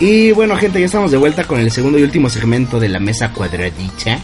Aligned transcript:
Y 0.00 0.32
bueno, 0.32 0.56
gente, 0.56 0.80
ya 0.80 0.86
estamos 0.86 1.12
de 1.12 1.16
vuelta 1.16 1.44
con 1.44 1.60
el 1.60 1.70
segundo 1.70 1.96
y 1.96 2.02
último 2.02 2.28
segmento 2.28 2.80
de 2.80 2.88
la 2.88 2.98
mesa 2.98 3.32
cuadradita. 3.32 4.18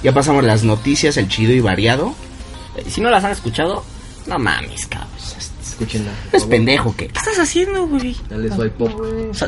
Ya 0.00 0.12
pasamos 0.12 0.44
las 0.44 0.62
noticias, 0.62 1.16
el 1.16 1.26
chido 1.28 1.52
y 1.52 1.58
variado. 1.58 2.14
Si 2.88 3.00
no 3.00 3.10
las 3.10 3.24
han 3.24 3.32
escuchado, 3.32 3.84
no 4.28 4.38
mames, 4.38 4.86
cabrón. 4.86 5.10
Escúchenla. 5.76 6.10
Es 6.32 6.44
pendejo 6.44 6.96
que. 6.96 7.08
¿Qué 7.08 7.18
estás 7.18 7.38
haciendo, 7.38 7.86
güey? 7.86 8.16
Dale 8.30 8.48
swipe 8.48 8.70
pop. 8.78 8.92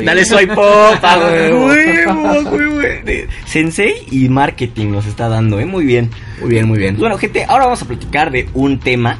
Dale 0.05 0.25
swipe 0.27 0.55
huevo, 0.57 2.51
güey, 2.51 2.67
güey. 3.03 3.27
Sensei 3.47 3.95
y 4.11 4.29
marketing 4.29 4.91
nos 4.91 5.07
está 5.07 5.31
dando, 5.31 5.59
¿eh? 5.59 5.65
Muy 5.65 5.87
bien. 5.87 6.11
Muy 6.41 6.51
bien, 6.51 6.69
muy 6.69 6.79
bien. 6.79 6.99
Bueno, 6.99 7.17
gente, 7.17 7.47
ahora 7.49 7.65
vamos 7.65 7.81
a 7.81 7.87
platicar 7.87 8.31
de 8.31 8.47
un 8.53 8.79
tema 8.79 9.19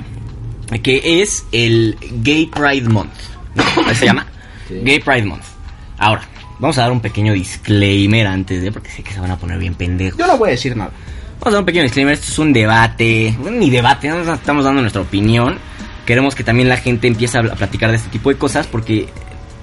que 0.83 1.23
es 1.23 1.47
el 1.51 1.97
Gay 2.23 2.47
Pride 2.47 2.91
Month. 2.91 3.15
¿no? 3.55 3.65
¿Cómo 3.75 3.95
se 3.95 4.05
llama? 4.05 4.27
Sí. 4.69 4.79
Gay 4.85 4.99
Pride 4.99 5.25
Month. 5.25 5.45
Ahora, 5.97 6.29
vamos 6.59 6.77
a 6.77 6.83
dar 6.83 6.93
un 6.93 7.01
pequeño 7.01 7.33
disclaimer 7.33 8.27
antes 8.27 8.61
de, 8.61 8.71
porque 8.71 8.91
sé 8.91 9.03
que 9.03 9.15
se 9.15 9.21
van 9.21 9.31
a 9.31 9.39
poner 9.39 9.59
bien 9.59 9.75
pendejos. 9.75 10.19
Yo 10.19 10.27
no 10.27 10.37
voy 10.37 10.49
a 10.49 10.53
decir 10.53 10.77
nada. 10.77 10.91
Vamos 11.41 11.47
a 11.47 11.51
dar 11.53 11.61
un 11.61 11.67
pequeño 11.67 11.85
disclaimer, 11.85 12.13
esto 12.13 12.27
es 12.27 12.39
un 12.39 12.53
debate, 12.53 13.35
ni 13.51 13.71
debate, 13.71 14.09
no 14.09 14.35
estamos 14.35 14.63
dando 14.63 14.83
nuestra 14.83 15.01
opinión. 15.01 15.59
Queremos 16.09 16.35
que 16.35 16.43
también 16.43 16.71
la 16.71 16.79
gente 16.79 17.07
empiece 17.07 17.37
a 17.37 17.43
platicar 17.43 17.91
de 17.91 17.97
este 17.99 18.09
tipo 18.09 18.31
de 18.31 18.37
cosas 18.37 18.67
porque 18.67 19.09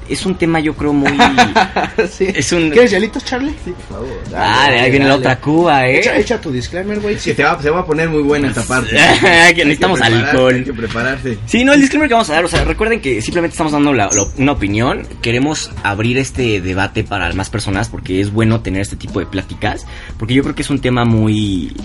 es 0.08 0.24
un 0.28 0.36
tema 0.36 0.60
yo 0.60 0.76
creo 0.76 0.94
muy... 0.94 1.12
sí. 2.12 2.28
Es 2.36 2.52
un... 2.52 2.70
¿Quieres 2.70 2.92
hielitos, 2.92 3.26
Charlie? 3.26 3.56
Sí, 3.66 3.72
por 3.72 3.98
favor. 3.98 4.20
Ah, 4.36 4.68
de 4.70 4.80
ahí 4.80 4.92
viene 4.92 5.06
la 5.08 5.14
dale. 5.14 5.22
otra 5.22 5.40
Cuba, 5.42 5.88
¿eh? 5.88 6.02
Echa, 6.02 6.16
echa 6.18 6.40
tu 6.40 6.52
disclaimer, 6.52 7.00
güey. 7.00 7.18
Sí, 7.18 7.34
te 7.34 7.44
va, 7.44 7.60
se 7.60 7.72
va 7.72 7.80
a 7.80 7.86
poner 7.88 8.10
muy 8.10 8.22
buena 8.22 8.50
esta 8.50 8.62
parte. 8.62 8.92
que 9.56 9.66
necesitamos 9.66 10.00
Hay 10.04 10.12
que 10.12 10.20
prepararse, 10.20 10.30
alcohol. 10.30 10.54
Hay 10.54 10.64
que 10.64 10.74
prepararse. 10.74 11.38
Sí, 11.48 11.64
no, 11.66 11.74
el 11.74 11.82
disclaimer 11.82 12.08
que 12.10 12.14
vamos 12.14 12.30
a 12.30 12.34
dar, 12.34 12.46
o 12.46 12.48
sea, 12.48 12.64
recuerden 12.64 13.02
que 13.02 13.20
simplemente 13.24 13.54
estamos 13.54 13.72
dando 13.74 13.92
la- 13.92 14.06
la- 14.14 14.26
una 14.38 14.52
opinión, 14.52 15.08
queremos 15.24 15.72
abrir 15.82 16.20
este 16.20 16.62
debate 16.62 17.04
para 17.04 17.34
más 17.34 17.50
personas 17.50 17.90
porque 17.90 18.22
es 18.22 18.32
bueno 18.32 18.62
tener 18.62 18.84
este 18.84 18.98
tipo 18.98 19.20
de 19.20 19.26
pláticas, 19.26 19.88
porque 20.20 20.36
yo 20.36 20.44
creo 20.44 20.54
que 20.54 20.62
es 20.62 20.70
un 20.70 20.80
tema 20.80 21.06
muy 21.06 21.76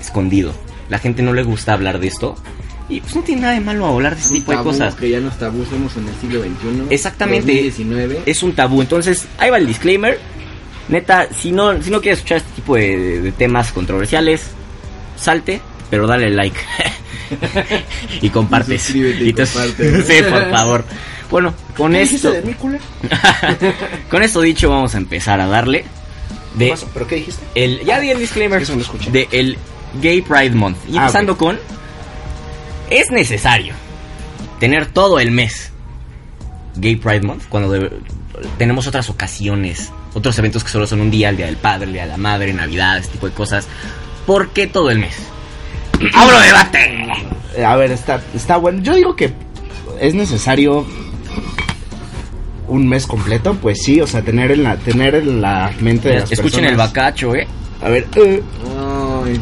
escondido. 0.00 0.54
La 0.88 0.98
gente 0.98 1.22
no 1.22 1.34
le 1.34 1.42
gusta 1.42 1.74
hablar 1.74 2.00
de 2.00 2.06
esto 2.08 2.36
y 2.90 3.00
pues 3.00 3.14
no 3.16 3.22
tiene 3.22 3.42
nada 3.42 3.54
de 3.54 3.60
malo 3.60 3.86
hablar 3.86 4.14
de 4.16 4.20
este 4.22 4.34
tipo 4.34 4.52
de 4.52 4.58
cosas. 4.62 4.94
Que 4.96 5.08
ya 5.10 5.20
no 5.20 5.28
es 5.28 5.38
tabú, 5.38 5.64
somos 5.64 5.96
en 5.96 6.08
el 6.08 6.14
siglo 6.20 6.40
XXI. 6.40 6.92
Exactamente. 6.94 7.52
2019. 7.52 8.22
Es 8.26 8.42
un 8.42 8.52
tabú, 8.54 8.80
entonces 8.82 9.26
ahí 9.38 9.48
va 9.50 9.58
el 9.58 9.66
disclaimer. 9.66 10.18
Neta, 10.88 11.28
si 11.32 11.52
no, 11.52 11.80
si 11.82 11.90
no 11.90 12.00
quieres 12.00 12.18
escuchar 12.18 12.38
este 12.38 12.50
tipo 12.56 12.74
de, 12.76 12.96
de- 12.98 13.20
de 13.22 13.32
temas 13.32 13.70
controversiales, 13.72 14.42
salte, 15.16 15.60
pero 15.88 16.06
dale 16.08 16.30
like. 16.30 16.58
y 18.20 18.28
compartes. 18.30 18.90
Y 18.94 19.32
te- 19.32 19.46
comparte. 19.46 20.02
sí, 20.02 20.22
por 20.28 20.50
favor. 20.50 20.84
Bueno, 21.30 21.54
con 21.76 21.92
¿Qué 21.92 22.00
dijiste 22.00 22.28
esto, 22.28 22.32
de 22.32 22.42
mí, 22.42 22.54
con 24.10 24.22
esto 24.22 24.40
dicho, 24.40 24.68
vamos 24.68 24.94
a 24.96 24.98
empezar 24.98 25.40
a 25.40 25.46
darle 25.46 25.84
¿Qué 26.58 26.64
de 26.64 26.70
pasó? 26.70 26.88
¿Pero 26.92 27.06
qué 27.06 27.14
dijiste? 27.16 27.42
el, 27.54 27.84
ya 27.84 28.00
di 28.00 28.10
el 28.10 28.18
disclaimer 28.18 28.60
Eso 28.60 28.72
no 28.72 28.78
lo 28.78 28.82
escuché. 28.84 29.12
de 29.12 29.28
el 29.30 29.56
Gay 30.02 30.22
Pride 30.22 30.50
Month. 30.56 30.78
Y 30.88 30.96
Ah, 30.96 31.02
empezando 31.02 31.36
con, 31.38 31.56
es 32.90 33.10
necesario 33.10 33.74
tener 34.58 34.86
todo 34.86 35.18
el 35.20 35.30
mes 35.30 35.72
Gay 36.76 36.96
Pride 36.96 37.22
Month 37.22 37.44
cuando 37.48 37.70
de- 37.70 37.90
tenemos 38.58 38.86
otras 38.86 39.08
ocasiones, 39.10 39.92
otros 40.14 40.38
eventos 40.38 40.64
que 40.64 40.70
solo 40.70 40.86
son 40.86 41.00
un 41.00 41.10
día, 41.10 41.28
el 41.30 41.36
Día 41.36 41.46
del 41.46 41.56
Padre, 41.56 41.86
el 41.86 41.92
Día 41.92 42.02
de 42.02 42.08
la 42.08 42.16
Madre, 42.16 42.52
Navidad, 42.52 42.98
este 42.98 43.12
tipo 43.12 43.26
de 43.28 43.32
cosas. 43.34 43.66
¿Por 44.26 44.50
qué 44.50 44.66
todo 44.66 44.90
el 44.90 44.98
mes? 44.98 45.16
¡Abro 46.14 46.38
debate! 46.40 47.06
A 47.66 47.76
ver, 47.76 47.90
está, 47.92 48.22
está 48.34 48.56
bueno. 48.56 48.80
Yo 48.82 48.94
digo 48.94 49.14
que 49.16 49.32
es 50.00 50.14
necesario 50.14 50.86
un 52.68 52.88
mes 52.88 53.06
completo, 53.06 53.54
pues 53.60 53.82
sí, 53.82 54.00
o 54.00 54.06
sea, 54.06 54.22
tener 54.22 54.52
en 54.52 54.62
la, 54.62 54.76
tener 54.76 55.16
en 55.16 55.40
la 55.42 55.72
mente 55.80 56.08
de 56.08 56.20
las 56.20 56.32
Escuchen 56.32 56.64
el 56.64 56.76
bacacho, 56.76 57.34
¿eh? 57.34 57.46
A 57.82 57.88
ver, 57.88 58.06
eh, 58.16 58.42
Ay, 59.24 59.40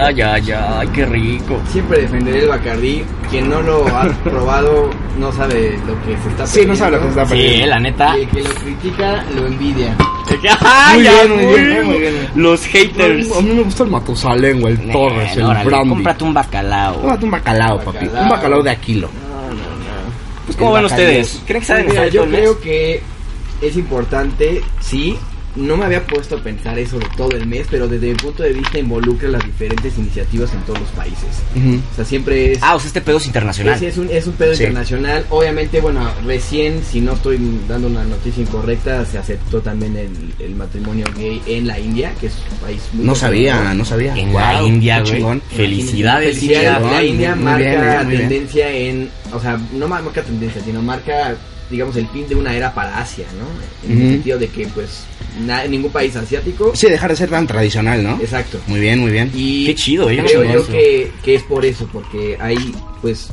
Ay, 0.00 0.20
ay, 0.20 0.50
ay, 0.52 0.88
qué 0.88 1.06
rico. 1.06 1.60
siempre 1.70 2.00
defenderé 2.02 2.40
el 2.42 2.48
Bacardí. 2.48 3.04
Quien 3.30 3.48
no 3.48 3.62
lo 3.62 3.86
ha 3.88 4.08
probado 4.24 4.90
no 5.18 5.32
sabe 5.32 5.78
lo 5.86 5.94
que 6.04 6.16
se 6.22 6.28
está 6.30 6.46
sí, 6.46 6.66
no 6.66 6.74
sabe 6.74 6.92
lo 6.92 6.98
que 6.98 7.04
se 7.04 7.08
está 7.10 7.24
Sí, 7.26 7.30
perdiendo. 7.32 7.66
la 7.66 7.78
neta. 7.80 8.18
Y 8.18 8.22
el 8.22 8.28
que 8.28 8.42
lo 8.42 8.54
critica 8.54 9.24
lo 9.34 9.46
envidia. 9.46 9.96
Ay, 10.60 10.98
Muy 10.98 11.02
bien, 11.02 11.46
muy 11.46 11.64
bien, 11.64 11.86
muy 11.86 11.98
bien. 12.00 12.28
Los 12.34 12.64
haters. 12.66 13.36
A 13.36 13.40
mí 13.40 13.50
me 13.52 13.62
gusta 13.62 13.84
el 13.84 13.90
Matusalén, 13.90 14.60
güey, 14.60 14.74
el 14.74 14.90
Torres, 14.92 15.30
el 15.32 15.34
Bueno, 15.36 15.48
órale, 15.50 15.64
Brandy. 15.66 15.88
Cómprate 15.90 16.24
un 16.24 16.34
bacalao. 16.34 16.94
Tómate 16.96 17.24
un 17.24 17.30
bacalao, 17.30 17.78
papi. 17.80 17.98
Bacalao. 18.06 18.22
Un 18.22 18.28
bacalao 18.28 18.62
de 18.62 18.70
Aquilo. 18.70 19.08
No, 19.08 19.48
no, 19.48 19.54
no. 19.54 20.44
Pues, 20.46 20.56
¿cómo 20.56 20.76
el 20.76 20.82
ven 20.82 20.90
bacalao. 20.90 21.06
ustedes? 21.20 21.42
¿Creen 21.46 21.60
que 21.62 21.66
Pues 21.66 21.78
mira, 21.78 21.84
necesario 22.02 22.10
yo 22.12 22.24
el 22.24 22.30
creo 22.30 22.60
que 22.60 23.02
es 23.62 23.76
importante, 23.76 24.62
sí. 24.80 25.16
No 25.56 25.76
me 25.76 25.84
había 25.84 26.04
puesto 26.04 26.36
a 26.36 26.40
pensar 26.42 26.76
eso 26.78 26.98
de 26.98 27.06
todo 27.16 27.30
el 27.36 27.46
mes, 27.46 27.66
pero 27.70 27.86
desde 27.86 28.08
mi 28.08 28.14
punto 28.14 28.42
de 28.42 28.52
vista 28.52 28.78
involucra 28.78 29.28
las 29.28 29.44
diferentes 29.44 29.96
iniciativas 29.96 30.52
en 30.52 30.60
todos 30.62 30.80
los 30.80 30.88
países. 30.90 31.28
O 31.92 31.94
sea, 31.94 32.04
siempre 32.04 32.52
es... 32.52 32.58
Ah, 32.60 32.74
o 32.74 32.80
sea, 32.80 32.88
este 32.88 33.00
pedo 33.00 33.18
es 33.18 33.26
internacional. 33.26 33.74
Es, 33.76 33.82
es 33.82 33.98
un, 33.98 34.08
es 34.10 34.26
un 34.26 34.32
pedo 34.34 34.52
Sí. 34.54 34.64
internacional. 34.64 35.24
Obviamente, 35.30 35.80
bueno, 35.80 36.10
recién, 36.26 36.82
si 36.82 37.00
no 37.00 37.12
estoy 37.12 37.38
dando 37.68 37.86
una 37.88 38.02
noticia 38.04 38.42
incorrecta, 38.42 39.04
se 39.06 39.16
aceptó 39.18 39.60
también 39.60 39.96
el, 39.96 40.10
el 40.44 40.54
matrimonio 40.56 41.06
gay 41.16 41.40
en 41.46 41.66
la 41.68 41.78
India, 41.78 42.12
que 42.20 42.26
es 42.26 42.34
un 42.50 42.58
país 42.58 42.80
muy 42.92 43.04
No 43.06 43.14
sabía, 43.14 43.72
no 43.74 43.84
sabía. 43.84 44.16
En 44.16 44.32
la 44.34 44.60
India, 44.62 45.02
chingón. 45.04 45.40
Felicidades, 45.50 46.36
Felicidades. 46.36 46.90
La 46.90 47.02
India 47.04 47.34
marca 47.36 48.02
muy 48.04 48.16
bien, 48.16 48.28
tendencia 48.28 48.70
en, 48.72 49.08
o 49.32 49.40
sea, 49.40 49.58
no 49.72 49.86
ma- 49.88 50.02
marca 50.02 50.22
tendencia, 50.22 50.60
sino 50.64 50.82
marca, 50.82 51.36
digamos, 51.70 51.96
el 51.96 52.06
fin 52.08 52.28
de 52.28 52.34
una 52.34 52.54
era 52.54 52.74
para 52.74 52.98
Asia, 52.98 53.26
¿no? 53.38 53.88
En 53.92 54.02
el 54.02 54.10
sentido 54.14 54.38
de 54.38 54.48
que, 54.48 54.66
pues, 54.68 55.04
na- 55.40 55.64
ningún 55.66 55.90
país 55.92 56.14
asiático. 56.16 56.72
Sí, 56.74 56.88
dejar 56.88 57.10
de 57.10 57.16
ser 57.16 57.30
tan 57.30 57.46
tradicional, 57.46 58.02
¿no? 58.02 58.18
Exacto. 58.20 58.58
Muy 58.66 58.80
bien, 58.80 58.98
muy 59.00 59.10
bien. 59.12 59.30
Y 59.34 59.66
Qué 59.66 59.74
chido, 59.74 60.08
¿eh? 60.10 60.22
creo 60.24 60.44
yo 60.44 60.66
que, 60.66 61.10
que 61.22 61.34
es 61.34 61.42
por 61.42 61.64
eso, 61.64 61.88
porque 61.92 62.36
ahí, 62.40 62.74
pues, 63.02 63.28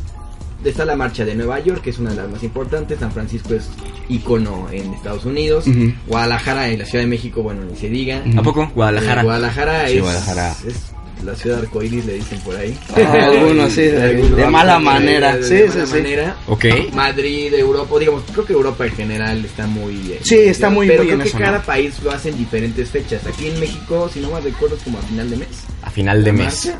está 0.63 0.85
la 0.85 0.95
marcha 0.95 1.25
de 1.25 1.33
Nueva 1.35 1.59
York, 1.59 1.81
que 1.81 1.89
es 1.89 1.99
una 1.99 2.11
de 2.11 2.17
las 2.17 2.29
más 2.29 2.43
importantes. 2.43 2.99
San 2.99 3.11
Francisco 3.11 3.53
es 3.55 3.69
icono 4.09 4.67
en 4.71 4.93
Estados 4.93 5.25
Unidos. 5.25 5.65
Guadalajara 6.07 6.69
en 6.69 6.79
la 6.79 6.85
Ciudad 6.85 7.03
de 7.03 7.09
México, 7.09 7.41
bueno, 7.41 7.61
ni 7.63 7.75
se 7.77 7.89
diga. 7.89 8.23
¿A 8.37 8.41
poco? 8.43 8.69
Guadalajara. 8.75 9.21
Eh, 9.21 9.23
Guadalajara 9.23 9.87
Sí, 9.87 9.93
es, 9.97 10.01
Guadalajara. 10.01 10.55
es 10.67 10.75
la 11.23 11.35
ciudad 11.35 11.59
arcoíris, 11.59 12.05
le 12.05 12.13
dicen 12.15 12.39
por 12.41 12.55
ahí. 12.55 12.77
Algunos 12.95 13.71
sí, 13.73 13.81
de- 13.83 14.01
Algunos, 14.01 14.37
de 14.37 14.47
mala 14.47 14.79
manera. 14.79 15.37
de- 15.37 15.43
Sí, 15.43 15.53
de 15.55 15.69
sí, 15.69 15.77
mala 15.77 15.85
sí. 15.87 15.93
manera. 15.93 16.35
Ok. 16.47 16.65
Madrid, 16.93 17.53
Europa, 17.53 17.99
digamos, 17.99 18.23
creo 18.31 18.45
que 18.45 18.53
Europa 18.53 18.85
en 18.85 18.91
general 18.93 19.45
está 19.45 19.67
muy... 19.67 19.93
eh, 20.13 20.19
Sí, 20.23 20.37
está 20.39 20.69
muy- 20.69 20.87
Pero 20.87 20.99
muy 21.03 21.07
creo 21.07 21.17
en 21.19 21.23
que 21.23 21.29
eso, 21.29 21.37
cada 21.37 21.57
¿no? 21.59 21.63
país 21.65 21.95
lo 22.03 22.11
hace 22.11 22.29
en 22.29 22.37
diferentes 22.37 22.89
fechas. 22.89 23.25
Aquí 23.27 23.47
en 23.47 23.59
México, 23.59 24.09
si 24.13 24.19
no 24.19 24.31
me 24.31 24.39
recuerdo, 24.41 24.75
es 24.75 24.83
como 24.83 24.97
a 24.99 25.01
final 25.01 25.29
de 25.29 25.37
mes. 25.37 25.47
A 25.83 25.89
final 25.89 26.23
de 26.23 26.31
mes. 26.33 26.65
marcha. 26.65 26.79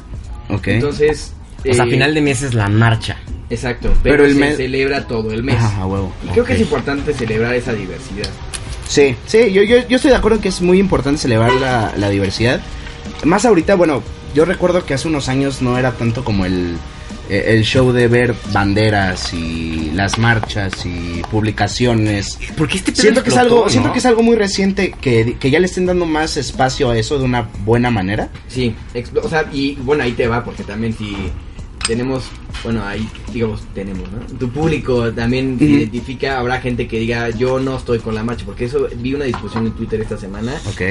Ok. 0.49 0.67
Entonces... 0.67 1.33
O 1.67 1.73
sea, 1.73 1.83
a 1.83 1.87
eh, 1.87 1.91
final 1.91 2.13
de 2.15 2.21
mes 2.21 2.41
es 2.41 2.53
la 2.55 2.67
marcha. 2.69 3.17
Exacto, 3.51 3.89
pero, 4.01 4.15
Pero 4.15 4.25
el 4.25 4.33
se 4.33 4.39
mes- 4.39 4.57
celebra 4.57 5.05
todo 5.07 5.31
el 5.31 5.43
mes. 5.43 5.55
Ajá, 5.57 5.81
a 5.81 5.85
huevo. 5.85 6.11
Y 6.25 6.29
creo 6.29 6.43
que 6.43 6.53
es 6.53 6.61
importante 6.61 7.13
celebrar 7.13 7.53
esa 7.53 7.73
diversidad. 7.73 8.29
Sí, 8.87 9.15
sí, 9.27 9.51
yo, 9.53 9.61
yo, 9.63 9.87
yo 9.87 9.95
estoy 9.97 10.11
de 10.11 10.17
acuerdo 10.17 10.37
en 10.37 10.41
que 10.41 10.49
es 10.49 10.59
muy 10.61 10.79
importante 10.79 11.21
celebrar 11.21 11.51
la, 11.53 11.93
la 11.97 12.09
diversidad. 12.09 12.59
Más 13.23 13.45
ahorita, 13.45 13.75
bueno, 13.75 14.01
yo 14.33 14.45
recuerdo 14.45 14.85
que 14.85 14.93
hace 14.93 15.07
unos 15.07 15.29
años 15.29 15.61
no 15.61 15.77
era 15.77 15.91
tanto 15.93 16.23
como 16.23 16.45
el, 16.45 16.75
eh, 17.29 17.45
el 17.55 17.63
show 17.63 17.91
de 17.91 18.07
ver 18.07 18.35
banderas 18.51 19.33
y 19.33 19.91
las 19.93 20.17
marchas 20.17 20.85
y 20.85 21.21
publicaciones. 21.31 22.37
Porque 22.57 22.77
este 22.77 22.93
Siento 22.95 23.23
que 23.23 23.29
es 23.29 23.37
algo, 23.37 23.63
¿no? 23.65 23.69
siento 23.69 23.91
que 23.93 23.99
es 23.99 24.05
algo 24.05 24.23
muy 24.23 24.35
reciente 24.35 24.91
que, 24.99 25.37
que 25.39 25.49
ya 25.51 25.59
le 25.59 25.65
estén 25.65 25.85
dando 25.85 26.05
más 26.05 26.37
espacio 26.37 26.89
a 26.89 26.97
eso 26.97 27.17
de 27.17 27.25
una 27.25 27.49
buena 27.65 27.89
manera. 27.91 28.29
Sí, 28.47 28.75
o 29.21 29.29
sea, 29.29 29.45
y 29.51 29.75
bueno, 29.75 30.03
ahí 30.03 30.11
te 30.13 30.27
va, 30.27 30.43
porque 30.43 30.63
también 30.63 30.93
si 30.93 31.15
tenemos, 31.87 32.25
bueno, 32.63 32.85
ahí 32.85 33.07
digamos, 33.33 33.61
tenemos, 33.73 34.03
¿no? 34.11 34.37
Tu 34.37 34.49
público 34.49 35.11
también 35.11 35.57
se 35.57 35.65
identifica, 35.65 36.37
habrá 36.39 36.61
gente 36.61 36.87
que 36.87 36.99
diga, 36.99 37.29
yo 37.31 37.59
no 37.59 37.77
estoy 37.77 37.99
con 37.99 38.13
la 38.13 38.23
marcha, 38.23 38.45
porque 38.45 38.65
eso, 38.65 38.87
vi 38.97 39.13
una 39.13 39.25
discusión 39.25 39.65
en 39.65 39.71
Twitter 39.73 39.99
esta 40.01 40.17
semana 40.17 40.53
Ok. 40.69 40.81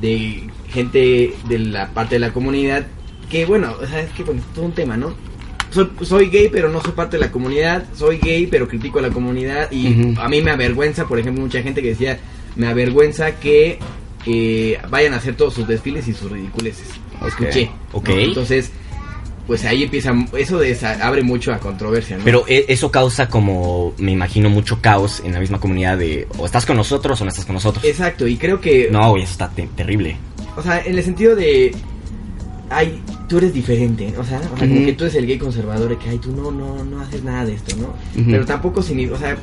de 0.00 0.42
gente 0.70 1.34
de 1.48 1.58
la 1.58 1.88
parte 1.90 2.16
de 2.16 2.18
la 2.20 2.32
comunidad 2.32 2.86
que, 3.30 3.46
bueno, 3.46 3.74
o 3.80 3.86
sea, 3.86 4.00
es 4.00 4.10
que 4.10 4.22
bueno, 4.24 4.42
todo 4.54 4.66
un 4.66 4.72
tema, 4.72 4.96
¿no? 4.96 5.14
Soy, 5.70 5.88
soy 6.02 6.26
gay, 6.30 6.48
pero 6.50 6.68
no 6.68 6.82
soy 6.82 6.92
parte 6.92 7.16
de 7.16 7.20
la 7.24 7.30
comunidad. 7.30 7.84
Soy 7.96 8.18
gay, 8.18 8.46
pero 8.48 8.66
critico 8.68 8.98
a 8.98 9.02
la 9.02 9.10
comunidad. 9.10 9.70
Y 9.70 10.14
a 10.18 10.28
mí 10.28 10.42
me 10.42 10.50
avergüenza, 10.50 11.06
por 11.06 11.18
ejemplo, 11.18 11.42
mucha 11.42 11.62
gente 11.62 11.80
que 11.80 11.90
decía, 11.90 12.18
me 12.56 12.66
avergüenza 12.66 13.36
que 13.38 13.78
eh, 14.26 14.78
vayan 14.90 15.14
a 15.14 15.18
hacer 15.18 15.36
todos 15.36 15.54
sus 15.54 15.66
desfiles 15.68 16.08
y 16.08 16.12
sus 16.12 16.30
ridiculeces. 16.30 16.88
Ok. 17.20 17.28
Escuché. 17.28 17.70
Ok. 17.92 18.08
¿no? 18.08 18.18
Entonces, 18.18 18.72
pues 19.46 19.64
ahí 19.64 19.84
empieza, 19.84 20.12
eso 20.36 20.60
desa- 20.60 21.00
abre 21.00 21.22
mucho 21.22 21.52
a 21.52 21.58
controversia, 21.58 22.18
¿no? 22.18 22.24
Pero 22.24 22.44
e- 22.48 22.64
eso 22.68 22.90
causa 22.90 23.28
como, 23.28 23.94
me 23.98 24.10
imagino, 24.12 24.50
mucho 24.50 24.80
caos 24.80 25.22
en 25.24 25.32
la 25.34 25.40
misma 25.40 25.60
comunidad 25.60 25.98
de 25.98 26.26
o 26.36 26.46
estás 26.46 26.66
con 26.66 26.76
nosotros 26.76 27.20
o 27.20 27.24
no 27.24 27.30
estás 27.30 27.44
con 27.46 27.54
nosotros. 27.54 27.84
Exacto, 27.84 28.26
y 28.26 28.36
creo 28.36 28.60
que... 28.60 28.88
No, 28.90 29.16
eso 29.16 29.30
está 29.30 29.48
te- 29.48 29.68
terrible. 29.76 30.16
O 30.56 30.62
sea, 30.62 30.80
en 30.84 30.98
el 30.98 31.04
sentido 31.04 31.36
de. 31.36 31.72
Hay, 32.70 33.02
tú 33.28 33.38
eres 33.38 33.52
diferente, 33.52 34.14
o 34.16 34.24
sea, 34.24 34.38
o 34.38 34.56
sea, 34.56 34.68
como 34.68 34.84
que 34.84 34.92
tú 34.92 35.04
eres 35.04 35.16
el 35.16 35.26
gay 35.26 35.38
conservador, 35.38 35.98
que, 35.98 36.08
ay, 36.08 36.18
tú 36.18 36.30
no, 36.30 36.52
no, 36.52 36.84
no 36.84 37.00
haces 37.00 37.22
nada 37.24 37.44
de 37.44 37.54
esto, 37.54 37.76
¿no? 37.76 37.94
Pero 38.30 38.46
tampoco 38.46 38.80
sin, 38.80 39.12
o 39.12 39.18
sea, 39.18 39.36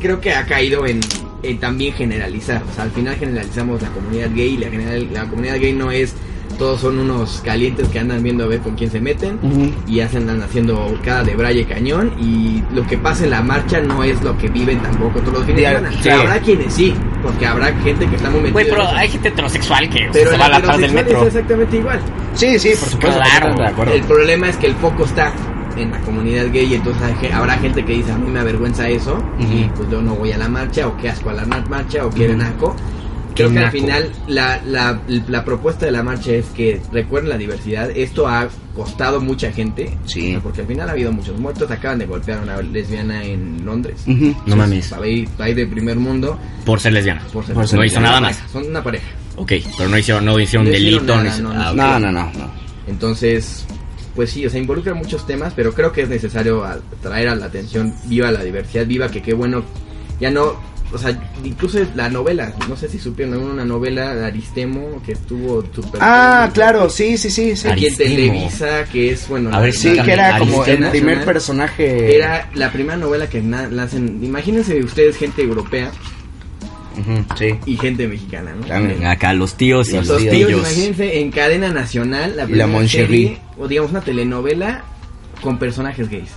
creo 0.00 0.20
que 0.20 0.32
ha 0.32 0.46
caído 0.46 0.86
en, 0.86 1.00
en 1.42 1.60
también 1.60 1.92
generalizar, 1.92 2.62
o 2.62 2.74
sea, 2.74 2.84
al 2.84 2.90
final 2.90 3.16
generalizamos 3.16 3.82
la 3.82 3.90
comunidad 3.90 4.30
gay, 4.34 4.54
y 4.54 4.56
la, 4.56 4.70
general, 4.70 5.08
la 5.12 5.28
comunidad 5.28 5.60
gay 5.60 5.74
no 5.74 5.90
es, 5.92 6.14
todos 6.58 6.80
son 6.80 6.98
unos 6.98 7.40
calientes 7.44 7.88
que 7.88 7.98
andan 7.98 8.22
viendo 8.22 8.44
a 8.44 8.46
ver 8.46 8.60
con 8.60 8.74
quién 8.74 8.90
se 8.90 9.00
meten, 9.00 9.38
y 9.86 10.00
hacen 10.00 10.22
andan 10.22 10.42
haciendo 10.42 10.98
cada 11.04 11.22
de 11.24 11.36
braille 11.36 11.64
cañón 11.66 12.12
y 12.18 12.62
lo 12.74 12.86
que 12.86 12.96
pasa 12.96 13.24
en 13.24 13.30
la 13.30 13.42
marcha 13.42 13.80
no 13.80 14.02
es 14.04 14.22
lo 14.22 14.36
que 14.38 14.48
viven 14.48 14.80
tampoco 14.80 15.20
todos 15.20 15.34
los 15.34 15.42
fines 15.44 15.56
de 15.56 15.60
Diario. 15.60 15.78
semana. 15.78 16.02
Sí. 16.02 16.08
Habrá 16.10 16.40
quienes 16.40 16.72
sí, 16.72 16.94
porque 17.22 17.46
habrá 17.46 17.66
gente 17.82 18.06
que 18.06 18.16
está 18.16 18.30
muy 18.30 18.40
metida. 18.40 18.52
Güey, 18.52 18.68
pero 18.70 18.88
hay 18.88 19.08
gente 19.08 19.28
heterosexual 19.28 19.88
que 19.88 20.08
Pero 20.12 20.30
se 20.30 20.38
va 20.38 20.46
a 20.46 20.48
la 20.48 20.56
atrás 20.56 20.78
del 20.78 20.92
metro. 20.92 21.20
es 21.22 21.26
exactamente 21.28 21.76
igual. 21.76 22.00
Sí, 22.34 22.58
sí, 22.58 22.70
por 22.78 22.88
supuesto. 22.88 23.20
Claro. 23.20 23.54
de 23.54 23.66
acuerdo. 23.66 23.92
El 23.94 24.02
problema 24.02 24.48
es 24.48 24.56
que 24.56 24.66
el 24.66 24.74
foco 24.74 25.04
está 25.04 25.32
en 25.76 25.90
la 25.90 26.00
comunidad 26.00 26.46
gay 26.52 26.66
y 26.66 26.74
entonces 26.74 27.02
hay 27.02 27.30
habrá 27.32 27.54
gente 27.58 27.84
que 27.84 27.92
dice 27.94 28.12
a 28.12 28.16
mí 28.16 28.30
me 28.30 28.38
avergüenza 28.40 28.88
eso 28.88 29.18
y 29.40 29.64
pues 29.74 29.90
yo 29.90 30.00
no 30.00 30.14
voy 30.14 30.30
a 30.32 30.38
la 30.38 30.48
marcha 30.48 30.86
o 30.86 30.96
qué 30.96 31.08
asco 31.08 31.30
a 31.30 31.34
la 31.34 31.44
marcha 31.44 32.06
o 32.06 32.10
quieren 32.10 32.38
naco. 32.38 32.76
Creo 33.34 33.50
que 33.52 33.58
al 33.58 33.70
final 33.70 34.10
la, 34.28 34.60
la, 34.64 35.00
la 35.28 35.44
propuesta 35.44 35.86
de 35.86 35.92
la 35.92 36.02
marcha 36.02 36.32
es 36.32 36.46
que 36.46 36.80
recuerden 36.92 37.30
la 37.30 37.38
diversidad. 37.38 37.90
Esto 37.90 38.26
ha 38.28 38.48
costado 38.74 39.20
mucha 39.20 39.50
gente. 39.52 39.96
Sí. 40.06 40.38
Porque 40.42 40.60
al 40.62 40.66
final 40.66 40.88
ha 40.88 40.92
habido 40.92 41.12
muchos 41.12 41.38
muertos. 41.38 41.70
Acaban 41.70 41.98
de 41.98 42.06
golpear 42.06 42.38
a 42.38 42.42
una 42.42 42.62
lesbiana 42.62 43.24
en 43.24 43.64
Londres. 43.64 44.02
No 44.06 44.56
mames. 44.56 44.88
País, 44.88 45.28
país 45.36 45.56
de 45.56 45.66
primer 45.66 45.96
mundo. 45.96 46.38
Por 46.64 46.80
ser 46.80 46.92
lesbiana. 46.92 47.22
Por 47.32 47.44
ser 47.44 47.54
Por 47.54 47.66
ser 47.68 47.78
no 47.78 47.84
hizo 47.84 48.00
nada 48.00 48.20
más. 48.20 48.40
Son 48.52 48.64
una 48.66 48.82
pareja. 48.82 49.06
Ok, 49.36 49.52
pero 49.76 49.88
no 49.88 49.98
hicieron, 49.98 50.24
no 50.24 50.38
hicieron 50.38 50.66
No 50.66 50.70
delito. 50.72 51.02
nada, 51.04 51.22
no 51.24 51.28
hizo- 51.30 51.42
no, 51.42 51.52
no. 51.54 51.60
ah. 51.60 51.72
No, 51.74 51.98
no, 51.98 52.12
no, 52.12 52.32
no. 52.38 52.50
Entonces, 52.86 53.64
pues 54.14 54.30
sí, 54.30 54.46
o 54.46 54.50
sea, 54.50 54.60
involucra 54.60 54.94
muchos 54.94 55.26
temas, 55.26 55.52
pero 55.56 55.72
creo 55.74 55.90
que 55.90 56.02
es 56.02 56.08
necesario 56.08 56.64
traer 57.02 57.28
a 57.30 57.34
la 57.34 57.46
atención 57.46 57.92
viva 58.04 58.30
la 58.30 58.44
diversidad, 58.44 58.86
viva 58.86 59.08
que 59.08 59.20
qué 59.22 59.34
bueno, 59.34 59.64
ya 60.20 60.30
no, 60.30 60.54
o 60.94 60.98
sea, 60.98 61.18
incluso 61.44 61.78
la 61.96 62.08
novela, 62.08 62.54
no 62.68 62.76
sé 62.76 62.88
si 62.88 62.98
supieron, 62.98 63.36
una 63.38 63.64
novela 63.64 64.14
de 64.14 64.24
Aristemo 64.26 65.02
que 65.04 65.12
estuvo 65.12 65.62
súper... 65.74 66.00
Ah, 66.02 66.48
claro, 66.54 66.88
sí, 66.88 67.18
sí, 67.18 67.30
sí, 67.30 67.56
sí. 67.56 67.68
Aquí 67.68 67.86
en 67.86 67.92
Aristemo. 67.94 68.10
Televisa, 68.16 68.84
que 68.84 69.10
es, 69.10 69.28
bueno... 69.28 69.50
A 69.52 69.60
ver, 69.60 69.74
la- 69.74 69.80
Sí, 69.80 69.94
la- 69.94 70.04
que 70.04 70.12
era 70.12 70.38
como 70.38 70.64
el 70.64 70.70
Aristemo 70.70 70.90
primer 70.90 71.24
personaje. 71.24 72.16
Era 72.16 72.48
la 72.54 72.70
primera 72.72 72.96
novela 72.96 73.28
que 73.28 73.42
hacen, 73.80 74.22
imagínense 74.24 74.78
ustedes 74.82 75.16
gente 75.16 75.42
europea 75.42 75.90
Ujú, 76.96 77.24
sí. 77.36 77.54
y 77.66 77.76
gente 77.76 78.06
mexicana, 78.06 78.54
¿no? 78.54 78.64
También. 78.66 79.04
Acá 79.04 79.32
los 79.34 79.54
tíos 79.54 79.88
y 79.90 79.94
Los 79.96 80.06
los 80.06 80.18
tíos, 80.22 80.32
tíos, 80.48 80.60
imagínense 80.60 81.18
en 81.20 81.30
cadena 81.32 81.70
nacional 81.70 82.36
la 82.36 82.44
primera 82.44 82.66
la 82.68 82.88
serie, 82.88 83.38
o 83.58 83.66
digamos 83.66 83.90
una 83.90 84.00
telenovela 84.00 84.84
con 85.42 85.58
personajes 85.58 86.08
gays. 86.08 86.30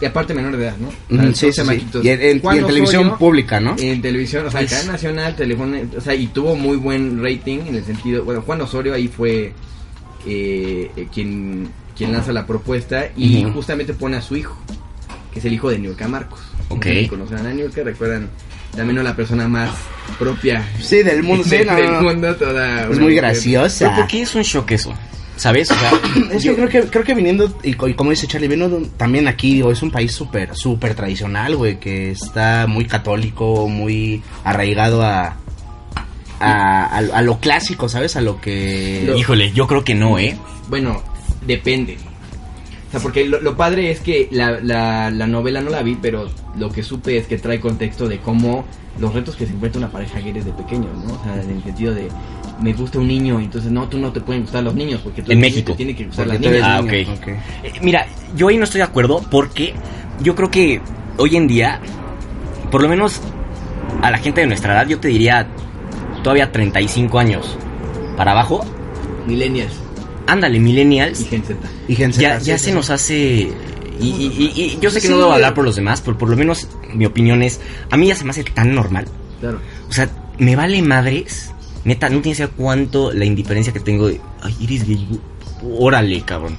Y 0.00 0.04
aparte 0.04 0.32
menor 0.32 0.56
de 0.56 0.64
edad, 0.64 0.76
¿no? 0.78 1.34
Sí, 1.34 1.52
sí. 1.52 1.62
Y 2.02 2.08
en, 2.08 2.40
televisión 2.40 3.18
pública, 3.18 3.58
¿no? 3.58 3.74
En 3.78 4.00
televisión, 4.00 4.46
o 4.46 4.50
sea, 4.50 4.60
Es- 4.60 4.70
cadena 4.70 4.92
nacional, 4.92 5.34
teléfono, 5.34 5.76
o 5.96 6.00
sea, 6.00 6.14
y 6.14 6.28
tuvo 6.28 6.54
muy 6.54 6.76
buen 6.76 7.22
rating 7.22 7.60
en 7.66 7.74
el 7.74 7.84
sentido, 7.84 8.24
bueno, 8.24 8.42
Juan 8.42 8.60
Osorio 8.60 8.94
ahí 8.94 9.08
fue 9.08 9.52
eh, 10.26 10.90
eh, 10.96 11.06
quien 11.12 11.68
quien 11.96 12.12
lanza 12.12 12.32
la 12.32 12.46
propuesta 12.46 13.08
y 13.16 13.42
justamente 13.52 13.92
pone 13.92 14.16
a 14.16 14.22
su 14.22 14.36
hijo, 14.36 14.56
que 15.32 15.40
es 15.40 15.44
el 15.44 15.52
hijo 15.52 15.68
de 15.68 15.80
Niurka 15.80 16.06
Marcos. 16.06 16.38
Ok. 16.68 16.86
Si 16.86 17.08
Conocen 17.08 17.38
a 17.38 17.52
Niurka, 17.52 17.82
recuerdan 17.82 18.28
también 18.76 18.94
no 18.96 19.02
la 19.02 19.16
persona 19.16 19.48
más 19.48 19.70
propia 20.16 20.64
Sí, 20.80 21.02
del 21.02 21.24
mundo. 21.24 21.42
Sí, 21.48 21.56
del, 21.56 21.66
no, 21.66 21.74
del 21.74 21.86
no, 21.86 21.92
no. 21.92 22.02
mundo, 22.02 22.36
toda 22.36 22.88
Es 22.88 22.98
muy 23.00 23.16
graciosa. 23.16 23.96
¿por 23.96 24.06
qué 24.06 24.22
es 24.22 24.34
un 24.36 24.42
shock 24.42 24.70
eso? 24.70 24.94
¿Sabes? 25.38 25.70
O 25.70 25.74
sea, 25.74 25.92
Es 26.32 26.42
que 26.42 26.54
creo 26.54 26.68
que 26.68 26.80
creo 26.82 27.04
que 27.04 27.14
viniendo 27.14 27.50
y, 27.62 27.72
co- 27.74 27.88
y 27.88 27.94
como 27.94 28.10
dice 28.10 28.26
Charlie, 28.26 28.48
viniendo 28.48 28.82
también 28.96 29.26
aquí, 29.28 29.54
digo, 29.54 29.72
es 29.72 29.82
un 29.82 29.90
país 29.90 30.12
súper 30.12 30.54
súper 30.54 30.94
tradicional, 30.94 31.56
güey, 31.56 31.78
que 31.80 32.10
está 32.10 32.66
muy 32.68 32.84
católico, 32.86 33.68
muy 33.68 34.22
arraigado 34.44 35.02
a 35.02 35.36
a, 36.40 36.84
a, 36.84 36.98
a 36.98 37.22
lo 37.22 37.38
clásico, 37.40 37.88
¿sabes? 37.88 38.14
A 38.16 38.20
lo 38.20 38.40
que 38.40 39.12
híjole, 39.16 39.52
yo 39.52 39.66
creo 39.66 39.82
que 39.84 39.94
no, 39.94 40.18
¿eh? 40.18 40.36
Bueno, 40.68 41.02
depende. 41.46 41.96
O 42.88 42.90
sea, 42.90 43.00
porque 43.00 43.26
lo, 43.26 43.40
lo 43.40 43.54
padre 43.56 43.90
es 43.90 44.00
que 44.00 44.28
la, 44.30 44.60
la, 44.62 45.10
la 45.10 45.26
novela 45.26 45.60
no 45.60 45.68
la 45.68 45.82
vi, 45.82 45.96
pero 46.00 46.28
lo 46.56 46.70
que 46.70 46.82
supe 46.82 47.18
es 47.18 47.26
que 47.26 47.36
trae 47.36 47.60
contexto 47.60 48.08
de 48.08 48.18
cómo 48.18 48.64
los 48.98 49.14
retos 49.14 49.36
que 49.36 49.46
se 49.46 49.52
enfrenta 49.52 49.78
una 49.78 49.90
pareja 49.90 50.20
gay 50.20 50.32
desde 50.32 50.52
pequeños, 50.52 50.90
¿no? 51.04 51.14
O 51.14 51.22
sea, 51.22 51.34
en 51.42 51.50
el 51.50 51.62
sentido 51.62 51.94
de, 51.94 52.08
me 52.60 52.72
gusta 52.72 52.98
un 52.98 53.08
niño, 53.08 53.38
entonces 53.40 53.70
no, 53.70 53.88
tú 53.88 53.98
no 53.98 54.10
te 54.10 54.20
pueden 54.20 54.42
gustar 54.42 54.64
los 54.64 54.74
niños, 54.74 55.00
porque 55.04 55.22
tú 55.22 55.30
En 55.30 55.40
México. 55.40 55.72
te 55.72 55.76
tiene 55.76 55.94
que 55.94 56.06
gustar 56.06 56.26
las 56.26 56.40
niñas. 56.40 56.62
Ah, 56.64 56.80
niño, 56.80 57.12
ok. 57.12 57.28
Eh, 57.28 57.72
mira, 57.82 58.06
yo 58.34 58.48
ahí 58.48 58.56
no 58.56 58.64
estoy 58.64 58.78
de 58.78 58.84
acuerdo 58.84 59.22
porque 59.30 59.74
yo 60.22 60.34
creo 60.34 60.50
que 60.50 60.80
hoy 61.18 61.36
en 61.36 61.46
día, 61.46 61.80
por 62.70 62.82
lo 62.82 62.88
menos 62.88 63.20
a 64.00 64.10
la 64.10 64.18
gente 64.18 64.40
de 64.40 64.46
nuestra 64.46 64.72
edad, 64.72 64.88
yo 64.88 64.98
te 64.98 65.08
diría 65.08 65.46
todavía 66.22 66.50
35 66.50 67.18
años 67.18 67.56
para 68.16 68.32
abajo, 68.32 68.64
Millennials 69.26 69.87
ándale, 70.28 70.58
y 70.58 70.60
millennials, 70.60 71.26
Gen 71.28 71.42
Z. 71.42 71.58
y 71.88 71.94
gente 71.94 72.18
ya, 72.18 72.38
ya 72.38 72.58
se 72.58 72.72
nos 72.72 72.90
hace... 72.90 73.50
Y, 74.00 74.06
y- 74.06 74.52
y- 74.56 74.60
y 74.62 74.78
yo 74.80 74.90
sé 74.90 75.00
que 75.00 75.08
no 75.08 75.14
Sí. 75.16 75.20
debo 75.22 75.32
hablar 75.32 75.54
por 75.54 75.64
los 75.64 75.74
demás, 75.74 76.00
pero 76.04 76.16
por 76.16 76.28
lo 76.30 76.36
menos 76.36 76.68
mi 76.94 77.04
opinión 77.04 77.42
es, 77.42 77.60
a 77.90 77.96
mí 77.96 78.06
ya 78.06 78.14
se 78.14 78.24
me 78.24 78.30
hace 78.30 78.44
tan 78.44 78.72
normal. 78.74 79.06
Claro. 79.40 79.60
O 79.88 79.92
sea, 79.92 80.08
me 80.38 80.54
vale 80.54 80.80
madres. 80.82 81.50
Neta, 81.84 82.08
no 82.08 82.20
tienes 82.20 82.38
idea 82.38 82.48
cuánto 82.48 83.12
la 83.12 83.24
indiferencia 83.24 83.72
que 83.72 83.80
tengo 83.80 84.06
de. 84.08 84.20
Ay, 84.40 84.54
eres 84.62 84.86
gay. 84.86 85.18
Órale, 85.78 86.20
cabrón. 86.22 86.56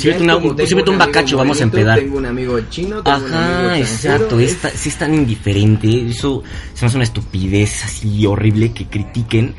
Tengo 0.00 0.54
súbete 0.66 0.90
un 0.90 0.96
amigo 0.96 0.98
bacacho, 0.98 1.36
vamos 1.36 1.60
a 1.60 1.64
empedar. 1.64 1.98
Tengo 1.98 2.18
un 2.18 2.26
amigo 2.26 2.58
chino, 2.70 3.02
tengo 3.02 3.18
un 3.18 3.32
amigo 3.34 3.68
Ajá, 3.70 3.78
exacto. 3.78 4.38
es- 4.40 4.56
sí 4.74 4.88
es 4.88 4.96
tan 4.96 5.14
indiferente. 5.14 6.08
Eso 6.10 6.42
se 6.74 6.82
me 6.84 6.86
hace 6.86 6.96
una 6.96 7.04
estupidez 7.04 7.84
así 7.84 8.24
horrible 8.26 8.72
que 8.72 8.86
critiquen 8.86 9.54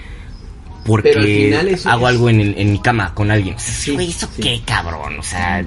porque 0.85 1.09
Pero 1.09 1.21
al 1.21 1.25
final 1.27 1.67
eso 1.69 1.89
hago 1.89 2.07
es- 2.07 2.13
algo 2.15 2.29
en, 2.29 2.39
el- 2.41 2.57
en 2.57 2.71
mi 2.71 2.79
cama 2.79 3.13
con 3.13 3.31
alguien. 3.31 3.55
Sí, 3.57 3.93
Güey, 3.93 4.09
¿eso 4.09 4.27
sí. 4.35 4.41
qué, 4.41 4.61
cabrón? 4.65 5.17
O 5.19 5.23
sea, 5.23 5.63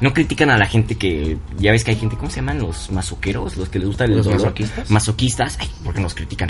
no 0.00 0.12
critican 0.12 0.50
a 0.50 0.58
la 0.58 0.66
gente 0.66 0.96
que... 0.96 1.38
Ya 1.58 1.72
ves 1.72 1.84
que 1.84 1.92
hay 1.92 1.96
gente, 1.96 2.16
¿cómo 2.16 2.30
se 2.30 2.36
llaman? 2.36 2.58
Los 2.58 2.90
masoqueros, 2.90 3.56
los 3.56 3.68
que 3.68 3.78
les 3.78 3.88
gusta 3.88 4.04
el 4.04 4.16
¿Los 4.16 4.24
dolor. 4.26 4.40
masoquistas? 4.40 4.90
Masoquistas. 4.90 5.56
Ay, 5.60 5.68
¿por 5.84 5.94
qué 5.94 6.00
nos 6.00 6.14
critican? 6.14 6.48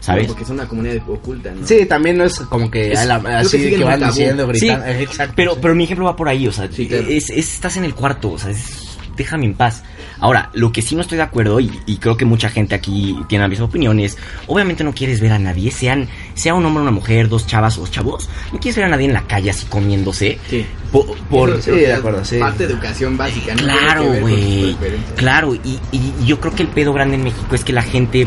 ¿Sabes? 0.00 0.28
Porque 0.28 0.44
es 0.44 0.48
una 0.48 0.66
comunidad 0.66 0.96
oculta, 1.10 1.50
¿no? 1.54 1.66
Sí, 1.66 1.84
también 1.84 2.16
no 2.16 2.24
es 2.24 2.40
como 2.40 2.70
que, 2.70 2.92
Es- 2.92 2.98
a 3.00 3.04
la- 3.04 3.20
que 3.20 3.28
así 3.28 3.58
que 3.70 3.84
van 3.84 4.00
diciendo, 4.02 4.50
Sí, 4.54 4.60
gritando. 4.60 4.86
eh, 4.86 5.02
exacto, 5.02 5.34
pero, 5.36 5.52
sí. 5.54 5.58
pero 5.60 5.74
mi 5.74 5.84
ejemplo 5.84 6.06
va 6.06 6.16
por 6.16 6.28
ahí, 6.30 6.48
o 6.48 6.52
sea, 6.52 6.68
Sí, 6.72 6.86
claro. 6.88 7.04
es, 7.06 7.28
es- 7.28 7.52
estás 7.54 7.76
en 7.76 7.84
el 7.84 7.94
cuarto, 7.94 8.30
o 8.32 8.38
sea, 8.38 8.50
es- 8.50 8.89
déjame 9.20 9.46
en 9.46 9.54
paz. 9.54 9.82
Ahora, 10.18 10.50
lo 10.52 10.70
que 10.72 10.82
sí 10.82 10.94
no 10.94 11.00
estoy 11.02 11.16
de 11.16 11.22
acuerdo, 11.24 11.60
y, 11.60 11.70
y 11.86 11.96
creo 11.96 12.16
que 12.16 12.24
mucha 12.24 12.48
gente 12.50 12.74
aquí 12.74 13.16
tiene 13.28 13.44
la 13.44 13.48
misma 13.48 13.66
opinión, 13.66 13.98
es, 14.00 14.18
obviamente 14.46 14.84
no 14.84 14.92
quieres 14.92 15.20
ver 15.20 15.32
a 15.32 15.38
nadie, 15.38 15.70
sean, 15.70 16.08
sea 16.34 16.54
un 16.54 16.64
hombre 16.66 16.80
o 16.80 16.82
una 16.82 16.90
mujer, 16.90 17.28
dos 17.28 17.46
chavas 17.46 17.78
o 17.78 17.86
chavos, 17.86 18.28
no 18.52 18.58
quieres 18.60 18.76
ver 18.76 18.84
a 18.86 18.88
nadie 18.88 19.06
en 19.06 19.12
la 19.14 19.26
calle 19.26 19.50
así 19.50 19.64
comiéndose. 19.66 20.38
Sí. 20.48 20.66
po- 20.92 21.06
por, 21.30 21.62
sí, 21.62 21.70
de 21.70 21.92
acuerdo, 21.94 22.24
sí. 22.24 22.38
Parte 22.38 22.66
de 22.66 22.72
educación 22.74 23.16
básica, 23.16 23.54
¿no? 23.54 23.62
Claro, 23.62 24.04
güey. 24.20 24.76
Claro, 25.16 25.54
y, 25.54 25.78
y 25.92 26.12
yo 26.26 26.40
creo 26.40 26.54
que 26.54 26.62
el 26.64 26.68
pedo 26.68 26.92
grande 26.92 27.14
en 27.16 27.24
México 27.24 27.54
es 27.54 27.64
que 27.64 27.72
la 27.72 27.82
gente, 27.82 28.26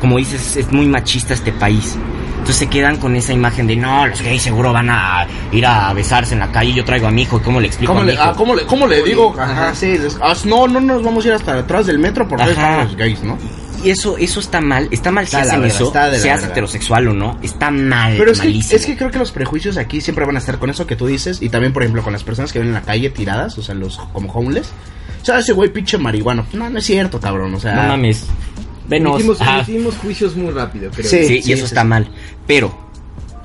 como 0.00 0.18
dices, 0.18 0.56
es 0.56 0.70
muy 0.72 0.86
machista 0.86 1.32
este 1.34 1.52
país. 1.52 1.96
Entonces 2.44 2.58
se 2.58 2.66
quedan 2.66 2.98
con 2.98 3.16
esa 3.16 3.32
imagen 3.32 3.66
de 3.66 3.74
no, 3.74 4.06
los 4.06 4.20
gays 4.20 4.42
seguro 4.42 4.70
van 4.70 4.90
a 4.90 5.26
ir 5.50 5.64
a 5.64 5.90
besarse 5.94 6.34
en 6.34 6.40
la 6.40 6.52
calle. 6.52 6.74
Yo 6.74 6.84
traigo 6.84 7.06
a 7.06 7.10
mi 7.10 7.22
hijo, 7.22 7.40
¿cómo 7.40 7.58
le 7.58 7.68
explico 7.68 7.92
¿Cómo 7.94 8.02
a 8.02 8.04
mi 8.04 8.08
le, 8.08 8.14
hijo? 8.16 8.22
ah, 8.22 8.34
¿cómo, 8.36 8.54
le, 8.54 8.66
¿Cómo 8.66 8.86
le 8.86 9.02
digo? 9.02 9.34
Ajá. 9.38 9.50
Ajá, 9.68 9.74
sí. 9.74 9.96
les- 9.96 10.18
ah, 10.20 10.34
no, 10.44 10.68
no 10.68 10.78
nos 10.78 11.02
vamos 11.02 11.24
a 11.24 11.28
ir 11.28 11.32
hasta 11.34 11.58
atrás 11.60 11.86
del 11.86 11.98
metro 11.98 12.28
porque 12.28 12.42
Ajá. 12.44 12.52
estamos 12.52 12.96
gays, 12.96 13.22
¿no? 13.22 13.38
Y 13.82 13.88
eso, 13.88 14.18
eso 14.18 14.40
está 14.40 14.60
mal. 14.60 14.88
Está 14.90 15.10
mal 15.10 15.26
si 15.26 15.36
Está 15.36 15.48
hacen 15.54 15.64
eso, 15.64 15.90
seas 16.20 16.44
heterosexual 16.44 17.08
o 17.08 17.14
no. 17.14 17.38
Está 17.42 17.70
mal, 17.70 18.14
Pero 18.18 18.32
es 18.32 18.40
que, 18.42 18.50
es 18.58 18.84
que 18.84 18.94
creo 18.94 19.10
que 19.10 19.18
los 19.18 19.32
prejuicios 19.32 19.78
aquí 19.78 20.02
siempre 20.02 20.26
van 20.26 20.36
a 20.36 20.38
estar 20.38 20.58
con 20.58 20.68
eso 20.68 20.86
que 20.86 20.96
tú 20.96 21.06
dices 21.06 21.40
y 21.40 21.48
también, 21.48 21.72
por 21.72 21.82
ejemplo, 21.82 22.02
con 22.02 22.12
las 22.12 22.24
personas 22.24 22.52
que 22.52 22.58
ven 22.58 22.68
en 22.68 22.74
la 22.74 22.82
calle 22.82 23.08
tiradas, 23.08 23.56
o 23.56 23.62
sea, 23.62 23.74
los 23.74 23.96
como 24.12 24.30
homeless. 24.30 24.70
O 25.22 25.24
sea, 25.24 25.38
ese 25.38 25.54
güey 25.54 25.70
pinche 25.72 25.96
marihuano. 25.96 26.44
No, 26.52 26.68
no 26.68 26.78
es 26.78 26.84
cierto, 26.84 27.18
cabrón, 27.18 27.54
o 27.54 27.58
sea... 27.60 27.74
No 27.74 27.88
mames. 27.88 28.26
Venos. 28.88 29.18
Hicimos, 29.18 29.40
Ajá. 29.40 29.60
hicimos 29.62 29.96
juicios 29.96 30.36
muy 30.36 30.50
rápido, 30.52 30.90
creo. 30.90 31.08
Sí. 31.08 31.24
Sí, 31.26 31.34
y 31.44 31.52
eso 31.52 31.66
sí, 31.66 31.72
está 31.72 31.82
sí. 31.82 31.86
mal. 31.88 32.08
Pero, 32.46 32.76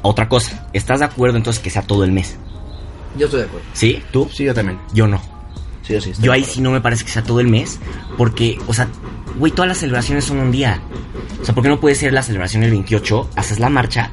otra 0.02 0.28
cosa. 0.28 0.68
¿Estás 0.74 1.00
de 1.00 1.06
acuerdo 1.06 1.38
entonces 1.38 1.62
que 1.62 1.70
sea 1.70 1.82
todo 1.82 2.04
el 2.04 2.12
mes? 2.12 2.38
Yo 3.18 3.26
estoy 3.26 3.42
de 3.42 3.46
acuerdo. 3.48 3.66
¿Sí? 3.74 4.02
¿Tú? 4.12 4.30
Sí, 4.34 4.44
yo 4.44 4.54
también. 4.54 4.80
Yo 4.94 5.08
no. 5.08 5.20
Sí, 5.84 5.94
yo 5.94 6.02
sí. 6.02 6.12
estoy 6.12 6.26
Yo 6.26 6.32
ahí 6.32 6.44
sí 6.44 6.62
no 6.62 6.72
me 6.72 6.82
parece 6.82 7.04
que 7.06 7.12
sea 7.12 7.24
todo 7.24 7.40
el 7.40 7.48
mes, 7.48 7.80
porque, 8.18 8.58
o 8.68 8.74
sea, 8.74 8.88
güey, 9.38 9.52
todas 9.52 9.68
las 9.70 9.78
celebraciones 9.80 10.26
son 10.26 10.40
un 10.40 10.52
día. 10.52 10.82
O 11.42 11.46
sea, 11.46 11.56
¿por 11.56 11.64
qué 11.64 11.70
no 11.70 11.80
puede 11.80 11.96
ser 11.96 12.14
la 12.14 12.22
celebración 12.22 12.64
el 12.64 12.72
28? 12.72 13.30
Haces 13.36 13.60
la 13.60 13.70
marcha 13.70 14.12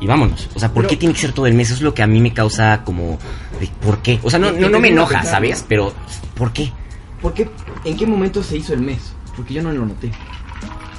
y 0.00 0.06
vámonos. 0.06 0.48
O 0.54 0.60
sea, 0.60 0.68
¿por 0.68 0.82
Pero- 0.84 0.90
qué 0.90 0.96
tiene 0.96 1.14
que 1.14 1.20
ser 1.20 1.32
todo 1.32 1.46
el 1.46 1.54
mes? 1.54 1.68
Eso 1.68 1.76
es 1.76 1.82
lo 1.82 1.94
que 1.94 2.02
a 2.02 2.06
mí 2.06 2.20
me 2.20 2.32
causa 2.32 2.84
como, 2.84 3.18
¿por 3.84 4.00
qué? 4.02 4.20
O 4.22 4.30
sea, 4.30 4.38
no, 4.38 4.52
no, 4.52 4.68
no 4.68 4.78
me 4.78 4.88
enoja, 4.88 5.24
¿sabes? 5.24 5.64
Pero, 5.68 5.92
¿por 6.34 6.52
qué? 6.52 6.72
¿Por 7.20 7.34
qué? 7.34 7.48
¿En 7.84 7.96
qué 7.96 8.06
momento 8.06 8.42
se 8.42 8.58
hizo 8.58 8.74
el 8.74 8.80
mes? 8.80 9.12
Porque 9.38 9.54
yo 9.54 9.62
no 9.62 9.72
lo 9.72 9.86
noté. 9.86 10.10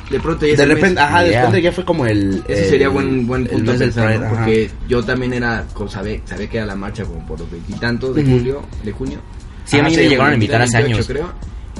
de 0.10 0.20
pronto 0.20 0.48
ya 0.48 0.56
De 0.56 0.66
repente, 0.66 1.00
ajá, 1.00 1.22
de 1.22 1.30
Yeah. 1.30 1.42
repente 1.42 1.62
ya 1.62 1.72
fue 1.72 1.86
como 1.86 2.06
el... 2.08 2.42
Ese 2.48 2.64
el- 2.64 2.70
sería 2.70 2.90
buen, 2.90 3.28
buen 3.28 3.44
el 3.44 3.50
punto 3.50 3.72
del 3.74 3.80
pensar, 3.82 4.08
Pride, 4.08 4.20
¿no? 4.20 4.30
Porque 4.30 4.72
yo 4.88 5.04
también 5.04 5.34
era, 5.34 5.66
con- 5.74 5.88
sabía, 5.90 6.20
sabía 6.26 6.50
que 6.50 6.58
era 6.58 6.66
la 6.66 6.76
marcha 6.76 7.04
como 7.04 7.24
por 7.28 7.40
los 7.40 7.52
veintitantos 7.52 8.16
de 8.16 8.24
Ujú. 8.24 8.32
julio, 8.32 8.62
de 8.84 8.92
junio. 8.92 9.20
Sí, 9.66 9.78
a 9.78 9.84
mí 9.84 9.96
me 9.96 10.10
llegaron 10.10 10.32
a 10.32 10.34
invitar 10.34 10.62
hace 10.64 10.78
28, 10.82 10.96
años. 10.96 11.08
creo. 11.08 11.34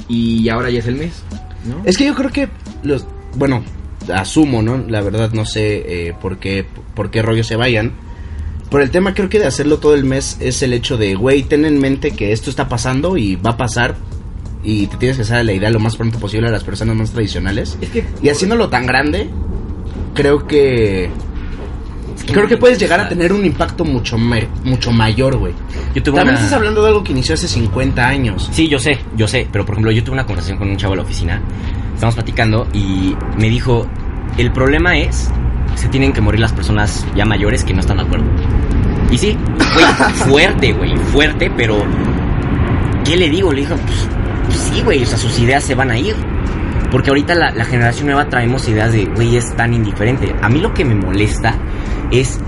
Y 0.08 0.48
ahora 0.50 0.70
ya 0.70 0.78
es 0.80 0.86
el 0.86 0.96
mes, 0.98 1.24
¿no? 1.68 1.82
Es 1.86 1.98
que 1.98 2.06
yo 2.06 2.14
creo 2.14 2.30
que 2.30 2.50
los... 2.84 3.08
Bueno, 3.36 3.64
asumo, 4.14 4.62
¿no? 4.62 4.78
La 4.88 5.02
verdad 5.02 5.32
no 5.34 5.46
sé 5.46 6.08
eh, 6.10 6.14
por, 6.22 6.38
qué, 6.38 6.66
por 6.94 7.10
qué 7.10 7.24
rollo 7.24 7.44
se 7.44 7.56
vayan. 7.56 7.94
Pero 8.70 8.84
el 8.84 8.92
tema 8.92 9.16
creo 9.16 9.30
que 9.30 9.40
de 9.40 9.48
hacerlo 9.48 9.80
todo 9.80 9.96
el 9.96 10.04
mes 10.06 10.38
es 10.40 10.62
el 10.62 10.74
hecho 10.74 10.98
de, 10.98 11.16
güey, 11.16 11.42
ten 11.42 11.66
en 11.66 11.80
mente 11.80 12.12
que 12.12 12.32
esto 12.32 12.52
está 12.52 12.70
pasando 12.70 13.18
y 13.18 13.36
va 13.38 13.52
a 13.52 13.58
pasar. 13.58 13.96
Y 14.70 14.86
te 14.86 14.98
tienes 14.98 15.18
que 15.18 15.24
hacer 15.24 15.44
la 15.44 15.54
idea 15.54 15.72
lo 15.72 15.80
más 15.80 15.96
pronto 15.96 16.20
posible 16.20 16.48
a 16.48 16.52
las 16.52 16.64
personas 16.64 16.96
más 16.96 17.10
tradicionales. 17.10 17.76
Es 17.82 17.90
que 17.90 18.06
Y 18.22 18.30
haciéndolo 18.30 18.70
tan 18.70 18.86
grande, 18.86 19.28
creo 20.14 20.46
que... 20.46 21.10
Creo 22.28 22.48
que 22.48 22.58
puedes 22.58 22.78
llegar 22.78 23.00
a 23.00 23.10
tener 23.10 23.34
un 23.34 23.44
impacto 23.44 23.84
mucho, 23.84 24.16
mucho 24.20 24.92
mayor, 24.92 25.38
güey. 25.38 25.54
También 26.04 26.28
una... 26.28 26.34
estás 26.36 26.54
hablando 26.54 26.84
de 26.84 26.90
algo 26.90 27.04
que 27.04 27.14
inició 27.14 27.34
hace 27.34 27.48
50 27.48 28.08
años. 28.08 28.48
Sí, 28.52 28.68
yo 28.68 28.78
sé, 28.78 29.00
yo 29.18 29.28
sé, 29.28 29.48
pero 29.52 29.66
por 29.66 29.74
ejemplo, 29.74 29.92
yo 29.92 30.04
tuve 30.04 30.14
una 30.14 30.26
conversación 30.28 30.60
con 30.60 30.70
un 30.70 30.78
chavo 30.78 30.94
de 30.94 30.98
la 30.98 31.04
oficina, 31.04 31.42
estamos 31.96 32.14
platicando 32.14 32.68
y 32.72 33.16
me 33.38 33.50
dijo, 33.50 33.88
el 34.38 34.52
problema 34.52 35.00
es, 35.00 35.32
se 35.74 35.88
tienen 35.88 36.14
que 36.14 36.22
morir 36.22 36.42
las 36.42 36.54
personas 36.54 37.08
ya 37.16 37.26
mayores 37.26 37.64
que 37.64 37.74
no 37.74 37.80
están 37.80 37.98
de 37.98 38.04
acuerdo. 38.04 38.26
Y 39.10 39.18
sí, 39.18 39.36
güey, 39.74 39.86
fuerte, 40.14 40.74
güey, 40.74 40.96
fuerte, 40.98 41.50
pero 41.58 41.84
¿qué 43.06 43.18
le 43.18 43.30
digo? 43.30 43.52
Le 43.52 43.62
dijo, 43.62 43.76
pues, 43.76 44.19
pues 44.50 44.60
sí, 44.74 44.82
güey, 44.84 45.04
o 45.04 45.06
sea, 45.06 45.18
sus 45.18 45.38
ideas 45.40 45.64
se 45.64 45.76
van 45.76 45.92
a 45.92 45.98
ir. 45.98 46.16
Porque 46.92 47.10
ahorita 47.10 47.36
la, 47.36 47.52
la 47.52 47.66
generación 47.66 48.08
nueva 48.08 48.30
traemos 48.30 48.68
ideas 48.68 48.92
de, 48.92 49.06
güey, 49.06 49.38
es 49.38 49.56
tan 49.56 49.74
indiferente. 49.74 50.36
A 50.42 50.50
mí 50.50 50.60
lo 50.60 50.74
que 50.74 50.84
me 50.86 50.96
molesta 50.96 51.56
es, 52.12 52.40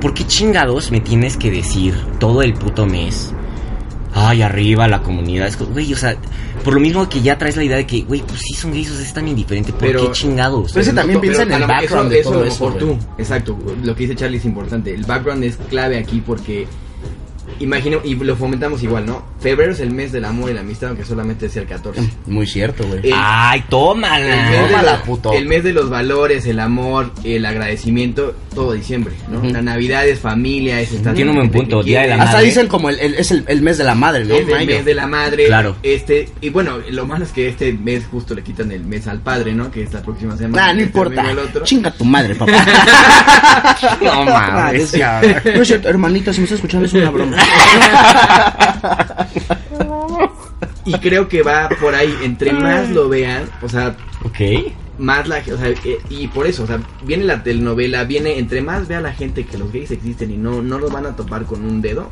¿por 0.00 0.12
qué 0.12 0.26
chingados 0.26 0.90
me 0.90 1.00
tienes 1.00 1.38
que 1.38 1.50
decir 1.50 1.94
todo 2.18 2.42
el 2.42 2.52
puto 2.52 2.84
mes? 2.84 3.32
Ay, 4.14 4.42
arriba 4.42 4.88
la 4.88 5.00
comunidad. 5.02 5.50
Güey, 5.72 5.94
o 5.94 5.96
sea, 5.96 6.16
por 6.64 6.74
lo 6.74 6.80
mismo 6.80 7.08
que 7.08 7.22
ya 7.22 7.38
traes 7.38 7.56
la 7.56 7.64
idea 7.64 7.76
de 7.78 7.86
que, 7.86 8.02
güey, 8.02 8.20
pues 8.20 8.40
sí 8.40 8.52
son 8.54 8.72
gays, 8.72 8.90
o 8.90 8.94
sea, 8.94 9.06
es 9.06 9.14
tan 9.14 9.26
indiferente. 9.26 9.72
¿Por 9.72 9.80
Pero- 9.80 10.00
qué 10.06 10.12
chingados? 10.12 10.72
Pero 10.72 10.82
ese 10.82 10.92
también 10.92 11.20
piensa 11.20 11.42
en 11.44 11.52
el 11.52 11.66
background 11.66 12.10
de 12.10 12.22
todo 12.22 12.44
eso, 12.44 12.66
güey. 12.70 12.78
tú, 12.78 12.98
exacto. 13.16 13.56
Lo 13.84 13.94
que 13.94 14.02
dice 14.02 14.16
Charlie 14.16 14.36
es 14.36 14.44
importante. 14.44 14.92
El 14.92 15.04
background 15.04 15.44
es 15.44 15.56
clave 15.70 15.96
aquí 15.98 16.22
porque 16.26 16.66
imagino 17.60 18.00
y 18.04 18.14
lo 18.14 18.36
fomentamos 18.36 18.82
igual, 18.82 19.06
¿no? 19.06 19.22
Febrero 19.40 19.70
es 19.72 19.78
el 19.80 19.92
mes 19.92 20.10
del 20.10 20.24
amor 20.24 20.50
y 20.50 20.54
la 20.54 20.60
amistad, 20.60 20.88
aunque 20.90 21.04
solamente 21.04 21.48
sea 21.48 21.62
el 21.62 21.68
14. 21.68 22.02
Muy 22.26 22.46
cierto, 22.46 22.84
güey. 22.86 23.12
Ay, 23.14 23.60
El 23.60 23.66
tómala. 23.68 24.18
mes, 24.26 24.50
de 24.50 24.58
tómala, 24.66 24.92
los, 24.94 25.00
puto. 25.02 25.32
el 25.32 25.46
mes 25.46 25.62
de 25.62 25.72
los 25.72 25.88
valores, 25.90 26.44
el 26.46 26.58
amor, 26.58 27.12
el 27.22 27.46
agradecimiento, 27.46 28.34
todo 28.54 28.72
diciembre, 28.72 29.14
¿no? 29.28 29.42
La 29.44 29.62
Navidad 29.62 30.06
es 30.08 30.18
familia, 30.18 30.80
es 30.80 30.90
estar 30.92 31.14
Tiene 31.14 31.30
un 31.30 31.36
buen 31.36 31.50
punto, 31.50 31.82
Día 31.84 32.00
de 32.02 32.08
la. 32.08 32.14
Hasta 32.16 32.32
madre. 32.32 32.46
dicen 32.46 32.66
como 32.66 32.90
el, 32.90 32.98
el- 32.98 33.14
es 33.14 33.30
el, 33.30 33.44
el 33.46 33.62
mes 33.62 33.78
de 33.78 33.84
la 33.84 33.94
madre, 33.94 34.24
¿no? 34.24 34.34
Es 34.34 34.48
el 34.48 34.66
mes 34.66 34.84
de 34.84 34.94
la 34.94 35.06
madre. 35.06 35.46
Claro. 35.46 35.76
Este, 35.84 36.28
y 36.40 36.48
bueno, 36.50 36.78
lo 36.90 37.06
malo 37.06 37.24
es 37.24 37.30
que 37.30 37.48
este 37.48 37.72
mes 37.72 38.04
justo 38.10 38.34
le 38.34 38.42
quitan 38.42 38.72
el 38.72 38.84
mes 38.84 39.06
al 39.06 39.20
padre, 39.20 39.54
¿no? 39.54 39.70
Que 39.70 39.84
es 39.84 39.92
la 39.92 40.02
próxima 40.02 40.36
semana. 40.36 40.66
Ah, 40.68 40.74
no 40.74 40.82
importa. 40.82 41.22
el. 41.30 41.62
Chinga 41.62 41.90
tu 41.92 42.04
madre, 42.04 42.34
papá. 42.34 42.52
No 44.02 44.24
mames. 44.24 44.92
No 44.94 45.62
es 45.62 45.68
cierto, 45.68 45.88
hermanita, 45.88 46.32
si 46.32 46.40
me 46.40 46.44
estás 46.44 46.56
escuchando 46.58 46.86
es 46.86 46.92
una 46.94 47.10
broma. 47.10 47.36
Y 50.84 50.92
creo 50.94 51.28
que 51.28 51.42
va 51.42 51.68
por 51.80 51.94
ahí, 51.94 52.14
entre 52.22 52.52
más 52.52 52.88
lo 52.90 53.08
vean, 53.08 53.44
o 53.62 53.68
sea, 53.68 53.94
Ok. 54.24 54.40
más 54.98 55.28
la 55.28 55.38
o 55.38 55.58
sea, 55.58 55.68
eh, 55.68 55.98
y 56.08 56.28
por 56.28 56.46
eso, 56.46 56.64
o 56.64 56.66
sea, 56.66 56.80
viene 57.04 57.24
la 57.24 57.42
telenovela, 57.42 58.04
viene, 58.04 58.38
entre 58.38 58.62
más 58.62 58.88
vea 58.88 59.00
la 59.00 59.12
gente 59.12 59.44
que 59.44 59.58
los 59.58 59.70
gays 59.72 59.90
existen 59.90 60.30
y 60.30 60.36
no, 60.36 60.62
no 60.62 60.78
los 60.78 60.90
van 60.90 61.06
a 61.06 61.14
topar 61.14 61.44
con 61.44 61.64
un 61.64 61.82
dedo, 61.82 62.10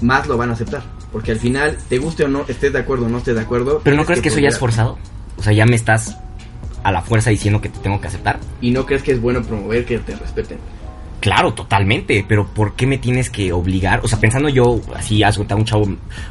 más 0.00 0.26
lo 0.28 0.36
van 0.36 0.50
a 0.50 0.52
aceptar. 0.52 0.82
Porque 1.12 1.32
al 1.32 1.38
final, 1.38 1.76
te 1.88 1.98
guste 1.98 2.24
o 2.24 2.28
no, 2.28 2.44
estés 2.48 2.72
de 2.72 2.78
acuerdo 2.78 3.06
o 3.06 3.08
no 3.08 3.18
estés 3.18 3.34
de 3.34 3.40
acuerdo. 3.40 3.80
Pero 3.82 3.96
no 3.96 4.04
crees 4.04 4.20
que 4.20 4.28
eso 4.28 4.38
ya 4.38 4.48
es 4.48 4.58
forzado. 4.58 4.98
O 5.36 5.42
sea, 5.42 5.52
ya 5.52 5.66
me 5.66 5.74
estás 5.76 6.16
a 6.84 6.92
la 6.92 7.02
fuerza 7.02 7.30
diciendo 7.30 7.60
que 7.60 7.68
te 7.68 7.78
tengo 7.80 8.00
que 8.00 8.08
aceptar. 8.08 8.38
Y 8.60 8.70
no 8.70 8.86
crees 8.86 9.02
que 9.02 9.12
es 9.12 9.20
bueno 9.20 9.42
promover 9.42 9.84
que 9.84 9.98
te 9.98 10.14
respeten. 10.16 10.58
Claro, 11.20 11.52
totalmente, 11.52 12.24
pero 12.28 12.46
¿por 12.46 12.74
qué 12.74 12.86
me 12.86 12.98
tienes 12.98 13.28
que 13.28 13.52
obligar? 13.52 14.00
O 14.04 14.08
sea, 14.08 14.20
pensando 14.20 14.48
yo, 14.48 14.80
así, 14.94 15.22
has 15.22 15.36
un 15.38 15.64
chavo, 15.64 15.84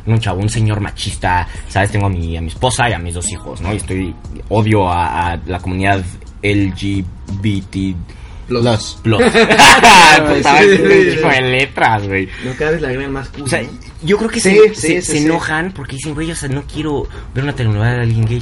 un 0.06 0.20
chavo, 0.20 0.40
un 0.40 0.50
señor 0.50 0.80
machista, 0.80 1.48
¿sabes? 1.68 1.92
Tengo 1.92 2.06
a 2.06 2.10
mi, 2.10 2.38
a 2.38 2.42
mi 2.42 2.48
esposa 2.48 2.90
y 2.90 2.94
a 2.94 3.00
mis 3.00 3.14
dos 3.14 3.30
hijos, 3.30 3.60
¿no? 3.62 3.74
Y 3.74 3.78
estoy, 3.78 4.16
odio 4.50 4.88
a, 4.90 5.34
a 5.34 5.38
la 5.46 5.60
comunidad 5.60 6.04
LGBT 6.42 7.96
Los, 8.50 8.64
Los. 8.64 8.94
plus. 9.04 9.22
Sí. 9.24 11.12
chico 11.16 11.30
de 11.30 11.42
letras, 11.42 12.08
güey. 12.08 12.30
No, 12.46 12.54
cada 12.58 12.72
vez 12.72 12.82
la 12.82 12.88
agregan 12.90 13.12
más 13.12 13.28
cool, 13.30 13.44
O 13.44 13.48
sea, 13.48 13.62
¿no? 13.62 13.70
yo 14.04 14.18
creo 14.18 14.30
que 14.30 14.40
Sí, 14.40 14.52
se, 14.56 14.70
sí, 14.70 14.76
se, 14.76 14.88
sí, 14.88 15.02
se 15.02 15.18
sí. 15.20 15.26
enojan 15.26 15.72
porque 15.74 15.98
dicen, 15.98 16.14
güey, 16.14 16.32
o 16.32 16.36
sea, 16.36 16.48
no 16.48 16.64
quiero 16.64 17.08
ver 17.36 17.44
una 17.44 17.54
telenovela 17.54 17.96
de 17.96 18.02
alguien 18.04 18.26
gay. 18.26 18.42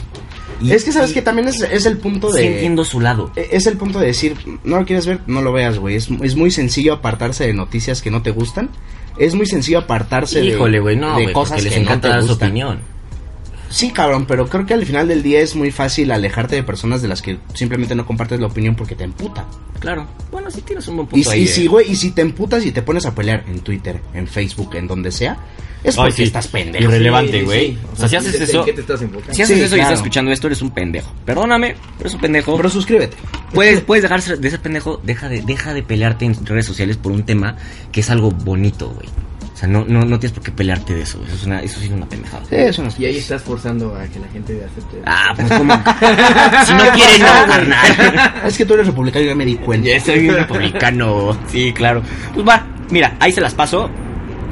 Y- 0.62 0.72
Es 0.72 0.84
que 0.84 0.92
sabes 0.92 1.12
y 1.12 1.14
que 1.16 1.22
también 1.22 1.48
es, 1.48 1.62
es 1.62 1.86
el 1.86 1.98
punto 1.98 2.32
de... 2.32 2.42
Sí 2.42 2.48
entiendo 2.48 2.86
su 2.86 3.00
lado. 3.02 3.32
E- 3.36 3.50
Es 3.52 3.66
el 3.68 3.78
punto 3.78 4.00
de 4.00 4.08
decir, 4.08 4.36
no 4.64 4.80
lo 4.80 4.86
quieres 4.86 5.06
ver, 5.06 5.20
no 5.28 5.42
lo 5.42 5.52
veas, 5.52 5.80
güey. 5.80 5.96
Es, 5.96 6.10
es 6.22 6.36
muy 6.36 6.52
sencillo 6.52 6.94
apartarse 6.94 7.46
de 7.46 7.54
noticias 7.54 8.02
que 8.02 8.12
no 8.12 8.22
te 8.22 8.32
gustan. 8.32 8.70
Es 9.18 9.36
muy 9.36 9.46
sencillo 9.46 9.80
apartarse 9.80 10.40
de- 10.42 10.56
no, 10.96 11.34
cosas 11.34 11.58
porque 11.58 11.64
les 11.64 11.74
que 11.74 11.80
no 11.80 11.86
encanta 11.86 12.08
te 12.10 12.14
dar 12.14 12.24
su 12.24 12.34
opinión. 12.34 12.80
Sí, 13.70 13.90
cabrón, 13.92 14.26
pero 14.26 14.48
creo 14.48 14.66
que 14.66 14.74
al 14.74 14.86
final 14.86 15.08
del 15.08 15.22
día 15.24 15.42
es 15.42 15.56
muy 15.56 15.72
fácil 15.72 16.12
alejarte 16.12 16.56
de 16.56 16.64
personas 16.64 17.02
de 17.02 17.08
las 17.10 17.22
que 17.22 17.40
simplemente 17.54 17.96
no 17.96 18.06
compartes 18.06 18.40
la 18.40 18.48
opinión 18.48 18.76
porque 18.76 18.96
te 18.96 19.04
emputa. 19.04 19.46
Claro. 19.80 20.08
Bueno, 20.32 20.50
sí 20.52 20.62
tienes 20.62 20.88
un 20.88 20.98
buen 20.98 21.08
Y, 21.08 21.12
punto 21.12 21.32
ahí. 21.32 21.42
y 21.42 21.46
de- 21.46 21.52
si, 21.52 21.68
güey, 21.68 21.92
y 21.92 21.96
si 21.96 22.12
te 22.12 22.22
emputas 22.22 22.66
y 22.66 22.72
te 22.72 22.82
pones 22.84 23.06
a 23.06 23.14
pelear 23.16 23.44
en 23.48 23.60
Twitter, 23.60 24.00
en 24.14 24.28
Facebook, 24.28 24.76
en 24.76 24.88
donde 24.88 25.12
sea, 25.12 25.38
es 25.86 25.96
Ay, 25.98 26.04
porque 26.06 26.12
sí. 26.14 26.24
estás 26.24 26.48
pendejo. 26.48 26.84
Irrelevante, 26.86 27.32
Sí, 27.32 27.40
sí, 27.40 27.46
güey. 27.46 27.68
sí. 27.68 27.78
O 27.94 27.96
sea, 27.96 28.10
si 28.10 28.16
haces 28.16 28.36
¿en 28.36 28.44
eso- 28.44 28.66
qué 28.66 28.74
te 28.74 28.82
estás 28.82 29.02
enfocando? 29.02 29.34
Si 29.34 29.42
haces 29.42 29.58
Sí, 29.58 29.64
eso 29.64 29.76
y 29.76 29.80
claro. 29.80 29.84
estás 29.94 30.00
escuchando 30.00 30.32
esto, 30.32 30.48
eres 30.48 30.62
un 30.62 30.72
pendejo. 30.72 31.14
Perdóname, 31.26 31.76
pero 31.98 32.02
eres 32.02 32.14
un 32.16 32.22
pendejo. 32.22 32.58
Pero 32.58 32.70
suscríbete. 32.70 33.18
puedes, 33.54 33.82
puedes 33.82 34.02
dejar 34.04 34.22
de 34.22 34.50
ser 34.50 34.60
pendejo. 34.62 35.00
Deja 35.04 35.30
de, 35.30 35.42
deja 35.42 35.74
de 35.74 35.84
pelearte 35.84 36.26
en 36.26 36.46
redes 36.46 36.66
sociales 36.66 36.98
por 36.98 37.12
un 37.12 37.24
tema 37.24 37.56
que 37.92 38.02
es 38.02 38.10
algo 38.10 38.32
bonito, 38.32 38.90
güey. 38.90 39.08
O 39.54 39.58
sea, 39.58 39.70
no, 39.70 39.86
no, 39.88 40.02
no 40.02 40.20
tienes 40.20 40.34
por 40.34 40.44
qué 40.44 40.52
pelearte 40.52 40.94
de 40.94 41.04
eso. 41.04 41.24
Eso, 41.26 41.34
es 41.36 41.44
una, 41.46 41.62
eso 41.62 41.80
sí 41.80 41.86
es 41.86 41.92
una 41.94 42.06
pendejada. 42.10 42.44
Sí, 42.50 42.56
eso 42.58 42.82
no 42.82 42.90
es- 42.90 43.00
Y 43.00 43.06
ahí 43.06 43.18
estás 43.18 43.42
forzando 43.42 43.96
a 43.96 44.04
que 44.06 44.20
la 44.20 44.28
gente 44.28 44.62
acepte. 44.66 45.02
Ah, 45.06 45.32
pues 45.34 45.48
como. 45.50 45.74
si 46.66 46.74
no 46.74 46.84
quieres, 46.94 47.20
no, 47.22 47.48
carnal. 47.48 48.34
Es 48.48 48.58
que 48.58 48.66
tú 48.66 48.74
eres 48.74 48.88
republicano 48.88 49.24
y 49.24 49.28
ya 49.30 49.36
me 49.36 49.46
di 49.46 49.56
cuenta. 49.56 49.88
Ya 49.88 50.00
soy 50.02 50.28
un 50.28 50.36
republicano. 50.36 51.38
Sí, 51.50 51.72
claro. 51.72 52.02
Pues 52.34 52.46
va, 52.46 52.68
mira, 52.90 53.16
ahí 53.22 53.32
se 53.32 53.40
las 53.40 53.54
paso. 53.54 53.90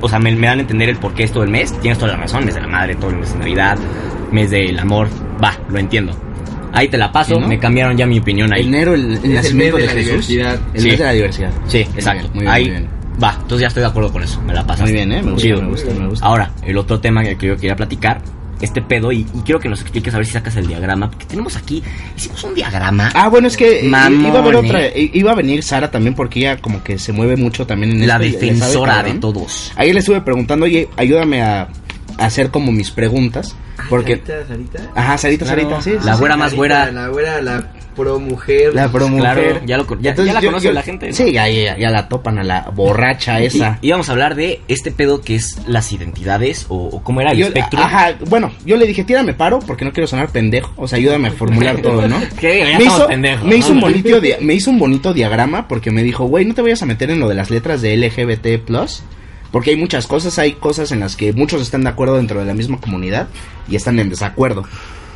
O 0.03 0.10
sea, 0.10 0.19
me, 0.19 0.36
me 0.36 0.48
dan 0.48 0.60
a 0.60 0.62
entender 0.62 0.89
el 0.89 0.98
porqué 0.98 1.24
es 1.24 1.31
todo 1.31 1.43
el 1.43 1.50
mes. 1.50 1.72
Tienes 1.81 1.98
toda 1.98 2.12
la 2.12 2.17
razón, 2.17 2.45
mes 2.45 2.53
de 2.55 2.62
la 2.62 2.67
madre, 2.67 2.95
todo 2.95 3.10
el 3.12 3.15
mes 3.17 3.31
de 3.33 3.39
Navidad, 3.39 3.77
mes 4.31 4.51
del 4.51 4.77
amor. 4.77 5.07
Va, 5.43 5.57
lo 5.69 5.79
entiendo. 5.79 6.13
Ahí 6.74 6.88
te 6.89 6.98
la 6.98 7.12
paso, 7.12 7.36
¿Sí, 7.36 7.39
no? 7.41 7.48
me 7.48 7.57
cambiaron 7.60 7.95
ya 7.95 8.05
mi 8.05 8.19
opinión 8.19 8.51
ahí. 8.53 8.65
Enero, 8.67 8.93
el, 8.95 9.13
el 9.17 9.25
el 9.25 9.33
nacimiento 9.36 9.77
mes 9.77 9.88
de, 9.88 9.93
de 9.93 10.01
la 10.03 10.10
Jesús. 10.12 10.27
diversidad. 10.27 10.60
El 10.74 10.81
Sí. 10.81 10.89
mes 10.89 10.98
de 11.00 11.05
la 11.05 11.12
diversidad. 11.13 11.51
Sí, 11.67 11.77
exacto. 11.79 12.29
Muy 12.33 12.33
bien, 12.33 12.33
muy 12.33 12.41
bien, 12.43 12.51
ahí 12.51 12.63
muy 12.63 12.72
bien. 12.72 12.89
va, 13.24 13.31
entonces 13.41 13.60
ya 13.62 13.67
estoy 13.67 13.81
de 13.81 13.88
acuerdo 13.89 14.12
con 14.12 14.24
eso. 14.24 14.41
Me 14.41 14.53
la 14.53 14.65
pasas. 14.67 14.81
Muy 14.86 14.91
bien, 14.91 15.12
eh, 15.12 15.22
me 15.24 15.31
gusta, 15.31 15.48
me 15.50 15.67
gusta, 15.67 15.93
me 15.93 16.07
gusta. 16.07 16.25
Ahora, 16.25 16.51
el 16.63 16.77
otro 16.77 17.00
tema 17.00 17.24
que 17.24 17.38
yo 17.48 17.55
quería 17.55 17.75
platicar, 17.75 18.22
este 18.63 18.82
pedo, 18.82 19.12
y, 19.12 19.20
y 19.34 19.41
quiero 19.46 19.60
que 19.60 19.70
nos 19.70 19.82
expliques 19.82 20.13
a 20.13 20.17
ver 20.17 20.25
si 20.25 20.34
sacas 20.34 20.55
el 20.55 20.67
diagrama, 20.67 21.10
porque 21.10 21.25
tenemos 21.25 21.55
aquí, 21.55 21.84
hicimos 22.17 22.43
un 22.43 22.55
diagrama. 22.55 23.12
Ah, 23.13 23.27
bueno, 23.29 23.48
es 23.48 23.58
que 23.58 23.86
i- 23.86 23.88
Mamón, 23.89 24.25
iba 24.27 24.39
a 24.39 24.41
haber 24.41 24.55
eh. 24.55 24.58
otra, 24.58 24.82
iba 24.98 25.32
a 25.32 25.36
venir 25.36 25.63
Sara 25.63 25.91
también 25.91 26.15
porque 26.15 26.39
ella 26.39 26.58
como 26.58 26.84
que 26.84 26.98
se 26.98 27.12
mueve 27.12 27.36
mucho 27.36 27.67
también 27.67 27.91
en 27.91 28.08
la 28.08 28.15
esto 28.15 28.25
sabe 28.25 28.29
defensora 28.32 29.03
de 29.03 29.13
todos. 29.15 29.72
Ayer 29.75 29.93
le 29.93 30.00
estuve 30.00 30.22
preguntando, 30.22 30.65
oye, 30.65 30.88
ayúdame 30.98 31.41
a 31.41 31.67
hacer 32.17 32.50
como 32.51 32.72
mis 32.72 32.91
preguntas, 32.91 33.55
porque... 33.89 34.17
Sarita, 34.25 34.48
Sarita. 34.48 34.91
Ajá, 34.96 35.17
Sarita, 35.17 35.46
Claro. 35.46 35.62
Sarita, 35.62 35.82
sí. 35.82 35.91
sí, 35.91 36.05
La 36.05 36.13
sí. 36.13 36.20
güera 36.20 36.38
más 36.38 36.53
güera. 36.53 36.91
La 36.91 37.08
güera, 37.10 37.41
la 37.41 37.72
pro 37.96 38.20
mujer. 38.20 38.74
La 38.74 38.91
pro 38.91 39.08
mujer. 39.08 39.22
Claro, 39.22 39.62
ya 39.65 39.77
lo- 39.77 40.00
ya- 40.01 40.15
ya 40.15 40.34
la 40.34 40.41
yo- 40.41 40.48
conoce 40.50 40.65
yo- 40.67 40.74
la 40.74 40.82
gente, 40.82 41.10
¿no? 41.10 41.13
Sí, 41.13 41.32
ya, 41.32 41.48
ya, 41.48 41.77
ya 41.77 41.89
la 41.91 42.08
topan 42.10 42.39
a 42.39 42.43
la 42.43 42.72
borracha 42.74 43.39
esa. 43.39 43.77
Y, 43.82 43.88
y 43.88 43.91
vamos 43.91 44.10
a 44.10 44.13
hablar 44.13 44.34
de 44.36 44.62
este 44.67 44.91
pedo 44.91 45.22
que 45.22 45.36
es 45.36 45.58
las 45.67 45.91
identidades, 45.91 46.65
o, 46.70 46.77
o 46.88 47.03
cómo 47.03 47.22
era 47.22 47.32
el 47.34 47.38
Yo- 47.38 47.46
espectro. 47.48 47.79
ajá, 47.82 48.15
bueno, 48.27 48.51
yo 48.65 48.77
le 48.77 48.88
dije, 48.88 49.03
tírame 49.03 49.34
paro 49.34 49.60
porque 49.60 49.86
no 49.86 49.91
quiero 49.93 50.08
sonar 50.08 50.29
pendejo. 50.29 50.74
O 50.77 50.88
sea, 50.88 50.98
ayúdame 50.98 51.27
a 51.27 51.32
formular 51.32 51.77
todo, 51.82 52.08
¿no? 52.08 52.17
¿Qué? 52.39 52.65
Ya 52.72 52.77
me, 52.79 52.86
hizo, 52.86 53.08
pendejos, 53.08 53.46
me, 53.48 53.55
hizo 53.58 53.72
un 53.74 53.82
bonito 53.82 54.17
me 54.41 54.53
hizo 54.55 54.70
un 54.72 54.79
bonito 54.79 55.13
diagrama 55.13 55.67
porque 55.67 55.91
me 55.91 56.01
dijo, 56.03 56.25
güey, 56.25 56.46
no 56.46 56.53
te 56.55 56.62
vayas 56.63 56.82
a 56.82 56.86
meter 56.88 57.12
en 57.12 57.20
lo 57.20 57.27
de 57.29 57.36
las 57.36 57.51
letras 57.51 57.82
de 57.82 57.96
LGBT. 57.96 58.63
Porque 59.53 59.69
hay 59.69 59.77
muchas 59.77 60.05
cosas, 60.07 60.38
hay 60.39 60.53
cosas 60.53 60.91
en 60.91 61.00
las 61.00 61.15
que 61.15 61.31
muchos 61.31 61.62
están 61.62 61.83
de 61.83 61.89
acuerdo 61.89 62.17
dentro 62.17 62.39
de 62.41 62.45
la 62.45 62.53
misma 62.53 62.81
comunidad 62.81 63.29
y 63.69 63.77
están 63.77 63.98
en 64.00 64.10
desacuerdo. 64.10 64.62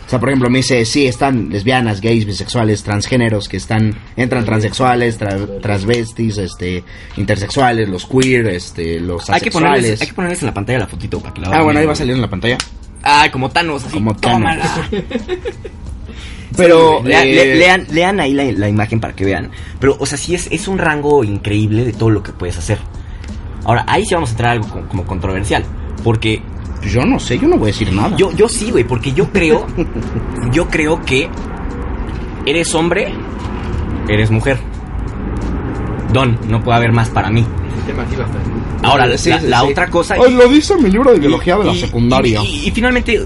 O 0.05 0.09
sea, 0.09 0.19
por 0.21 0.29
ejemplo, 0.29 0.49
me 0.49 0.59
dice, 0.59 0.85
sí, 0.85 1.05
están 1.05 1.49
lesbianas, 1.49 1.99
gays, 1.99 2.25
bisexuales, 2.25 2.81
transgéneros, 2.81 3.49
que 3.49 3.57
están, 3.57 3.93
entran 4.15 4.45
transexuales, 4.45 5.19
tra- 5.19 5.59
transvestis, 5.59 6.37
este, 6.37 6.85
intersexuales, 7.17 7.89
los 7.89 8.05
queer, 8.05 8.47
este, 8.47 9.01
los 9.01 9.29
hay, 9.29 9.41
que 9.41 9.49
asexuales. 9.49 9.69
ponerles, 9.81 10.01
hay 10.01 10.07
que 10.07 10.13
ponerles 10.13 10.41
en 10.41 10.45
la 10.45 10.53
pantalla 10.53 10.79
la 10.79 10.87
fotito 10.87 11.19
para 11.19 11.33
que 11.33 11.41
la 11.41 11.47
Ah, 11.49 11.61
bueno, 11.61 11.81
ahí 11.81 11.85
va 11.85 11.91
a 11.91 11.95
salir 11.97 12.13
en 12.15 12.21
la 12.21 12.29
pantalla. 12.29 12.57
Ay, 13.03 13.29
como 13.31 13.49
Thanos, 13.49 13.83
así, 13.83 13.93
Como 13.95 14.15
Thanos. 14.15 14.55
Pero, 16.55 16.99
eh, 17.05 17.25
le- 17.25 17.55
lean, 17.55 17.85
lean 17.91 18.19
ahí 18.19 18.33
la, 18.33 18.45
la 18.51 18.69
imagen 18.69 18.99
para 18.99 19.13
que 19.15 19.25
vean. 19.25 19.51
Pero, 19.79 19.95
o 19.99 20.05
sea, 20.05 20.17
sí 20.17 20.33
es, 20.33 20.47
es 20.51 20.67
un 20.67 20.77
rango 20.77 21.23
increíble 21.23 21.83
de 21.85 21.93
todo 21.93 22.09
lo 22.09 22.23
que 22.23 22.31
puedes 22.31 22.57
hacer. 22.57 22.79
Ahora, 23.65 23.83
ahí 23.87 24.03
sí 24.05 24.13
vamos 24.13 24.29
a 24.29 24.31
entrar 24.33 24.49
a 24.49 24.53
algo 24.53 24.67
como, 24.69 24.87
como 24.87 25.03
controversial. 25.05 25.63
Porque 26.03 26.41
yo 26.83 27.01
no 27.05 27.19
sé, 27.19 27.37
yo 27.39 27.47
no 27.47 27.57
voy 27.57 27.69
a 27.69 27.73
decir 27.73 27.91
nada. 27.91 28.15
yo, 28.15 28.31
yo 28.31 28.47
sí, 28.47 28.71
güey, 28.71 28.83
porque 28.83 29.11
yo 29.13 29.29
creo, 29.31 29.65
yo 30.51 30.67
creo 30.69 31.01
que 31.03 31.27
eres 32.45 32.73
hombre, 32.75 33.13
eres 34.07 34.31
mujer. 34.31 34.57
Don, 36.13 36.37
no 36.47 36.63
puede 36.63 36.77
haber 36.77 36.91
más 36.93 37.09
para 37.09 37.29
mí. 37.29 37.45
Ahora, 38.83 39.17
Sí, 39.17 39.29
la, 39.29 39.39
sí, 39.39 39.47
la 39.47 39.61
sí. 39.61 39.67
otra 39.71 39.87
cosa... 39.89 40.15
Ay, 40.23 40.33
lo 40.33 40.47
dice 40.47 40.75
mi 40.77 40.89
libro 40.89 41.11
de 41.11 41.19
biología 41.19 41.57
de 41.57 41.65
la 41.65 41.73
Y- 41.73 41.79
secundaria. 41.79 42.41
Y, 42.43 42.45
y- 42.45 42.67
y 42.67 42.71
finalmente, 42.71 43.25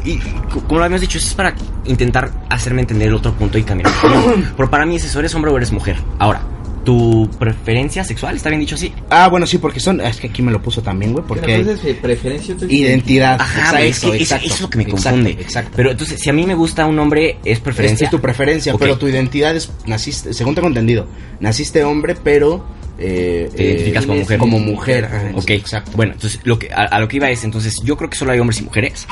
como 0.67 0.79
lo 0.79 0.85
habíamos 0.85 1.01
dicho, 1.01 1.17
eso 1.17 1.27
es 1.27 1.33
para 1.33 1.53
intentar 1.85 2.31
hacerme 2.49 2.81
entender 2.81 3.09
el 3.09 3.15
otro 3.15 3.33
punto 3.33 3.57
y 3.57 3.63
cambiar. 3.63 3.91
Pero 4.57 4.69
para 4.69 4.85
mí 4.85 4.95
es 4.95 5.05
eso, 5.05 5.19
¿eres 5.19 5.33
hombre 5.35 5.51
o 5.51 5.57
eres 5.57 5.71
mujer? 5.71 5.97
Ahora, 6.19 6.41
¿tu 6.83 7.29
preferencia 7.39 8.03
sexual 8.03 8.35
está 8.35 8.49
bien 8.49 8.61
dicho 8.61 8.75
así? 8.75 8.93
Ah, 9.09 9.27
bueno, 9.29 9.45
sí, 9.45 9.57
porque 9.57 9.79
son. 9.79 10.01
Es 10.01 10.17
que 10.17 10.27
aquí 10.27 10.41
me 10.41 10.51
lo 10.51 10.61
puso 10.61 10.81
también, 10.81 11.13
güey. 11.13 11.25
Porque 11.25 11.41
Porque. 11.57 11.89
es 11.89 11.95
preferencia. 11.97 12.55
otra 12.55 12.67
es 12.67 12.73
Identidad. 12.73 13.39
Ajá, 13.39 13.81
es 13.81 13.99
que 13.99 14.07
eso, 14.07 14.13
exacto, 14.15 14.45
eso 14.45 14.55
es 14.55 14.61
lo 14.61 14.69
que 14.69 14.77
me 14.77 14.83
exacto, 14.83 15.09
confunde. 15.09 15.31
Exacto. 15.41 15.71
Pero 15.75 15.91
entonces, 15.91 16.19
si 16.19 16.29
a 16.29 16.33
mí 16.33 16.45
me 16.45 16.55
gusta 16.55 16.85
un 16.85 16.97
hombre, 16.99 17.37
es 17.45 17.59
preferencia. 17.59 18.05
es 18.05 18.11
tu 18.11 18.19
preferencia, 18.19 18.73
pero 18.77 18.97
tu 18.97 19.07
identidad 19.07 19.55
es. 19.55 19.71
Naciste, 19.85 20.33
según 20.33 20.55
tengo 20.55 20.67
entendido, 20.67 21.07
naciste 21.39 21.83
hombre, 21.83 22.15
pero. 22.21 22.65
Eh, 23.03 23.49
Te 23.55 23.63
identificas 23.63 24.03
eh, 24.03 24.07
como 24.07 24.19
mujer. 24.19 24.37
Como 24.37 24.59
mujer. 24.59 25.05
ajá, 25.05 25.31
Ok, 25.35 25.49
exacto. 25.51 25.91
Bueno, 25.95 26.13
entonces 26.13 26.39
lo 26.43 26.59
que, 26.59 26.71
a, 26.71 26.83
a 26.83 26.99
lo 26.99 27.07
que 27.07 27.15
iba 27.17 27.29
es, 27.31 27.43
entonces 27.43 27.77
yo 27.83 27.97
creo 27.97 28.09
que 28.09 28.15
solo 28.17 28.31
hay 28.31 28.39
hombres 28.39 28.59
y 28.61 28.63
mujeres. 28.63 29.07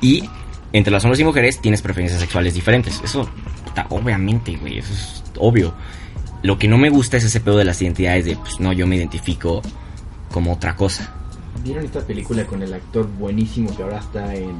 Y 0.00 0.24
entre 0.72 0.90
los 0.92 1.04
hombres 1.04 1.20
y 1.20 1.24
mujeres 1.24 1.60
tienes 1.60 1.82
preferencias 1.82 2.20
sexuales 2.20 2.54
diferentes. 2.54 3.00
Eso, 3.04 3.28
puta, 3.64 3.86
obviamente, 3.90 4.56
güey, 4.56 4.78
eso 4.78 4.92
es 4.92 5.22
obvio. 5.36 5.74
Lo 6.42 6.58
que 6.58 6.68
no 6.68 6.78
me 6.78 6.90
gusta 6.90 7.16
es 7.18 7.24
ese 7.24 7.40
pedo 7.40 7.58
de 7.58 7.64
las 7.64 7.80
identidades 7.82 8.24
de, 8.24 8.36
pues 8.36 8.60
no, 8.60 8.72
yo 8.72 8.86
me 8.86 8.96
identifico 8.96 9.60
como 10.30 10.52
otra 10.54 10.74
cosa. 10.76 11.12
¿Vieron 11.62 11.84
esta 11.84 12.00
película 12.00 12.46
con 12.46 12.62
el 12.62 12.72
actor 12.72 13.06
buenísimo 13.06 13.74
que 13.76 13.82
ahora 13.82 13.98
está 13.98 14.34
en. 14.34 14.54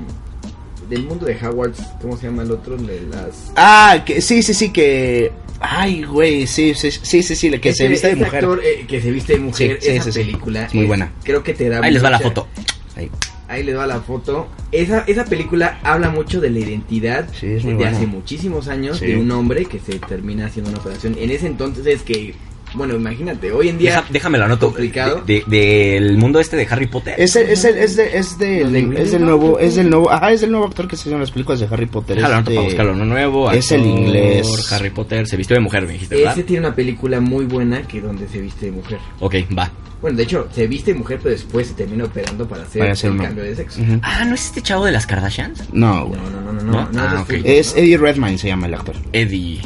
Del 0.91 1.05
mundo 1.05 1.25
de 1.27 1.37
Howard, 1.47 1.73
¿cómo 2.03 2.17
se 2.17 2.27
llama 2.27 2.43
el 2.43 2.51
otro? 2.51 2.77
De 2.77 3.01
las. 3.03 3.53
Ah, 3.57 4.03
que, 4.05 4.21
sí, 4.21 4.43
sí, 4.43 4.53
sí, 4.55 4.71
que. 4.71 5.31
Ay, 5.61 6.03
güey, 6.03 6.47
sí, 6.47 6.75
sí, 6.75 6.91
sí, 6.91 7.23
sí, 7.23 7.35
sí, 7.37 7.51
que 7.59 7.73
se 7.75 7.87
viste 7.87 8.09
de 8.09 8.17
mujer. 8.17 8.35
actor 8.45 8.61
eh, 8.65 8.87
que 8.89 9.01
se 9.01 9.11
viste 9.11 9.35
de 9.35 9.39
mujer, 9.41 9.79
Sí, 9.81 9.89
esa 9.91 10.05
sí, 10.05 10.13
sí. 10.13 10.19
película 10.21 10.65
Es 10.65 10.75
muy 10.75 10.87
buena. 10.87 11.13
Creo 11.23 11.43
que 11.43 11.53
te 11.55 11.69
da 11.69 11.81
Ahí 11.83 11.93
les 11.93 12.03
va 12.03 12.11
la 12.11 12.19
foto. 12.19 12.49
Ahí. 12.97 13.11
Ahí 13.51 13.65
les 13.65 13.77
va 13.77 13.87
la 13.87 14.01
foto. 14.01 14.47
Esa, 14.71 15.01
esa 15.09 15.25
película 15.25 15.81
habla 15.83 16.09
mucho 16.11 16.41
de 16.41 16.51
la 16.51 16.61
identidad 16.61 17.29
Sí, 17.33 17.49
de 17.49 17.85
hace 17.87 18.07
muchísimos 18.07 18.69
años 18.69 18.99
Sí. 18.99 19.07
de 19.07 19.17
un 19.17 19.31
hombre 19.33 19.65
que 19.67 19.81
se 19.81 19.99
termina 19.99 20.47
haciendo 20.47 20.71
una 20.71 20.79
operación. 20.79 21.17
En 21.19 21.31
ese 21.31 21.49
entonces 21.49 21.85
es 21.87 22.03
que, 22.03 22.35
bueno, 22.75 22.95
imagínate, 22.97 23.51
hoy 23.53 23.69
en 23.69 23.79
día 23.79 23.91
Deja- 23.97 24.05
déjame 24.11 24.39
la 24.39 24.45
anoto. 24.47 24.67
complicado. 24.69 25.23
De- 25.27 25.45
de- 25.47 25.61
Del 26.01 26.17
mundo 26.19 26.39
este 26.41 26.57
de 26.57 26.67
Harry 26.71 26.87
Potter. 26.87 27.15
Es, 27.19 27.35
el- 27.37 27.49
es, 27.51 27.65
el- 27.65 27.77
es, 27.79 27.97
de, 27.97 28.17
es, 28.19 28.39
de- 28.39 28.61
¿Lo 28.65 28.71
de 28.71 29.03
es 29.03 29.13
del 29.13 29.25
nuevo, 29.25 29.59
es 29.59 29.75
del 29.77 29.91
nuevo, 29.91 30.11
ajá, 30.11 30.33
es 30.33 30.41
del 30.41 30.51
nuevo 30.51 30.67
actor 30.67 30.87
que 30.89 30.97
se 30.97 31.11
en 31.11 31.19
las 31.19 31.31
películas 31.31 31.61
de 31.61 31.67
Harry 31.71 31.87
Potter. 31.87 32.17
Déjalo, 32.17 32.35
anoto 32.35 32.51
Este- 32.51 32.57
para 32.57 32.67
buscarlo. 32.69 32.95
No 32.95 33.05
nuevo. 33.05 33.51
es 33.51 33.73
el 33.73 33.85
inglés. 33.87 34.73
Harry 34.73 34.91
Potter. 34.91 35.27
Se 35.27 35.37
vistió 35.37 35.55
de 35.55 35.61
mujer, 35.61 35.87
me 35.87 35.95
dijiste, 35.95 36.15
¿verdad? 36.17 36.33
Ese 36.35 36.45
tiene 36.45 36.67
una 36.67 36.75
película 36.75 37.21
muy 37.21 37.45
buena 37.47 37.83
que 37.83 38.01
donde 38.01 38.29
se 38.29 38.41
viste 38.41 38.67
de 38.67 38.73
mujer. 38.73 38.99
Ok, 39.21 39.35
va. 39.57 39.71
Bueno, 40.01 40.17
de 40.17 40.23
hecho, 40.23 40.49
se 40.51 40.67
viste 40.67 40.93
de 40.95 40.99
mujer, 40.99 41.19
pero 41.23 41.35
después 41.35 41.67
se 41.69 41.75
termina 41.75 42.05
operando 42.05 42.49
para 42.49 42.63
hacer, 42.63 42.81
Para 42.81 42.93
hacer 42.93 43.11
el 43.11 43.19
cambio 43.19 43.45
de 43.45 43.55
sexo. 43.55 43.81
Ah, 44.03 44.25
¿no 44.25 44.35
es 44.35 44.47
este 44.47 44.63
chavo 44.63 44.87
de 44.87 44.93
las 44.93 45.07
Kardashians? 45.07 45.65
No, 45.75 46.07
güey. 46.07 46.19
No, 46.21 46.31
no, 46.31 46.41
no, 46.41 46.53
no, 46.53 46.63
no. 46.63 46.73
¿No? 46.73 46.89
no, 46.93 47.01
Ah, 47.03 47.25
es. 47.45 47.77
Eddie 47.77 47.99
Redmayne 47.99 48.39
se 48.39 48.49
llama 48.49 48.67
el 48.67 48.75
actor. 48.75 48.95
Eddie. 49.13 49.61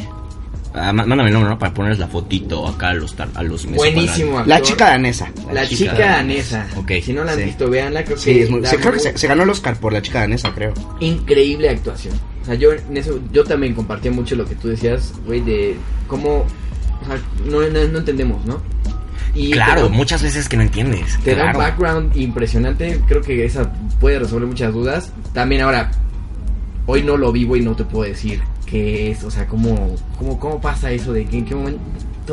Ah, 0.76 0.92
má- 0.92 1.06
mándame 1.06 1.28
el 1.28 1.34
nombre, 1.34 1.50
¿no? 1.50 1.58
Para 1.58 1.72
ponerles 1.72 2.00
la 2.00 2.08
fotito 2.08 2.66
acá 2.66 2.88
a 2.90 2.94
los, 2.94 3.14
tar- 3.14 3.28
a 3.34 3.42
los 3.44 3.64
Buenísimo 3.66 4.38
actor. 4.38 4.48
La 4.48 4.60
chica 4.60 4.87
danesa. 4.90 5.30
La 5.52 5.66
chica 5.68 5.94
danesa. 5.98 6.66
Ok. 6.76 6.90
Si 7.00 7.12
no 7.12 7.22
la 7.22 7.32
han 7.32 7.38
Sí. 7.38 7.44
visto, 7.44 7.70
véanla. 7.70 8.04
Creo 8.04 8.18
Sí, 8.18 8.32
que 8.34 8.42
es 8.42 8.50
muy, 8.50 8.66
sí, 8.66 8.76
creo 8.78 8.92
que 8.92 8.98
se, 8.98 9.16
se 9.16 9.26
ganó 9.28 9.44
el 9.44 9.50
Oscar 9.50 9.76
por 9.76 9.92
la 9.92 10.02
chica 10.02 10.20
danesa, 10.20 10.52
creo. 10.52 10.74
increíble 10.98 11.68
actuación. 11.70 12.14
O 12.42 12.44
sea, 12.46 12.54
yo 12.56 12.72
en 12.72 12.96
eso, 12.96 13.20
yo 13.32 13.44
también 13.44 13.72
compartía 13.74 14.10
mucho 14.10 14.34
lo 14.34 14.44
que 14.46 14.56
tú 14.56 14.66
decías, 14.68 15.12
güey, 15.24 15.40
de 15.42 15.76
cómo, 16.08 16.38
o 16.40 17.06
sea, 17.06 17.18
no, 17.46 17.60
no, 17.60 17.88
no 17.92 17.98
entendemos, 18.00 18.44
¿no? 18.44 18.60
Y 19.34 19.52
Claro, 19.52 19.84
da- 19.84 19.88
muchas 19.88 20.22
veces 20.24 20.48
que 20.48 20.56
no 20.56 20.64
entiendes. 20.64 21.18
te 21.24 21.37
da 21.37 21.46
un 21.52 21.52
background 21.56 22.16
impresionante, 22.16 23.00
creo 23.06 23.22
que 23.22 23.44
esa 23.44 23.72
puede 24.00 24.18
resolver 24.18 24.48
muchas 24.48 24.72
dudas. 24.72 25.12
También 25.32 25.62
ahora, 25.62 25.92
hoy 26.87 27.02
no 27.02 27.16
lo 27.16 27.30
vivo 27.32 27.56
y 27.56 27.60
no 27.62 27.74
te 27.76 27.84
puedo 27.84 28.04
decir 28.08 28.42
qué 28.74 29.12
es, 29.12 29.22
o 29.22 29.30
sea, 29.30 29.46
cómo, 29.46 29.94
cómo, 30.18 30.37
cómo 30.40 30.60
pasa 30.60 30.90
eso 30.90 31.12
de 31.12 31.24
que 31.26 31.38
en 31.38 31.44
qué 31.44 31.54
momento 31.54 31.80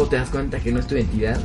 te 0.09 0.15
das 0.15 0.29
cuenta 0.31 0.57
que 0.59 0.71
no 0.71 0.79
es 0.79 0.87
tu 0.87 0.95
identidad. 0.95 1.39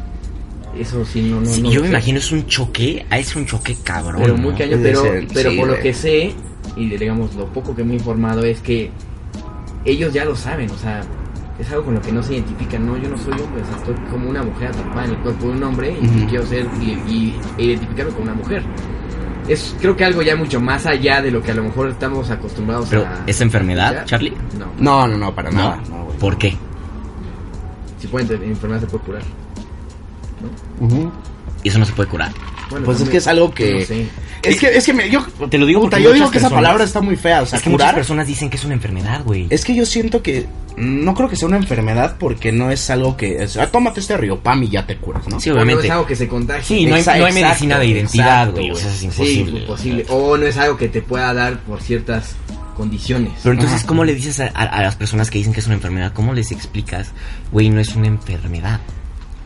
Eso 0.78 1.04
sí, 1.04 1.20
no, 1.30 1.40
no, 1.40 1.46
Sí, 1.46 1.60
no 1.62 1.70
yo 1.70 1.80
me 1.80 1.86
sé. 1.88 1.92
imagino 1.92 2.18
es 2.18 2.32
un 2.32 2.46
choque, 2.46 3.04
ah, 3.10 3.18
es 3.18 3.36
un 3.36 3.44
choque 3.44 3.76
cabrón. 3.84 4.22
pero 4.22 4.36
muy 4.38 4.54
cañón, 4.54 4.80
Puede 4.80 4.82
pero, 4.92 5.02
ser, 5.02 5.26
pero 5.34 5.50
sí, 5.50 5.56
por 5.58 5.68
lo 5.68 5.78
que 5.80 5.92
sé, 5.92 6.32
y 6.76 6.88
digamos 6.96 7.34
lo 7.34 7.46
poco 7.52 7.74
que 7.76 7.84
me 7.84 7.92
he 7.92 7.96
informado 7.96 8.42
es 8.44 8.60
que 8.60 8.90
ellos 9.84 10.12
ya 10.14 10.24
lo 10.24 10.34
saben, 10.34 10.70
o 10.70 10.78
sea, 10.78 11.02
es 11.58 11.70
algo 11.70 11.84
con 11.84 11.94
lo 11.94 12.00
que 12.02 12.12
no 12.12 12.22
se 12.22 12.34
identifican, 12.34 12.86
no, 12.86 12.96
yo 12.96 13.08
no 13.10 13.18
soy 13.18 13.32
hombre, 13.34 13.62
o 13.62 13.66
sea, 13.66 13.76
estoy 13.76 13.94
como 14.10 14.30
una 14.30 14.42
mujer 14.42 14.68
atrapada 14.68 15.04
en 15.04 15.10
el 15.12 15.16
cuerpo 15.18 15.46
de 15.46 15.52
un 15.52 15.62
hombre 15.62 15.96
y 16.00 16.24
quiero 16.26 16.46
ser 16.46 16.66
y, 16.80 16.90
y- 17.12 17.34
identificarme 17.58 18.12
como 18.12 18.24
una 18.24 18.34
mujer. 18.34 18.62
Es 19.48 19.74
creo 19.80 19.96
que 19.96 20.04
algo 20.04 20.22
ya 20.22 20.34
mucho 20.36 20.60
más 20.60 20.86
allá 20.86 21.22
de 21.22 21.30
lo 21.30 21.42
que 21.42 21.52
a 21.52 21.54
lo 21.54 21.62
mejor 21.64 21.88
estamos 21.90 22.30
acostumbrados 22.30 22.88
Pero, 22.88 23.06
a... 23.06 23.22
¿es 23.26 23.40
enfermedad. 23.40 24.04
Charlie? 24.04 24.32
No, 24.58 24.66
No, 24.78 25.06
no, 25.08 25.16
no, 25.18 25.34
para 25.34 25.50
No. 25.50 25.56
nada. 25.58 25.80
No, 25.88 26.04
güey. 26.04 26.18
¿Por 26.18 26.36
qué? 26.38 26.56
si 27.98 28.06
pueden 28.08 28.28
tener 28.28 28.46
enfermedad 28.48 28.80
se 28.80 28.86
puede 28.86 29.04
curar. 29.04 29.22
Ujú. 30.80 31.10
Y 31.62 31.68
eso 31.68 31.78
no 31.78 31.84
se 31.84 31.92
puede 31.92 32.08
curar. 32.08 32.30
Bueno, 32.70 32.84
Pues 32.86 33.00
es 33.00 33.08
que 33.08 33.16
es 33.18 33.26
algo 33.26 33.52
que... 33.52 33.80
no 33.80 33.86
sé. 33.86 34.08
Es 34.48 34.60
que, 34.60 34.66
es 34.76 34.84
que 34.86 34.92
me, 34.92 35.08
yo, 35.10 35.24
Te 35.50 35.58
lo 35.58 35.66
digo 35.66 35.80
puta, 35.80 35.90
porque 35.96 36.02
yo 36.04 36.08
muchas 36.10 36.14
digo 36.20 36.30
que 36.30 36.38
esa 36.38 36.48
personas- 36.48 36.62
palabra 36.64 36.84
está 36.84 37.00
muy 37.00 37.16
fea, 37.16 37.42
o 37.42 37.46
sea, 37.46 37.58
es 37.58 37.62
que 37.64 37.70
muchas 37.70 37.84
curar. 37.86 37.94
personas 37.94 38.26
dicen 38.26 38.50
que 38.50 38.56
es 38.56 38.64
una 38.64 38.74
enfermedad, 38.74 39.22
güey. 39.24 39.46
Es 39.50 39.64
que 39.64 39.74
yo 39.74 39.84
siento 39.86 40.22
que 40.22 40.46
no 40.76 41.14
creo 41.14 41.28
que 41.28 41.36
sea 41.36 41.48
una 41.48 41.56
enfermedad 41.56 42.16
porque 42.18 42.52
no 42.52 42.70
es 42.70 42.88
algo 42.90 43.16
que, 43.16 43.42
es, 43.42 43.56
ah, 43.56 43.66
tómate 43.66 44.00
este 44.00 44.16
riopam 44.16 44.62
y 44.64 44.68
ya 44.68 44.86
te 44.86 44.96
curas, 44.98 45.26
¿no? 45.28 45.40
Sí, 45.40 45.50
O 45.50 45.54
no 45.54 45.60
obviamente. 45.62 45.86
es 45.86 45.92
algo 45.92 46.06
que 46.06 46.16
se 46.16 46.28
contagie. 46.28 46.62
Sí, 46.64 46.86
no 46.86 46.94
hay, 46.96 47.02
Exa- 47.02 47.18
no 47.18 47.24
hay 47.24 47.32
exacto, 47.32 47.40
medicina 47.48 47.78
de 47.78 47.86
identidad, 47.86 48.26
exacto, 48.48 48.52
güey. 48.60 48.70
O 48.70 48.76
sea, 48.76 48.90
es 48.90 48.96
Sí, 48.98 49.04
imposible. 49.06 49.60
imposible. 49.60 50.06
O 50.10 50.36
no 50.36 50.46
es 50.46 50.56
algo 50.58 50.76
que 50.76 50.88
te 50.88 51.00
pueda 51.02 51.32
dar 51.32 51.58
por 51.60 51.80
ciertas 51.80 52.36
condiciones. 52.76 53.32
Pero 53.42 53.54
entonces, 53.54 53.78
Ajá. 53.78 53.86
¿cómo 53.86 54.04
le 54.04 54.14
dices 54.14 54.38
a, 54.40 54.50
a- 54.54 54.64
a 54.64 54.82
las 54.82 54.96
personas 54.96 55.30
que 55.30 55.38
dicen 55.38 55.52
que 55.54 55.60
es 55.60 55.66
una 55.66 55.76
enfermedad? 55.76 56.12
¿Cómo 56.12 56.34
les 56.34 56.52
explicas, 56.52 57.12
güey, 57.52 57.70
no 57.70 57.80
es 57.80 57.94
una 57.96 58.08
enfermedad? 58.08 58.80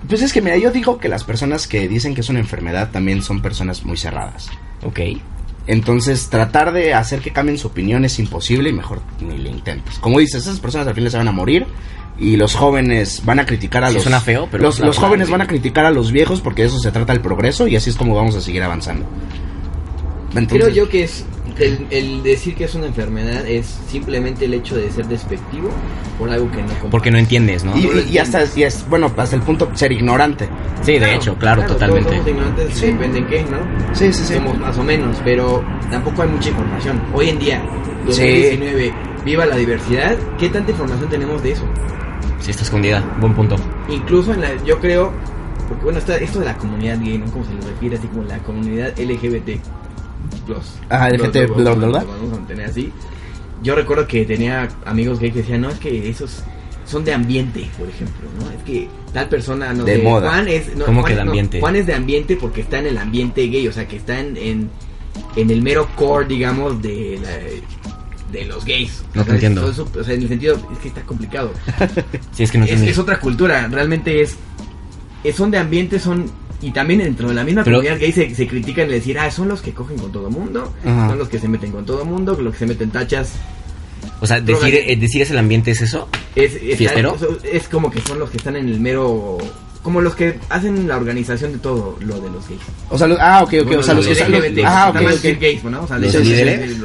Pues 0.09 0.23
es 0.23 0.33
que 0.33 0.41
mira, 0.43 0.57
yo 0.57 0.71
digo 0.73 0.99
que 0.99 1.09
las 1.09 1.23
personas 1.25 1.69
que 1.69 1.87
dicen 1.87 2.15
que 2.15 2.23
es 2.23 2.29
una 2.29 2.41
enfermedad 2.41 2.91
también 2.91 3.23
son 3.23 3.41
personas 3.43 3.85
muy 3.85 3.97
cerradas. 3.99 4.49
Ok. 4.83 5.01
Entonces, 5.67 6.29
tratar 6.31 6.73
de 6.73 6.95
hacer 6.95 7.21
que 7.21 7.33
cambien 7.33 7.59
su 7.59 7.69
opinión 7.69 8.05
es 8.05 8.19
imposible 8.19 8.71
y 8.71 8.73
mejor 8.73 9.01
ni 9.21 9.39
le 9.39 9.51
intentes. 9.51 9.99
Como 9.99 10.19
dices, 10.19 10.43
esas 10.43 10.59
personas 10.59 10.89
al 10.89 10.95
final 10.95 11.11
se 11.11 11.17
van 11.17 11.29
a 11.29 11.33
morir 11.33 11.67
y 12.19 12.37
los 12.37 12.55
jóvenes 12.55 13.23
van 13.25 13.39
a 13.39 13.47
criticar 13.47 13.85
a 13.85 13.89
Sí, 13.89 13.95
los 13.95 14.03
suena 14.03 14.21
feo, 14.21 14.49
pero 14.51 14.63
los, 14.63 14.81
los 14.81 14.99
jóvenes 14.99 15.31
van 15.31 15.43
a 15.43 15.47
criticar 15.47 15.87
a 15.87 15.91
los 15.91 16.13
viejos 16.13 16.41
porque 16.41 16.63
de 16.63 16.69
eso 16.69 16.79
se 16.79 16.91
trata 16.91 17.13
el 17.13 17.21
progreso 17.21 17.69
y 17.69 17.77
así 17.77 17.91
es 17.91 17.97
como 17.97 18.15
vamos 18.15 18.35
a 18.37 18.41
seguir 18.41 18.63
avanzando. 18.63 19.07
Entonces, 20.35 20.59
Creo 20.59 20.69
yo 20.69 20.89
que 20.89 21.05
es 21.05 21.25
el, 21.61 21.87
el 21.91 22.23
decir 22.23 22.55
que 22.55 22.65
es 22.65 22.75
una 22.75 22.87
enfermedad 22.87 23.47
es 23.47 23.67
simplemente 23.89 24.45
el 24.47 24.55
hecho 24.55 24.77
de 24.77 24.91
ser 24.91 25.07
despectivo 25.07 25.69
por 26.19 26.31
algo 26.31 26.51
que 26.51 26.59
no 26.59 26.69
compartes. 26.69 26.91
Porque 26.91 27.11
no 27.11 27.19
entiendes, 27.19 27.65
¿no? 27.65 27.77
y, 27.77 27.83
no 27.85 27.93
lo 27.93 28.01
y- 28.01 28.09
y 28.11 28.19
hasta 28.19 28.43
y 28.57 28.63
es 28.65 28.87
bueno 28.89 29.11
hasta 29.17 29.37
el 29.37 29.43
punto 29.43 29.71
ser 29.75 29.93
ignorante. 29.93 30.49
Sí, 30.83 30.99
de 30.99 31.15
hecho, 31.15 31.35
claro, 31.37 31.63
totalmente. 31.65 32.11
Todos 32.11 32.17
somos 32.25 32.29
ignorantes, 32.29 32.79
Sí. 32.79 32.87
depende 32.87 33.19
en 33.19 33.27
qué, 33.27 33.43
¿no? 33.45 33.95
Sí, 33.95 34.13
sí, 34.13 34.25
sí. 34.25 34.35
Somos 34.35 34.59
más 34.59 34.77
o 34.79 34.83
menos, 34.83 35.17
pero 35.25 35.65
tampoco 35.91 36.23
hay 36.23 36.29
mucha 36.29 36.49
información. 36.51 37.01
Hoy 37.15 37.29
en 37.31 37.39
día, 37.39 37.63
Sí. 38.11 38.23
2019, 38.23 38.93
viva 39.25 39.47
la 39.47 39.57
diversidad, 39.57 40.17
¿qué 40.39 40.49
tanta 40.49 40.71
información 40.71 41.09
tenemos 41.11 41.43
de 41.43 41.53
eso? 41.53 41.65
Sí, 42.41 42.51
está 42.53 42.63
escondida. 42.63 43.03
Buen 43.21 43.35
punto. 43.35 43.57
Incluso 43.89 44.33
en 44.33 44.41
la, 44.41 44.49
yo 44.65 44.79
creo, 44.81 45.13
porque 45.69 45.85
bueno, 45.85 45.99
está 45.99 46.17
esto 46.17 46.39
de 46.41 46.47
la 46.47 46.57
comunidad 46.57 46.99
gay, 47.01 47.19
¿no? 47.19 47.27
Como 47.31 47.45
se 47.45 47.53
le 47.55 47.61
refiere, 47.61 47.97
así 47.97 48.07
como 48.09 48.23
la 48.25 48.39
comunidad 48.39 48.99
LGBT. 48.99 49.61
Plus. 50.55 50.65
Ah, 50.89 51.09
Plus, 51.09 51.21
LGBT, 51.21 51.49
lo- 51.49 51.55
bla, 51.55 51.65
lo- 51.71 51.77
bla, 51.77 51.87
bla. 51.89 52.01
lo 52.03 52.07
Vamos 52.09 52.33
a 52.33 52.37
mantener 52.37 52.67
así. 52.67 52.93
Yo 53.63 53.75
recuerdo 53.75 54.07
que 54.07 54.25
tenía 54.25 54.69
amigos 54.87 55.19
gay 55.21 55.31
que 55.31 55.41
decían, 55.41 55.61
no, 55.63 55.71
es 55.71 55.79
que 55.79 56.09
esos 56.09 56.43
son 56.87 57.05
de 57.05 57.13
ambiente, 57.13 57.69
por 57.79 57.89
ejemplo, 57.89 58.27
¿no? 58.41 58.51
Es 58.51 58.63
que 58.65 58.89
tal 59.13 59.29
persona, 59.29 59.73
no 59.75 59.85
De 59.85 59.97
sé, 59.97 60.03
moda. 60.03 60.31
Juan 60.31 60.49
es... 60.49 60.75
No, 60.77 60.87
¿Cómo 60.87 61.03
Juan- 61.03 61.13
que 61.13 61.17
de 61.19 61.25
no, 61.25 61.31
ambiente? 61.31 61.61
Juan 61.61 61.77
es 61.77 61.87
de 61.87 61.95
ambiente 61.95 62.37
porque 62.37 62.63
está 62.63 62.79
en 62.79 62.87
el 62.87 62.99
ambiente 62.99 63.47
gay, 63.49 63.69
o 63.69 63.73
sea, 63.73 63.87
que 63.87 63.97
está 63.97 64.19
en, 64.19 64.37
en, 64.37 64.71
en 65.37 65.51
el 65.51 65.63
mero 65.63 65.89
core, 65.95 66.27
digamos, 66.27 66.81
de 66.83 67.21
la- 67.23 68.31
de 68.39 68.45
los 68.47 68.65
gays. 68.65 69.05
No 69.15 69.25
te 69.25 69.33
entiendo. 69.33 69.69
eso- 69.71 69.89
o 69.99 70.05
sea, 70.05 70.15
en 70.15 70.23
el 70.23 70.29
sentido, 70.29 70.57
es 70.73 70.79
que 70.79 70.89
está 70.89 71.03
complicado. 71.03 71.53
Sí, 72.33 72.45
es 72.45 72.51
que 72.51 72.59
no 72.59 72.65
es, 72.65 72.81
es 72.81 72.99
otra 72.99 73.21
cultura, 73.21 73.69
realmente 73.69 74.23
es, 74.23 74.37
es- 75.23 75.37
son 75.37 75.51
de 75.51 75.59
ambiente, 75.59 75.99
son 75.99 76.31
y 76.63 76.71
también 76.73 77.01
dentro 77.01 77.29
de 77.29 77.35
la 77.35 77.45
misma 77.45 77.65
Pero- 77.65 77.79
comunidad 77.79 77.99
gay 78.01 78.13
se, 78.13 78.35
se 78.35 78.47
critican 78.47 78.89
y 78.89 78.93
decir, 78.95 79.19
ah, 79.19 79.31
son 79.31 79.49
los 79.49 79.63
que 79.63 79.73
cogen 79.73 79.97
con 79.99 80.13
todo 80.13 80.31
mundo, 80.31 80.73
Ajá. 80.85 81.09
son 81.09 81.19
los 81.19 81.29
que 81.29 81.39
se 81.39 81.49
meten 81.49 81.73
con 81.73 81.85
todo 81.87 82.05
mundo, 82.05 82.37
los 82.41 82.53
que 82.53 82.59
se 82.61 82.67
meten 82.67 82.91
tachas 82.91 83.33
O 84.21 84.27
sea, 84.27 84.41
decir, 84.41 84.75
eh, 84.75 84.97
decir 84.97 85.23
es 85.23 85.31
el 85.31 85.39
ambiente 85.39 85.71
es 85.71 85.81
eso. 85.81 86.09
Es, 86.37 86.55
es, 86.63 86.81
es 87.53 87.69
como 87.69 87.91
que 87.91 88.01
son 88.03 88.19
los 88.19 88.31
que 88.31 88.37
están 88.37 88.57
en 88.57 88.69
el 88.69 88.81
mero... 88.81 89.39
Como 89.83 90.03
los 90.03 90.15
que 90.15 90.39
hacen 90.51 90.87
la 90.87 90.99
organización 90.99 91.53
de 91.53 91.59
todo 91.59 91.97
lo 92.01 92.21
de 92.21 92.29
los 92.29 92.47
gays. 92.47 92.61
O 92.91 92.99
sea, 92.99 93.07
lo- 93.07 93.17
ah, 93.19 93.43
ok, 93.43 93.55
ok, 93.61 93.65
Bueno, 93.65 93.81
o 93.81 93.83
sea, 93.83 93.95
los 93.95 94.05
que 94.05 94.11
los 94.11 94.19
son 94.19 94.33
los- 94.33 94.41
LGBT, 94.45 94.63
Ah, 94.67 94.89
ok, 94.91 94.95
nada 94.95 95.07
más 95.07 95.17
ok. 95.17 95.23
decir 95.23 95.39
gays, 95.39 95.65
¿no? 95.65 95.83
O 95.83 95.87
sea, 95.89 95.99
¿Los 95.99 96.13
de- 96.13 96.21
líderes? 96.21 96.77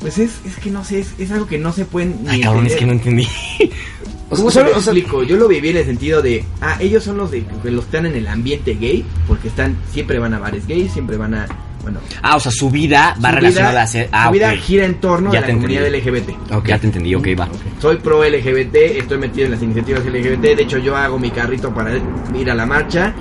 Pues 0.00 0.18
es, 0.18 0.40
es 0.46 0.56
que 0.56 0.70
no 0.70 0.82
sé, 0.84 1.00
es, 1.00 1.14
es 1.18 1.30
algo 1.30 1.46
que 1.46 1.58
no 1.58 1.72
se 1.72 1.84
pueden 1.84 2.22
ni 2.24 2.28
Ay, 2.30 2.40
cabrón, 2.40 2.66
es 2.66 2.74
que 2.76 2.86
no 2.86 2.92
entender. 2.92 3.26
entendí. 3.26 3.72
O 4.32 4.36
¿Cómo 4.36 4.50
sea, 4.52 4.64
te 4.64 4.70
lo 4.70 4.78
o 4.78 4.80
sea, 4.80 4.92
explico? 4.92 5.24
Yo 5.24 5.36
lo 5.36 5.48
viví 5.48 5.70
en 5.70 5.78
el 5.78 5.84
sentido 5.84 6.22
de, 6.22 6.44
ah, 6.60 6.76
ellos 6.78 7.02
son 7.02 7.16
los 7.16 7.32
de 7.32 7.44
los 7.64 7.84
que 7.84 7.88
están 7.88 8.06
en 8.06 8.14
el 8.14 8.28
ambiente 8.28 8.74
gay, 8.74 9.04
porque 9.26 9.48
están, 9.48 9.76
siempre 9.92 10.20
van 10.20 10.32
a 10.34 10.38
bares 10.38 10.68
gays, 10.68 10.92
siempre 10.92 11.16
van 11.16 11.34
a, 11.34 11.46
bueno, 11.82 11.98
Ah, 12.22 12.36
o 12.36 12.38
sea, 12.40 12.52
su 12.52 12.70
vida 12.70 13.16
va 13.22 13.30
su 13.30 13.34
relacionada 13.34 13.72
vida- 13.72 13.82
a 13.82 13.86
ser. 13.88 14.08
Ah, 14.12 14.26
su 14.28 14.32
vida 14.34 14.52
gira 14.52 14.84
en 14.86 15.00
torno 15.00 15.32
Ya 15.32 15.40
a 15.40 15.42
la 15.42 15.48
comunidad 15.48 15.84
entendí. 15.92 16.20
LGBT. 16.20 16.52
Ok. 16.54 16.66
Ya 16.68 16.78
te 16.78 16.86
entendí, 16.86 17.12
ok, 17.16 17.26
va. 17.40 17.48
Soy 17.80 17.96
pro 17.96 18.22
LGBT, 18.24 18.76
estoy 19.00 19.18
metido 19.18 19.46
en 19.46 19.50
las 19.50 19.62
iniciativas 19.62 20.04
LGBT, 20.06 20.54
de 20.54 20.62
hecho 20.62 20.78
yo 20.78 20.96
hago 20.96 21.18
mi 21.18 21.32
carrito 21.32 21.74
para 21.74 21.90
ir 22.38 22.50
a 22.52 22.54
la 22.54 22.66
marcha 22.66 23.12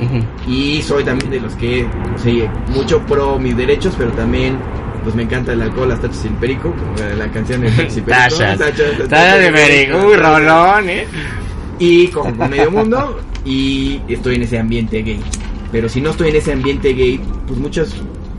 y 0.48 0.80
soy 0.84 1.04
también 1.04 1.32
de 1.32 1.40
los 1.40 1.56
que, 1.56 1.88
sí, 2.24 2.44
mucho 2.68 3.00
pro 3.08 3.40
mis 3.40 3.58
derechos, 3.58 3.96
pero 3.98 4.12
también 4.12 4.60
pues 5.10 5.16
me 5.16 5.24
encanta 5.24 5.54
el 5.54 5.62
alcohol, 5.64 5.90
las 5.90 6.00
tachas 6.02 6.24
y 6.24 6.28
el 6.28 6.34
perico, 6.36 6.72
como 6.72 6.96
la 7.18 7.32
canción 7.32 7.62
de 7.62 7.68
y 7.70 7.72
Perico. 8.02 8.06
Tachas. 8.12 8.60
Tachas, 8.60 9.10
Tachas 9.10 9.40
de 9.40 9.52
perico. 9.52 9.98
Uy, 10.08 10.16
rolón, 10.16 10.88
eh. 10.88 11.08
Y 11.80 12.08
cojo 12.10 12.32
con 12.36 12.48
medio 12.50 12.70
mundo 12.70 13.20
y 13.44 14.02
estoy 14.08 14.36
en 14.36 14.44
ese 14.44 14.60
ambiente 14.60 15.02
gay. 15.02 15.20
Pero 15.72 15.90
si 15.90 16.00
no 16.00 16.12
estoy 16.12 16.30
en 16.30 16.36
ese 16.36 16.52
ambiente 16.54 16.94
gay, 16.94 17.20
pues 17.48 17.58
muchos, 17.60 17.96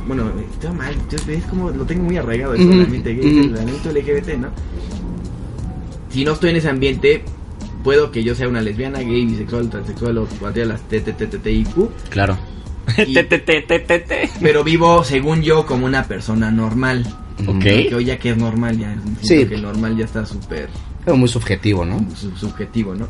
bueno, 0.06 0.30
está 0.52 0.72
mal, 0.72 0.94
yo- 1.10 1.32
es 1.32 1.44
como 1.46 1.70
lo 1.70 1.84
tengo 1.84 2.04
muy 2.04 2.16
arraigado 2.16 2.54
el 2.54 2.60
ambiente 2.84 3.14
gay, 3.14 3.38
el 3.52 3.58
ambiente 3.58 3.88
LGBT, 3.92 4.38
¿no? 4.38 4.48
Si 6.10 6.24
no 6.24 6.32
estoy 6.32 6.50
en 6.50 6.56
ese 6.56 6.68
ambiente, 6.68 7.24
puedo 7.82 8.10
que 8.12 8.22
yo 8.22 8.34
sea 8.36 8.46
una 8.48 8.60
lesbiana, 8.60 9.00
gay, 9.00 9.26
bisexual, 9.26 9.70
transexual 9.70 10.18
o 10.18 10.26
cualquiera 10.38 10.68
las 10.70 10.82
TTTTIQ, 10.82 11.88
Claro. 12.10 12.36
Y- 13.06 13.14
Te, 13.14 13.24
te, 13.24 13.38
te, 13.38 13.62
te, 13.62 13.78
te, 13.80 13.98
te. 14.00 14.30
pero 14.40 14.62
vivo, 14.64 15.04
según 15.04 15.42
yo, 15.42 15.66
como 15.66 15.86
una 15.86 16.04
persona 16.04 16.50
normal. 16.50 17.06
Ok. 17.46 17.60
Que 17.62 17.94
hoy 17.94 18.04
ya 18.04 18.18
que 18.18 18.30
es 18.30 18.36
normal, 18.36 18.78
ya 18.78 18.94
Sí. 19.22 19.46
que 19.46 19.54
el 19.54 19.62
normal 19.62 19.96
ya 19.96 20.04
está 20.04 20.26
súper 20.26 20.68
Algo 21.06 21.16
muy 21.16 21.28
subjetivo, 21.28 21.84
¿no? 21.86 21.98
sub- 22.14 22.36
subjetivo, 22.36 22.94
¿no? 22.94 23.08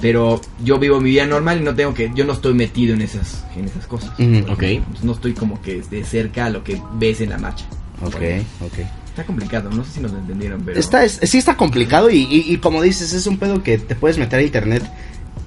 Pero 0.00 0.40
yo 0.64 0.78
vivo 0.78 1.00
mi 1.00 1.10
vida 1.10 1.26
normal 1.26 1.60
y 1.60 1.64
no 1.64 1.74
tengo 1.74 1.92
que, 1.92 2.12
yo 2.14 2.24
no 2.24 2.34
estoy 2.34 2.54
metido 2.54 2.94
en 2.94 3.02
esas, 3.02 3.44
en 3.56 3.64
esas 3.64 3.86
cosas. 3.88 4.10
Por 4.10 4.50
ok. 4.52 4.62
ejemplo, 4.62 4.98
No 5.02 5.12
estoy 5.12 5.32
como 5.32 5.60
que 5.60 5.82
de 5.90 6.04
cerca 6.04 6.44
a 6.46 6.50
lo 6.50 6.62
que 6.62 6.80
ves 6.94 7.20
en 7.20 7.30
la 7.30 7.38
marcha. 7.38 7.64
Ok, 8.00 8.14
ok. 8.60 8.78
Está 9.08 9.24
complicado, 9.26 9.68
no 9.70 9.84
sé 9.84 9.94
si 9.94 10.00
nos 10.00 10.12
entendieron, 10.12 10.62
pero. 10.64 10.78
Está, 10.78 11.04
es- 11.04 11.18
sí 11.24 11.38
está 11.38 11.56
complicado 11.56 12.10
y, 12.10 12.18
y- 12.30 12.44
y 12.52 12.58
como 12.58 12.80
dices, 12.80 13.12
es 13.12 13.26
un 13.26 13.38
pedo 13.38 13.64
que 13.64 13.76
te 13.78 13.96
puedes 13.96 14.18
meter 14.18 14.38
a 14.38 14.42
internet 14.42 14.84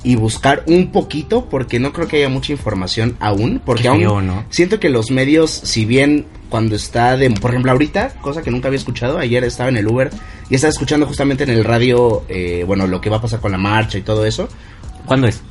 y 0.04 0.16
buscar 0.16 0.64
un 0.68 0.92
poquito 0.92 1.46
porque 1.50 1.80
no 1.80 1.94
creo 1.94 2.08
que 2.08 2.18
haya 2.18 2.30
mucha 2.30 2.52
información 2.52 3.16
aún, 3.20 3.62
porque 3.64 3.84
Qué 3.84 3.88
aún 3.90 4.00
feo, 4.00 4.22
¿no? 4.22 4.46
siento 4.50 4.80
que 4.80 4.90
los 4.90 5.12
medios, 5.12 5.52
si 5.52 5.86
bien 5.86 6.26
cuando 6.50 6.76
está 6.76 7.16
de, 7.18 7.30
por 7.32 7.52
ejemplo 7.52 7.72
ahorita, 7.72 8.16
cosa 8.22 8.42
que 8.42 8.52
nunca 8.52 8.68
había 8.68 8.80
escuchado, 8.80 9.18
ayer 9.20 9.44
estaba 9.44 9.70
en 9.70 9.78
el 9.78 9.88
Uber 9.88 10.10
y 10.50 10.56
estaba 10.56 10.72
escuchando 10.72 11.06
justamente 11.06 11.44
en 11.44 11.52
el 11.52 11.64
radio, 11.64 12.24
eh, 12.30 12.64
bueno, 12.66 12.88
lo 12.88 13.00
que 13.00 13.10
va 13.10 13.18
a 13.18 13.22
pasar 13.22 13.40
con 13.40 13.52
la 13.52 13.58
marcha 13.58 13.98
y 13.98 14.02
todo 14.02 14.26
eso, 14.26 14.50
¿Cuándo 15.06 15.28
es? 15.28 15.42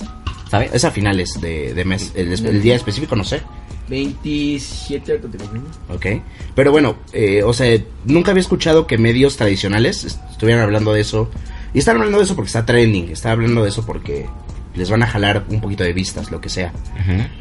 ¿Sabes? 0.51 0.71
es 0.75 0.85
a 0.85 0.91
finales 0.91 1.41
de, 1.41 1.73
de 1.75 1.85
mes, 1.85 2.13
el, 2.17 2.33
el 2.33 2.61
día 2.63 2.75
específico 2.75 3.15
no 3.17 3.23
sé. 3.25 3.41
27, 3.89 5.13
ahorita 5.13 5.29
te 5.31 5.39
confirmo. 5.39 5.69
Ok. 5.89 6.07
Pero 6.55 6.73
bueno, 6.73 6.97
eh, 7.13 7.43
o 7.43 7.53
sea, 7.53 7.77
nunca 8.05 8.31
había 8.31 8.41
escuchado 8.41 8.87
que 8.87 8.99
medios 8.99 9.37
tradicionales 9.37 10.05
est- 10.05 10.21
estuvieran 10.31 10.63
hablando 10.63 10.93
de 10.93 11.01
eso. 11.01 11.31
Y 11.73 11.79
están 11.79 11.97
hablando 11.97 12.19
de 12.19 12.25
eso 12.25 12.35
porque 12.35 12.49
está 12.49 12.67
trending. 12.67 13.11
Están 13.11 13.33
hablando 13.33 13.63
de 13.63 13.69
eso 13.69 13.85
porque 13.85 14.27
les 14.75 14.91
van 14.91 15.03
a 15.03 15.07
jalar 15.07 15.45
un 15.49 15.61
poquito 15.61 15.85
de 15.85 15.93
vistas, 15.93 16.31
lo 16.31 16.41
que 16.41 16.49
sea. 16.49 16.73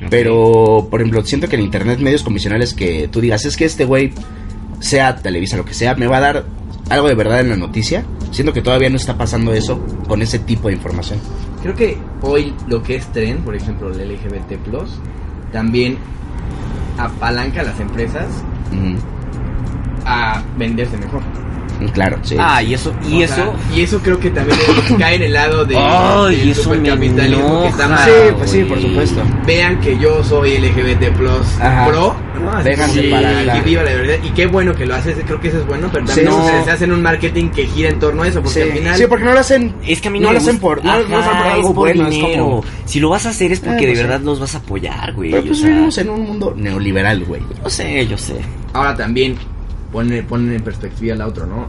Pero, 0.10 0.88
por 0.90 1.02
ejemplo, 1.02 1.24
siento 1.26 1.48
que 1.48 1.56
en 1.56 1.64
internet 1.64 2.00
medios 2.00 2.24
convencionales 2.24 2.74
que 2.74 3.08
tú 3.08 3.22
digas, 3.22 3.46
es 3.46 3.56
que 3.56 3.66
este 3.66 3.86
güey, 3.86 4.12
sea 4.80 5.16
Televisa, 5.16 5.58
lo 5.58 5.66
que 5.66 5.74
sea, 5.74 5.96
me 5.96 6.08
va 6.08 6.18
a 6.18 6.22
dar 6.22 6.46
algo 6.90 7.08
de 7.08 7.16
verdad 7.16 7.40
en 7.42 7.50
la 7.50 7.56
noticia. 7.56 8.04
Siento 8.32 8.54
que 8.54 8.62
todavía 8.62 8.90
no 8.90 8.98
está 8.98 9.18
pasando 9.18 9.54
eso 9.54 9.84
con 10.08 10.22
ese 10.22 10.40
tipo 10.40 10.68
de 10.68 10.76
información. 10.76 11.20
Creo 11.62 11.76
que 11.76 11.98
hoy 12.22 12.54
lo 12.68 12.82
que 12.84 12.96
es 12.96 13.08
tren, 13.12 13.40
por 13.40 13.56
ejemplo, 13.56 13.92
el 13.92 14.14
LGBT, 14.14 14.54
también 15.52 15.98
apalanca 16.98 17.62
a 17.62 17.64
las 17.64 17.80
empresas 17.80 18.28
a 20.06 20.44
venderse 20.58 20.98
mejor. 20.98 21.22
Claro, 21.94 22.18
sí. 22.24 22.36
Ah, 22.38 22.62
y 22.62 22.74
eso, 22.74 22.94
y 23.08 23.22
O 23.22 23.26
eso. 23.26 23.36
sea, 23.36 23.52
y 23.76 23.82
eso 23.82 24.00
creo 24.00 24.20
que 24.20 24.30
también 24.30 24.58
cae 25.00 25.16
en 25.16 25.24
el 25.24 25.34
lado 25.34 25.64
de, 25.66 25.78
Ay, 25.78 26.36
del 26.38 26.50
eso 26.50 26.70
me 26.72 26.76
supercapitalismo 26.78 27.62
que 27.64 27.68
está 27.70 27.86
enoja. 27.86 28.02
mal. 28.02 28.10
sí, 28.10 28.34
pues 28.38 28.52
sí, 28.52 28.64
por 28.64 28.82
supuesto. 28.82 29.22
Vean 29.46 29.80
que 29.80 29.98
yo 29.98 30.24
soy 30.24 30.58
LGBT 30.58 31.12
plus 31.18 31.48
Ajá. 31.62 31.88
pro. 31.88 32.16
¿no? 32.40 32.52
Como, 32.52 32.52
para 32.52 33.44
la- 33.44 33.58
y 33.58 33.62
viva 33.62 33.84
la 33.84 33.94
verdad. 33.94 34.16
Y 34.24 34.30
qué 34.30 34.46
bueno 34.48 34.74
que 34.74 34.86
lo 34.86 34.96
haces, 34.96 35.18
creo 35.26 35.40
que 35.42 35.50
eso 35.50 35.60
es 35.60 35.68
bueno, 35.68 35.90
pero 35.92 36.08
Sí, 36.08 36.22
también 36.24 36.38
no. 36.38 36.48
se, 36.48 36.64
se 36.64 36.72
hacen 36.72 36.92
un 36.94 37.02
marketing 37.02 37.50
que 37.50 37.66
gira 37.68 37.90
en 37.90 38.00
torno 38.00 38.24
a 38.24 38.28
eso, 38.30 38.42
porque 38.42 38.64
sí. 38.64 38.70
al 38.70 38.78
final 38.78 38.96
Sí, 38.98 39.04
porque 39.10 39.26
no 39.26 39.34
lo 39.34 39.40
hacen. 39.40 39.76
Es 39.86 40.00
que 40.00 40.08
a 40.08 40.12
mí 40.12 40.20
no, 40.20 40.28
no, 40.28 40.34
lo 40.34 40.40
hacen 40.40 40.58
por, 40.60 40.84
no, 40.84 40.94
no 41.02 41.08
lo 41.08 41.18
hacen 41.18 41.38
por 41.38 41.48
algo 41.48 41.60
es 41.60 41.66
por 41.66 41.76
bueno, 41.76 42.08
es 42.08 42.18
como. 42.38 42.64
Si 42.86 43.00
lo 43.02 43.10
vas 43.10 43.26
a 43.26 43.30
hacer 43.30 43.52
es 43.52 43.60
porque 43.60 43.76
Eh, 43.84 43.88
de 43.88 43.88
pues 43.88 43.98
sí. 44.00 44.04
verdad 44.04 44.22
los 44.22 44.40
vas 44.40 44.56
a 44.56 44.58
apoyar, 44.60 45.14
güey. 45.14 45.32
Pero 45.32 45.44
o 45.44 45.46
pues 45.48 45.60
sea, 45.60 45.68
vivimos 45.70 45.98
en 45.98 46.10
un 46.10 46.22
mundo 46.22 46.54
neoliberal, 46.56 47.24
güey. 47.26 47.42
Yo 47.64 47.70
sé, 47.70 48.08
yo 48.08 48.18
sé. 48.18 48.36
ahora 48.74 48.96
también 48.96 49.36
ponen, 49.92 50.26
ponen 50.26 50.54
en 50.54 50.62
perspectiva 50.64 51.16
la 51.16 51.28
otra, 51.28 51.46
¿no? 51.46 51.68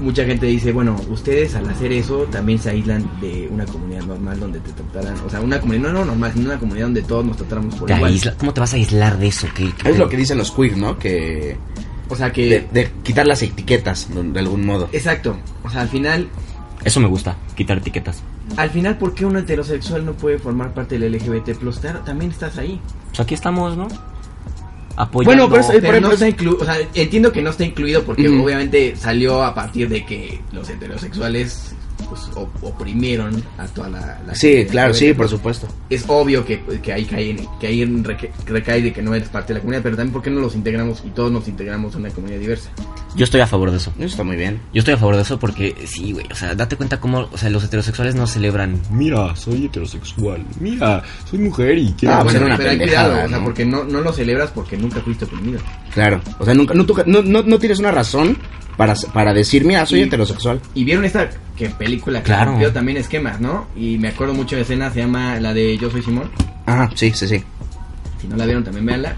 Mucha 0.00 0.26
gente 0.26 0.44
dice, 0.44 0.72
bueno, 0.72 0.94
ustedes 1.08 1.54
al 1.54 1.66
hacer 1.70 1.90
eso 1.90 2.24
también 2.30 2.58
se 2.58 2.68
aíslan 2.68 3.08
de 3.20 3.48
una 3.50 3.64
comunidad 3.64 4.02
normal 4.04 4.38
donde 4.38 4.60
te 4.60 4.70
trataran, 4.72 5.14
o 5.26 5.30
sea, 5.30 5.40
una 5.40 5.58
comunidad 5.58 5.84
no, 5.90 6.00
no 6.00 6.04
normal, 6.04 6.32
sino 6.34 6.46
una 6.50 6.58
comunidad 6.58 6.86
donde 6.86 7.02
todos 7.02 7.24
nos 7.24 7.36
tratáramos 7.38 7.74
por 7.76 7.90
igual. 7.90 8.12
aísla- 8.12 8.34
¿Cómo 8.36 8.52
te 8.52 8.60
vas 8.60 8.74
a 8.74 8.76
aislar 8.76 9.16
de 9.18 9.28
eso? 9.28 9.46
¿Qué, 9.54 9.72
qué 9.72 9.88
Es 9.90 9.98
lo 9.98 10.06
que 10.08 10.18
dicen 10.18 10.36
los 10.36 10.50
queer, 10.50 10.76
¿no? 10.76 10.98
Que. 10.98 11.56
O 12.10 12.14
sea 12.14 12.30
que, 12.30 12.46
De, 12.46 12.68
de 12.72 12.90
quitar 13.02 13.26
las 13.26 13.40
etiquetas, 13.42 14.14
de, 14.14 14.22
de 14.22 14.38
algún 14.38 14.66
modo. 14.66 14.88
exacto, 14.92 15.38
o 15.64 15.70
sea, 15.70 15.80
al 15.80 15.88
final, 15.88 16.28
Eso 16.84 17.00
me 17.00 17.08
gusta, 17.08 17.34
quitar 17.56 17.78
etiquetas. 17.78 18.22
al 18.58 18.68
final, 18.70 18.98
¿por 18.98 19.14
qué 19.14 19.24
un 19.24 19.36
heterosexual 19.38 20.04
no 20.04 20.12
puede 20.12 20.38
formar 20.38 20.74
parte 20.74 20.98
del 20.98 21.10
LGBT+, 21.14 21.56
Claro, 21.80 22.00
también 22.00 22.30
estás 22.30 22.58
ahí. 22.58 22.78
Pues 23.08 23.20
aquí 23.20 23.32
estamos, 23.34 23.76
¿no? 23.78 23.88
Apoyando. 24.96 25.46
Bueno, 25.48 25.48
pero 25.50 25.60
es- 25.60 25.66
Pero 25.68 25.80
por 25.86 25.90
ejemplo, 25.94 26.12
está 26.14 26.28
incluido, 26.28 26.58
o 26.60 26.64
sea, 26.64 26.76
entiendo 26.94 27.30
que 27.32 27.42
no 27.42 27.50
está 27.50 27.64
incluido 27.64 28.02
porque 28.02 28.28
obviamente 28.28 28.96
salió 28.96 29.42
a 29.44 29.54
partir 29.54 29.88
de 29.88 30.04
que 30.06 30.40
los 30.52 30.68
heterosexuales 30.70 31.74
pues, 32.08 32.22
op- 32.34 32.62
oprimieron 32.64 33.42
a 33.58 33.66
toda 33.66 33.88
la, 33.90 34.20
la 34.26 34.34
Sí, 34.34 34.48
gente 34.52 34.66
claro, 34.70 34.94
sí, 34.94 35.12
por 35.14 35.28
supuesto. 35.28 35.68
es 35.90 36.04
obvio 36.08 36.44
que, 36.44 36.60
que 36.82 36.92
ahí 36.92 37.04
cae, 37.04 37.36
que 37.60 37.66
ahí 37.66 37.84
recae 38.46 38.82
de 38.82 38.92
que 38.92 39.02
no 39.02 39.14
eres 39.14 39.28
parte 39.28 39.48
de 39.52 39.54
la 39.54 39.60
comunidad, 39.60 39.82
pero 39.82 39.96
también 39.96 40.12
porque 40.12 40.30
no 40.30 40.40
los 40.40 40.54
integramos 40.54 41.02
y 41.04 41.10
todos 41.10 41.30
nos 41.32 41.48
integramos 41.48 41.94
a 41.94 41.98
una 41.98 42.10
comunidad 42.10 42.38
diversa. 42.40 42.70
Yo 43.14 43.24
estoy 43.24 43.40
a 43.40 43.46
favor 43.46 43.70
de 43.70 43.78
eso. 43.78 43.92
Eso 43.96 44.06
está 44.06 44.24
muy 44.24 44.36
bien. 44.36 44.60
Yo 44.74 44.80
estoy 44.80 44.92
a 44.94 44.98
favor 44.98 45.16
de 45.16 45.22
eso 45.22 45.38
porque 45.38 45.74
sí, 45.86 46.12
güey. 46.12 46.26
O 46.30 46.34
sea, 46.34 46.54
date 46.54 46.76
cuenta 46.76 47.00
cómo, 47.00 47.28
o 47.32 47.38
sea, 47.38 47.48
los 47.48 47.64
heterosexuales 47.64 48.14
no 48.14 48.26
celebran. 48.26 48.78
Mira, 48.90 49.34
soy 49.36 49.64
heterosexual. 49.66 50.44
Mira, 50.60 51.02
soy 51.30 51.38
mujer 51.38 51.78
y 51.78 51.92
quiero... 51.98 52.14
Ah, 52.16 52.22
Bueno, 52.22 52.44
una 52.44 52.56
pero 52.58 52.70
hay 52.70 52.78
pendejada, 52.78 53.08
cuidado, 53.08 53.26
o 53.26 53.28
sea, 53.30 53.38
¿no? 53.38 53.44
porque 53.44 53.64
no, 53.64 53.84
no 53.84 54.00
lo 54.02 54.12
celebras 54.12 54.50
porque 54.50 54.76
nunca 54.76 55.00
fuiste 55.00 55.24
oprimido. 55.24 55.60
Claro. 55.94 56.20
O 56.38 56.44
sea, 56.44 56.52
nunca, 56.52 56.74
no, 56.74 56.84
tú- 56.84 56.96
no, 57.06 57.22
no, 57.22 57.42
no 57.42 57.58
tienes 57.58 57.78
una 57.78 57.90
razón 57.90 58.36
para, 58.76 58.94
para 59.12 59.32
decir, 59.32 59.64
mira, 59.64 59.84
soy 59.86 60.00
Y- 60.00 60.02
heterosexual. 60.02 60.60
Y 60.74 60.84
vieron 60.84 61.04
esta 61.04 61.30
que 61.56 61.70
película 61.70 62.20
que 62.20 62.26
Claro. 62.26 62.52
rompió 62.52 62.72
también 62.72 62.98
esquemas, 62.98 63.40
¿no? 63.40 63.66
Y 63.76 63.98
me 63.98 64.08
acuerdo 64.08 64.34
mucho 64.34 64.56
de 64.56 64.62
escena, 64.62 64.90
se 64.92 65.00
llama 65.00 65.40
la 65.40 65.54
de 65.54 65.76
Yo 65.78 65.90
soy 65.90 66.02
Simón. 66.02 66.30
Ajá, 66.66 66.90
sí, 66.94 67.10
sí, 67.14 67.26
sí. 67.26 67.42
Si 68.20 68.28
no 68.28 68.36
la 68.36 68.44
vieron 68.44 68.64
también 68.64 68.84
véanla. 68.86 69.14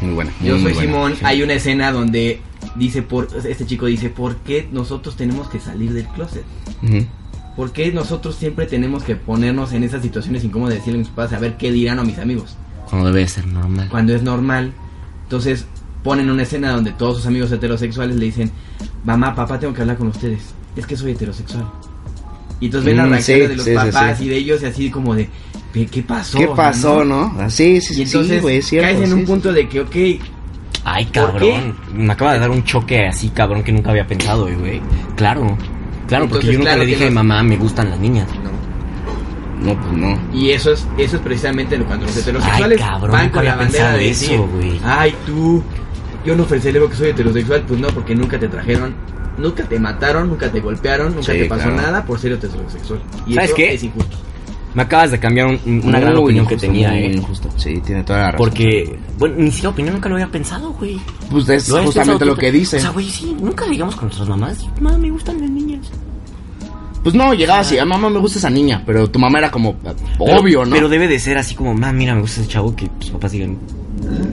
Muy 0.00 0.12
buena. 0.14 0.30
Yo 0.42 0.54
muy 0.54 0.62
soy 0.62 0.72
buena. 0.74 0.80
Simón. 0.82 1.12
Sí. 1.14 1.20
Hay 1.24 1.42
una 1.42 1.54
escena 1.54 1.92
donde 1.92 2.40
dice 2.76 3.02
por 3.02 3.28
este 3.44 3.66
chico 3.66 3.86
dice, 3.86 4.10
"¿Por 4.10 4.36
qué 4.38 4.68
nosotros 4.72 5.16
tenemos 5.16 5.48
que 5.48 5.60
salir 5.60 5.92
del 5.92 6.06
closet? 6.08 6.44
Ujú. 6.82 7.06
¿Por 7.56 7.72
qué 7.72 7.92
nosotros 7.92 8.34
siempre 8.34 8.66
tenemos 8.66 9.04
que 9.04 9.14
ponernos 9.16 9.72
en 9.72 9.84
esas 9.84 10.02
situaciones 10.02 10.42
incómodas 10.44 10.74
de 10.74 10.78
decirle 10.80 10.98
a 10.98 11.02
mis 11.02 11.08
papás 11.08 11.32
a 11.32 11.38
ver 11.38 11.56
qué 11.56 11.70
dirán 11.72 11.98
a 11.98 12.04
mis 12.04 12.18
amigos?" 12.18 12.56
Cuando 12.90 13.12
debe 13.12 13.26
ser 13.28 13.46
normal. 13.46 13.88
Cuando 13.90 14.14
es 14.14 14.22
normal. 14.22 14.72
Entonces 15.22 15.66
ponen 16.04 16.30
una 16.30 16.44
escena 16.44 16.70
donde 16.70 16.92
todos 16.92 17.16
sus 17.16 17.26
amigos 17.26 17.50
heterosexuales 17.50 18.14
le 18.16 18.26
dicen, 18.26 18.52
"Mamá, 19.04 19.34
papá, 19.34 19.58
tengo 19.58 19.74
que 19.74 19.80
hablar 19.80 19.96
con 19.96 20.06
ustedes. 20.08 20.54
Es 20.76 20.86
que 20.86 20.96
soy 20.96 21.10
heterosexual." 21.12 21.64
Y 22.60 22.66
entonces 22.66 22.86
ven 22.86 22.94
Mm, 22.96 22.98
las 23.00 23.08
reacciones 23.10 23.42
sí, 23.44 23.48
de 23.48 23.56
los 23.56 23.64
sí, 23.66 23.74
papás 23.74 24.18
sí. 24.18 24.24
y 24.24 24.28
de 24.28 24.36
ellos 24.36 24.62
y 24.62 24.66
así 24.66 24.90
como 24.90 25.14
de, 25.14 25.28
"¿Qué, 25.72 26.02
pasó?" 26.06 26.38
¿Qué 26.38 26.46
pasó, 26.48 27.04
no? 27.04 27.34
Ah, 27.38 27.50
Sí, 27.50 27.80
sí, 27.80 27.94
Y 27.94 27.96
sí, 27.96 28.02
entonces 28.02 28.36
sí, 28.36 28.40
güey, 28.42 28.56
es 28.58 28.66
cierto. 28.66 28.86
caes 28.88 29.00
en 29.00 29.06
sí, 29.06 29.12
un 29.14 29.20
sí. 29.20 29.26
punto 29.26 29.52
de 29.52 29.68
que, 29.68 29.80
ok, 29.80 29.96
Ay, 30.86 31.06
¿Por 31.06 31.12
cabrón. 31.14 31.74
Me 31.94 32.12
acaba 32.12 32.34
de 32.34 32.40
dar 32.40 32.50
un 32.50 32.62
choque 32.62 33.06
así, 33.06 33.30
cabrón, 33.30 33.62
que 33.64 33.72
nunca 33.72 33.88
había 33.90 34.06
pensado, 34.06 34.42
güey. 34.58 34.82
Claro. 35.16 35.56
Claro, 36.06 36.28
porque 36.28 36.48
Entonces, 36.48 36.52
yo 36.52 36.58
nunca 36.58 36.70
claro 36.72 36.80
le 36.80 36.86
dije 36.86 37.04
a 37.04 37.08
mi 37.08 37.14
no- 37.14 37.24
mamá, 37.24 37.42
me 37.42 37.56
gustan 37.56 37.88
las 37.88 37.98
niñas. 37.98 38.28
no. 38.44 38.54
No, 39.72 39.80
pues 39.80 39.92
no. 39.94 40.18
Y 40.38 40.50
eso 40.50 40.72
es, 40.72 40.86
eso 40.98 41.16
es 41.16 41.22
precisamente 41.22 41.78
lo- 41.78 41.86
cuando 41.86 42.04
los 42.04 42.14
heterosexuales 42.18 42.78
Ay, 42.82 42.86
cabrón, 42.86 43.12
van 43.12 43.22
nunca 43.22 43.34
con 43.36 43.44
la 43.46 43.52
había 43.52 43.62
bandera 43.64 43.84
pensado 43.84 43.98
de 43.98 44.10
eso, 44.10 44.20
decir, 44.20 44.40
güey. 44.40 44.80
ay 44.84 45.14
tú, 45.24 45.62
yo 46.24 46.36
no 46.36 46.44
celebro 46.44 46.88
que 46.88 46.96
soy 46.96 47.08
heterosexual, 47.10 47.62
pues 47.66 47.80
no, 47.80 47.88
porque 47.88 48.14
nunca 48.14 48.38
te 48.38 48.48
trajeron 48.48 48.94
nunca 49.36 49.64
te 49.64 49.80
mataron, 49.80 50.28
nunca 50.28 50.48
te 50.48 50.60
golpearon, 50.60 51.08
nunca 51.16 51.32
Sí, 51.32 51.38
te 51.40 51.44
pasó 51.46 51.64
claro. 51.64 51.76
nada 51.82 52.04
por 52.04 52.20
ser 52.20 52.32
heterosexual. 52.34 53.00
Y 53.26 53.34
¿Sabes 53.34 53.50
eso 53.50 53.56
qué? 53.56 53.74
es 53.74 53.82
injusto. 53.82 54.16
Me 54.74 54.82
acabas 54.82 55.10
de 55.10 55.18
cambiar 55.18 55.48
un- 55.48 55.82
una 55.84 55.98
gran 55.98 56.16
opinión 56.16 56.46
que 56.46 56.56
tenía, 56.56 56.90
muy 56.90 56.98
eh. 56.98 57.12
injusto. 57.16 57.48
Sí, 57.56 57.80
tiene 57.84 58.04
toda 58.04 58.18
la 58.20 58.30
razón. 58.30 58.38
Porque, 58.46 58.96
bueno, 59.18 59.34
ni 59.38 59.50
siquiera 59.50 59.70
opinión 59.70 59.94
nunca 59.94 60.08
lo 60.08 60.14
había 60.14 60.28
pensado, 60.28 60.72
güey. 60.74 61.00
Pues 61.32 61.48
es 61.48 61.68
¿Lo 61.68 61.76
habías 61.78 61.86
justamente 61.94 62.24
lo 62.24 62.36
que 62.36 62.52
dice. 62.52 62.76
O 62.76 62.80
sea, 62.80 62.90
güey, 62.90 63.10
sí, 63.10 63.36
nunca 63.40 63.66
digamos 63.66 63.96
con 63.96 64.04
nuestras 64.06 64.28
mamás, 64.28 64.64
mamá, 64.80 64.96
me 64.98 65.10
gustan 65.10 65.40
las 65.40 65.50
niñas. 65.50 65.90
Pues 67.02 67.14
no, 67.16 67.34
llegaba 67.34 67.58
así, 67.60 67.76
a 67.76 67.84
mamá 67.84 68.08
me 68.08 68.18
gusta 68.20 68.38
esa 68.38 68.50
niña, 68.50 68.82
pero 68.86 69.10
tu 69.10 69.18
mamá 69.18 69.38
era 69.38 69.50
como, 69.50 69.74
Pero- 69.76 69.96
obvio, 70.18 70.64
¿no? 70.64 70.74
Pero 70.76 70.88
debe 70.88 71.06
de 71.08 71.18
ser 71.18 71.36
así 71.38 71.54
como, 71.56 71.74
mamá, 71.74 71.92
mira, 71.92 72.14
me 72.14 72.20
gusta 72.22 72.40
ese 72.40 72.48
chavo 72.50 72.74
que 72.74 72.88
tus 73.00 73.10
papás 73.10 73.32
digan, 73.32 73.58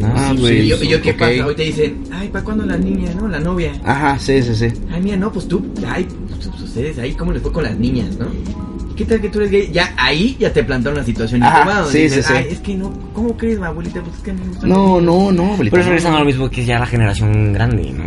Ah, 0.04 0.30
sí, 0.30 0.36
sí, 0.36 0.42
güey. 0.42 0.60
Y 0.62 0.68
yo, 0.68 0.84
yo, 0.84 1.02
¿qué 1.02 1.14
pasa? 1.14 1.46
Hoy 1.46 1.56
te 1.56 1.64
dicen, 1.64 2.04
ay, 2.12 2.30
¿para 2.30 2.44
cuándo 2.44 2.66
la 2.66 2.78
niña, 2.78 3.12
no? 3.14 3.28
La 3.28 3.40
novia. 3.40 3.74
Ajá, 3.84 4.18
sí, 4.20 4.42
sí, 4.42 4.56
sí. 4.56 4.68
Ay, 4.92 5.02
mía, 5.02 5.18
no, 5.18 5.32
pues 5.32 5.48
tú, 5.48 5.66
ay, 5.88 6.08
pues, 6.30 6.48
pues, 6.48 6.62
ustedes 6.62 6.98
ahí, 7.00 7.14
¿cómo 7.14 7.32
les 7.32 7.42
fue 7.42 7.52
con 7.52 7.64
las 7.64 7.78
niñas, 7.78 8.18
no? 8.18 8.28
¿Qué 8.96 9.06
tal 9.06 9.22
que 9.22 9.30
tú 9.30 9.40
eres 9.40 9.52
gay? 9.52 9.72
Ya, 9.72 9.94
ahí 9.98 10.36
ya 10.40 10.52
te 10.54 10.64
plantaron 10.64 11.00
la 11.00 11.06
situación 11.06 11.42
Ajá, 11.42 11.62
incómoda, 11.62 11.86
sí, 11.92 12.00
dices, 12.00 12.26
sí, 12.26 12.34
sí. 12.34 12.38
Ay, 12.38 12.48
es 12.52 12.60
que 12.60 12.76
no, 12.76 12.94
¿cómo 13.14 13.36
crees, 13.38 13.58
mi 13.58 13.66
abuelita? 13.66 14.02
Pues 14.02 14.16
es 14.16 14.22
que 14.22 14.34
me 14.34 14.46
gusta. 14.48 14.68
No, 14.68 15.02
no, 15.02 15.32
no, 15.32 15.54
abuelita, 15.54 15.72
Pero 15.72 15.82
es 15.82 15.86
no. 15.86 15.92
regresando 15.92 16.18
a 16.18 16.20
lo 16.20 16.26
mismo 16.26 16.50
que 16.50 16.62
es 16.62 16.68
ya 16.68 16.80
la 16.80 16.86
generación 16.86 17.54
grande, 17.54 17.92
¿no? 17.92 18.04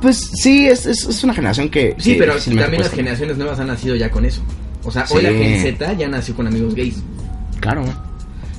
Pues 0.00 0.18
sí, 0.18 0.66
es, 0.66 0.86
es, 0.86 1.06
es 1.06 1.24
una 1.24 1.34
generación 1.34 1.68
que... 1.68 1.94
Sí, 1.98 2.12
que 2.12 2.18
pero 2.18 2.36
también 2.36 2.82
las 2.82 2.92
generaciones 2.92 3.36
nuevas 3.38 3.58
han 3.58 3.68
nacido 3.68 3.94
ya 3.96 4.10
con 4.10 4.24
eso. 4.24 4.42
O 4.84 4.90
sea, 4.90 5.06
hoy 5.10 5.22
la 5.22 5.30
Gen 5.30 5.62
Z 5.62 5.92
ya 5.94 6.08
nació 6.08 6.34
con 6.34 6.46
amigos 6.46 6.74
gays. 6.74 7.02
Claro. 7.60 7.84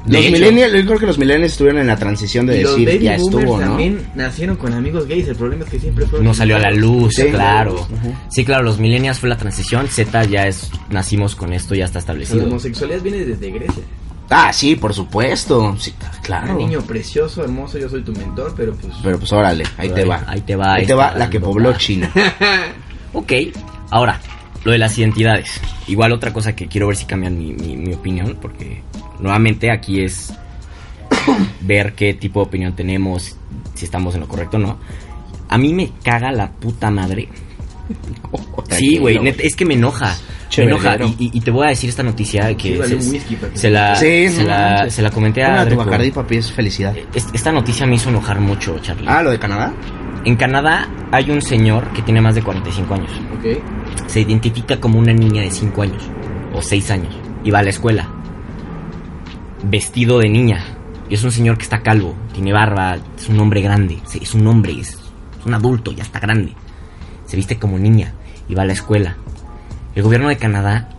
Los 0.08 0.22
De 0.24 0.30
millennials, 0.32 0.74
yo 0.74 0.86
creo 0.86 1.00
que 1.00 1.06
los 1.08 1.18
millennials 1.18 1.54
estuvieron 1.54 1.82
en 1.82 1.88
la 1.88 1.96
transición 1.96 2.46
de 2.46 2.60
y 2.60 2.63
los 2.63 2.72
decir, 2.74 2.88
baby 2.88 3.04
ya 3.06 3.15
estuvo, 3.15 3.60
¿no? 3.60 3.65
también 3.68 4.02
nacieron 4.15 4.56
con 4.56 4.74
amigos 4.74 5.08
gays. 5.08 5.28
El 5.28 5.36
problema 5.36 5.63
es 5.65 5.70
que 5.72 5.80
siempre 5.80 6.06
fueron. 6.06 6.26
No 6.26 6.34
salió 6.34 6.56
a 6.58 6.60
la 6.60 6.72
luz, 6.72 7.15
Sí. 7.15 7.26
claro. 7.32 7.88
Sí, 8.30 8.46
claro, 8.46 8.63
los 8.63 8.78
millennials 8.80 9.18
fue 9.20 9.30
la 9.30 9.38
transición, 9.38 9.88
Z 9.88 10.24
ya 10.26 10.46
es, 10.48 10.70
nacimos 10.91 11.36
con 11.36 11.54
esto, 11.54 11.74
ya 11.74 11.86
está 11.86 11.98
La 11.98 12.00
establecido. 12.02 12.46
homosexualidad 12.46 13.02
viene 13.02 13.26
desde 13.26 13.50
Grecia. 13.50 13.84
Ah, 14.30 14.52
sí, 14.54 14.76
por 14.76 14.94
supuesto. 14.94 15.76
Sí, 15.80 15.94
claro. 16.24 16.54
Un 16.54 16.58
niño 16.58 16.82
precioso, 16.82 17.44
hermoso, 17.44 17.78
yo 17.78 17.88
soy 17.89 18.02
tu 18.04 18.12
mentor, 18.12 18.54
pero 18.58 18.74
pues. 18.76 18.94
Pero 19.04 19.20
pues 19.20 19.32
órale, 19.34 19.63
ahí 19.78 19.89
te 19.89 20.04
va. 20.04 20.24
Ahí 20.28 20.41
te 20.41 20.56
va. 20.56 20.74
Ahí 20.76 20.86
te 20.88 20.94
va 20.96 21.13
la 21.15 21.30
que 21.30 21.39
pobló 21.39 21.72
va. 21.72 21.78
China. 21.78 22.12
Ok, 23.13 23.32
ahora, 23.91 24.20
lo 24.63 24.72
de 24.72 24.78
las 24.78 24.98
identidades. 24.98 25.50
Igual 25.88 26.12
otra 26.12 26.34
cosa 26.34 26.56
que 26.56 26.68
quiero 26.68 26.88
ver 26.88 26.96
si 26.98 27.06
cambian 27.06 27.38
mi, 27.38 27.54
mi- 27.54 27.78
mi 27.78 27.94
opinión, 27.94 28.38
porque 28.41 28.82
nuevamente 29.19 29.71
aquí 29.71 30.01
es 30.01 30.34
ver 31.62 31.93
qué 31.93 32.13
tipo 32.13 32.39
de 32.41 32.45
opinión 32.47 32.75
tenemos, 32.75 33.36
si 33.73 33.86
estamos 33.86 34.13
en 34.15 34.21
lo 34.21 34.28
correcto 34.28 34.58
o 34.58 34.60
no. 34.60 34.78
A 35.49 35.58
mí 35.58 35.73
me 35.73 35.91
caga 36.04 36.32
la 36.32 36.51
puta 36.51 36.89
madre. 36.91 37.30
Sí, 38.71 38.97
güey, 38.97 39.19
es 39.39 39.56
que 39.56 39.63
me 39.63 39.75
enoja. 39.75 40.15
Me 40.58 40.63
enoja. 40.63 40.97
Y, 41.19 41.25
y- 41.25 41.32
y 41.34 41.41
te 41.41 41.51
voy 41.51 41.65
a 41.67 41.69
decir 41.69 41.88
esta 41.89 42.01
noticia 42.04 42.47
Sí, 42.49 42.56
que 42.56 42.78
vale 42.78 42.99
se, 43.01 43.10
whisky 43.12 43.38
la, 43.69 43.95
Sí, 43.95 44.28
se, 44.30 44.41
no 44.41 44.49
la, 44.49 44.89
se 44.89 45.01
la 45.04 45.12
comenté 45.12 45.43
a 45.43 45.49
Una 45.63 45.67
tu 45.69 46.12
papi, 46.13 46.38
es 46.38 46.51
felicidad. 46.51 46.93
Es- 47.13 47.28
Esta 47.32 47.51
noticia 47.51 47.86
me 47.86 47.95
hizo 47.95 48.10
enojar 48.10 48.39
mucho, 48.41 48.78
Charlie. 48.80 49.06
Ah, 49.08 49.21
lo 49.21 49.30
de 49.32 49.38
Canadá. 49.39 49.71
En 50.25 50.36
Canadá 50.36 50.89
hay 51.12 51.30
un 51.30 51.41
señor 51.41 51.93
que 51.93 52.01
tiene 52.01 52.21
más 52.21 52.34
de 52.36 52.41
45 52.41 52.93
años. 52.95 53.12
Ok. 53.38 53.62
se 54.08 54.21
identifica 54.21 54.80
como 54.80 54.97
una 54.99 55.13
niña 55.13 55.43
de 55.43 55.51
5 55.51 55.82
años 55.84 56.04
o 56.54 56.62
6 56.62 56.91
años 56.91 57.15
y 57.43 57.51
va 57.51 57.60
a 57.60 57.63
la 57.63 57.69
escuela 57.69 58.10
vestido 59.63 60.20
de 60.20 60.30
niña. 60.30 60.63
Y 61.10 61.13
es 61.13 61.24
un 61.24 61.32
señor 61.32 61.58
que 61.58 61.63
está 61.63 61.82
calvo, 61.82 62.15
tiene 62.34 62.52
barba, 62.52 62.98
es 63.18 63.30
un 63.30 63.39
hombre 63.39 63.62
grande, 63.62 64.00
es 64.20 64.34
un 64.34 64.48
hombre, 64.48 64.80
es, 64.80 64.89
es 64.89 65.46
un 65.46 65.54
adulto, 65.54 65.91
ya 65.91 66.04
está 66.04 66.20
grande. 66.20 66.54
Se 67.26 67.36
viste 67.36 67.58
como 67.58 67.78
niña 67.78 68.13
y 68.48 68.56
va 68.56 68.63
a 68.63 68.65
la 68.65 68.74
escuela. 68.74 69.18
El 69.94 70.04
gobierno 70.04 70.30
de 70.30 70.38
Canadá 70.38 70.89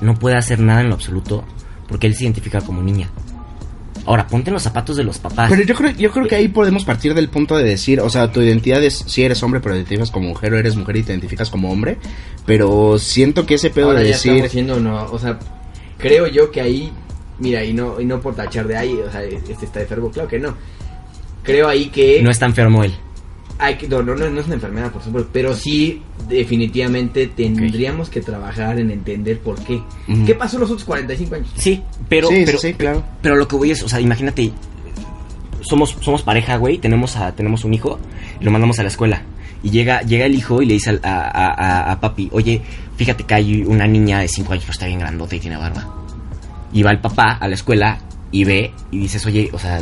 no 0.00 0.14
puede 0.14 0.36
hacer 0.36 0.60
nada 0.60 0.82
en 0.82 0.88
lo 0.88 0.94
absoluto 0.94 1.44
porque 1.88 2.06
él 2.06 2.14
se 2.14 2.24
identifica 2.24 2.60
como 2.60 2.82
niña. 2.82 3.10
Ahora, 4.06 4.28
ponte 4.28 4.50
en 4.50 4.54
los 4.54 4.62
zapatos 4.62 4.96
de 4.96 5.02
los 5.02 5.18
papás. 5.18 5.50
Pero 5.50 5.62
yo 5.64 5.74
creo, 5.74 5.90
yo 5.90 6.12
creo 6.12 6.28
que 6.28 6.36
ahí 6.36 6.46
podemos 6.46 6.84
partir 6.84 7.12
del 7.12 7.28
punto 7.28 7.56
de 7.56 7.64
decir, 7.64 8.00
o 8.00 8.08
sea, 8.08 8.30
tu 8.30 8.40
identidad 8.40 8.82
es 8.84 9.04
si 9.06 9.24
eres 9.24 9.42
hombre 9.42 9.60
pero 9.60 9.74
te 9.74 9.80
identificas 9.80 10.12
como 10.12 10.28
mujer 10.28 10.54
o 10.54 10.58
eres 10.58 10.76
mujer 10.76 10.96
y 10.96 11.02
te 11.02 11.12
identificas 11.12 11.50
como 11.50 11.72
hombre. 11.72 11.98
Pero 12.46 12.98
siento 13.00 13.46
que 13.46 13.54
ese 13.54 13.70
pedo 13.70 13.88
Ahora 13.88 14.00
de 14.00 14.06
ya 14.06 14.12
decir... 14.12 14.32
estamos 14.32 14.52
siendo, 14.52 14.80
no, 14.80 15.06
o 15.06 15.18
sea, 15.18 15.38
creo 15.98 16.28
yo 16.28 16.52
que 16.52 16.60
ahí, 16.60 16.92
mira, 17.38 17.64
y 17.64 17.72
no, 17.72 18.00
y 18.00 18.04
no 18.04 18.20
por 18.20 18.34
tachar 18.34 18.66
de 18.66 18.76
ahí, 18.76 18.94
o 18.94 19.10
sea, 19.10 19.22
este 19.24 19.64
está 19.64 19.80
enfermo, 19.80 20.10
claro 20.10 20.28
que 20.28 20.38
no. 20.38 20.54
Creo 21.42 21.68
ahí 21.68 21.86
que 21.90 22.20
No 22.22 22.30
está 22.30 22.46
enfermo 22.46 22.82
él. 22.82 22.92
hay 23.58 23.76
que, 23.76 23.86
no, 23.88 24.02
no, 24.02 24.14
no, 24.16 24.28
no 24.28 24.40
es 24.40 24.46
una 24.46 24.56
enfermedad, 24.56 24.90
por 24.90 25.02
supuesto, 25.02 25.30
pero 25.32 25.54
sí 25.54 26.02
definitivamente 26.28 27.26
tendríamos 27.28 28.10
que 28.10 28.20
trabajar 28.20 28.78
en 28.80 28.90
entender 28.90 29.38
por 29.40 29.62
qué. 29.62 29.80
¿Qué 30.26 30.34
pasó 30.34 30.58
los 30.58 30.70
otros 30.70 30.84
45 30.84 31.34
años? 31.36 31.48
Sí, 31.56 31.82
pero, 32.08 32.28
sí, 32.28 32.42
pero, 32.44 32.58
sí, 32.58 32.74
claro. 32.74 33.04
Pero 33.22 33.36
lo 33.36 33.46
que 33.46 33.56
voy 33.56 33.70
es, 33.70 33.82
o 33.82 33.88
sea, 33.88 34.00
imagínate, 34.00 34.50
somos, 35.62 35.96
somos 36.00 36.22
pareja, 36.22 36.56
güey, 36.56 36.78
tenemos, 36.78 37.16
a, 37.16 37.32
tenemos 37.34 37.64
un 37.64 37.74
hijo 37.74 37.98
y 38.40 38.44
lo 38.44 38.50
mandamos 38.50 38.78
a 38.78 38.82
la 38.82 38.88
escuela. 38.88 39.22
Y 39.62 39.70
llega, 39.70 40.02
llega 40.02 40.26
el 40.26 40.34
hijo 40.34 40.62
y 40.62 40.66
le 40.66 40.74
dice 40.74 40.90
al- 40.90 41.00
a, 41.02 41.20
a- 41.22 41.54
a- 41.54 41.92
a 41.92 42.00
papi, 42.00 42.28
oye, 42.32 42.60
fíjate 42.96 43.24
que 43.24 43.34
hay 43.34 43.62
una 43.64 43.86
niña 43.86 44.20
de 44.20 44.28
5 44.28 44.52
años, 44.52 44.64
pero 44.64 44.72
está 44.72 44.86
bien 44.86 44.98
grandota 45.00 45.34
y 45.34 45.40
tiene 45.40 45.56
barba. 45.56 45.86
Y 46.72 46.82
va 46.82 46.90
el 46.90 47.00
papá 47.00 47.32
a 47.40 47.48
la 47.48 47.54
escuela 47.54 47.98
y 48.32 48.44
ve 48.44 48.72
y 48.90 48.98
dices, 48.98 49.24
oye, 49.26 49.48
o 49.52 49.58
sea, 49.58 49.80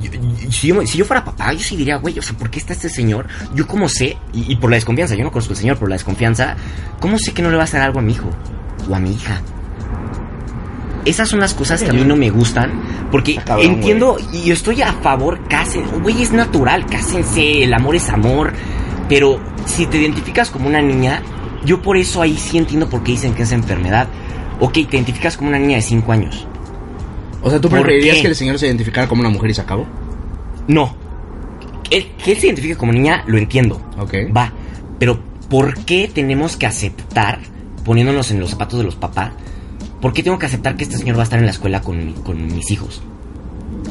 yo- 0.00 0.10
yo- 0.12 0.50
si, 0.52 0.68
yo, 0.68 0.86
si 0.86 0.98
yo 0.98 1.04
fuera 1.04 1.24
papá, 1.24 1.52
yo 1.52 1.60
sí 1.60 1.76
diría, 1.76 1.96
güey, 1.96 2.18
o 2.18 2.22
sea, 2.22 2.36
¿por 2.36 2.50
qué 2.50 2.58
está 2.58 2.72
este 2.72 2.88
señor? 2.88 3.26
Yo 3.54 3.66
cómo 3.66 3.88
sé, 3.88 4.16
y, 4.32 4.52
y 4.52 4.56
por 4.56 4.70
la 4.70 4.76
desconfianza, 4.76 5.14
yo 5.14 5.24
no 5.24 5.30
conozco 5.30 5.52
al 5.52 5.58
señor, 5.58 5.76
por 5.78 5.88
la 5.88 5.94
desconfianza, 5.96 6.56
¿cómo 7.00 7.18
sé 7.18 7.32
que 7.32 7.42
no 7.42 7.50
le 7.50 7.56
va 7.56 7.62
a 7.62 7.64
hacer 7.64 7.80
algo 7.80 7.98
a 7.98 8.02
mi 8.02 8.12
hijo 8.12 8.30
o 8.88 8.94
a 8.94 8.98
mi 8.98 9.12
hija? 9.12 9.40
Esas 11.04 11.28
son 11.28 11.40
las 11.40 11.52
cosas 11.52 11.82
que 11.82 11.90
a 11.90 11.92
mí 11.92 12.04
no 12.04 12.14
me 12.16 12.30
gustan. 12.30 12.70
Porque 13.10 13.34
cabrón, 13.36 13.66
entiendo 13.66 14.16
y 14.32 14.52
estoy 14.52 14.82
a 14.82 14.92
favor, 14.92 15.40
cásense. 15.48 15.90
Güey, 15.98 16.22
es 16.22 16.32
natural, 16.32 16.86
cásense. 16.86 17.64
El 17.64 17.74
amor 17.74 17.96
es 17.96 18.08
amor. 18.08 18.52
Pero 19.08 19.40
si 19.66 19.86
te 19.86 19.98
identificas 19.98 20.48
como 20.50 20.68
una 20.68 20.80
niña, 20.80 21.20
yo 21.64 21.82
por 21.82 21.96
eso 21.96 22.22
ahí 22.22 22.36
sí 22.36 22.56
entiendo 22.56 22.88
por 22.88 23.02
qué 23.02 23.12
dicen 23.12 23.34
que 23.34 23.42
es 23.42 23.50
enfermedad. 23.50 24.06
Ok, 24.64 24.74
te 24.74 24.80
identificas 24.96 25.36
como 25.36 25.48
una 25.48 25.58
niña 25.58 25.76
de 25.76 25.82
5 25.82 26.12
años. 26.12 26.46
O 27.42 27.50
sea, 27.50 27.60
¿tú 27.60 27.68
¿Por 27.68 27.80
preferirías 27.82 28.16
qué? 28.16 28.22
que 28.22 28.28
el 28.28 28.36
señor 28.36 28.58
se 28.58 28.66
identificara 28.66 29.08
como 29.08 29.20
una 29.20 29.30
mujer 29.30 29.50
y 29.50 29.54
se 29.54 29.60
acabó? 29.60 29.84
No. 30.68 30.94
El, 31.90 32.06
que 32.12 32.32
él 32.32 32.38
se 32.38 32.46
identifique 32.46 32.76
como 32.76 32.92
niña, 32.92 33.24
lo 33.26 33.38
entiendo. 33.38 33.80
Ok. 33.98 34.14
Va. 34.34 34.52
Pero 35.00 35.18
¿por 35.50 35.74
qué 35.84 36.08
tenemos 36.12 36.56
que 36.56 36.66
aceptar, 36.66 37.40
poniéndonos 37.84 38.30
en 38.30 38.38
los 38.38 38.50
zapatos 38.50 38.78
de 38.78 38.84
los 38.84 38.94
papás, 38.94 39.32
¿por 40.00 40.12
qué 40.12 40.22
tengo 40.22 40.38
que 40.38 40.46
aceptar 40.46 40.76
que 40.76 40.84
este 40.84 40.96
señor 40.96 41.16
va 41.16 41.22
a 41.22 41.24
estar 41.24 41.40
en 41.40 41.44
la 41.46 41.50
escuela 41.50 41.80
con, 41.82 42.06
mi- 42.06 42.12
con 42.14 42.46
mis 42.46 42.70
hijos? 42.70 43.02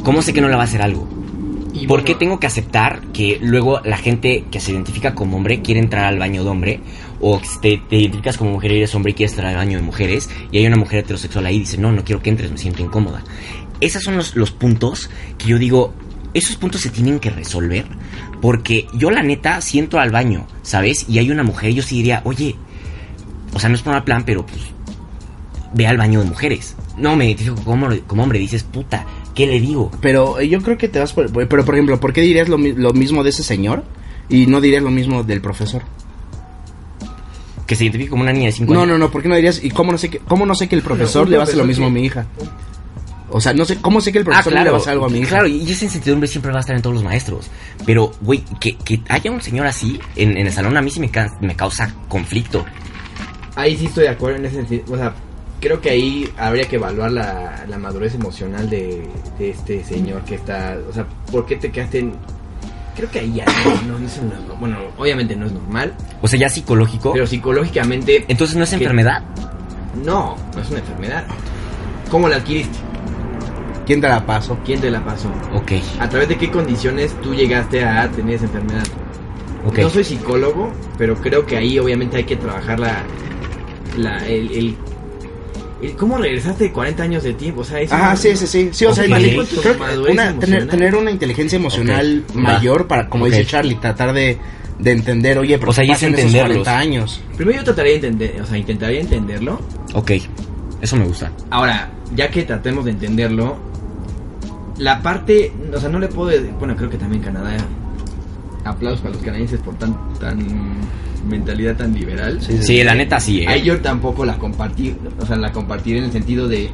¿Cómo 0.03 0.21
sé 0.21 0.31
que 0.33 0.39
no 0.41 0.47
le 0.47 0.55
va 0.55 0.61
a 0.61 0.65
hacer 0.65 0.81
algo? 0.81 1.05
Y 1.73 1.87
¿Por 1.87 1.87
bueno, 1.87 2.05
qué 2.05 2.15
tengo 2.15 2.39
que 2.39 2.47
aceptar 2.47 3.01
que 3.13 3.39
luego 3.41 3.79
la 3.81 3.97
gente 3.97 4.45
que 4.51 4.59
se 4.59 4.71
identifica 4.71 5.15
como 5.15 5.37
hombre 5.37 5.61
quiere 5.61 5.79
entrar 5.79 6.05
al 6.05 6.19
baño 6.19 6.43
de 6.43 6.49
hombre? 6.49 6.79
O 7.21 7.39
te, 7.61 7.77
te 7.77 7.95
identificas 7.95 8.37
como 8.37 8.51
mujer 8.51 8.71
y 8.71 8.77
eres 8.77 8.93
hombre 8.93 9.11
y 9.11 9.15
quieres 9.15 9.33
entrar 9.33 9.51
al 9.51 9.57
baño 9.57 9.77
de 9.77 9.83
mujeres 9.83 10.29
y 10.51 10.57
hay 10.57 10.67
una 10.67 10.75
mujer 10.75 10.99
heterosexual 10.99 11.45
ahí 11.45 11.57
y 11.57 11.59
dice, 11.59 11.77
no, 11.77 11.91
no 11.91 12.03
quiero 12.03 12.21
que 12.21 12.29
entres, 12.29 12.51
me 12.51 12.57
siento 12.57 12.81
incómoda. 12.81 13.23
Esos 13.79 14.03
son 14.03 14.17
los, 14.17 14.35
los 14.35 14.51
puntos 14.51 15.09
que 15.37 15.47
yo 15.47 15.57
digo, 15.57 15.93
esos 16.33 16.55
puntos 16.57 16.81
se 16.81 16.89
tienen 16.89 17.19
que 17.19 17.29
resolver 17.29 17.85
porque 18.41 18.87
yo 18.93 19.11
la 19.11 19.23
neta 19.23 19.61
siento 19.61 19.99
al 19.99 20.11
baño, 20.11 20.47
¿sabes? 20.63 21.05
Y 21.07 21.19
hay 21.19 21.31
una 21.31 21.43
mujer 21.43 21.69
y 21.69 21.75
yo 21.75 21.83
sí 21.83 21.97
diría, 21.97 22.21
oye, 22.25 22.55
o 23.53 23.59
sea, 23.59 23.69
no 23.69 23.75
es 23.75 23.81
por 23.81 23.93
mal 23.93 24.03
plan, 24.03 24.23
pero 24.25 24.45
pues 24.45 24.61
ve 25.73 25.87
al 25.87 25.97
baño 25.97 26.21
de 26.21 26.29
mujeres. 26.29 26.75
No, 26.97 27.15
me 27.15 27.25
identifico 27.25 27.63
como, 27.63 27.89
como 28.07 28.23
hombre, 28.23 28.39
dices, 28.39 28.63
puta, 28.63 29.05
¿qué 29.35 29.47
le 29.47 29.59
digo? 29.59 29.91
Pero 30.01 30.39
eh, 30.39 30.47
yo 30.49 30.61
creo 30.61 30.77
que 30.77 30.87
te 30.87 30.99
vas 30.99 31.13
por... 31.13 31.31
Pero, 31.31 31.65
por 31.65 31.75
ejemplo, 31.75 31.99
¿por 31.99 32.13
qué 32.13 32.21
dirías 32.21 32.49
lo, 32.49 32.57
mi- 32.57 32.73
lo 32.73 32.93
mismo 32.93 33.23
de 33.23 33.29
ese 33.31 33.43
señor? 33.43 33.83
Y 34.29 34.45
no 34.47 34.61
dirías 34.61 34.83
lo 34.83 34.91
mismo 34.91 35.23
del 35.23 35.41
profesor. 35.41 35.81
Que 37.67 37.75
se 37.75 37.85
identifique 37.85 38.09
como 38.09 38.23
una 38.23 38.33
niña 38.33 38.47
de 38.47 38.51
5 38.51 38.73
No, 38.73 38.81
años. 38.81 38.91
no, 38.93 38.97
no, 39.05 39.11
¿por 39.11 39.21
qué 39.21 39.29
no 39.29 39.35
dirías? 39.35 39.63
¿Y 39.63 39.69
cómo 39.71 39.91
no 39.91 39.97
sé 39.97 40.09
que, 40.09 40.19
cómo 40.19 40.45
no 40.45 40.55
sé 40.55 40.67
que 40.67 40.75
el 40.75 40.81
profesor 40.81 41.29
le 41.29 41.37
va 41.37 41.43
a 41.43 41.45
hacer 41.45 41.57
lo 41.57 41.65
mismo 41.65 41.85
a 41.87 41.89
mi 41.89 42.03
hija? 42.03 42.25
O 43.33 43.39
sea, 43.39 43.53
no 43.53 43.63
sé, 43.63 43.77
¿cómo 43.77 44.01
sé 44.01 44.11
que 44.11 44.17
el 44.17 44.23
Ah, 44.23 44.25
profesor 44.25 44.53
no 44.53 44.63
le 44.63 44.69
va 44.71 44.77
a 44.77 44.79
hacer 44.81 44.91
algo 44.91 45.05
a 45.05 45.09
mi 45.09 45.19
hija? 45.19 45.29
Claro, 45.29 45.47
y 45.47 45.61
esa 45.71 45.85
incertidumbre 45.85 46.27
siempre 46.27 46.51
va 46.51 46.57
a 46.57 46.61
estar 46.61 46.75
en 46.75 46.81
todos 46.81 46.95
los 46.95 47.03
maestros. 47.03 47.49
Pero, 47.85 48.11
güey, 48.19 48.43
que, 48.59 48.75
que 48.75 49.01
haya 49.07 49.31
un 49.31 49.41
señor 49.41 49.67
así 49.67 49.97
en, 50.17 50.35
en 50.37 50.47
el 50.47 50.51
salón 50.51 50.75
a 50.75 50.81
mí 50.81 50.91
sí 50.91 50.99
me, 50.99 51.09
ca- 51.09 51.37
me 51.39 51.55
causa 51.55 51.95
conflicto. 52.09 52.65
Ahí 53.55 53.77
sí 53.77 53.85
estoy 53.85 54.03
de 54.03 54.09
acuerdo 54.09 54.37
en 54.39 54.45
ese 54.47 54.55
sentido. 54.57 54.83
O 54.91 54.97
sea, 54.97 55.13
creo 55.61 55.79
que 55.79 55.89
ahí 55.91 56.29
habría 56.37 56.67
que 56.67 56.75
evaluar 56.75 57.11
la, 57.13 57.63
la 57.67 57.77
madurez 57.77 58.15
emocional 58.15 58.69
de, 58.69 59.07
de 59.39 59.49
este 59.51 59.83
señor 59.85 60.23
que 60.25 60.35
está. 60.35 60.77
O 60.89 60.93
sea, 60.93 61.05
¿por 61.31 61.45
qué 61.45 61.55
te 61.55 61.71
quedaste 61.71 61.99
en.? 61.99 62.13
Creo 62.95 63.09
que 63.09 63.19
ahí 63.19 63.33
ya 63.35 63.45
no, 63.45 63.93
no, 63.93 63.99
no 63.99 64.05
es 64.05 64.17
una- 64.17 64.53
Bueno, 64.59 64.77
obviamente 64.97 65.33
no 65.37 65.45
es 65.45 65.53
normal, 65.53 65.93
O 66.21 66.27
sea, 66.27 66.37
ya 66.37 66.49
psicológico. 66.49 67.13
pero 67.13 67.25
psicológicamente. 67.25 68.25
Entonces 68.27 68.57
no 68.57 68.65
es 68.65 68.73
enfermedad. 68.73 69.23
No, 70.03 70.35
no 70.53 70.61
es 70.61 70.69
una 70.69 70.79
enfermedad. 70.79 71.23
¿Cómo 72.09 72.27
la 72.27 72.35
adquiriste? 72.37 72.77
¿Quién 73.85 74.01
te 74.01 74.07
la 74.09 74.25
pasó? 74.25 74.57
¿Quién 74.65 74.79
te 74.81 74.91
la 74.91 75.03
pasó? 75.03 75.29
Ok. 75.53 75.71
¿A 75.99 76.09
través 76.09 76.27
de 76.29 76.37
qué 76.37 76.51
condiciones 76.51 77.13
tú 77.21 77.33
llegaste 77.33 77.83
a 77.83 78.09
tener 78.11 78.35
esa 78.35 78.45
enfermedad? 78.45 78.83
Ok. 79.65 79.79
No 79.79 79.89
soy 79.89 80.03
psicólogo, 80.03 80.71
pero 80.97 81.15
creo 81.15 81.45
que 81.45 81.55
ahí 81.57 81.79
obviamente 81.79 82.17
hay 82.17 82.23
que 82.25 82.35
trabajar 82.35 82.79
la, 82.79 83.03
la 83.97 84.17
el 84.27 84.75
cómo 85.97 86.17
regresaste 86.17 86.65
de 86.65 86.71
40 86.71 87.03
años 87.03 87.23
de 87.23 87.33
tiempo, 87.33 87.61
o 87.61 87.63
sea, 87.63 87.79
eso 87.81 87.93
Ajá, 87.95 88.15
sí, 88.15 88.35
sí, 88.35 88.47
sí. 88.47 88.69
Sí, 88.71 88.85
o 88.85 88.93
sea, 88.93 89.03
Ok. 89.05 89.09
inteligen- 89.09 89.47
Tu 89.47 89.61
creo 89.61 89.73
que 89.73 89.79
madurez 89.79 90.13
una- 90.13 90.39
tener, 90.39 90.95
una 90.95 91.11
inteligencia 91.11 91.55
emocional 91.57 92.23
mayor 92.33 92.87
para, 92.87 93.09
como 93.09 93.25
dice 93.25 93.45
Charlie, 93.45 93.75
tratar 93.75 94.13
de, 94.13 94.37
de 94.79 94.91
entender, 94.91 95.37
oye, 95.37 95.57
pero 95.59 95.71
O 95.71 95.73
sea, 95.73 95.83
¿qué 95.83 95.89
y 95.89 95.91
es 95.91 95.97
pasa 95.97 96.07
en 96.07 96.13
esos 96.13 96.25
entenderlos. 96.25 96.63
40 96.65 96.77
años. 96.79 97.21
Primero 97.37 97.57
yo 97.59 97.63
trataría 97.63 97.91
de 97.91 97.95
entender, 98.07 98.41
o 98.41 98.45
sea, 98.45 98.57
intentaría 98.57 98.99
entenderlo. 99.01 99.59
Ok, 99.93 100.11
eso 100.81 100.95
me 100.97 101.05
gusta. 101.05 101.31
Ahora, 101.49 101.91
ya 102.15 102.29
que 102.29 102.43
tratemos 102.43 102.85
de 102.85 102.91
entenderlo, 102.91 103.57
la 104.77 105.01
parte, 105.01 105.51
o 105.73 105.79
sea, 105.79 105.89
no 105.89 105.99
le 105.99 106.07
puedo, 106.07 106.31
bueno, 106.59 106.75
creo 106.75 106.89
que 106.89 106.97
también 106.97 107.21
Canadá, 107.21 107.55
aplausos 108.65 109.01
para 109.01 109.13
los 109.15 109.23
canadienses 109.23 109.59
por 109.59 109.75
tan, 109.75 109.95
tan 110.19 110.37
mentalidad 111.27 111.75
tan 111.75 111.93
liberal. 111.93 112.39
Sí, 112.41 112.83
la 112.83 112.95
neta 112.95 113.19
sí, 113.19 113.41
¿eh? 113.41 113.61
Yo 113.63 113.79
tampoco 113.81 114.25
la 114.25 114.37
compartí, 114.37 114.95
o 115.19 115.25
sea, 115.25 115.35
la 115.37 115.51
compartiré 115.51 115.99
en 115.99 116.05
el 116.05 116.11
sentido 116.11 116.47
de 116.47 116.69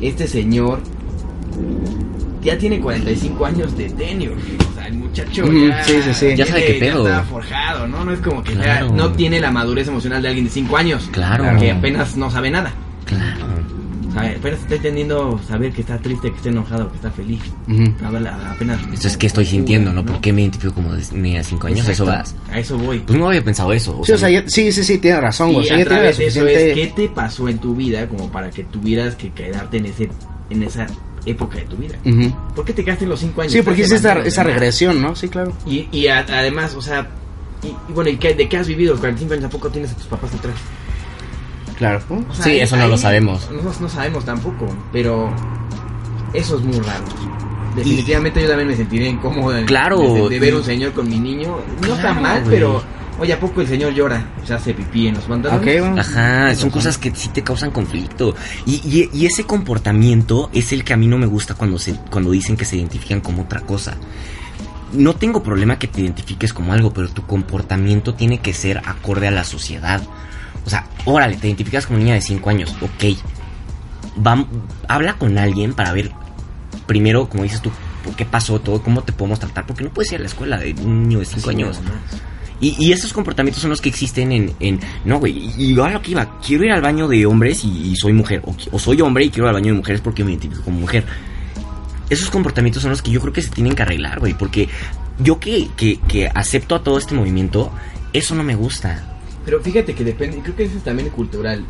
este 0.00 0.26
señor 0.26 0.80
ya 2.42 2.58
tiene 2.58 2.80
45 2.80 3.46
años 3.46 3.76
de 3.76 3.88
tenure. 3.90 4.34
O 4.70 4.74
sea, 4.74 4.88
el 4.88 4.94
muchacho 4.94 5.44
ya, 5.52 5.84
sí, 5.84 5.94
sí, 6.02 6.12
sí. 6.14 6.34
Ya 6.36 6.46
sabe 6.46 6.64
qué 6.66 6.72
pedo. 6.74 7.06
está 7.06 7.22
forjado, 7.22 7.86
¿no? 7.86 8.04
No 8.04 8.12
es 8.12 8.20
como 8.20 8.42
que 8.42 8.52
Claro. 8.54 8.88
ya 8.88 8.92
no 8.94 9.12
tiene 9.12 9.38
la 9.38 9.52
madurez 9.52 9.86
emocional 9.86 10.20
de 10.22 10.28
alguien 10.28 10.46
de 10.46 10.50
5 10.50 10.76
años. 10.76 11.08
Claro. 11.12 11.44
Que 11.60 11.70
apenas 11.70 12.16
no 12.16 12.30
sabe 12.30 12.50
nada. 12.50 12.72
Claro. 13.04 13.46
O 14.12 14.20
sea, 14.20 14.30
apenas 14.36 14.60
está 14.60 14.74
entendiendo 14.76 15.40
saber 15.48 15.72
que 15.72 15.80
está 15.80 15.98
triste, 15.98 16.30
que 16.30 16.36
está 16.36 16.48
enojado, 16.50 16.90
que 16.90 16.96
está 16.96 17.10
feliz. 17.10 17.40
Ujú. 17.68 17.92
Habla- 18.04 18.52
Apenas. 18.52 18.80
Esto 18.92 19.08
es 19.08 19.16
que 19.16 19.26
estoy 19.26 19.46
sintiendo, 19.46 19.92
¿no? 19.92 20.04
¿Por 20.04 20.20
qué 20.20 20.32
me 20.32 20.42
identifico 20.42 20.74
como 20.74 20.94
de 20.94 21.02
niña 21.14 21.38
de 21.38 21.44
5 21.44 21.66
años? 21.68 21.88
¿A 21.88 21.92
eso 21.92 22.04
vas? 22.04 22.30
Exacto, 22.32 22.52
A 22.52 22.58
eso 22.58 22.78
voy. 22.78 22.98
Pues 23.00 23.18
no 23.18 23.28
había 23.28 23.42
pensado 23.42 23.72
eso. 23.72 24.00
Sí, 24.04 24.12
o 24.12 24.18
sea, 24.18 24.28
ya- 24.30 24.44
sí, 24.46 24.70
sí, 24.72 24.84
sí, 24.84 24.98
tiene 24.98 25.20
razón. 25.20 25.50
Y 25.52 25.56
O 25.56 25.62
sea, 25.64 25.76
a 25.76 25.78
ya 25.78 25.84
tiene 25.84 25.90
la 25.90 25.96
través 26.12 26.18
de 26.18 26.26
eso 26.26 26.46
es 26.46 26.52
suficiente... 26.54 26.80
qué 26.80 26.86
te 27.08 27.08
pasó 27.14 27.48
en 27.48 27.58
tu 27.58 27.74
vida 27.74 28.06
como 28.08 28.30
para 28.30 28.50
que 28.50 28.64
tuvieras 28.64 29.14
que 29.16 29.30
quedarte 29.30 29.78
en 29.78 29.86
ese 29.86 30.10
en 30.50 30.62
esa 30.62 30.86
época 31.24 31.56
de 31.58 31.64
tu 31.64 31.76
vida. 31.76 31.96
Ujú. 32.04 32.34
¿Por 32.54 32.64
qué 32.66 32.72
te 32.74 32.84
quedaste 32.84 33.04
en 33.04 33.10
los 33.10 33.20
5 33.20 33.40
años? 33.40 33.52
Sí, 33.52 33.62
porque 33.62 33.82
es 33.82 33.92
Estás 33.92 34.26
esa, 34.26 34.42
regresión, 34.42 35.00
¿no? 35.00 35.16
Sí, 35.16 35.28
claro. 35.28 35.52
Y, 35.66 35.88
y 35.90 36.08
a- 36.08 36.18
además, 36.28 36.74
o 36.74 36.82
sea, 36.82 37.08
y, 37.62 37.68
y 37.68 37.92
bueno, 37.94 38.10
¿y 38.10 38.16
qué- 38.16 38.34
¿de 38.34 38.48
qué 38.48 38.58
has 38.58 38.66
vivido 38.68 38.90
los 38.92 39.00
45 39.00 39.32
años? 39.34 39.44
¿A 39.46 39.48
poco 39.48 39.70
tienes 39.70 39.92
a 39.92 39.94
tus 39.96 40.06
papás 40.06 40.34
atrás? 40.34 40.54
Claro. 41.82 42.00
O 42.30 42.34
sea, 42.34 42.44
Sí, 42.44 42.50
ahí- 42.50 42.60
eso 42.60 42.76
no 42.76 42.86
lo 42.88 42.96
sabemos. 42.96 43.48
Nosotros 43.50 43.80
no 43.80 43.88
sabemos 43.88 44.24
tampoco, 44.24 44.66
pero 44.92 45.30
eso 46.32 46.56
es 46.58 46.62
muy 46.64 46.78
raro. 46.78 47.04
Definitivamente 47.76 48.40
yo 48.42 48.48
también 48.48 48.68
me 48.68 48.76
sentiré 48.76 49.08
incómodo 49.08 49.64
Claro, 49.66 49.98
de, 50.00 50.28
de 50.28 50.40
ver 50.40 50.52
y- 50.52 50.56
un 50.56 50.64
señor 50.64 50.92
con 50.92 51.08
mi 51.08 51.18
niño. 51.18 51.56
No 51.80 51.88
está 51.88 52.00
Claro, 52.10 52.20
mal, 52.20 52.40
güey. 52.44 52.54
pero 52.54 52.82
oye, 53.18 53.32
¿a 53.32 53.40
poco 53.40 53.62
el 53.62 53.66
señor 53.66 53.94
llora? 53.94 54.30
O 54.42 54.46
sea, 54.46 54.56
hace 54.56 54.74
pipí 54.74 55.08
en 55.08 55.14
los 55.14 55.24
pantalones. 55.24 55.62
Ok, 55.76 55.80
bueno. 55.88 56.00
Ajá, 56.00 56.54
son 56.54 56.70
cosas 56.70 56.98
que 56.98 57.10
sí 57.14 57.30
te 57.30 57.42
causan 57.42 57.70
conflicto. 57.70 58.34
Y, 58.66 58.74
y- 58.74 59.10
y 59.12 59.26
ese 59.26 59.44
comportamiento 59.44 60.50
es 60.52 60.72
el 60.72 60.84
que 60.84 60.92
a 60.92 60.96
mí 60.96 61.06
no 61.08 61.16
me 61.18 61.26
gusta 61.26 61.54
cuando, 61.54 61.78
se, 61.78 61.94
cuando 62.10 62.30
dicen 62.30 62.56
que 62.56 62.64
se 62.66 62.76
identifican 62.76 63.20
como 63.22 63.42
otra 63.42 63.60
cosa. 63.62 63.96
No 64.92 65.14
tengo 65.14 65.42
problema 65.42 65.78
que 65.78 65.88
te 65.88 66.02
identifiques 66.02 66.52
como 66.52 66.74
algo, 66.74 66.92
pero 66.92 67.08
tu 67.08 67.22
comportamiento 67.26 68.14
tiene 68.14 68.40
que 68.40 68.52
ser 68.52 68.82
acorde 68.84 69.28
a 69.28 69.30
la 69.30 69.44
sociedad. 69.44 70.02
O 70.66 70.70
sea, 70.70 70.86
órale, 71.04 71.36
te 71.36 71.46
identificas 71.48 71.86
como 71.86 71.98
niña 71.98 72.14
de 72.14 72.20
5 72.20 72.50
años, 72.50 72.74
ok. 72.80 73.16
Vam- 74.16 74.46
habla 74.88 75.14
con 75.14 75.38
alguien 75.38 75.74
para 75.74 75.92
ver, 75.92 76.12
primero, 76.86 77.28
como 77.28 77.42
dices 77.42 77.60
tú, 77.62 77.70
por 78.04 78.14
qué 78.14 78.24
pasó 78.24 78.60
todo, 78.60 78.82
cómo 78.82 79.02
te 79.02 79.12
podemos 79.12 79.38
tratar, 79.40 79.66
porque 79.66 79.84
no 79.84 79.90
puedes 79.90 80.12
ir 80.12 80.18
a 80.18 80.22
la 80.22 80.26
escuela 80.28 80.58
de 80.58 80.74
un 80.74 81.02
niño 81.08 81.18
de 81.20 81.24
5 81.24 81.40
Así 81.40 81.50
años. 81.50 81.80
Y, 82.60 82.76
y 82.78 82.92
esos 82.92 83.12
comportamientos 83.12 83.60
son 83.60 83.70
los 83.70 83.80
que 83.80 83.88
existen 83.88 84.30
en... 84.30 84.52
en 84.60 84.78
no, 85.04 85.18
güey, 85.18 85.36
y, 85.36 85.54
y 85.70 85.74
yo 85.74 85.84
a 85.84 85.90
lo 85.90 86.00
que 86.00 86.12
iba, 86.12 86.38
quiero 86.40 86.64
ir 86.64 86.70
al 86.70 86.80
baño 86.80 87.08
de 87.08 87.26
hombres 87.26 87.64
y, 87.64 87.90
y 87.90 87.96
soy 87.96 88.12
mujer, 88.12 88.40
o, 88.44 88.54
o 88.70 88.78
soy 88.78 89.00
hombre 89.00 89.24
y 89.24 89.30
quiero 89.30 89.46
ir 89.46 89.48
al 89.48 89.54
baño 89.54 89.72
de 89.72 89.78
mujeres 89.78 90.00
porque 90.00 90.22
me 90.22 90.30
identifico 90.30 90.62
como 90.62 90.78
mujer. 90.78 91.04
Esos 92.08 92.30
comportamientos 92.30 92.82
son 92.82 92.90
los 92.90 93.02
que 93.02 93.10
yo 93.10 93.20
creo 93.20 93.32
que 93.32 93.42
se 93.42 93.50
tienen 93.50 93.74
que 93.74 93.82
arreglar, 93.82 94.20
güey, 94.20 94.34
porque 94.34 94.68
yo 95.18 95.40
que, 95.40 95.70
que, 95.76 95.98
que 96.06 96.28
acepto 96.32 96.76
a 96.76 96.84
todo 96.84 96.98
este 96.98 97.14
movimiento, 97.14 97.72
eso 98.12 98.34
no 98.36 98.44
me 98.44 98.54
gusta. 98.54 99.08
Pero 99.44 99.60
fíjate 99.60 99.94
que 99.94 100.04
depende, 100.04 100.38
creo 100.42 100.56
que 100.56 100.64
eso 100.64 100.76
es 100.78 100.84
también 100.84 101.08
cultural. 101.10 101.64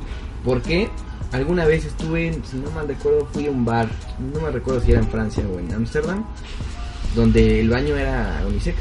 Porque 0.45 0.89
alguna 1.33 1.65
vez 1.65 1.85
estuve, 1.85 2.29
en, 2.29 2.43
si 2.45 2.57
no 2.57 2.71
mal 2.73 2.87
recuerdo, 2.89 3.27
fui 3.33 3.47
a 3.47 3.51
un 3.51 3.65
bar, 3.65 3.89
no 4.35 4.41
me 4.41 4.51
recuerdo 4.51 4.81
si 4.81 4.91
era 4.93 5.01
en 5.01 5.09
Francia 5.09 5.45
o 5.55 5.59
en 5.59 5.73
Ámsterdam, 5.73 6.25
donde 7.15 7.61
el 7.61 7.69
baño 7.71 7.97
era 7.97 8.43
unisex, 8.47 8.77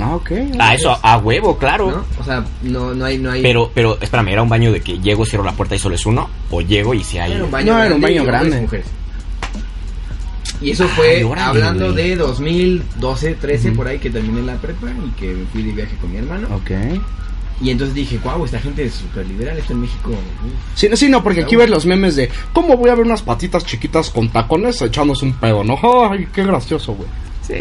Ah, 0.00 0.16
ok. 0.16 0.30
Ah, 0.58 0.74
eso 0.74 0.98
a, 1.02 1.18
huevo, 1.18 1.56
claro. 1.56 1.88
¿no? 1.88 2.04
O 2.20 2.24
sea, 2.24 2.44
no, 2.62 2.92
no 2.94 3.04
hay, 3.04 3.16
no 3.16 3.30
hay. 3.30 3.42
Pero, 3.42 3.70
pero, 3.72 3.96
espérame, 4.00 4.28
¿era 4.30 4.42
un 4.42 4.48
baño 4.48 4.72
de 4.72 4.80
que 4.80 4.98
llego, 4.98 5.24
cierro 5.24 5.44
la 5.44 5.52
puerta 5.52 5.76
y 5.76 5.78
solo 5.78 5.94
es 5.94 6.04
uno? 6.04 6.28
¿O 6.50 6.60
llego 6.60 6.94
y 6.94 7.04
si 7.04 7.18
hay...? 7.18 7.32
Era 7.32 7.44
un 7.44 7.50
baño 7.52 7.74
No, 7.74 7.78
era 7.84 7.94
un 7.94 8.00
grande 8.00 8.18
baño 8.18 8.24
grande. 8.26 8.60
mujeres. 8.62 8.86
Y 10.60 10.70
eso 10.70 10.88
fue 10.88 11.18
Ay, 11.18 11.22
órale, 11.22 11.46
hablando 11.46 11.92
güey. 11.92 12.08
de 12.10 12.16
2012, 12.16 13.34
13, 13.34 13.68
Ujú. 13.68 13.76
por 13.76 13.86
ahí 13.86 13.98
que 13.98 14.10
terminé 14.10 14.42
la 14.42 14.56
prepa 14.56 14.88
y 14.90 15.10
que 15.20 15.44
fui 15.52 15.62
de 15.62 15.72
viaje 15.72 15.96
con 16.00 16.10
mi 16.10 16.18
hermano. 16.18 16.48
Ok. 16.56 16.70
Y 17.60 17.70
entonces 17.70 17.94
dije, 17.94 18.18
wow, 18.24 18.44
esta 18.44 18.58
gente 18.58 18.84
es 18.84 18.94
súper 18.94 19.26
liberal, 19.26 19.56
esto 19.58 19.72
en 19.72 19.82
México. 19.82 20.10
uf". 20.10 20.52
Sí, 20.74 20.88
no, 20.88 20.96
sí, 20.96 21.08
no, 21.08 21.22
porque 21.22 21.42
aquí 21.42 21.56
ves 21.56 21.70
los 21.70 21.86
memes 21.86 22.16
de 22.16 22.28
¿Cómo 22.52 22.76
voy 22.76 22.90
a 22.90 22.94
ver 22.94 23.06
unas 23.06 23.22
patitas 23.22 23.64
chiquitas 23.64 24.10
con 24.10 24.28
tacones 24.30 24.82
echándose 24.82 25.24
un 25.24 25.34
pedo, 25.34 25.62
no? 25.62 25.78
Ay, 26.10 26.26
qué 26.32 26.44
gracioso, 26.44 26.94
güey. 26.94 27.08
Sí, 27.46 27.54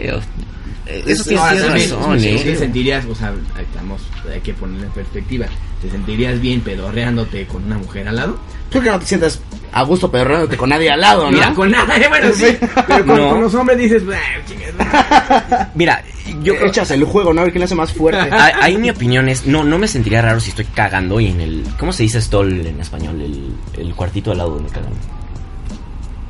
eh, 0.86 1.04
eso 1.08 1.24
tiene 1.24 1.40
Ahora, 1.40 1.52
tienes 1.54 1.68
también, 1.68 1.90
razón, 1.92 2.20
sí, 2.20 2.28
¿eh? 2.30 2.42
Te 2.44 2.56
sentirías, 2.58 3.06
o 3.06 3.16
sea, 3.16 3.34
estamos, 3.60 4.02
hay 4.32 4.42
que 4.42 4.54
ponerlo 4.54 4.86
en 4.88 4.92
perspectiva. 4.92 5.46
¿Te 5.82 5.90
sentirías 5.90 6.40
bien 6.42 6.62
pedorreándote 6.62 7.46
con 7.48 7.64
una 7.64 7.78
mujer 7.78 8.08
al 8.08 8.16
lado? 8.18 8.38
Creo 8.70 8.84
que 8.84 8.90
no 8.90 9.00
te 9.00 9.06
sientas 9.06 9.40
a 9.72 9.84
gusto 9.84 10.12
pedorreándote 10.12 10.58
con 10.58 10.70
nadie 10.70 10.90
al 10.92 11.00
lado, 11.00 11.26
¿no? 11.26 11.32
Mira, 11.32 11.54
con 11.54 11.72
nada, 11.72 11.96
eh, 12.02 12.06
bueno, 12.10 12.28
sí. 12.34 12.46
Sí. 12.48 12.58
Pero 12.88 13.06
con, 13.06 13.18
No. 13.18 13.30
con 13.30 13.42
los 13.42 13.54
hombres 13.56 13.78
dices, 13.78 14.04
"Ah, 14.14 14.42
chingas, 14.46 15.70
Mira, 15.76 16.04
yo 16.42 16.56
creo... 16.56 16.68
Echas 16.68 16.92
el 16.92 17.04
juego, 17.06 17.34
¿no? 17.34 17.42
A 17.42 17.44
ver 17.46 17.54
quién 17.54 17.62
le 17.62 17.66
hace 17.66 17.76
más 17.76 17.94
fuerte. 17.94 18.20
Ahí 18.32 18.52
ahí 18.62 18.78
mi 18.78 18.90
opinión 18.90 19.30
es, 19.30 19.46
no, 19.46 19.64
no 19.64 19.78
me 19.78 19.88
sentiría 19.88 20.22
raro 20.22 20.40
si 20.42 20.50
estoy 20.50 20.66
cagando 20.66 21.20
y 21.20 21.28
en 21.28 21.40
el, 21.42 21.64
¿cómo 21.80 21.94
se 21.94 22.04
dice 22.04 22.20
stall 22.22 22.66
en 22.66 22.80
español? 22.82 23.22
El, 23.22 23.54
el 23.82 23.94
cuartito 23.96 24.32
al 24.32 24.38
lado 24.40 24.56
donde 24.56 24.70
cagan. 24.70 24.92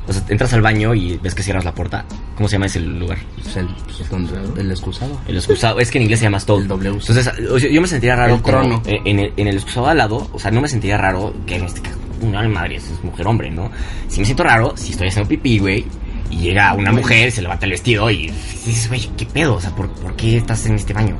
O 0.06 0.12
sea, 0.12 0.22
entras 0.28 0.52
al 0.52 0.60
baño 0.62 0.94
y 0.94 1.16
ves 1.22 1.34
que 1.34 1.42
cierras 1.42 1.64
la 1.64 1.74
puerta. 1.74 2.04
¿Cómo 2.36 2.48
se 2.48 2.56
llama 2.56 2.66
ese 2.66 2.80
lugar? 2.80 3.18
Pues 3.42 3.56
el, 3.56 3.66
pues, 3.86 4.10
donde- 4.10 4.60
el 4.60 4.70
excusado. 4.70 5.18
El 5.26 5.36
excusado, 5.36 5.80
es 5.80 5.90
que 5.90 5.98
en 5.98 6.02
inglés 6.02 6.18
se 6.20 6.26
llama 6.26 6.38
stall. 6.40 6.62
El 6.62 6.68
W. 6.68 6.90
Entonces, 6.98 7.30
o 7.50 7.58
sea, 7.58 7.70
yo 7.70 7.80
me 7.80 7.86
sentiría 7.88 8.16
raro 8.16 8.34
El 8.34 8.42
trono. 8.42 8.82
En, 8.86 9.18
el, 9.18 9.32
en 9.36 9.48
el 9.48 9.54
excusado 9.56 9.86
al 9.88 9.96
lado, 9.98 10.28
o 10.32 10.38
sea, 10.38 10.50
no 10.50 10.60
me 10.60 10.68
sentiría 10.68 10.98
raro 10.98 11.34
que 11.46 11.56
en 11.56 11.64
este 11.64 11.80
caso, 11.80 11.96
una 12.20 12.46
madre, 12.48 12.76
es 12.76 12.90
mujer 13.02 13.26
hombre, 13.26 13.50
¿no? 13.50 13.70
Si 14.08 14.20
me 14.20 14.26
siento 14.26 14.44
raro, 14.44 14.74
si 14.76 14.92
estoy 14.92 15.08
haciendo 15.08 15.28
pipí, 15.28 15.58
güey, 15.58 15.84
y 16.30 16.36
llega 16.38 16.72
una 16.74 16.90
mujer, 16.92 17.30
se 17.32 17.40
levanta 17.42 17.64
el 17.66 17.72
vestido 17.72 18.10
y 18.10 18.26
dices, 18.66 18.88
güey, 18.88 19.08
¿qué 19.16 19.24
pedo? 19.26 19.54
O 19.56 19.60
sea, 19.60 19.70
¿por, 19.70 19.88
por 19.90 20.14
qué 20.16 20.36
estás 20.36 20.66
en 20.66 20.74
este 20.74 20.92
baño? 20.92 21.16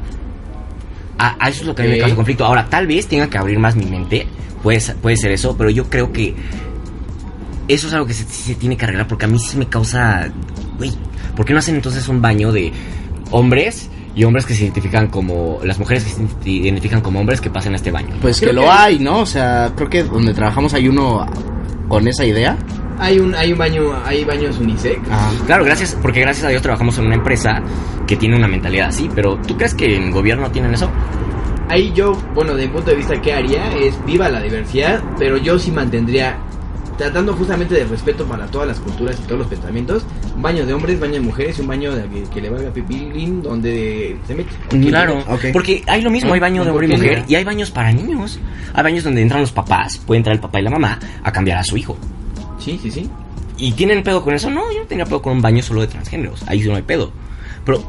A, 1.18 1.37
a 1.38 1.49
eso 1.49 1.61
es 1.62 1.66
lo 1.68 1.75
que 1.75 1.83
a 1.83 1.85
mí 1.85 1.92
me 1.92 1.99
causa 1.99 2.16
conflicto. 2.16 2.44
Ahora, 2.44 2.66
tal 2.68 2.87
vez 2.87 3.07
tenga 3.07 3.29
que 3.31 3.38
abrir 3.38 3.59
más 3.59 3.77
mi 3.77 3.87
mente, 3.87 4.27
puede, 4.62 4.81
puede 5.01 5.16
ser 5.16 5.31
eso, 5.31 5.57
pero 5.57 5.70
yo 5.70 5.88
creo 5.88 6.12
que 6.12 6.35
eso 7.68 7.87
es 7.87 7.94
algo 7.94 8.07
que 8.07 8.14
se, 8.14 8.24
se 8.24 8.55
tiene 8.55 8.77
que 8.77 8.85
arreglar 8.85 9.07
porque 9.09 9.24
a 9.24 9.29
mí 9.29 9.38
sí 9.38 9.57
me 9.57 9.66
causa, 9.68 10.31
güey, 10.77 10.92
¿por 11.37 11.44
qué 11.46 11.53
no 11.53 11.59
hacen 11.59 11.77
entonces 11.77 12.09
un 12.09 12.20
baño 12.20 12.53
de 12.53 12.72
hombres 13.31 13.90
y 14.14 14.24
hombres 14.24 14.46
que 14.46 14.55
se 14.55 14.64
identifican 14.64 15.09
como, 15.09 15.59
las 15.64 15.79
mujeres 15.79 16.05
que 16.05 16.11
se 16.11 16.50
identifican 16.50 17.00
como 17.00 17.20
hombres 17.20 17.40
que 17.40 17.50
pasen 17.50 17.72
a 17.72 17.77
este 17.77 17.90
baño? 17.90 18.14
Pues 18.20 18.40
que 18.40 18.53
lo 18.53 18.70
hay, 18.70 18.98
¿no? 18.98 19.20
O 19.20 19.27
sea, 19.27 19.72
creo 19.74 19.88
que 19.88 20.05
donde 20.05 20.35
trabajamos 20.35 20.74
hay 20.74 20.88
uno 20.88 21.27
con 21.88 22.06
esa 22.06 22.25
idea. 22.25 22.56
Hay 22.98 23.19
un, 23.19 23.35
hay 23.35 23.52
un 23.52 23.58
baño, 23.58 23.92
hay 24.04 24.25
baños 24.25 24.58
unisex. 24.58 25.00
Ah. 25.10 25.33
Claro, 25.46 25.65
gracias, 25.65 25.96
porque 26.00 26.21
gracias 26.21 26.46
a 26.46 26.48
Dios 26.48 26.62
trabajamos 26.62 26.96
en 26.98 27.06
una 27.06 27.17
empresa 27.17 27.60
que 28.06 28.17
tiene 28.17 28.37
una 28.37 28.46
mentalidad 28.46 28.88
así, 28.88 29.10
pero 29.15 29.37
¿tú 29.38 29.56
crees 29.56 29.75
que 29.75 29.96
en 29.96 30.10
gobierno 30.10 30.50
tienen 30.50 30.75
eso? 30.75 30.90
Ahí 31.69 31.92
yo, 31.92 32.12
bueno, 32.35 32.54
de 32.54 32.67
mi 32.67 32.73
punto 32.73 32.90
de 32.90 32.98
vista, 32.98 33.21
¿qué 33.21 33.33
haría? 33.33 33.75
Es 33.77 33.94
viva 34.04 34.29
la 34.29 34.40
diversidad, 34.40 35.02
pero 35.19 35.38
yo 35.38 35.58
sí 35.58 35.73
mantendría, 35.73 36.38
tratando 36.97 37.33
justamente 37.35 37.75
de 37.75 37.85
respeto 37.85 38.25
para 38.25 38.47
todas 38.47 38.69
las 38.69 38.81
culturas 38.81 39.19
y 39.19 39.23
todos 39.25 39.38
los 39.40 39.49
pensamientos, 39.49 40.05
un 40.35 40.42
baño 40.42 40.65
de 40.67 40.73
hombres, 40.75 40.99
baño 41.01 41.15
de 41.15 41.21
mujeres 41.21 41.59
y 41.59 41.61
un 41.63 41.69
baño 41.69 41.95
de, 41.95 42.09
que, 42.09 42.23
que 42.31 42.40
le 42.40 42.51
valga 42.51 42.71
pipilín 42.71 43.42
donde 43.42 44.17
se 44.27 44.35
mete. 44.35 44.51
Claro, 44.88 45.19
Ok. 45.29 45.47
porque 45.53 45.83
hay 45.87 46.03
lo 46.03 46.11
mismo, 46.11 46.33
hay 46.35 46.40
baño 46.40 46.65
de 46.65 46.71
¿Por 46.71 46.83
hombre 46.83 46.95
y 46.97 46.99
mujer 47.01 47.19
no? 47.21 47.25
y 47.29 47.35
hay 47.35 47.45
baños 47.45 47.71
para 47.71 47.92
niños. 47.92 48.38
Hay 48.73 48.83
baños 48.83 49.05
donde 49.05 49.23
entran 49.23 49.40
los 49.40 49.53
papás, 49.53 49.99
puede 49.99 50.19
entrar 50.19 50.35
el 50.35 50.40
papá 50.40 50.61
y 50.61 50.63
la 50.65 50.71
mamá 50.71 50.99
a 51.23 51.33
cambiar 51.33 51.59
a 51.59 51.65
su 51.65 51.77
hijo. 51.77 51.97
Sí, 52.59 52.79
sí, 52.83 52.90
sí. 52.90 53.09
¿Y 53.57 53.73
tienen 53.73 54.03
pedo 54.03 54.23
con 54.23 54.35
eso? 54.35 54.51
No, 54.51 54.73
yo 54.73 54.81
no 54.81 54.87
tenía 54.87 55.05
pedo 55.05 55.23
con 55.23 55.35
un 55.35 55.42
baño 55.42 55.63
solo 55.63 55.81
de 55.83 55.87
transgéneros. 55.87 56.42
Ahí 56.49 56.63
sí 56.63 56.69
no 56.69 56.75
hay 56.77 56.83
pedo. 56.83 57.13
Pero 57.65 57.83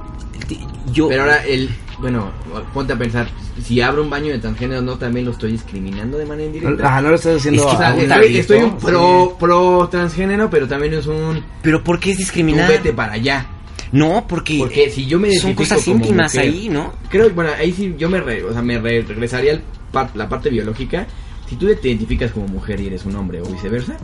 yo... 0.92 1.08
Pero 1.08 1.24
ahora 1.24 1.44
el, 1.46 1.70
bueno, 2.00 2.32
ponte 2.74 2.94
a 2.94 2.98
pensar, 2.98 3.28
si 3.64 3.80
abro 3.82 4.04
un 4.04 4.10
baño 4.10 4.32
de 4.32 4.40
transgénero, 4.40 4.82
¿no 4.82 4.98
también 4.98 5.26
lo 5.26 5.32
estoy 5.32 5.52
discriminando 5.54 6.18
de 6.18 6.26
manera 6.26 6.48
indirecta? 6.48 6.98
Ah, 6.98 7.02
no 7.02 7.10
lo 7.10 7.16
estás 7.16 7.38
haciendo 7.38 7.62
Es 7.64 7.68
que 7.70 7.76
O 7.76 7.78
sea, 7.78 7.90
a 7.90 7.94
un 7.94 8.02
estoy, 8.36 8.58
un 8.64 8.78
pro, 8.78 9.28
sí. 9.30 9.36
pro 9.40 9.88
transgénero, 9.90 10.50
pero 10.50 10.68
también 10.68 10.94
es 10.94 11.08
un 11.08 11.44
¿Pero 11.62 11.84
por 11.84 12.00
qué 12.00 12.12
es 12.12 12.18
discriminar? 12.18 12.70
vete 12.70 12.92
para 12.94 13.14
allá. 13.14 13.46
No, 13.92 14.26
porque, 14.28 14.58
Porque 14.58 14.90
si 14.90 15.06
yo 15.06 15.20
me 15.20 15.32
son 15.36 15.54
cosas 15.54 15.88
íntimas 15.88 16.34
mujer, 16.34 16.50
ahí, 16.52 16.68
¿no? 16.70 16.92
Creo, 17.10 17.30
bueno, 17.30 17.52
ahí 17.58 17.72
sí 17.72 17.96
yo 17.98 18.10
me, 18.10 18.20
re- 18.20 18.44
o 18.44 18.52
sea, 18.52 18.62
me 18.62 18.78
re- 18.80 19.04
regresaría 19.04 19.54
al 19.54 19.62
par- 19.92 20.12
la 20.16 20.28
parte 20.28 20.50
biológica. 20.50 21.08
Si 21.48 21.56
tú 21.56 21.68
te 21.68 21.88
identificas 21.88 22.32
como 22.32 22.48
mujer 22.48 22.82
y 22.82 22.88
eres 22.88 23.06
un 23.06 23.16
hombre 23.16 23.40
o 23.42 23.46
viceversa, 23.46 23.96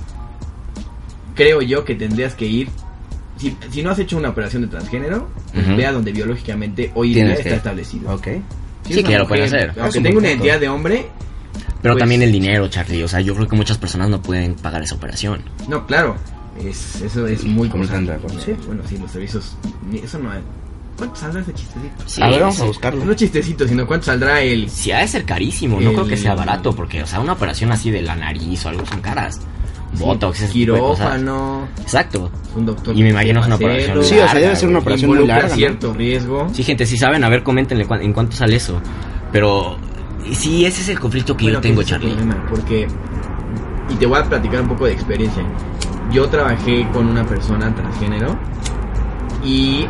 creo 1.35 1.61
yo 1.61 1.83
que 1.83 1.95
tendrías 1.95 2.35
que 2.35 2.45
ir. 2.45 2.69
Si, 3.41 3.57
si 3.71 3.81
no 3.83 3.89
has 3.89 3.99
hecho 3.99 4.17
una 4.17 4.29
operación 4.29 4.61
de 4.61 4.67
transgénero, 4.67 5.27
pues 5.53 5.93
donde 5.93 6.11
biológicamente 6.11 6.91
hoy 6.93 7.17
en 7.19 7.25
día 7.25 7.33
está 7.35 7.49
que- 7.49 7.55
establecido. 7.55 8.13
Ok. 8.13 8.27
Si 8.85 8.93
Sí, 8.93 8.99
es 8.99 9.05
que 9.05 9.11
ya 9.11 9.19
lo 9.19 9.27
pueden 9.27 9.45
hacer. 9.45 9.69
Aunque 9.77 9.89
Es 9.89 9.95
un 9.97 10.03
tenga 10.03 10.17
una 10.19 10.27
identidad 10.29 10.59
de 10.59 10.69
hombre, 10.69 11.07
Pero 11.81 11.95
Pues- 11.95 12.01
también 12.01 12.21
el 12.21 12.31
dinero, 12.31 12.67
Charlie. 12.67 13.01
O 13.03 13.07
sea, 13.07 13.21
yo 13.21 13.33
creo 13.33 13.47
que 13.47 13.55
muchas 13.55 13.79
personas 13.79 14.07
no 14.07 14.21
pueden 14.21 14.53
pagar 14.53 14.83
esa 14.83 14.93
operación. 14.95 15.41
no, 15.67 15.85
claro. 15.87 16.15
Es, 16.63 17.01
eso 17.01 17.25
es 17.25 17.43
muy 17.45 17.69
constante. 17.69 18.13
Sí, 18.45 18.53
bueno, 18.67 18.83
sí, 18.87 18.97
los 18.99 19.09
servicios. 19.09 19.55
ni- 19.89 19.97
Eso 19.99 20.19
no 20.19 20.29
hay. 20.31 20.41
¿Cuánto 20.97 21.15
saldrá 21.15 21.41
ese 21.41 21.53
chistecito? 21.53 22.03
Sí, 22.05 22.21
a 22.21 22.27
ver, 22.27 22.41
vamos 22.41 22.55
sí. 22.57 22.61
a 22.61 22.65
buscarlo. 22.65 23.03
No 23.05 23.13
chistecito, 23.15 23.67
sino 23.67 23.87
cuánto 23.87 24.05
saldrá 24.05 24.41
el. 24.41 24.69
Sí, 24.69 24.91
ha 24.91 24.99
de 24.99 25.07
ser 25.07 25.25
carísimo. 25.25 25.81
No 25.81 25.91
creo 25.93 26.05
que 26.05 26.17
sea 26.17 26.35
barato. 26.35 26.75
Porque, 26.75 27.01
o 27.01 27.07
sea, 27.07 27.19
una 27.19 27.33
operación 27.33 27.71
así 27.71 27.89
de 27.89 28.03
la 28.03 28.15
nariz 28.15 28.63
o 28.65 28.69
algo 28.69 28.85
son 28.85 29.01
caras. 29.01 29.39
Botox, 29.99 30.41
ese 30.41 30.53
tipo 30.53 30.73
de 30.73 30.79
cosas. 30.79 31.05
quirófano, 31.17 31.67
Exacto. 31.81 32.31
un 32.55 32.65
doctor. 32.65 32.95
Y 32.97 33.03
me 33.03 33.09
imagino 33.09 33.41
es 33.41 33.45
una 33.47 33.55
operación 33.55 34.03
Sí, 34.03 34.13
o 34.15 34.17
sea, 34.17 34.27
debe 34.33 34.41
larga, 34.41 34.55
ser 34.55 34.69
una 34.69 34.79
operación 34.79 35.11
muy 35.15 35.27
larga. 35.27 35.49
¿no? 35.49 35.55
cierto 35.55 35.93
riesgo. 35.93 36.47
Sí, 36.53 36.63
gente, 36.63 36.85
si 36.85 36.97
saben, 36.97 37.23
a 37.23 37.29
ver, 37.29 37.43
coméntenle 37.43 37.85
en 38.01 38.13
cuánto 38.13 38.35
sale 38.35 38.55
eso. 38.55 38.81
Pero 39.31 39.77
sí, 40.31 40.65
ese 40.65 40.81
es 40.81 40.89
el 40.89 40.99
conflicto 40.99 41.35
que 41.35 41.45
Bueno, 41.45 41.57
yo 41.57 41.61
tengo, 41.61 41.83
Charlie. 41.83 42.09
problema, 42.11 42.45
porque 42.49 42.87
y 43.89 43.95
te 43.95 44.05
voy 44.05 44.19
a 44.19 44.23
platicar 44.23 44.61
un 44.61 44.67
poco 44.69 44.85
de 44.85 44.93
experiencia. 44.93 45.43
Yo 46.11 46.27
trabajé 46.29 46.87
con 46.93 47.07
una 47.07 47.25
persona 47.25 47.73
transgénero 47.75 48.37
y 49.43 49.85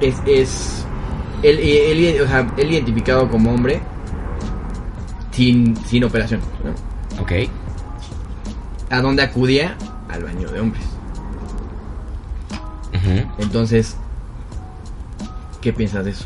es 0.00 0.14
es 0.26 0.86
él, 1.42 1.58
él, 1.60 2.20
o 2.22 2.26
sea, 2.26 2.46
él 2.56 2.72
identificado 2.72 3.28
como 3.28 3.52
hombre 3.54 3.80
sin 5.30 5.76
sin 5.86 6.04
operación. 6.04 6.40
¿no? 6.64 7.22
Ok. 7.22 7.32
¿A 8.90 9.00
dónde 9.00 9.22
acudía? 9.22 9.76
Al 10.08 10.22
baño 10.24 10.48
de 10.50 10.60
hombres. 10.60 10.84
Entonces, 13.38 13.96
¿qué 15.60 15.72
piensas 15.72 16.04
de 16.04 16.10
eso? 16.10 16.24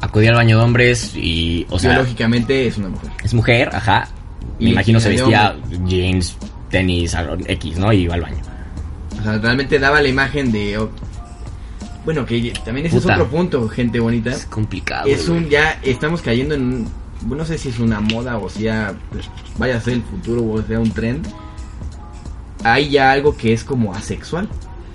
Acudí 0.00 0.26
al 0.28 0.34
baño 0.34 0.58
de 0.58 0.64
hombres 0.64 1.12
y, 1.16 1.66
o 1.70 1.78
sea, 1.78 1.92
Biológicamente 1.92 2.66
es 2.66 2.78
una 2.78 2.88
mujer. 2.90 3.10
es 3.24 3.34
mujer, 3.34 3.70
ajá. 3.74 4.08
Me 4.60 4.68
Y 4.68 4.72
imagino 4.72 5.00
se 5.00 5.08
vestía 5.10 5.56
jeans, 5.86 6.36
tenis, 6.70 7.16
X, 7.46 7.78
¿no? 7.78 7.92
Y 7.92 8.02
iba 8.02 8.14
al 8.14 8.20
baño. 8.22 8.36
O 9.18 9.22
sea, 9.22 9.38
realmente 9.38 9.78
daba 9.78 10.00
la 10.00 10.08
imagen 10.08 10.52
de... 10.52 10.78
oh, 10.78 10.90
bueno, 12.04 12.24
que 12.24 12.52
también 12.64 12.86
ese 12.86 13.00
Puta. 13.00 13.14
es 13.14 13.20
otro 13.20 13.30
punto, 13.30 13.68
gente 13.68 13.98
bonita. 13.98 14.30
Es 14.30 14.46
complicado. 14.46 15.06
Es 15.08 15.28
un... 15.28 15.48
Ya 15.48 15.80
estamos 15.82 16.22
cayendo 16.22 16.54
en... 16.54 16.86
No 17.28 17.44
sé 17.44 17.58
si 17.58 17.68
es 17.68 17.78
una 17.78 18.00
moda 18.00 18.38
o 18.38 18.48
sea... 18.48 18.94
pues, 19.10 19.28
vaya 19.58 19.76
a 19.76 19.80
ser 19.80 19.94
el 19.94 20.02
futuro 20.02 20.44
o 20.44 20.62
sea 20.62 20.80
un 20.80 20.90
trend. 20.90 21.26
Hay 22.64 22.90
ya 22.90 23.12
algo 23.12 23.36
que 23.36 23.52
es 23.52 23.64
como 23.64 23.94
asexual. 23.94 24.48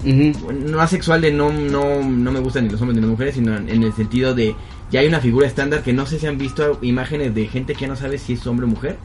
No 0.04 0.82
asexual 0.82 1.22
de 1.22 1.32
no, 1.32 1.52
no, 1.52 2.04
no 2.04 2.32
me 2.32 2.40
gustan 2.40 2.66
ni 2.66 2.72
los 2.72 2.82
hombres 2.82 2.96
ni 2.96 3.02
las 3.02 3.12
mujeres, 3.12 3.36
sino 3.36 3.56
en, 3.56 3.70
en 3.70 3.84
el 3.84 3.94
sentido 3.94 4.34
de... 4.34 4.56
Ya 4.92 5.00
hay 5.00 5.08
una 5.08 5.22
figura 5.22 5.48
estándar 5.48 5.84
que 5.84 5.94
no 5.94 6.06
sé 6.06 6.20
si 6.20 6.28
han 6.28 6.38
visto 6.38 6.80
imágenes 6.82 7.34
de 7.34 7.48
gente 7.48 7.76
que 7.76 7.88
no 7.88 7.96
sabe 7.96 8.18
si 8.18 8.34
es 8.34 8.46
hombre 8.46 8.66
o 8.66 8.70
mujer. 8.70 8.98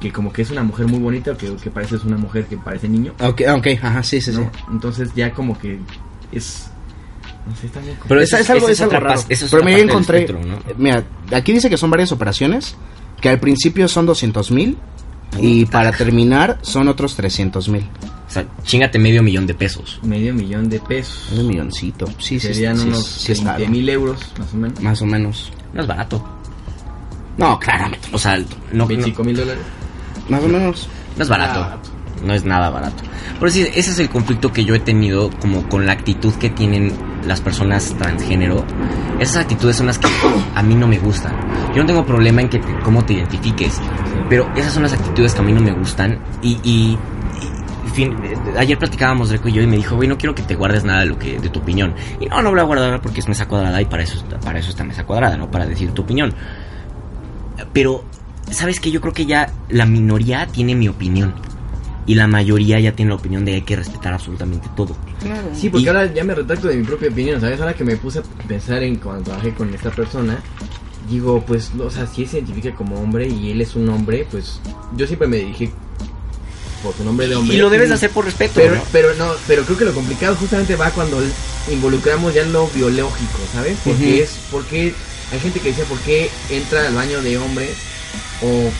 Que 0.00 0.12
como 0.12 0.32
que 0.32 0.42
es 0.42 0.50
una 0.50 0.62
mujer 0.62 0.86
muy 0.86 1.00
bonita 1.00 1.32
o 1.32 1.36
que, 1.36 1.54
que 1.56 1.70
parece 1.70 1.96
es 1.96 2.04
una 2.04 2.16
mujer 2.16 2.46
que 2.46 2.56
parece 2.56 2.88
niño. 2.88 3.12
Ok, 3.20 3.42
ok, 3.48 3.66
ajá, 3.82 4.02
sí, 4.02 4.20
sí, 4.20 4.32
sí. 4.32 4.40
Entonces 4.70 5.10
ya 5.14 5.32
como 5.32 5.58
que 5.58 5.78
es... 6.32 6.70
Está 7.62 7.80
Pero 8.08 8.20
es, 8.20 8.28
eso 8.32 8.36
es 8.38 8.50
algo, 8.50 8.68
esa 8.68 8.72
es 8.86 8.92
algo 8.92 9.06
raro. 9.06 9.20
eso 9.28 9.44
es 9.46 9.50
Pero 9.50 9.64
del 9.64 9.78
encontré. 9.78 10.24
espectro, 10.24 10.44
¿no? 10.46 10.58
Mira, 10.76 11.04
aquí 11.32 11.52
dice 11.52 11.70
que 11.70 11.76
son 11.76 11.90
varias 11.90 12.12
operaciones. 12.12 12.76
Que 13.20 13.28
al 13.30 13.40
principio 13.40 13.88
son 13.88 14.04
200 14.06 14.50
mil. 14.50 14.76
Y 15.40 15.66
para 15.66 15.92
terminar 15.92 16.58
son 16.62 16.88
otros 16.88 17.14
300 17.16 17.68
mil. 17.68 17.86
O 18.26 18.30
sea, 18.30 18.44
chingate 18.64 18.98
medio 18.98 19.22
millón 19.22 19.46
de 19.46 19.54
pesos. 19.54 20.00
medio 20.02 20.34
millón 20.34 20.68
de 20.68 20.80
pesos. 20.80 21.30
Un 21.32 21.46
milloncito. 21.46 22.06
Sí, 22.18 22.40
sí, 22.40 22.48
Serían 22.52 22.76
sí, 22.76 22.88
unos 22.88 23.04
sí, 23.06 23.32
es 23.32 23.38
20 23.44 23.62
caro. 23.62 23.70
mil 23.70 23.88
euros, 23.88 24.20
más 24.38 24.52
o 24.52 24.56
menos. 24.56 24.80
Más 24.82 25.02
o 25.02 25.06
menos. 25.06 25.52
No 25.72 25.80
es 25.82 25.86
barato. 25.86 26.24
No, 27.38 27.58
claramente. 27.58 28.08
O 28.12 28.18
sea, 28.18 28.36
no, 28.38 28.44
no, 28.72 28.86
25 28.86 29.24
mil 29.24 29.36
dólares. 29.36 29.62
Más 30.28 30.42
o 30.42 30.48
menos. 30.48 30.88
no 31.16 31.22
es 31.22 31.28
barato. 31.28 31.80
No 32.26 32.34
es 32.34 32.44
nada 32.44 32.70
barato. 32.70 33.02
Pero 33.38 33.50
sí, 33.52 33.62
ese 33.62 33.90
es 33.92 33.98
el 34.00 34.08
conflicto 34.10 34.52
que 34.52 34.64
yo 34.64 34.74
he 34.74 34.80
tenido 34.80 35.30
como 35.38 35.68
con 35.68 35.86
la 35.86 35.92
actitud 35.92 36.34
que 36.34 36.50
tienen 36.50 36.92
las 37.24 37.40
personas 37.40 37.94
transgénero. 37.98 38.64
Esas 39.20 39.36
actitudes 39.38 39.76
son 39.76 39.86
las 39.86 39.98
que 39.98 40.08
a 40.54 40.62
mí 40.62 40.74
no 40.74 40.86
me 40.88 40.98
gustan. 40.98 41.32
Yo 41.74 41.82
no 41.82 41.86
tengo 41.86 42.04
problema 42.04 42.40
en 42.42 42.48
que 42.48 42.60
cómo 42.82 43.04
te 43.04 43.14
identifiques, 43.14 43.80
pero 44.28 44.50
esas 44.56 44.72
son 44.72 44.82
las 44.82 44.92
actitudes 44.92 45.34
que 45.34 45.40
a 45.40 45.44
mí 45.44 45.52
no 45.52 45.60
me 45.60 45.72
gustan. 45.72 46.18
Y, 46.42 46.58
y- 46.64 46.98
ayer 48.58 48.78
platicábamos 48.78 49.30
Dreco 49.30 49.48
y 49.48 49.52
yo 49.52 49.62
y 49.62 49.66
me 49.66 49.76
dijo, 49.76 49.96
güey, 49.96 50.06
no 50.08 50.18
quiero 50.18 50.34
que 50.34 50.42
te 50.42 50.54
guardes 50.54 50.84
nada 50.84 51.00
de 51.00 51.06
lo 51.06 51.18
que 51.18 51.38
de 51.38 51.48
tu 51.48 51.60
opinión. 51.60 51.94
Y 52.20 52.26
no, 52.26 52.42
no 52.42 52.50
voy 52.50 52.60
a 52.60 52.64
guardar 52.64 53.00
porque 53.00 53.20
es 53.20 53.28
mesa 53.28 53.46
cuadrada 53.48 53.80
y 53.80 53.86
para 53.86 54.02
eso 54.02 54.22
para 54.44 54.58
eso 54.58 54.70
está 54.70 54.84
mesa 54.84 55.04
cuadrada, 55.04 55.36
no 55.36 55.50
para 55.50 55.64
decir 55.66 55.92
tu 55.92 56.02
opinión. 56.02 56.34
Pero 57.72 58.04
sabes 58.50 58.80
que 58.80 58.90
yo 58.90 59.00
creo 59.00 59.12
que 59.14 59.26
ya 59.26 59.50
la 59.70 59.86
minoría 59.86 60.46
tiene 60.46 60.74
mi 60.74 60.88
opinión. 60.88 61.34
Y 62.06 62.14
la 62.14 62.26
mayoría 62.28 62.78
ya 62.78 62.92
tiene 62.92 63.08
la 63.10 63.16
opinión 63.16 63.44
de 63.44 63.50
que 63.52 63.56
hay 63.56 63.62
que 63.62 63.76
respetar 63.76 64.14
absolutamente 64.14 64.68
todo. 64.76 64.96
Sí, 65.54 65.68
porque 65.70 65.84
Y- 65.86 65.88
ahora 65.88 66.12
ya 66.12 66.22
me 66.24 66.34
retracto 66.34 66.68
de 66.68 66.76
mi 66.76 66.84
propia 66.84 67.08
opinión, 67.08 67.40
¿sabes? 67.40 67.60
Ahora 67.60 67.74
que 67.74 67.82
me 67.84 67.96
puse 67.96 68.20
a 68.20 68.22
pensar 68.46 68.82
en 68.82 68.96
cuando 68.96 69.24
trabajé 69.24 69.52
con 69.54 69.74
esta 69.74 69.90
persona, 69.90 70.38
digo, 71.10 71.42
pues, 71.44 71.70
o 71.78 71.90
sea, 71.90 72.06
si 72.06 72.22
él 72.22 72.28
se 72.28 72.38
identifica 72.38 72.74
como 72.76 73.00
hombre 73.00 73.26
y 73.28 73.50
él 73.50 73.60
es 73.60 73.74
un 73.74 73.88
hombre, 73.88 74.26
pues 74.30 74.60
yo 74.96 75.06
siempre 75.06 75.26
me 75.26 75.38
dirigí 75.38 75.70
por 76.82 76.94
su 76.94 77.02
nombre 77.04 77.26
de 77.26 77.34
hombre. 77.34 77.56
Y 77.56 77.58
lo 77.60 77.70
debes 77.70 77.88
de 77.88 77.94
hacer 77.96 78.10
por 78.10 78.24
respeto. 78.24 78.52
Pero, 78.54 78.76
¿no? 78.76 78.82
pero 78.92 79.14
no, 79.14 79.32
pero 79.48 79.64
creo 79.64 79.78
que 79.78 79.84
lo 79.86 79.92
complicado 79.94 80.36
justamente 80.36 80.76
va 80.76 80.90
cuando 80.90 81.18
involucramos 81.72 82.34
ya 82.34 82.44
lo 82.44 82.68
biológico, 82.68 83.38
¿sabes? 83.52 83.76
Porque 83.82 84.12
Ujú. 84.14 84.22
es, 84.22 84.38
porque 84.52 84.94
hay 85.32 85.40
gente 85.40 85.58
que 85.58 85.68
dice 85.70 85.82
por 85.84 85.98
qué 86.00 86.30
entra 86.50 86.86
al 86.86 86.94
baño 86.94 87.20
de 87.22 87.36
hombres 87.38 87.70
o 88.42 88.70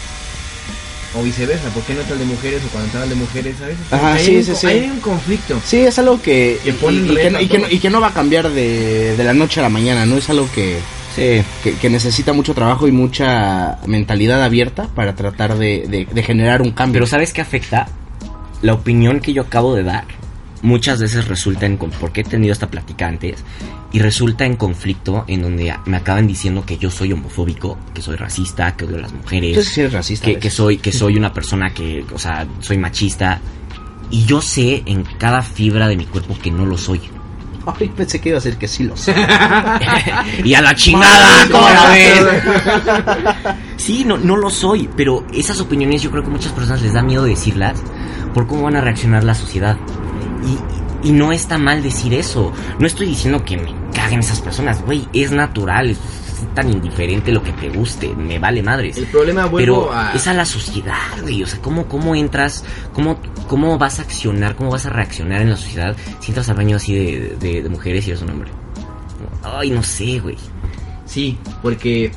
o 1.19 1.23
viceversa, 1.23 1.69
¿por 1.71 1.83
qué 1.85 1.95
no 1.95 2.01
entra 2.01 2.15
el 2.15 2.21
de 2.21 2.27
mujeres 2.27 2.63
o 2.65 2.69
cuando 2.69 3.03
el 3.03 3.09
de 3.09 3.15
mujeres, 3.15 3.57
¿sabes? 3.59 3.77
Ajá, 3.91 4.15
Hay 4.15 4.25
sí, 4.25 4.37
un 4.37 4.45
sí, 4.45 4.53
sí. 4.55 4.67
Hay 4.67 4.91
un 4.91 5.01
conflicto. 5.01 5.61
Sí, 5.65 5.79
es 5.79 5.99
algo 5.99 6.21
que. 6.21 6.59
Y, 6.65 6.73
que, 6.73 7.31
no- 7.31 7.39
a 7.39 7.43
y, 7.43 7.47
que 7.49 7.59
no, 7.59 7.65
todos. 7.65 7.73
y 7.73 7.79
que 7.79 7.91
no 7.91 8.01
va 8.01 8.09
a 8.09 8.13
cambiar 8.15 8.51
de, 8.51 9.17
de 9.17 9.25
la 9.25 9.33
noche 9.35 9.61
a 9.61 9.63
la 9.65 9.69
mañana, 9.69 10.05
¿no? 10.07 10.17
Es 10.17 10.29
algo 10.31 10.49
que, 10.55 10.79
Sí. 11.15 11.43
que, 11.65 11.75
que 11.81 11.89
necesita 11.91 12.33
mucho 12.35 12.53
trabajo 12.53 12.87
y 12.87 12.93
mucha 12.93 13.79
mentalidad 13.87 14.43
abierta 14.45 14.89
para 14.95 15.15
tratar 15.15 15.57
de, 15.57 15.87
de- 15.89 16.07
de 16.13 16.23
generar 16.23 16.61
un 16.63 16.73
cambio. 16.73 16.95
Pero 17.01 17.07
¿sabes 17.07 17.33
qué 17.33 17.41
afecta? 17.41 17.89
La 18.63 18.75
opinión 18.75 19.21
que 19.21 19.33
yo 19.33 19.43
acabo 19.43 19.75
de 19.75 19.83
dar 19.83 20.05
muchas 20.63 21.01
veces 21.01 21.29
resulta 21.29 21.67
en... 21.67 21.77
Porque 21.77 22.23
he 22.23 22.25
tenido 22.25 22.53
esta 22.53 22.71
plática 22.71 23.07
antes. 23.07 23.45
Y 23.93 23.99
resulta 24.01 24.45
en 24.45 24.57
conflicto 24.57 25.25
en 25.29 25.43
donde 25.43 25.75
me 25.87 25.97
acaban 25.97 26.27
diciendo 26.27 26.65
que 26.67 26.77
yo 26.79 26.91
soy 26.91 27.13
homofóbico, 27.13 27.79
que 27.95 28.03
soy 28.03 28.17
racista, 28.17 28.77
que 28.77 28.85
odio 28.85 28.97
a 28.97 29.01
las 29.01 29.13
mujeres. 29.13 29.69
Sí 29.69 29.81
eres 29.81 29.93
racista. 29.93 30.35
que, 30.35 30.51
soy 30.51 30.79
que 30.79 30.93
soy 30.93 31.17
una 31.17 31.33
persona 31.33 31.73
que, 31.73 32.05
o 32.13 32.19
sea, 32.19 32.47
soy 32.61 32.79
machista 32.79 33.41
y 34.11 34.25
yo 34.25 34.41
sé 34.41 34.83
en 34.87 35.05
cada 35.19 35.43
fibra 35.43 35.89
de 35.89 35.97
mi 35.97 36.05
cuerpo 36.07 36.37
que 36.41 36.51
no 36.51 36.67
lo 36.67 36.77
soy. 36.79 37.01
Ay, 37.67 37.89
pensé 37.89 38.21
que 38.21 38.29
iba 38.29 38.39
a 38.39 38.41
ser 38.41 38.57
que 38.57 38.69
sí 38.69 38.85
lo 38.85 38.97
sé. 38.97 39.13
y 40.45 40.55
a 40.55 40.63
la 40.63 40.75
chingada, 40.75 41.49
¿cómo 41.51 41.69
la 41.69 41.91
ves? 41.91 42.25
Sí, 43.77 44.05
no, 44.05 44.17
no 44.19 44.37
lo 44.37 44.51
soy, 44.51 44.89
pero 44.97 45.27
esas 45.33 45.61
opiniones 45.61 46.03
yo 46.03 46.13
creo 46.13 46.23
que 46.23 46.31
muchas 46.31 46.53
personas 46.53 46.83
les 46.83 46.93
da 46.93 47.03
miedo 47.03 47.25
decirlas 47.25 47.83
por 48.35 48.47
cómo 48.47 48.63
van 48.63 48.77
a 48.77 48.81
reaccionar 48.81 49.25
la 49.25 49.35
sociedad. 49.35 49.77
Y, 51.03 51.09
y 51.09 51.13
no 51.13 51.33
está 51.33 51.59
mal 51.59 51.83
decir 51.83 52.15
eso. 52.15 52.53
No 52.79 52.87
estoy 52.87 53.07
diciendo 53.09 53.45
que 53.45 53.57
me 53.57 53.75
caguen 53.95 54.21
esas 54.21 54.41
personas, 54.41 54.83
güey, 54.85 55.07
es 55.13 55.33
natural, 55.33 55.91
es 55.91 55.99
tan 56.55 56.71
indiferente 56.71 57.33
lo 57.33 57.43
que 57.43 57.53
te 57.53 57.69
guste, 57.71 58.15
me 58.15 58.39
vale 58.39 58.63
madres. 58.63 58.97
El 58.97 59.07
problema 59.07 59.51
Pero 59.51 59.93
a 59.93 60.13
es 60.13 60.27
a 60.27 60.35
la 60.35 60.45
sociedad, 60.45 60.95
güey. 61.23 61.43
O 61.43 61.47
sea, 61.47 61.61
¿cómo, 61.61 61.87
cómo 61.87 62.15
entras? 62.15 62.65
Cómo, 62.93 63.19
¿Cómo 63.49 63.77
vas 63.79 63.99
a 63.99 64.03
accionar? 64.03 64.55
¿Cómo 64.57 64.71
vas 64.71 64.87
a 64.87 64.91
reaccionar 64.91 65.41
en 65.43 65.51
la 65.51 65.57
sociedad 65.57 65.97
si 66.21 66.31
entras 66.33 66.49
al 66.49 66.57
baño 66.57 66.77
así 66.77 66.95
de, 66.95 67.37
de- 67.41 67.63
de 67.63 67.69
mujeres 67.69 68.07
y 68.07 68.11
eres 68.11 68.23
un 68.23 68.31
hombre? 68.31 68.51
Ay, 69.43 69.71
no 69.71 69.83
sé, 69.83 70.19
güey. 70.21 70.37
Sí, 71.07 71.39
porque 71.63 72.11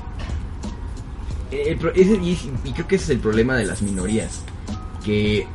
el 1.52 1.78
y 2.24 2.72
creo 2.74 2.88
que 2.88 2.96
ese 2.96 3.06
es 3.06 3.10
el 3.12 3.20
problema 3.20 3.56
de 3.56 3.66
las 3.66 3.82
minorías, 3.82 4.42
que 5.04 5.48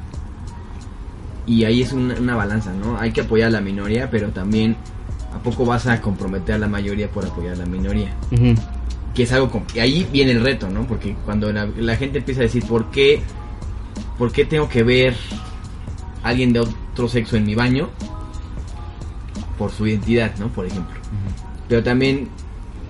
y 1.47 1.65
ahí 1.65 1.83
es 1.83 1.93
una, 1.93 2.15
una 2.15 2.37
balanza, 2.37 2.73
¿no? 2.73 2.99
Hay 2.99 3.13
que 3.13 3.21
apoyar 3.23 3.49
a 3.49 3.51
la 3.53 3.61
minoría, 3.61 4.11
pero 4.11 4.29
también 4.31 4.77
a 5.35 5.39
poco 5.43 5.65
vas 5.65 5.87
a 5.87 6.01
comprometer 6.01 6.55
a 6.55 6.59
la 6.59 6.69
mayoría 6.69 7.11
por 7.11 7.25
apoyar 7.27 7.55
a 7.55 7.57
la 7.57 7.67
minoría, 7.67 8.13
que 9.15 9.23
es 9.25 9.33
algo 9.33 9.51
com- 9.51 9.65
y 9.75 9.79
ahí 9.81 10.07
viene 10.13 10.33
el 10.33 10.43
reto, 10.43 10.69
¿no? 10.71 10.87
Porque 10.87 11.15
cuando 11.25 11.53
la, 11.53 11.67
la 11.77 11.97
gente 11.97 12.19
empieza 12.19 12.41
a 12.41 12.45
decir 12.45 12.65
por 12.67 12.91
qué 12.91 13.21
por 14.19 14.31
qué 14.33 14.45
tengo 14.45 14.69
que 14.69 14.83
ver 14.85 15.15
a 16.23 16.29
alguien 16.29 16.53
de 16.53 16.61
otro 16.61 17.09
sexo 17.09 17.37
en 17.37 17.45
mi 17.45 17.55
baño, 17.55 17.89
por 19.59 19.71
su 19.71 19.87
identidad, 19.87 20.33
¿no? 20.39 20.49
Por 20.49 20.67
ejemplo. 20.67 20.95
Pero 21.69 21.83
también, 21.83 22.29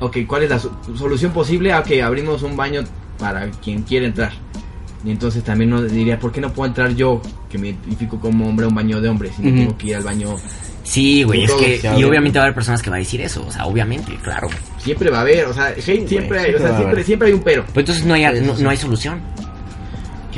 ok, 0.00 0.18
¿cuál 0.26 0.42
es 0.44 0.50
la 0.50 0.58
so- 0.58 0.76
solución 0.96 1.32
posible? 1.32 1.72
Ah, 1.72 1.80
Ok, 1.80 1.92
abrimos 2.02 2.42
un 2.42 2.56
baño 2.56 2.82
para 3.18 3.50
quien 3.50 3.82
quiera 3.82 4.06
entrar. 4.06 4.32
Y 5.04 5.10
entonces 5.10 5.44
también 5.44 5.68
no 5.70 5.82
diría, 5.82 6.18
¿por 6.18 6.32
qué 6.32 6.40
no 6.40 6.50
puedo 6.50 6.66
entrar 6.68 6.94
yo, 6.94 7.20
que 7.50 7.58
me 7.58 7.68
identifico 7.68 8.18
como 8.18 8.48
hombre, 8.48 8.64
a 8.64 8.68
un 8.68 8.74
baño 8.74 9.00
de 9.02 9.08
hombres? 9.10 9.32
Y 9.38 9.42
no 9.42 9.54
tengo 9.58 9.76
que 9.78 9.86
ir 9.88 9.96
al 9.96 10.02
baño. 10.02 10.34
Sí, 10.82 11.22
güey, 11.24 11.44
es 11.44 11.52
que... 11.52 11.80
Y 11.98 12.04
obviamente. 12.04 12.38
va 12.38 12.44
a 12.44 12.46
haber 12.46 12.54
personas 12.54 12.80
que 12.82 12.88
va 12.90 12.96
a 12.96 12.98
decir 13.00 13.20
eso, 13.20 13.44
o 13.46 13.52
sea, 13.52 13.66
obviamente, 13.66 14.16
claro. 14.22 14.48
Siempre 14.78 15.10
va 15.10 15.18
a 15.18 15.20
haber, 15.20 15.44
o 15.46 15.52
sea, 15.52 15.68
hate 15.68 15.80
siempre, 15.82 16.08
siempre 16.08 16.38
hay, 16.40 16.54
o 16.54 16.58
sea, 16.58 16.76
siempre, 16.76 17.04
siempre 17.04 17.28
hay 17.28 17.34
un 17.34 17.40
pero. 17.42 17.64
Pero 17.66 17.80
entonces 17.80 18.04
no 18.06 18.14
hay, 18.14 18.24
no, 18.40 18.54
no 18.58 18.70
hay 18.70 18.76
solución. 18.78 19.20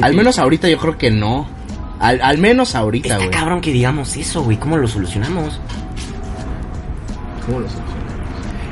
Al 0.03 0.15
menos 0.15 0.39
ahorita 0.39 0.69
yo 0.69 0.79
creo 0.79 0.99
que 0.99 1.11
no. 1.11 1.49
Al, 1.99 2.21
al 2.21 2.39
menos 2.39 2.75
ahorita, 2.75 3.09
Está 3.09 3.19
güey. 3.19 3.31
cabrón 3.31 3.61
que 3.61 3.73
digamos 3.73 4.17
eso, 4.17 4.43
güey, 4.43 4.57
¿cómo 4.59 4.77
lo 4.77 4.87
solucionamos? 4.87 5.59
¿Cómo 7.47 7.61
lo 7.61 7.69
solucionamos? 7.69 7.97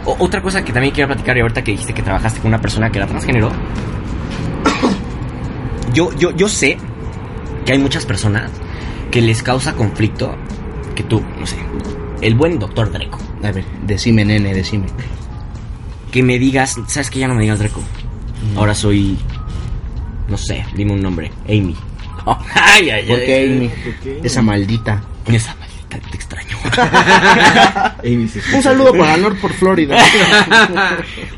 O- 0.06 0.16
otra 0.24 0.42
cosa 0.42 0.62
que 0.64 0.72
también 0.72 0.92
quiero 0.92 1.08
platicar 1.08 1.36
y 1.36 1.40
ahorita 1.40 1.62
que 1.64 1.70
dijiste 1.72 1.94
que 1.94 2.02
trabajaste 2.02 2.40
con 2.40 2.48
una 2.48 2.60
persona 2.60 2.90
que 2.90 2.98
era 2.98 3.06
transgénero. 3.06 3.50
Yo, 5.94 6.12
yo, 6.12 6.30
yo 6.32 6.48
sé 6.48 6.76
que 7.64 7.72
hay 7.72 7.78
muchas 7.78 8.04
personas 8.04 8.50
que 9.10 9.20
les 9.20 9.42
causa 9.42 9.74
conflicto 9.74 10.34
que 10.94 11.02
tú, 11.02 11.22
no 11.38 11.46
sé, 11.46 11.56
el 12.20 12.34
buen 12.34 12.58
doctor 12.58 12.90
Dreco, 12.92 13.18
A 13.42 13.50
ver, 13.52 13.64
decime, 13.86 14.24
nene, 14.24 14.54
decime. 14.54 14.86
que 16.12 16.22
me 16.22 16.38
digas, 16.38 16.76
¿sabes 16.86 17.10
que 17.10 17.18
Ya 17.20 17.28
no 17.28 17.34
me 17.34 17.42
digas 17.42 17.58
Dreco. 17.58 17.80
Ahora 18.56 18.74
soy, 18.74 19.16
no 20.28 20.36
sé, 20.36 20.64
dime 20.76 20.92
un 20.92 21.02
nombre, 21.02 21.30
Amy. 21.48 21.74
ay, 22.54 22.90
ay, 22.90 23.06
¿Por 23.06 23.18
qué, 23.18 23.44
Amy? 23.44 23.68
¿Por 23.68 23.94
qué? 23.96 24.20
Esa 24.22 24.42
maldita. 24.42 25.02
Esa 25.26 25.54
maldita, 25.94 26.10
te 26.10 26.16
extraño. 26.16 26.56
Un 28.54 28.62
saludo 28.62 28.92
para 28.92 29.16
Nord 29.16 29.40
por 29.40 29.52
Florida. 29.52 29.96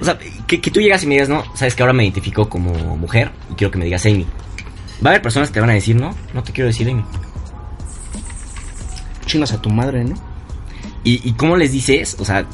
O 0.01 0.05
sea, 0.05 0.19
que, 0.47 0.61
que 0.61 0.71
tú 0.71 0.81
llegas 0.81 1.03
y 1.03 1.07
me 1.07 1.15
digas, 1.15 1.29
no, 1.29 1.45
sabes 1.55 1.75
que 1.75 1.83
ahora 1.83 1.93
me 1.93 2.05
identifico 2.05 2.49
como 2.49 2.97
mujer 2.97 3.31
y 3.51 3.55
quiero 3.55 3.71
que 3.71 3.79
me 3.79 3.87
digas 3.87 4.05
Amy. 4.07 4.27
Va 5.05 5.11
a 5.11 5.13
haber 5.13 5.23
personas 5.23 5.49
que 5.49 5.55
te 5.55 5.61
van 5.61 5.71
a 5.71 5.75
decir, 5.75 5.97
no, 5.97 6.15
no 6.35 6.43
te 6.43 6.53
quiero 6.53 6.69
decir 6.69 6.89
Amy. 6.89 7.05
Chingas 9.25 9.53
a 9.53 9.61
tu 9.61 9.71
madre, 9.71 10.05
¿no? 10.05 10.15
¿Y, 11.03 11.29
y 11.29 11.33
cómo 11.33 11.57
les 11.57 11.73
dices? 11.73 12.17
O 12.19 12.25
sea, 12.25 12.47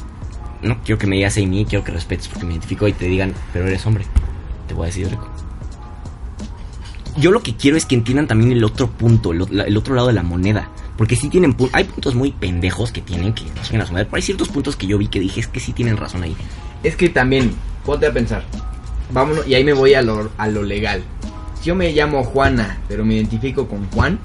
no 0.61 0.81
quiero 0.83 0.97
que 0.97 1.07
me 1.07 1.17
digas 1.17 1.37
Amy, 1.37 1.65
quiero 1.65 1.83
que 1.83 1.91
respetes 1.91 2.27
porque 2.27 2.45
me 2.45 2.53
identifico 2.53 2.87
y 2.87 2.93
te 2.93 3.05
digan, 3.05 3.33
pero 3.51 3.67
eres 3.67 3.85
hombre. 3.85 4.05
Te 4.67 4.73
voy 4.73 4.83
a 4.83 4.87
decir 4.87 5.09
rico. 5.09 5.29
Yo 7.17 7.31
lo 7.31 7.43
que 7.43 7.55
quiero 7.55 7.77
es 7.77 7.85
que 7.85 7.95
entiendan 7.95 8.27
también 8.27 8.51
el 8.51 8.63
otro 8.63 8.89
punto, 8.89 9.33
el 9.33 9.77
otro 9.77 9.95
lado 9.95 10.07
de 10.07 10.13
la 10.13 10.23
moneda. 10.23 10.69
Porque 10.97 11.15
sí 11.15 11.27
tienen 11.29 11.57
pu- 11.57 11.69
hay 11.73 11.85
puntos 11.85 12.13
muy 12.15 12.31
pendejos 12.31 12.91
que 12.91 13.01
tienen 13.01 13.33
que 13.33 13.43
no 13.55 13.63
siguen 13.63 13.81
a 13.81 13.85
su 13.85 13.93
madre. 13.93 14.05
Pero 14.05 14.15
hay 14.17 14.21
ciertos 14.21 14.49
puntos 14.49 14.75
que 14.75 14.85
yo 14.87 14.97
vi 14.97 15.07
que 15.07 15.19
dije 15.19 15.39
es 15.39 15.47
que 15.47 15.59
sí 15.59 15.73
tienen 15.73 15.97
razón 15.97 16.23
ahí. 16.23 16.35
Es 16.83 16.95
que 16.95 17.09
también, 17.09 17.51
ponte 17.85 18.05
a 18.07 18.11
pensar. 18.13 18.43
Vámonos, 19.11 19.47
y 19.47 19.55
ahí 19.55 19.63
me 19.63 19.73
voy 19.73 19.93
a 19.95 20.01
lo, 20.01 20.29
a 20.37 20.47
lo 20.47 20.63
legal. 20.63 21.03
Si 21.59 21.65
yo 21.69 21.75
me 21.75 21.91
llamo 21.91 22.23
Juana, 22.23 22.77
pero 22.87 23.03
me 23.05 23.15
identifico 23.15 23.67
con 23.67 23.89
Juan, 23.91 24.19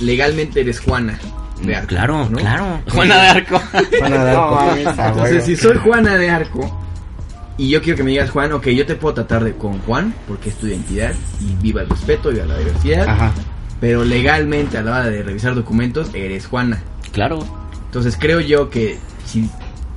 legalmente 0.00 0.60
eres 0.60 0.80
Juana. 0.80 1.18
de 1.62 1.76
Arco, 1.76 1.88
claro, 1.88 2.28
¿no? 2.28 2.38
claro. 2.38 2.80
Juana 2.90 3.22
de 3.22 3.28
Arco. 3.28 3.62
Van 4.00 4.12
a 4.12 4.24
dar 4.24 4.34
No, 4.36 4.48
por- 4.50 4.66
mames, 4.66 4.86
Ah, 4.98 5.08
Entonces, 5.08 5.44
si 5.44 5.56
soy 5.56 5.76
Juana 5.78 6.16
de 6.16 6.30
Arco 6.30 6.80
y 7.56 7.68
yo 7.68 7.80
quiero 7.80 7.96
que 7.96 8.02
me 8.02 8.10
digas 8.10 8.30
Juan, 8.30 8.52
ok, 8.52 8.66
yo 8.68 8.84
te 8.86 8.96
puedo 8.96 9.14
tratar 9.14 9.44
de 9.44 9.54
con 9.54 9.78
Juan 9.80 10.12
porque 10.26 10.48
es 10.48 10.56
tu 10.56 10.66
identidad 10.66 11.12
y 11.40 11.54
viva 11.62 11.82
el 11.82 11.88
respeto, 11.88 12.30
viva 12.30 12.44
la 12.46 12.58
diversidad. 12.58 13.08
Ajá. 13.08 13.32
Pero 13.84 14.02
legalmente 14.02 14.78
a 14.78 14.82
la 14.82 14.92
hora 14.92 15.10
de 15.10 15.22
revisar 15.22 15.54
documentos 15.54 16.08
eres 16.14 16.46
Juana. 16.46 16.82
Claro. 17.12 17.40
Entonces 17.84 18.16
creo 18.18 18.40
yo 18.40 18.70
que 18.70 18.96
si 19.26 19.50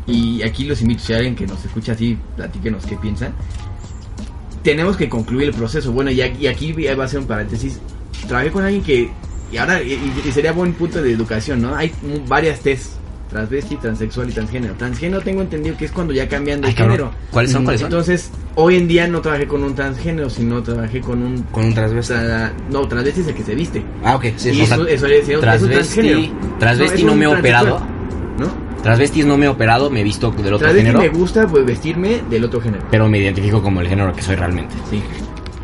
y 0.05 0.41
aquí 0.41 0.65
los 0.65 0.81
invito 0.81 1.03
si 1.03 1.13
hay 1.13 1.19
alguien 1.19 1.37
que 1.37 1.47
nos 1.47 1.63
escucha 1.63 1.93
así, 1.93 2.17
platíquenos 2.35 2.85
qué 2.85 2.97
piensan. 2.97 3.33
Tenemos 4.61 4.97
que 4.97 5.07
concluir 5.07 5.47
el 5.47 5.53
proceso. 5.53 5.93
Bueno, 5.93 6.11
y 6.11 6.19
aquí, 6.19 6.43
y 6.43 6.47
aquí 6.47 6.73
va 6.73 7.05
a 7.05 7.07
ser 7.07 7.21
un 7.21 7.27
paréntesis. 7.27 7.79
Trabajé 8.27 8.51
con 8.51 8.65
alguien 8.65 8.83
que 8.83 9.09
y 9.53 9.55
ahora 9.55 9.81
y, 9.81 9.93
y 9.93 10.31
sería 10.33 10.51
buen 10.51 10.73
punto 10.73 11.01
de 11.01 11.13
educación, 11.13 11.61
¿no? 11.61 11.73
Hay 11.73 11.93
varias 12.27 12.59
test 12.59 12.91
transvesti, 13.29 13.75
transexual 13.77 14.29
y 14.29 14.33
transgénero. 14.33 14.73
Transgénero 14.75 15.21
tengo 15.21 15.41
entendido 15.41 15.75
que 15.77 15.85
es 15.85 15.91
cuando 15.91 16.13
ya 16.13 16.27
cambian 16.27 16.61
de 16.61 16.67
Ay, 16.69 16.73
cabrón. 16.73 16.97
género. 16.97 17.11
¿Cuáles 17.31 17.51
son? 17.51 17.63
¿Cuáles 17.63 17.81
son? 17.81 17.87
Entonces, 17.91 18.31
hoy 18.55 18.77
en 18.77 18.87
día 18.87 19.07
no 19.07 19.21
trabajé 19.21 19.47
con 19.47 19.63
un 19.63 19.75
transgénero, 19.75 20.29
sino 20.29 20.61
trabajé 20.63 21.01
con 21.01 21.21
un 21.21 21.43
Con 21.43 21.65
un 21.65 21.73
transvesti. 21.73 22.13
tra- 22.13 22.51
no, 22.71 22.87
transvesti 22.87 23.21
es 23.21 23.27
el 23.27 23.35
que 23.35 23.43
se 23.43 23.55
viste. 23.55 23.83
Ah, 24.03 24.15
ok, 24.15 24.25
sí, 24.37 24.49
y 24.49 24.53
sí. 24.55 24.61
eso, 24.61 24.87
eso 24.87 25.05
es, 25.07 25.27
es 25.29 25.35
un 25.37 25.41
Transvesti- 25.43 25.69
transgénero. 25.71 26.19
transvesti 26.59 26.97
es 26.99 27.03
no 27.05 27.15
me 27.15 27.25
he 27.25 27.27
operado. 27.27 27.79
¿No? 28.39 28.67
Transvestis 28.83 29.25
no 29.25 29.37
me 29.37 29.45
he 29.47 29.49
operado, 29.49 29.89
me 29.89 30.01
he 30.01 30.03
visto 30.03 30.29
del 30.31 30.53
otro 30.53 30.59
Transvesti 30.59 30.85
género. 30.91 30.99
me 30.99 31.09
gusta 31.09 31.47
pues 31.47 31.65
vestirme 31.65 32.21
del 32.29 32.43
otro 32.45 32.61
género. 32.61 32.85
Pero 32.91 33.09
me 33.09 33.17
identifico 33.17 33.61
como 33.61 33.81
el 33.81 33.87
género 33.87 34.13
que 34.13 34.21
soy 34.21 34.35
realmente. 34.35 34.75
Sí. 34.89 35.01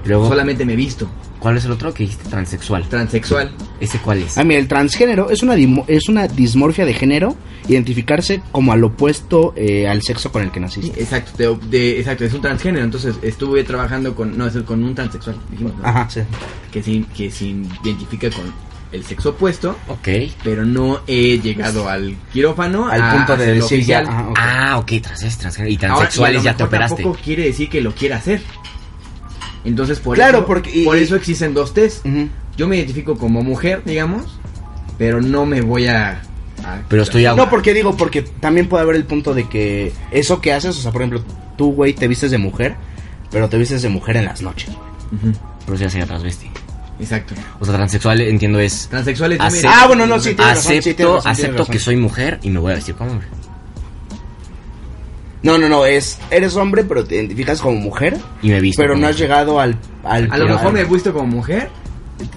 Luego, 0.06 0.28
Solamente 0.28 0.66
me 0.66 0.76
visto. 0.76 1.10
¿cuál 1.39 1.58
es 1.58 1.66
el 1.66 1.72
otro 1.72 1.93
que 1.93 2.04
dijiste? 2.04 2.30
Transexual. 2.30 2.88
Transexual. 2.88 3.51
¿Ese 3.80 3.99
cuál 3.99 4.20
es? 4.24 4.38
Ah, 4.38 4.43
mira, 4.45 4.60
el 4.62 4.68
transgénero 4.70 5.30
es 5.30 5.43
una, 5.43 5.56
es 5.88 6.08
una 6.08 6.28
dismorfia 6.28 6.86
de 6.86 6.93
género, 6.93 7.36
identificarse 7.68 8.41
como 8.54 8.72
al 8.72 8.82
opuesto 8.84 9.54
eh, 9.58 9.88
al 9.88 10.01
sexo 10.01 10.32
con 10.32 10.41
el 10.43 10.51
que 10.51 10.60
Sí, 10.60 10.62
naciste. 10.62 11.01
exacto, 11.01 11.32
de, 11.38 11.68
de- 11.70 11.99
exacto, 11.99 12.24
es 12.24 12.34
un 12.34 12.41
transgénero. 12.41 12.86
Entonces 12.86 13.16
estuve 13.22 13.64
trabajando 13.66 14.16
con, 14.16 14.38
no, 14.38 14.47
es 14.47 14.56
con 14.64 14.84
un 14.84 14.95
transexual, 14.95 15.36
dijimos, 15.51 15.74
¿no? 15.78 15.86
Ajá, 15.86 16.10
sí. 16.10 16.22
Que, 16.72 16.82
se, 16.82 17.04
que 17.16 17.30
se 17.30 17.45
identifica 17.84 18.30
con 18.30 18.45
el 18.93 19.04
sexo 19.04 19.32
opuesto, 19.32 19.76
Ok. 19.89 20.08
pero 20.45 20.66
no 20.66 21.01
he 21.08 21.39
llegado 21.39 21.89
al 21.89 22.16
quirófano. 22.32 22.88
Al 22.88 23.01
a 23.01 23.12
punto 23.16 23.36
de 23.36 23.56
decir 23.56 23.84
ya. 23.84 24.01
oficial. 24.04 24.28
ok. 24.30 24.38
Ah, 24.39 24.78
ok, 24.78 24.91
transvestis, 25.01 25.38
transgénero. 25.39 25.74
Y 25.74 25.76
Ahora, 25.78 25.88
transexuales 25.97 26.43
ya 26.43 26.56
te 26.56 26.64
operaste. 26.64 27.01
Tampoco 27.04 27.20
quiere 27.24 27.43
decir 27.43 27.68
que 27.70 27.82
lo 27.82 27.93
quiera 27.93 28.18
hacer. 28.18 28.41
Entonces, 29.66 29.99
por 29.99 30.16
Claro, 30.16 30.39
eso, 30.39 30.47
porque- 30.47 30.72
y- 30.82 30.84
por 30.86 30.97
y- 30.97 31.01
eso 31.01 31.16
existen 31.16 31.53
dos 31.53 31.74
test. 31.74 32.05
Yo 32.57 32.68
me 32.68 32.78
identifico 32.78 33.18
como 33.18 33.41
mujer, 33.41 33.82
digamos, 33.86 34.39
pero 34.97 35.22
no 35.22 35.45
me 35.45 35.61
voy 35.61 35.88
a. 35.88 36.22
a- 36.64 36.82
Pero 36.88 37.03
estoy 37.03 37.26
a... 37.26 37.34
No, 37.34 37.49
porque 37.49 37.74
digo, 37.74 37.95
porque 37.97 38.22
también 38.22 38.68
puede 38.70 38.84
haber 38.84 38.95
el 38.95 39.05
punto 39.05 39.34
de 39.34 39.47
que 39.49 39.91
eso 40.11 40.39
que 40.41 40.53
haces, 40.53 40.78
o 40.78 40.82
sea, 40.82 40.91
por 40.91 41.01
ejemplo, 41.01 41.24
tú, 41.57 41.74
güey, 41.74 41.93
te 41.93 42.07
vistes 42.07 42.30
de 42.32 42.38
mujer, 42.38 42.76
pero 43.32 43.49
te 43.49 43.57
vistes 43.57 43.82
de 43.82 43.89
mujer 43.89 44.18
en 44.18 44.26
las 44.26 44.41
noches. 44.41 44.70
güey. 44.70 45.30
Ujú, 45.32 45.39
Pero 45.66 45.78
sí, 45.78 45.84
ya 45.84 45.89
sería 45.89 46.05
transvesti. 46.07 46.49
Exacto. 46.99 47.34
O 47.59 47.66
sea, 47.66 47.74
transexual 47.76 48.22
entiendo 48.22 48.59
es... 48.59 48.88
Me 48.91 48.99
Acepto- 48.99 49.70
Ah, 49.74 49.88
bueno, 49.88 50.05
no, 50.05 50.20
sí, 50.20 50.36
tienes 50.36 50.55
razón, 50.57 50.72
sí, 50.74 50.78
Acepto, 50.78 51.16
razón, 51.16 51.32
acepto 51.32 51.66
que 51.66 51.80
soy 51.80 51.95
mujer 51.97 52.39
y 52.43 52.49
me 52.49 52.59
voy 52.59 52.72
a 52.72 52.76
vestir 52.76 52.95
como 52.95 53.11
hombre. 53.11 53.28
No, 55.44 55.58
no, 55.58 55.68
no, 55.70 55.86
es, 55.86 56.20
eres 56.32 56.56
hombre, 56.56 56.84
pero 56.86 57.04
te 57.04 57.16
identificas 57.16 57.62
como 57.62 57.76
mujer, 57.78 58.18
Y 58.41 58.50
me 58.50 58.62
visto 58.62 58.82
pero 58.82 58.94
como 58.94 59.02
no 59.02 59.08
has 59.08 59.16
mujer. 59.16 59.28
llegado 59.28 59.60
al... 59.60 59.78
al 60.04 60.32
A 60.32 60.38
lo 60.38 60.48
mejor 60.48 60.72
me 60.74 60.82
he 60.82 60.86
visto 60.86 61.14
como 61.14 61.28
mujer, 61.28 61.70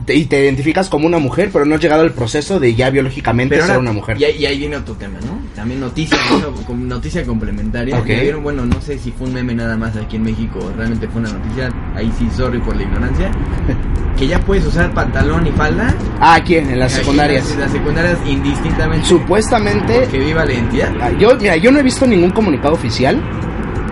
y 0.08 0.24
te 0.24 0.42
identificas 0.44 0.88
como 0.88 1.06
una 1.06 1.18
mujer, 1.18 1.50
pero 1.52 1.64
no 1.64 1.74
has 1.74 1.80
llegado 1.80 2.02
al 2.02 2.12
proceso 2.12 2.58
de 2.60 2.74
ya 2.74 2.90
biológicamente 2.90 3.54
pero 3.56 3.66
ser 3.66 3.76
ahora, 3.76 3.82
una 3.90 3.92
mujer. 3.92 4.20
Y, 4.20 4.24
ahí- 4.24 4.36
y 4.38 4.46
ahí 4.46 4.58
viene 4.58 4.76
otro 4.76 4.94
tema, 4.94 5.18
¿no? 5.20 5.38
También 5.54 5.80
noticia, 5.80 6.18
noticia 6.68 7.24
complementaria. 7.24 7.98
Ok. 7.98 8.06
Ya 8.06 8.20
vieron, 8.20 8.42
bueno, 8.42 8.64
no 8.66 8.80
sé 8.80 8.98
si 8.98 9.10
fue 9.12 9.26
un 9.28 9.34
meme 9.34 9.54
nada 9.54 9.76
más 9.76 9.96
aquí 9.96 10.16
en 10.16 10.22
México, 10.22 10.58
realmente 10.76 11.08
fue 11.08 11.20
una 11.20 11.32
noticia. 11.32 11.68
Ahí 11.94 12.10
sí, 12.18 12.28
sorry 12.36 12.58
por 12.58 12.76
la 12.76 12.82
ignorancia. 12.82 13.30
que 14.16 14.26
ya 14.26 14.40
puedes 14.40 14.64
usar 14.64 14.92
pantalón 14.94 15.46
y 15.46 15.50
falda. 15.50 15.94
Ah, 16.20 16.40
¿quién? 16.44 16.70
En 16.70 16.78
las 16.78 16.92
aquí 16.94 17.02
secundarias. 17.02 17.50
En 17.50 17.60
las, 17.60 17.70
secundarias 17.72 18.18
indistintamente. 18.26 19.06
Supuestamente... 19.06 20.08
Que 20.10 20.18
viva 20.18 20.44
la 20.44 20.54
identidad. 20.54 20.92
Ah, 21.00 21.10
Yo, 21.18 21.36
mira, 21.38 21.56
yo 21.56 21.70
no 21.70 21.78
he 21.80 21.82
visto 21.82 22.06
ningún 22.06 22.30
comunicado 22.30 22.74
oficial, 22.74 23.20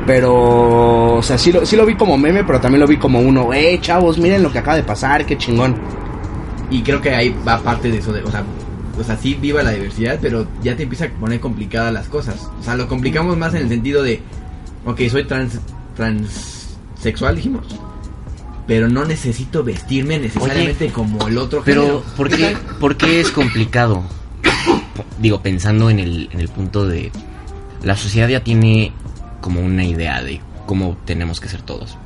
pero, 0.06 1.16
o 1.16 1.22
sea, 1.22 1.38
sí 1.38 1.52
lo, 1.52 1.64
sí 1.64 1.76
lo 1.76 1.86
vi 1.86 1.96
como 1.96 2.16
meme, 2.16 2.44
pero 2.44 2.60
también 2.60 2.80
lo 2.80 2.86
vi 2.86 2.96
como 2.96 3.20
uno, 3.20 3.52
eh, 3.52 3.78
chavos, 3.80 4.18
miren 4.18 4.42
lo 4.42 4.52
que 4.52 4.58
acaba 4.58 4.76
de 4.76 4.82
pasar, 4.82 5.24
qué 5.24 5.36
chingón. 5.36 5.76
Y 6.70 6.82
creo 6.82 7.00
que 7.00 7.14
ahí 7.14 7.34
va 7.46 7.62
parte 7.62 7.90
de 7.90 7.98
eso, 7.98 8.12
de, 8.12 8.22
o 8.22 8.30
sea, 8.30 8.44
o 8.98 9.04
sea, 9.04 9.16
sí 9.16 9.34
viva 9.34 9.62
la 9.62 9.72
diversidad, 9.72 10.18
pero 10.20 10.46
ya 10.62 10.76
te 10.76 10.84
empieza 10.84 11.06
a 11.06 11.08
poner 11.08 11.40
complicadas 11.40 11.92
las 11.92 12.08
cosas. 12.08 12.48
O 12.60 12.62
sea, 12.62 12.76
lo 12.76 12.88
complicamos 12.88 13.36
más 13.36 13.54
en 13.54 13.62
el 13.62 13.68
sentido 13.68 14.02
de, 14.02 14.20
ok, 14.84 15.00
soy 15.10 15.24
trans, 15.24 15.60
transexual, 15.96 17.36
dijimos, 17.36 17.66
pero 18.66 18.88
no 18.88 19.04
necesito 19.04 19.62
vestirme 19.62 20.18
necesariamente 20.18 20.88
como 20.88 21.26
el 21.28 21.38
otro 21.38 21.62
Pero, 21.64 21.82
género. 21.82 22.04
¿por 22.16 22.28
qué, 22.30 22.56
por 22.80 22.96
qué 22.96 23.20
es 23.20 23.30
complicado? 23.30 24.02
Digo, 25.18 25.42
pensando 25.42 25.90
en 25.90 25.98
el, 25.98 26.28
en 26.32 26.40
el 26.40 26.48
punto 26.48 26.86
de... 26.86 27.10
La 27.82 27.96
sociedad 27.96 28.28
ya 28.28 28.42
tiene 28.42 28.92
como 29.44 29.60
una 29.60 29.84
idea 29.84 30.22
de 30.22 30.40
cómo 30.64 30.96
tenemos 31.04 31.38
que 31.38 31.50
ser 31.50 31.60
todos. 31.60 31.98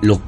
Lo 0.00 0.18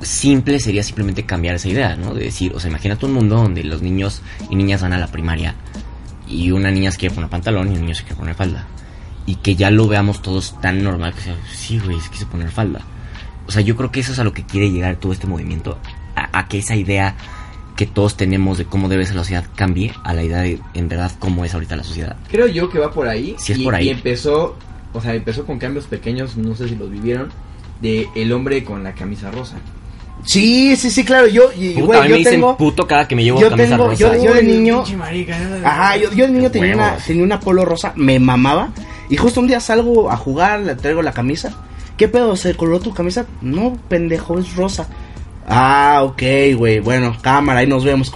simple 0.00 0.60
sería 0.60 0.82
simplemente 0.82 1.26
cambiar 1.26 1.56
esa 1.56 1.68
idea, 1.68 1.94
¿no? 1.94 2.14
De 2.14 2.24
decir, 2.24 2.54
o 2.54 2.58
sea, 2.58 2.70
imagínate 2.70 3.04
un 3.04 3.12
mundo 3.12 3.36
donde 3.36 3.62
los 3.64 3.82
niños 3.82 4.22
y 4.48 4.56
niñas 4.56 4.80
van 4.80 4.94
a 4.94 4.98
la 4.98 5.08
primaria 5.08 5.54
y 6.26 6.52
una 6.52 6.70
niña 6.70 6.90
se 6.90 6.96
quiere 6.96 7.14
poner 7.14 7.28
pantalón 7.28 7.70
y 7.70 7.74
un 7.74 7.82
niño 7.82 7.94
se 7.94 8.04
quiere 8.04 8.16
poner 8.16 8.34
falda. 8.34 8.64
Y 9.26 9.34
que 9.34 9.56
ya 9.56 9.70
lo 9.70 9.88
veamos 9.88 10.22
todos 10.22 10.58
tan 10.62 10.82
normal 10.82 11.12
que 11.12 11.20
sea, 11.20 11.36
sí, 11.52 11.78
güey, 11.78 12.00
se 12.00 12.08
quiso 12.08 12.26
poner 12.26 12.50
falda. 12.50 12.80
O 13.46 13.52
sea, 13.52 13.60
yo 13.60 13.76
creo 13.76 13.92
que 13.92 14.00
eso 14.00 14.12
es 14.12 14.18
a 14.20 14.24
lo 14.24 14.32
que 14.32 14.46
quiere 14.46 14.70
llegar 14.70 14.96
todo 14.96 15.12
este 15.12 15.26
movimiento. 15.26 15.76
A, 16.14 16.38
a 16.38 16.48
que 16.48 16.60
esa 16.60 16.76
idea 16.76 17.14
que 17.76 17.86
todos 17.86 18.16
tenemos 18.16 18.58
de 18.58 18.64
cómo 18.64 18.88
debe 18.88 19.04
ser 19.06 19.16
la 19.16 19.22
sociedad 19.22 19.44
cambie 19.54 19.92
a 20.02 20.14
la 20.14 20.22
idea 20.24 20.38
de 20.40 20.58
en 20.74 20.88
verdad 20.88 21.12
cómo 21.18 21.44
es 21.44 21.52
ahorita 21.54 21.76
la 21.76 21.84
sociedad. 21.84 22.16
Creo 22.30 22.46
yo 22.46 22.68
que 22.70 22.78
va 22.78 22.90
por 22.90 23.06
ahí. 23.08 23.36
Sí, 23.38 23.52
es 23.52 23.58
y, 23.58 23.64
por 23.64 23.74
ahí. 23.74 23.86
y 23.86 23.90
empezó, 23.90 24.56
o 24.94 25.00
sea, 25.00 25.14
empezó 25.14 25.44
con 25.44 25.58
cambios 25.58 25.86
pequeños, 25.86 26.36
no 26.36 26.54
sé 26.54 26.68
si 26.68 26.74
los 26.76 26.90
vivieron, 26.90 27.28
de 27.82 28.08
el 28.14 28.32
hombre 28.32 28.64
con 28.64 28.82
la 28.82 28.92
camisa 28.94 29.30
rosa. 29.30 29.56
Sí, 30.24 30.74
sí, 30.76 30.90
sí, 30.90 31.04
claro. 31.04 31.26
Yo, 31.28 31.50
y, 31.56 31.74
Puta, 31.74 31.86
güey, 31.86 31.98
a 31.98 32.02
mí 32.02 32.08
yo 32.08 32.12
me 32.14 32.18
dicen 32.18 32.32
tengo. 32.34 32.56
puto 32.56 32.86
cada 32.86 33.06
que 33.06 33.14
me 33.14 33.22
llevo 33.22 33.40
yo 33.40 33.50
camisa 33.50 33.70
tengo- 33.76 33.88
rosa. 33.88 34.00
yo- 34.16 34.24
yo 34.24 34.34
de 34.34 34.42
niño- 34.42 34.84
marica, 34.96 35.36
Ajá, 35.62 35.96
yo, 35.98 36.10
yo 36.12 36.26
de 36.26 36.32
niño 36.32 36.50
tenía 36.50 36.74
una, 36.74 36.96
tenía 36.96 37.22
una 37.22 37.38
polo 37.38 37.64
rosa, 37.64 37.92
me 37.96 38.18
mamaba. 38.18 38.70
Y 39.08 39.16
justo 39.16 39.40
un 39.40 39.46
día 39.46 39.60
salgo 39.60 40.10
a 40.10 40.16
jugar, 40.16 40.60
le 40.60 40.74
traigo 40.74 41.02
la 41.02 41.12
camisa. 41.12 41.52
¿Qué 41.96 42.08
pedo? 42.08 42.34
¿Se 42.36 42.54
coloró 42.56 42.80
tu 42.80 42.92
camisa? 42.92 43.26
No, 43.40 43.78
pendejo, 43.88 44.38
es 44.38 44.56
rosa. 44.56 44.88
Ah, 45.48 46.00
ok, 46.02 46.22
güey. 46.56 46.80
Bueno, 46.80 47.16
cámara, 47.22 47.60
ahí 47.60 47.66
nos 47.68 47.84
vemos. 47.84 48.10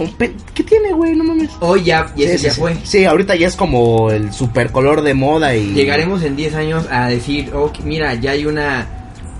¿Qué 0.53 0.63
tiene, 0.63 0.91
güey? 0.91 1.15
No 1.15 1.23
mames. 1.23 1.49
Hoy 1.61 1.83
ya, 1.83 2.11
y 2.15 2.23
ese 2.23 2.37
sí, 2.37 2.43
ya 2.45 2.51
sí, 2.51 2.59
fue. 2.59 2.75
Sí, 2.83 3.05
ahorita 3.05 3.35
ya 3.35 3.47
es 3.47 3.55
como 3.55 4.11
el 4.11 4.33
super 4.33 4.71
color 4.71 5.01
de 5.01 5.13
moda 5.13 5.55
y. 5.55 5.71
Llegaremos 5.73 6.23
en 6.23 6.35
10 6.35 6.55
años 6.55 6.87
a 6.91 7.07
decir, 7.07 7.51
oh, 7.55 7.71
mira, 7.85 8.13
ya 8.15 8.31
hay 8.31 8.45
una 8.45 8.85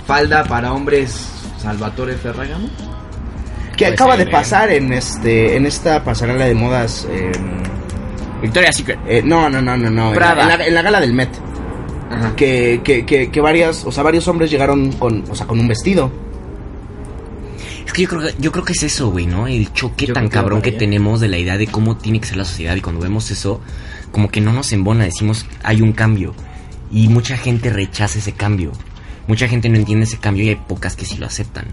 falda 0.08 0.44
para 0.46 0.72
hombres 0.74 1.28
Salvatore 1.62 2.14
Ferragamo. 2.16 2.70
Que 3.76 3.86
Puede 3.86 3.94
acaba 3.94 4.16
de 4.18 4.26
pasar 4.28 4.72
en 4.72 4.94
este 4.94 5.56
en 5.58 5.66
esta 5.66 6.04
pasarela 6.04 6.46
de 6.46 6.54
modas. 6.54 7.08
eh, 7.10 7.32
Victoria's 8.42 8.76
Secret. 8.78 9.00
eh, 9.08 9.22
no, 9.24 9.50
no, 9.50 9.62
no, 9.62 9.76
no, 9.78 9.90
no. 9.90 10.08
En 10.08 10.14
la, 10.14 10.16
Prada. 10.16 10.42
en 10.44 10.48
la- 10.60 10.66
en 10.68 10.74
la 10.76 10.82
gala 10.82 11.02
del 11.02 11.14
Met. 11.14 11.30
Ajá. 12.10 12.36
Que, 12.36 12.82
que, 12.84 13.06
que, 13.06 13.30
que 13.32 13.42
varias, 13.42 13.86
o 13.86 13.92
sea, 13.92 14.04
varios 14.04 14.28
hombres 14.28 14.50
llegaron 14.52 14.92
con, 14.94 15.24
o 15.30 15.36
sea, 15.36 15.46
con 15.46 15.60
un 15.60 15.68
vestido. 15.68 16.12
Es 17.86 17.94
que 17.94 18.04
yo 18.04 18.10
creo 18.10 18.22
que, 18.22 18.36
yo 18.40 18.52
creo 18.52 18.66
que 18.66 18.74
es 18.74 18.84
eso, 18.84 19.10
güey, 19.10 19.26
¿no? 19.26 19.48
El 19.48 19.72
choque 19.74 20.08
Yo 20.08 20.14
tan 20.14 20.30
cabrón 20.30 20.62
que 20.62 20.72
tenemos 20.72 21.20
de 21.20 21.28
la 21.28 21.38
idea 21.38 21.58
de 21.58 21.68
cómo 21.68 21.98
tiene 21.98 22.20
que 22.20 22.28
ser 22.28 22.38
la 22.38 22.46
sociedad 22.46 22.76
y 22.76 22.82
cuando 22.82 23.02
vemos 23.02 23.32
eso, 23.32 23.62
como 24.12 24.30
que 24.30 24.42
no 24.42 24.54
nos 24.54 24.72
embona, 24.72 25.06
decimos 25.06 25.46
hay 25.64 25.82
un 25.82 25.94
cambio 25.94 26.34
y 26.92 27.08
mucha 27.08 27.38
gente 27.38 27.70
rechaza 27.70 28.20
ese 28.20 28.34
cambio. 28.34 28.72
Mucha 29.28 29.48
gente 29.48 29.70
no 29.70 29.78
entiende 29.78 30.06
ese 30.06 30.18
cambio 30.18 30.44
y 30.44 30.50
hay 30.50 30.56
pocas 30.56 30.96
que 30.96 31.06
sí 31.06 31.18
lo 31.18 31.26
aceptan. 31.26 31.66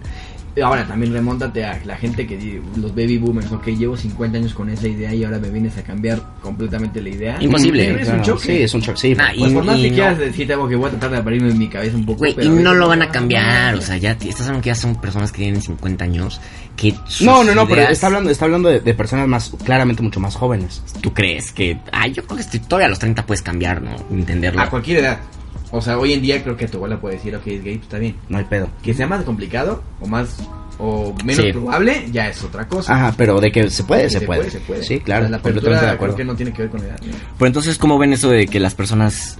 Ahora 0.62 0.86
también 0.86 1.12
remóntate 1.12 1.64
a 1.64 1.80
la 1.84 1.96
gente 1.96 2.26
que 2.26 2.60
los 2.76 2.94
baby 2.94 3.18
boomers, 3.18 3.50
ok, 3.52 3.66
llevo 3.68 3.96
50 3.96 4.38
años 4.38 4.54
con 4.54 4.68
esa 4.70 4.88
idea 4.88 5.14
y 5.14 5.24
ahora 5.24 5.38
me 5.38 5.50
vienes 5.50 5.76
a 5.78 5.82
cambiar 5.82 6.20
completamente 6.42 7.00
la 7.02 7.08
idea. 7.08 7.36
Imposible. 7.40 8.00
Es 8.00 8.08
un 8.08 8.22
choque. 8.22 8.44
Sí, 8.44 8.62
es 8.62 8.74
un 8.74 8.80
choque, 8.82 8.98
sí. 8.98 9.14
Nah, 9.14 9.28
Pues 9.38 9.50
y- 9.50 9.54
por 9.54 9.64
más 9.64 9.78
y 9.78 9.82
que 9.82 9.88
no- 9.90 9.94
quieras 9.96 10.18
decir 10.18 10.52
algo 10.52 10.68
que 10.68 10.76
voy 10.76 10.86
a 10.88 10.90
tratar 10.90 11.10
de 11.10 11.16
abrirme 11.18 11.50
en 11.50 11.58
mi 11.58 11.68
cabeza 11.68 11.96
un 11.96 12.04
poco. 12.06 12.18
Güey, 12.18 12.34
pero 12.34 12.46
y 12.46 12.62
no 12.62 12.74
lo 12.74 12.88
van 12.88 13.02
a 13.02 13.08
cambiar, 13.10 13.74
o 13.74 13.80
sea, 13.80 13.96
ya 13.96 14.12
estás 14.12 14.42
hablando 14.42 14.62
que 14.62 14.68
ya 14.68 14.74
son 14.74 14.96
personas 15.00 15.32
que 15.32 15.38
tienen 15.42 15.60
50 15.62 16.04
años, 16.04 16.40
que 16.76 16.94
sus 17.06 17.22
No, 17.26 17.42
no, 17.44 17.54
no, 17.54 17.66
pero 17.68 17.82
está 17.82 18.06
hablando, 18.06 18.30
está 18.30 18.44
hablando 18.44 18.68
de, 18.68 18.80
de 18.80 18.94
personas 18.94 19.26
más, 19.28 19.52
claramente 19.64 20.02
mucho 20.02 20.20
más 20.20 20.34
jóvenes. 20.34 20.82
¿Tú 21.00 21.12
crees 21.12 21.52
que, 21.52 21.78
ay, 21.92 22.12
yo 22.12 22.24
creo 22.24 22.36
que 22.36 22.42
estoy, 22.42 22.60
todavía 22.60 22.86
a 22.86 22.90
los 22.90 22.98
30 22.98 23.24
puedes 23.26 23.42
cambiar, 23.42 23.82
¿no? 23.82 23.96
Entenderlo. 24.10 24.60
A 24.62 24.70
cualquier 24.70 24.98
edad. 24.98 25.18
O 25.70 25.80
sea, 25.82 25.98
hoy 25.98 26.14
en 26.14 26.22
día 26.22 26.42
creo 26.42 26.56
que 26.56 26.66
tu 26.66 26.78
abuela 26.78 26.98
puede 27.00 27.16
decir, 27.16 27.34
ok, 27.36 27.46
es 27.46 27.62
gay, 27.62 27.74
pues 27.76 27.82
está 27.86 27.98
bien. 27.98 28.16
No 28.28 28.38
hay 28.38 28.44
pedo. 28.44 28.68
Que 28.82 28.94
sea 28.94 29.06
más 29.06 29.22
complicado 29.24 29.82
o 30.00 30.06
más 30.06 30.38
o 30.78 31.14
menos 31.24 31.44
Sí. 31.44 31.52
probable, 31.52 32.06
ya 32.12 32.28
es 32.28 32.42
otra 32.42 32.66
cosa. 32.68 32.94
Ajá, 32.94 33.14
pero 33.18 33.40
de 33.40 33.50
que 33.52 33.68
se 33.68 33.84
puede, 33.84 34.04
Que 34.04 34.10
se, 34.10 34.20
puede. 34.22 34.50
se 34.50 34.60
puede. 34.60 34.82
Sí, 34.82 35.00
claro, 35.00 35.26
O 35.26 35.28
sea, 35.28 35.36
la 35.36 35.42
completamente 35.42 35.84
de 35.86 35.90
acuerdo. 35.92 36.14
creo 36.14 36.26
que 36.26 36.32
no 36.32 36.36
tiene 36.36 36.52
que 36.52 36.62
ver 36.62 36.70
con 36.70 36.80
la 36.80 36.86
edad. 36.88 37.00
¿no? 37.04 37.12
Pero 37.38 37.46
entonces, 37.48 37.76
¿cómo 37.78 37.98
ven 37.98 38.12
eso 38.12 38.30
de 38.30 38.46
que 38.46 38.60
las 38.60 38.74
personas 38.74 39.38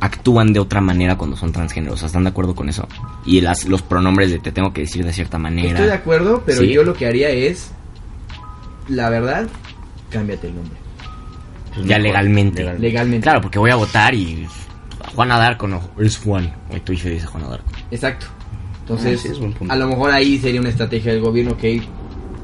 actúan 0.00 0.52
de 0.52 0.60
otra 0.60 0.80
manera 0.80 1.16
cuando 1.16 1.36
son 1.36 1.52
transgéneros? 1.52 1.94
O 1.94 1.98
sea, 1.98 2.06
¿Están 2.08 2.24
de 2.24 2.30
acuerdo 2.30 2.54
con 2.54 2.68
eso? 2.68 2.86
Y 3.24 3.40
las, 3.40 3.64
los 3.66 3.80
pronombres 3.82 4.30
de 4.30 4.38
te 4.40 4.50
tengo 4.52 4.72
que 4.72 4.82
decir 4.82 5.04
de 5.06 5.12
cierta 5.12 5.38
manera. 5.38 5.68
Estoy 5.70 5.86
de 5.86 5.92
acuerdo, 5.94 6.42
pero 6.44 6.60
Sí. 6.62 6.72
yo 6.72 6.82
lo 6.82 6.94
que 6.94 7.06
haría 7.06 7.30
es, 7.30 7.70
la 8.88 9.08
verdad, 9.08 9.46
cámbiate 10.10 10.48
el 10.48 10.56
nombre. 10.56 10.76
Pues 11.74 11.86
ya 11.86 11.98
legalmente. 11.98 12.62
legal. 12.64 12.80
Legalmente. 12.80 13.22
Claro, 13.22 13.40
porque 13.40 13.58
voy 13.58 13.70
a 13.70 13.76
votar 13.76 14.14
y 14.14 14.46
Juana 15.14 15.38
Darko 15.38 15.66
no, 15.66 15.80
es 15.98 16.18
Juan. 16.18 16.52
Tu 16.84 16.92
hijo 16.92 17.08
dice 17.08 17.26
Juana 17.26 17.48
Darko. 17.48 17.66
Exacto. 17.90 18.26
Entonces, 18.80 19.18
Ah, 19.18 19.22
sí, 19.22 19.28
es 19.28 19.38
buen 19.38 19.52
punto. 19.52 19.72
a 19.72 19.76
lo 19.76 19.86
mejor 19.88 20.10
ahí 20.10 20.38
sería 20.38 20.60
una 20.60 20.70
estrategia 20.70 21.12
del 21.12 21.20
gobierno 21.20 21.56
que 21.56 21.82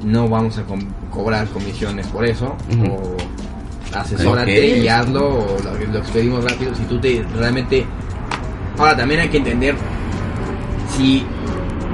no 0.05 0.29
vamos 0.29 0.59
a 0.59 0.65
cobrar 1.11 1.49
comisiones 1.49 2.07
por 2.09 2.25
eso, 2.25 2.55
o 2.89 3.17
asesórate 3.97 4.79
y 4.79 4.89
hazlo, 4.89 5.27
o 5.27 5.57
lo, 5.63 5.93
lo 5.93 5.99
expedimos 5.99 6.45
rápido. 6.45 6.75
Si 6.75 6.83
tú 6.85 7.01
te 7.01 7.25
realmente. 7.37 7.85
Ahora, 8.79 8.97
también 8.97 9.21
hay 9.21 9.29
que 9.29 9.39
entender 9.39 9.75
si 10.97 11.25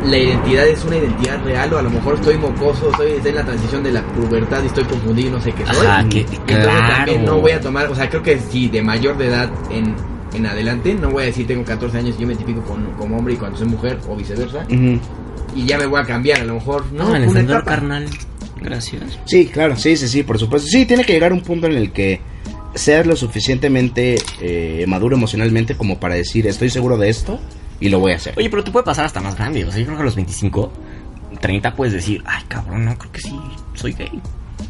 la 0.05 0.18
identidad 0.18 0.66
es 0.66 0.85
una 0.85 0.97
identidad 0.97 1.43
real 1.45 1.73
o 1.73 1.79
a 1.79 1.83
lo 1.83 1.91
mejor 1.91 2.14
estoy 2.16 2.37
mocoso, 2.37 2.91
estoy, 2.91 3.12
estoy 3.12 3.31
en 3.31 3.37
la 3.37 3.45
transición 3.45 3.83
de 3.85 3.93
la 3.93 4.03
pubertad 4.03 4.62
y 4.64 4.66
estoy 4.66 4.85
confundido 4.85 5.29
y 5.29 5.31
no 5.33 5.41
sé 5.41 5.53
qué 5.53 5.64
soy. 5.66 5.87
Ajá, 5.87 6.09
que, 6.09 6.20
entonces 6.23 6.45
claro. 6.47 6.95
también 6.97 7.25
no 7.25 7.39
voy 7.39 7.53
a 7.53 7.61
tomar, 7.61 7.87
o 7.89 7.95
sea, 7.95 8.09
creo 8.11 8.23
que 8.23 8.39
si 8.41 8.68
de 8.68 8.83
mayor 8.83 9.16
de 9.16 9.29
edad 9.29 9.49
en, 9.70 9.95
en 10.35 10.47
adelante, 10.47 10.95
no 10.95 11.11
voy 11.11 11.24
a 11.24 11.26
decir 11.26 11.47
tengo 11.47 11.64
14 11.64 11.99
años 11.99 12.16
y 12.16 12.20
yo 12.22 12.26
me 12.26 12.33
identifico 12.35 12.62
con, 12.62 12.85
como 12.93 13.16
hombre 13.18 13.35
y 13.35 13.37
cuando 13.37 13.59
soy 13.59 13.68
mujer 13.68 13.99
o 14.09 14.16
viceversa, 14.16 14.66
y 14.68 15.66
ya 15.66 15.76
me 15.78 15.87
voy 15.87 16.01
a 16.01 16.05
cambiar, 16.05 16.41
a 16.41 16.45
lo 16.45 16.55
mejor, 16.55 16.91
no, 16.93 17.11
No, 17.11 17.16
el 17.16 17.28
una 17.28 17.41
etapa. 17.41 17.64
carnal. 17.64 18.07
Gracias. 18.61 19.18
Sí, 19.26 19.47
claro, 19.47 19.76
sí, 19.76 19.97
sí, 19.97 20.07
sí, 20.09 20.22
por 20.22 20.39
supuesto. 20.39 20.68
Sí, 20.68 20.87
tiene 20.87 21.05
que 21.05 21.12
llegar 21.12 21.33
un 21.33 21.41
punto 21.43 21.66
en 21.66 21.72
el 21.74 21.91
que 21.93 22.20
seas 22.74 23.07
lo 23.07 23.16
suficientemente 23.16 24.16
eh, 24.41 24.85
maduro 24.87 25.16
emocionalmente 25.16 25.74
como 25.74 25.99
para 25.99 26.14
decir 26.14 26.47
estoy 26.47 26.70
seguro 26.70 26.97
de 26.97 27.11
esto 27.11 27.39
y 27.80 27.89
lo 27.91 27.99
voy 27.99 28.12
a 28.12 28.16
hacer. 28.16 28.35
Oye, 28.39 28.49
pero 28.49 28.62
te 28.64 28.70
puede 28.70 28.85
pasar 28.85 29.05
hasta 29.05 29.20
más 29.20 29.37
grande. 29.37 29.64
O 29.64 29.70
sea, 29.70 29.80
yo 29.80 29.87
creo 29.87 29.97
que 29.99 30.03
a 30.03 30.07
los 30.07 30.14
25, 30.14 30.72
30 31.41 31.74
puedes 31.74 31.93
decir, 31.93 32.22
ay, 32.24 32.45
cabrón, 32.49 32.85
no, 32.85 32.97
creo 32.97 33.12
que 33.12 33.20
sí 33.20 33.35
soy 33.74 33.93
gay. 33.93 34.09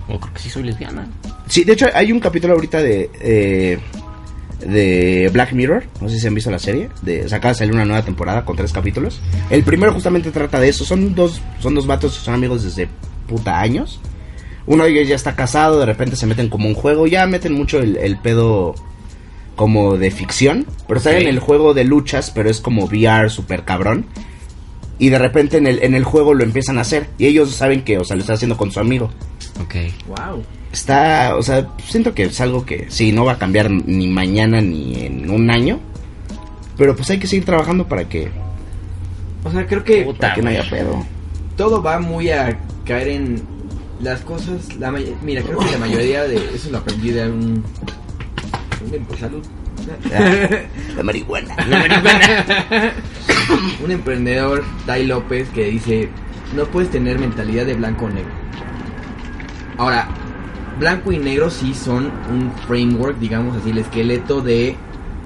O 0.08 0.18
creo 0.18 0.32
que 0.34 0.40
sí 0.40 0.48
soy 0.50 0.62
lesbiana. 0.64 1.06
Sí, 1.46 1.62
de 1.64 1.74
hecho 1.74 1.86
hay 1.94 2.10
un 2.10 2.18
capítulo 2.18 2.54
ahorita 2.54 2.82
de 2.82 3.10
eh, 3.20 3.78
de 4.66 5.30
Black 5.32 5.52
Mirror, 5.52 5.84
no 6.00 6.08
sé 6.08 6.18
si 6.18 6.26
han 6.26 6.34
visto 6.34 6.50
la 6.50 6.58
serie, 6.58 6.88
de 7.02 7.24
o 7.24 7.28
sea, 7.28 7.38
acaba 7.38 7.52
de 7.52 7.58
salir 7.58 7.74
una 7.74 7.84
nueva 7.84 8.04
temporada 8.04 8.44
con 8.44 8.56
tres 8.56 8.72
capítulos. 8.72 9.20
El 9.50 9.62
primero 9.62 9.92
justamente 9.92 10.30
trata 10.30 10.60
de 10.60 10.68
eso, 10.68 10.84
son 10.84 11.14
dos 11.14 11.40
son 11.60 11.74
dos 11.74 11.86
vatos 11.86 12.16
que 12.18 12.24
son 12.24 12.34
amigos 12.34 12.62
desde 12.64 12.88
puta 13.26 13.60
años. 13.60 14.00
Uno 14.66 14.84
de 14.84 14.90
ellos 14.90 15.08
ya 15.08 15.16
está 15.16 15.34
casado, 15.34 15.80
de 15.80 15.86
repente 15.86 16.16
se 16.16 16.26
meten 16.26 16.48
como 16.48 16.68
un 16.68 16.74
juego, 16.74 17.06
ya 17.06 17.26
meten 17.26 17.52
mucho 17.52 17.78
el, 17.80 17.96
el 17.96 18.16
pedo 18.18 18.74
como 19.56 19.96
de 19.98 20.10
ficción, 20.10 20.66
pero 20.86 20.98
están 20.98 21.14
Ok. 21.16 21.20
en 21.22 21.28
el 21.28 21.38
juego 21.40 21.74
de 21.74 21.84
luchas, 21.84 22.30
pero 22.30 22.48
es 22.48 22.60
como 22.60 22.84
VR 22.86 23.28
super 23.28 23.64
cabrón. 23.64 24.06
Y 24.98 25.08
de 25.08 25.18
repente 25.18 25.56
en 25.56 25.66
el, 25.66 25.82
en 25.82 25.94
el 25.94 26.04
juego 26.04 26.32
lo 26.32 26.44
empiezan 26.44 26.78
a 26.78 26.82
hacer. 26.82 27.08
Y 27.18 27.26
ellos 27.26 27.50
saben 27.52 27.82
que, 27.82 27.98
o 27.98 28.04
sea, 28.04 28.14
lo 28.14 28.20
está 28.20 28.34
haciendo 28.34 28.56
con 28.56 28.70
su 28.70 28.78
amigo. 28.78 29.10
Ok. 29.60 29.74
Wow. 30.08 30.44
Está, 30.72 31.36
o 31.36 31.42
sea, 31.42 31.68
siento 31.86 32.14
que 32.14 32.24
es 32.24 32.40
algo 32.40 32.64
que 32.64 32.86
sí, 32.88 33.12
no 33.12 33.24
va 33.26 33.32
a 33.32 33.38
cambiar 33.38 33.70
ni 33.70 34.06
mañana 34.08 34.60
ni 34.60 35.04
en 35.04 35.28
un 35.30 35.50
año. 35.50 35.80
Pero 36.78 36.96
pues 36.96 37.10
hay 37.10 37.18
que 37.18 37.26
seguir 37.26 37.44
trabajando 37.44 37.86
para 37.86 38.08
que, 38.08 38.30
O 39.44 39.50
sea, 39.50 39.66
creo 39.66 39.84
que 39.84 40.02
Puta, 40.04 40.18
para 40.20 40.34
que 40.34 40.42
no 40.42 40.48
haya 40.48 40.68
pedo. 40.68 41.04
todo 41.56 41.82
va 41.82 41.98
muy 41.98 42.30
a 42.30 42.58
caer 42.86 43.08
en 43.08 43.42
las 44.00 44.22
cosas. 44.22 44.74
La 44.76 44.90
Mira, 44.90 45.42
creo 45.42 45.58
que 45.58 45.70
la 45.70 45.78
mayoría 45.78 46.22
de 46.22 46.36
eso 46.54 46.70
lo 46.70 46.78
aprendí 46.78 47.10
de 47.10 47.28
un. 47.30 47.62
un 48.94 49.04
por 49.06 49.18
salud. 49.18 49.44
La 50.96 51.02
marihuana. 51.04 51.56
un 53.84 53.90
emprendedor, 53.90 54.64
Tai 54.86 55.04
López, 55.06 55.48
que 55.50 55.66
dice: 55.66 56.08
No 56.56 56.64
puedes 56.66 56.90
tener 56.90 57.18
mentalidad 57.18 57.66
de 57.66 57.74
blanco 57.74 58.06
o 58.06 58.08
negro. 58.08 58.30
Ahora, 59.78 60.08
blanco 60.78 61.12
y 61.12 61.18
negro 61.18 61.50
sí 61.50 61.74
son 61.74 62.10
un 62.30 62.52
framework, 62.66 63.18
digamos 63.18 63.56
así, 63.56 63.70
el 63.70 63.78
esqueleto 63.78 64.40
de 64.40 64.76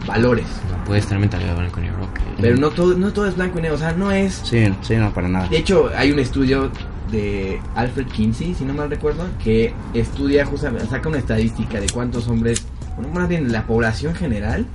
valores. 0.07 0.47
No 0.71 0.85
puedes 0.85 1.07
tener 1.07 1.21
mentalidad 1.21 1.51
de 1.55 1.61
blanco 1.61 1.81
y 1.81 1.83
negro. 1.83 2.09
Pero 2.41 2.57
no 2.57 2.71
todo, 2.71 2.97
no 2.97 3.13
todo 3.13 3.27
es 3.27 3.37
blanco 3.37 3.59
y 3.59 3.63
negro, 3.63 3.77
o 3.77 3.81
sea, 3.81 3.93
no 3.93 4.11
es 4.11 4.43
Sí, 4.45 4.65
sí, 4.83 4.97
no, 4.97 5.13
para 5.13 5.29
nada. 5.29 5.49
De 5.49 5.59
hecho, 5.59 5.91
hay 5.97 6.13
un 6.13 6.19
estudio 6.19 6.71
de 7.11 7.61
Alfred 7.75 8.07
Kinsey, 8.09 8.55
si 8.55 8.65
no 8.65 8.75
mal 8.75 8.91
recuerdo, 8.91 9.25
que 9.43 9.73
estudia 9.95 10.45
justamente, 10.45 10.87
saca 10.87 11.09
una 11.09 11.19
estadística 11.19 11.81
de 11.81 11.89
cuántos 11.89 12.29
hombres, 12.29 12.67
bueno, 12.97 13.13
más 13.13 13.29
bien 13.29 13.53
la 13.53 13.67
población 13.67 14.15
general, 14.15 14.67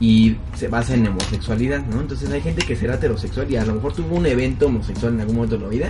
y 0.00 0.36
se 0.54 0.68
basa 0.68 0.94
en 0.94 1.06
homosexualidad, 1.06 1.84
¿no? 1.86 2.00
Entonces 2.00 2.30
hay 2.30 2.40
gente 2.40 2.64
que 2.64 2.76
será 2.76 2.94
heterosexual 2.94 3.50
y 3.50 3.56
a 3.56 3.64
lo 3.64 3.74
mejor 3.74 3.92
tuvo 3.92 4.16
un 4.16 4.26
evento 4.26 4.66
homosexual 4.66 5.14
en 5.14 5.20
algún 5.20 5.36
momento 5.36 5.56
de 5.56 5.62
la 5.62 5.68
vida, 5.68 5.88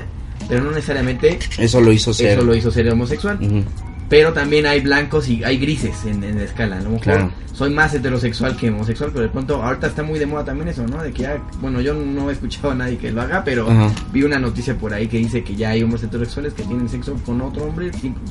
pero 0.49 0.65
no 0.65 0.71
necesariamente 0.71 1.39
Eso 1.59 1.81
lo 1.81 1.93
hizo 1.93 2.13
ser. 2.15 2.31
eso 2.39 2.45
lo 2.45 2.55
hizo 2.55 2.71
ser 2.71 2.89
homosexual. 2.91 3.39
Ujú. 3.41 3.63
Pero 4.09 4.33
también 4.33 4.65
hay 4.65 4.81
blancos 4.81 5.29
y 5.29 5.45
hay 5.45 5.59
grises 5.59 6.07
en, 6.07 6.25
en 6.25 6.39
la 6.39 6.45
escala. 6.45 6.79
A 6.79 6.81
lo 6.81 6.89
mejor 6.91 7.03
Claro. 7.05 7.31
soy 7.53 7.69
más 7.75 7.93
heterosexual 7.93 8.57
que 8.57 8.71
homosexual, 8.71 9.11
pero 9.13 9.25
de 9.25 9.29
pronto 9.29 9.63
ahorita 9.63 9.89
está 9.89 10.03
muy 10.03 10.19
de 10.19 10.25
moda 10.25 10.47
también 10.47 10.69
eso, 10.69 10.87
¿no? 10.87 11.03
De 11.03 11.13
que 11.13 11.25
ya, 11.25 11.37
bueno, 11.61 11.83
yo 11.83 11.93
no 11.93 12.31
he 12.31 12.33
escuchado 12.33 12.71
a 12.71 12.75
nadie 12.75 12.97
que 12.97 13.13
lo 13.13 13.21
haga, 13.21 13.45
pero 13.45 13.71
Ajá. 13.71 13.93
vi 14.11 14.23
una 14.23 14.39
noticia 14.39 14.75
por 14.79 14.95
ahí 14.95 15.09
que 15.09 15.19
dice 15.19 15.45
que 15.45 15.55
ya 15.55 15.71
hay 15.71 15.83
hombres 15.83 16.03
heterosexuales 16.05 16.55
que 16.55 16.63
tienen 16.63 16.89
sexo 16.89 17.15
con 17.27 17.39
otro 17.43 17.65
hombre, 17.65 17.91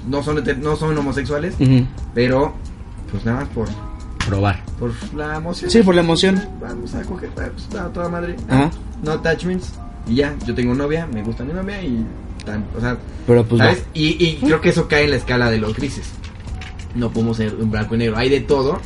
no 0.09 0.23
son 0.23 0.43
no 0.61 0.75
son 0.75 0.97
homosexuales, 0.97 1.53
Ujú. 1.59 1.85
pero 2.15 2.55
pues 3.11 3.23
nada 3.23 3.41
más 3.41 3.49
por, 3.49 3.67
Probar. 4.27 4.63
por 4.79 4.91
la 5.15 5.35
emoción. 5.37 5.69
Sí, 5.69 5.83
por 5.83 5.93
la 5.93 6.01
emoción. 6.01 6.41
Vamos 6.59 6.95
a 6.95 7.03
coger 7.03 7.29
pues, 7.29 7.51
a 7.79 7.87
toda 7.89 8.09
madre. 8.09 8.35
Ajá. 8.49 8.71
No 9.03 9.11
attachments. 9.11 9.73
Y 10.09 10.15
ya, 10.15 10.35
yo 10.45 10.53
tengo 10.55 10.73
novia, 10.73 11.07
me 11.11 11.23
gusta 11.23 11.43
mi 11.43 11.53
novia 11.53 11.81
y 11.81 12.05
tan, 12.45 12.65
o 12.75 12.79
sea, 12.79 12.97
Pero 13.25 13.45
pues 13.45 13.59
¿sabes? 13.59 13.79
no. 13.79 13.85
Y, 13.93 14.23
y 14.23 14.35
creo 14.43 14.61
que 14.61 14.69
eso 14.69 14.87
cae 14.87 15.03
en 15.05 15.11
la 15.11 15.17
escala 15.17 15.49
de 15.51 15.57
los 15.57 15.75
grises. 15.75 16.09
No 16.95 17.11
podemos 17.11 17.37
ser 17.37 17.55
un 17.55 17.69
blanco 17.69 17.95
y 17.95 17.97
negro, 17.99 18.17
hay 18.17 18.29
de 18.29 18.39
todo, 18.41 18.79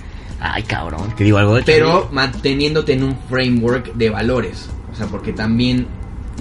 Ay, 0.44 0.64
cabrón. 0.64 1.14
Te 1.16 1.24
digo 1.24 1.38
algo 1.38 1.56
de 1.56 1.62
pero 1.62 2.10
manteniéndote 2.12 2.94
en 2.94 3.04
un 3.04 3.16
framework 3.30 3.94
de 3.94 4.10
valores. 4.10 4.70
O 4.92 4.96
sea, 4.96 5.06
porque 5.06 5.34
también 5.34 5.86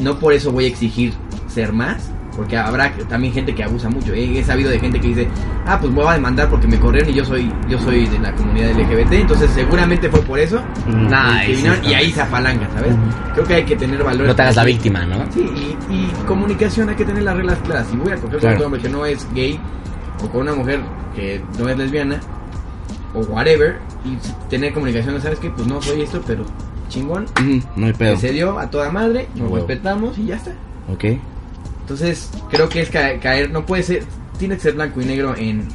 no 0.01 0.19
por 0.19 0.33
eso 0.33 0.51
voy 0.53 0.65
a 0.65 0.69
exigir 0.69 1.13
ser 1.49 1.75
más, 1.75 2.11
porque 2.37 2.57
habrá 2.57 2.93
también 3.09 3.33
gente 3.35 3.55
que 3.55 3.65
abusa 3.65 3.89
mucho. 3.89 4.13
He, 4.15 4.39
he 4.39 4.45
sabido 4.45 4.71
de 4.71 4.79
gente 4.79 5.01
que 5.01 5.09
dice, 5.09 5.29
ah, 5.67 5.79
pues 5.81 5.93
me 5.93 6.01
voy 6.01 6.09
a 6.11 6.15
demandar 6.15 6.49
porque 6.49 6.67
me 6.67 6.79
corrieron 6.79 7.11
y 7.11 7.15
yo 7.15 7.25
soy 7.25 7.53
yo 7.69 7.79
soy 7.79 8.07
de 8.07 8.19
la 8.19 8.33
comunidad 8.35 8.71
LGBT, 8.73 9.13
entonces 9.15 9.51
seguramente 9.51 10.09
fue 10.09 10.21
por 10.23 10.39
eso. 10.39 10.61
Mm. 10.87 11.09
Nah, 11.09 11.41
que 11.45 11.53
vinieron- 11.55 11.85
y 11.85 11.95
ahí 11.95 12.11
se 12.13 12.21
apalanca, 12.23 12.69
¿sabes? 12.75 12.95
Creo 13.35 13.45
que 13.47 13.55
hay 13.55 13.65
que 13.65 13.77
tener 13.77 14.03
valores. 14.03 14.29
No 14.29 14.35
te 14.37 14.43
hagas 14.43 14.57
la 14.57 14.65
víctima, 14.65 15.05
¿no? 15.07 15.25
Sí, 15.33 15.41
y, 15.91 15.95
y 15.95 16.13
comunicación 16.27 16.89
hay 16.89 16.97
que 16.97 17.05
tener 17.05 17.23
las 17.23 17.37
reglas 17.37 17.59
claras. 17.65 17.87
Si 17.89 17.97
voy 17.97 18.13
a 18.13 18.17
coger 18.17 18.31
con 18.31 18.41
Claro. 18.41 18.57
un 18.59 18.65
hombre 18.67 18.81
que 18.81 18.89
no 18.89 19.05
es 19.07 19.27
gay 19.35 19.59
o 20.23 20.29
con 20.29 20.43
una 20.43 20.55
mujer 20.55 20.81
que 21.15 21.43
no 21.59 21.69
es 21.69 21.77
lesbiana 21.77 22.21
o 23.15 23.21
whatever 23.21 23.79
y 24.05 24.17
tener 24.49 24.73
comunicación, 24.73 25.21
¿sabes 25.21 25.39
qué? 25.41 25.51
Pues 25.51 25.67
no 25.67 25.83
soy 25.83 26.03
esto, 26.03 26.23
pero 26.27 26.45
chingón. 26.89 27.27
No 27.77 27.87
hay 27.87 27.93
pedo. 27.93 28.17
Se 28.17 28.31
dio 28.33 28.59
a 28.59 28.71
toda 28.71 28.91
madre, 28.91 29.29
nos 29.35 29.51
respetamos 29.51 30.17
y 30.19 30.27
ya 30.27 30.37
está. 30.37 30.53
Ok. 30.93 31.05
Entonces, 31.91 32.31
creo 32.51 32.69
que 32.69 32.83
es 32.83 32.89
ca- 32.89 33.19
caer, 33.19 33.51
no 33.51 33.67
puede 33.67 33.83
ser, 33.83 34.05
tiene 34.39 34.55
que 34.55 34.61
ser 34.61 34.75
blanco 34.75 35.01
y 35.01 35.05
negro 35.07 35.35
en 35.37 35.67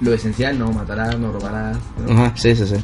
lo 0.00 0.14
esencial, 0.14 0.56
no 0.56 0.70
matarás, 0.70 1.18
no 1.18 1.32
robarás, 1.32 1.76
¿no? 2.06 2.12
Ajá, 2.12 2.32
sí, 2.36 2.54
sí, 2.54 2.64
sí. 2.64 2.76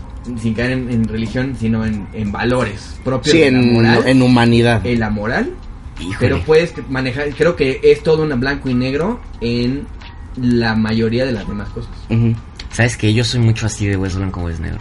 sin 0.43 0.55
caer 0.55 0.73
en, 0.73 0.91
en 0.91 1.05
religión, 1.07 1.57
sino 1.59 1.87
en, 1.87 2.09
en 2.13 2.33
valores 2.33 2.99
propios 3.05 3.33
Sí, 3.33 3.43
de 3.43 3.53
la 3.53 3.59
en, 3.61 3.73
moral. 3.73 4.03
en 4.09 4.23
humanidad. 4.23 4.85
en 4.85 4.99
la 4.99 5.11
moral 5.11 5.55
Híjole. 6.01 6.17
Pero 6.19 6.43
puedes 6.43 6.75
manejar, 6.91 7.29
creo 7.37 7.55
que 7.55 7.79
es 7.85 8.03
todo 8.03 8.25
un 8.25 8.41
blanco 8.41 8.69
y 8.69 8.75
negro 8.75 9.21
en 9.41 9.87
la 10.37 10.75
mayoría 10.75 11.25
de 11.25 11.31
las 11.31 11.47
demás 11.47 11.69
cosas. 11.69 11.93
Ujú. 12.11 12.35
¿Sabes 12.73 12.97
que 12.97 13.15
Yo 13.15 13.23
soy 13.23 13.39
mucho 13.39 13.67
así 13.67 13.87
de 13.87 13.97
hueso 13.97 14.19
blanco, 14.19 14.41
hueso 14.41 14.61
negro. 14.63 14.81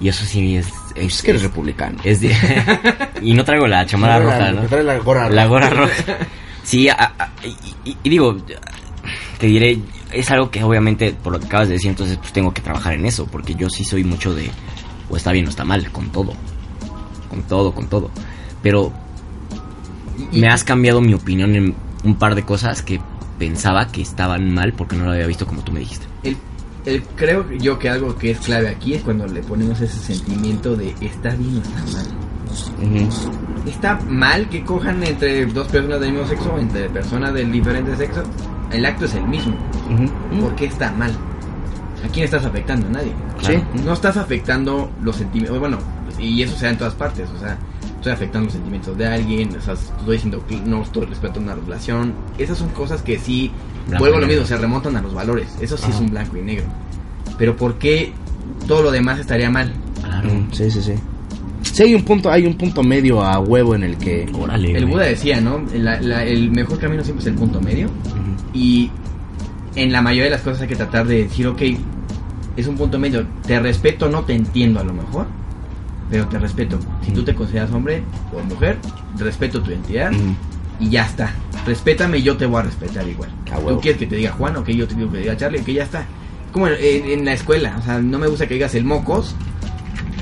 Y 0.00 0.06
eso 0.08 0.24
sí 0.24 0.54
es... 0.56 0.68
Es, 0.94 1.14
Es 1.16 1.22
que 1.22 1.30
eres 1.30 1.42
es- 1.42 1.48
republicano. 1.48 1.98
es 2.04 2.20
de- 2.20 2.36
y 3.22 3.34
no 3.34 3.44
traigo 3.44 3.66
la 3.66 3.84
chamarra 3.84 4.20
roja, 4.20 4.38
la- 4.38 4.52
¿no? 4.52 4.68
trae 4.68 4.84
la 4.84 4.98
gorra 4.98 5.28
La 5.28 5.46
roja. 5.46 5.48
gorra 5.48 5.70
roja. 5.70 5.94
Sí, 6.64 6.88
a- 6.88 6.94
a- 7.18 7.32
y, 8.04 8.08
digo, 8.08 8.36
te 9.38 9.46
diré, 9.46 9.78
es 10.12 10.30
algo 10.30 10.50
que 10.50 10.62
obviamente, 10.62 11.12
por 11.12 11.32
lo 11.32 11.40
que 11.40 11.46
acabas 11.46 11.68
de 11.68 11.74
decir, 11.74 11.90
entonces 11.90 12.16
pues 12.18 12.32
tengo 12.32 12.52
que 12.54 12.62
trabajar 12.62 12.92
en 12.94 13.04
eso, 13.06 13.26
porque 13.26 13.54
yo 13.54 13.68
sí 13.68 13.84
soy 13.84 14.04
mucho 14.04 14.34
de, 14.34 14.50
o 15.10 15.16
está 15.16 15.32
bien 15.32 15.46
o 15.46 15.50
está 15.50 15.64
mal, 15.64 15.90
con 15.90 16.10
todo. 16.10 16.32
Con 17.28 17.42
todo, 17.44 17.72
con 17.74 17.88
todo. 17.88 18.10
Pero 18.62 18.92
me 20.32 20.48
has 20.48 20.64
cambiado 20.64 21.00
mi 21.00 21.14
opinión 21.14 21.54
en 21.56 21.74
un 22.04 22.14
par 22.16 22.34
de 22.34 22.44
cosas 22.44 22.82
que 22.82 23.00
pensaba 23.38 23.88
que 23.88 24.02
estaban 24.02 24.52
mal 24.54 24.72
porque 24.72 24.96
no 24.96 25.04
lo 25.06 25.12
había 25.12 25.26
visto 25.26 25.46
como 25.46 25.62
tú 25.62 25.72
me 25.72 25.80
dijiste. 25.80 26.06
El, 26.22 26.36
el- 26.84 27.02
creo 27.16 27.50
yo 27.52 27.78
que 27.78 27.88
algo 27.88 28.16
que 28.16 28.30
es 28.32 28.38
clave 28.38 28.68
aquí 28.68 28.94
es 28.94 29.02
cuando 29.02 29.26
le 29.26 29.42
ponemos 29.42 29.80
ese 29.80 29.98
sentimiento 29.98 30.76
de 30.76 30.94
está 31.00 31.30
bien 31.34 31.56
o 31.56 31.62
está 31.62 31.96
mal. 31.98 32.06
Está 33.66 33.98
mal 34.08 34.48
que 34.48 34.64
cojan 34.64 35.02
entre 35.04 35.46
dos 35.46 35.68
personas 35.68 36.00
del 36.00 36.12
mismo 36.12 36.26
sexo, 36.26 36.58
entre 36.58 36.88
personas 36.88 37.32
del 37.34 37.52
diferente 37.52 37.96
sexo. 37.96 38.22
El 38.70 38.84
acto 38.86 39.04
es 39.04 39.14
el 39.14 39.24
mismo. 39.24 39.54
Ujú. 39.90 40.40
¿Por 40.40 40.54
qué 40.56 40.66
está 40.66 40.90
mal? 40.92 41.12
¿A 42.04 42.08
quién 42.08 42.24
estás 42.24 42.44
afectando? 42.44 42.86
A 42.88 42.90
nadie. 42.90 43.12
Sí. 43.40 43.62
No 43.84 43.92
estás 43.92 44.16
afectando 44.16 44.90
los 45.02 45.16
sentimientos. 45.16 45.58
Bueno, 45.60 45.78
y 46.18 46.42
eso 46.42 46.56
se 46.56 46.64
da 46.66 46.72
en 46.72 46.78
todas 46.78 46.94
partes. 46.94 47.28
O 47.30 47.38
sea, 47.38 47.56
estoy 47.96 48.12
afectando 48.12 48.46
los 48.46 48.54
sentimientos 48.54 48.96
de 48.96 49.06
alguien. 49.06 49.56
O 49.56 49.60
sea, 49.60 49.74
estoy 49.74 50.14
diciendo 50.14 50.44
que 50.48 50.56
no 50.56 50.82
estoy 50.82 51.06
respetando 51.06 51.52
una 51.52 51.54
relación. 51.54 52.14
Esas 52.38 52.58
son 52.58 52.68
cosas 52.70 53.02
que 53.02 53.18
sí. 53.18 53.52
Blanco 53.86 54.02
vuelvo 54.04 54.18
a 54.18 54.20
lo 54.22 54.26
mismo, 54.26 54.44
se 54.44 54.56
remontan 54.56 54.96
a 54.96 55.02
los 55.02 55.14
valores. 55.14 55.56
Eso 55.60 55.76
sí 55.76 55.90
es 55.90 56.00
un 56.00 56.10
blanco 56.10 56.36
y 56.36 56.42
negro. 56.42 56.66
Pero 57.38 57.56
¿por 57.56 57.78
qué 57.78 58.12
todo 58.66 58.82
lo 58.82 58.90
demás 58.90 59.18
estaría 59.18 59.50
mal? 59.50 59.72
Claro. 60.02 60.28
Sí, 60.52 60.70
sí, 60.70 60.82
sí. 60.82 60.94
Sí, 61.62 61.82
hay 61.84 61.94
un 61.94 62.02
punto, 62.04 62.30
hay 62.30 62.44
un 62.46 62.54
punto 62.54 62.82
medio 62.82 63.22
a 63.22 63.38
huevo 63.38 63.74
en 63.74 63.84
el 63.84 63.96
que. 63.96 64.28
Órale. 64.34 64.76
El. 64.76 64.86
Buda 64.86 65.04
decía, 65.04 65.40
¿no? 65.40 65.62
La- 65.74 66.00
la- 66.00 66.24
el 66.24 66.50
mejor 66.50 66.78
camino 66.78 67.02
siempre 67.02 67.22
es 67.22 67.26
el 67.28 67.34
punto 67.34 67.60
medio. 67.60 67.86
Ujú. 67.86 68.50
Y 68.54 68.90
en 69.76 69.92
la 69.92 70.02
mayoría 70.02 70.24
de 70.24 70.30
las 70.30 70.42
cosas 70.42 70.62
hay 70.62 70.68
que 70.68 70.76
tratar 70.76 71.06
de 71.06 71.24
decir, 71.24 71.46
ok, 71.46 71.62
es 72.56 72.66
un 72.66 72.76
punto 72.76 72.98
medio. 72.98 73.26
Te 73.46 73.58
respeto, 73.60 74.08
no 74.08 74.22
te 74.24 74.34
entiendo 74.34 74.80
a 74.80 74.84
lo 74.84 74.92
mejor, 74.92 75.26
pero 76.10 76.26
te 76.28 76.38
respeto. 76.38 76.78
Si 77.04 77.12
tú 77.12 77.22
te 77.22 77.34
consideras 77.34 77.70
hombre 77.72 78.02
o 78.34 78.42
mujer, 78.44 78.76
respeto 79.18 79.62
tu 79.62 79.70
identidad 79.70 80.12
Ujú. 80.12 80.34
y 80.80 80.90
ya 80.90 81.06
está. 81.06 81.32
Respétame 81.66 82.18
y 82.18 82.22
yo 82.22 82.36
te 82.36 82.44
voy 82.44 82.60
a 82.60 82.64
respetar 82.64 83.06
igual. 83.08 83.30
Tú 83.76 83.80
quieres 83.80 83.98
que 84.00 84.06
te 84.06 84.16
diga 84.16 84.32
Juan, 84.32 84.56
ok, 84.56 84.68
yo 84.70 84.86
te 84.88 84.94
digo 84.96 85.08
que 85.10 85.18
te 85.18 85.22
diga 85.22 85.36
Charlie, 85.36 85.60
ok, 85.60 85.68
ya 85.68 85.84
está. 85.84 86.04
Como 86.50 86.66
en, 86.68 86.74
en- 86.80 87.18
en 87.20 87.24
la 87.24 87.32
escuela, 87.32 87.76
o 87.78 87.82
sea, 87.82 87.98
no 88.00 88.18
me 88.18 88.26
gusta 88.26 88.46
que 88.46 88.54
digas 88.54 88.74
el 88.74 88.84
mocos. 88.84 89.34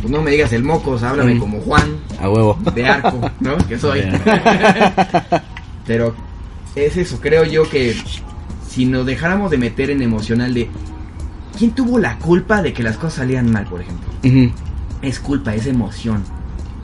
Pues 0.01 0.11
no 0.11 0.23
me 0.23 0.31
digas 0.31 0.53
el 0.53 0.63
mocos, 0.65 1.03
háblame 1.03 1.35
Mm. 1.35 1.39
como 1.39 1.61
Juan 1.61 1.97
A 2.21 2.29
huevo. 2.29 2.59
de 2.75 2.87
arco, 2.87 3.31
¿no? 3.41 3.57
Que 3.69 3.79
soy. 3.79 4.01
Pero 5.87 6.15
es 6.75 6.97
eso, 6.97 7.19
creo 7.21 7.45
yo 7.45 7.69
que 7.69 7.95
si 8.69 8.85
nos 8.87 9.05
dejáramos 9.07 9.51
de 9.51 9.59
meter 9.59 9.91
en 9.91 10.03
emocional 10.03 10.55
de 10.55 10.69
quién 11.59 11.73
tuvo 11.73 11.99
la 11.99 12.17
culpa 12.19 12.63
de 12.63 12.73
que 12.73 12.83
las 12.83 12.97
cosas 12.97 13.15
salían 13.15 13.51
mal, 13.51 13.65
por 13.67 13.81
ejemplo. 13.83 14.09
Es 15.03 15.19
culpa, 15.19 15.55
es 15.55 15.67
emoción. 15.67 16.23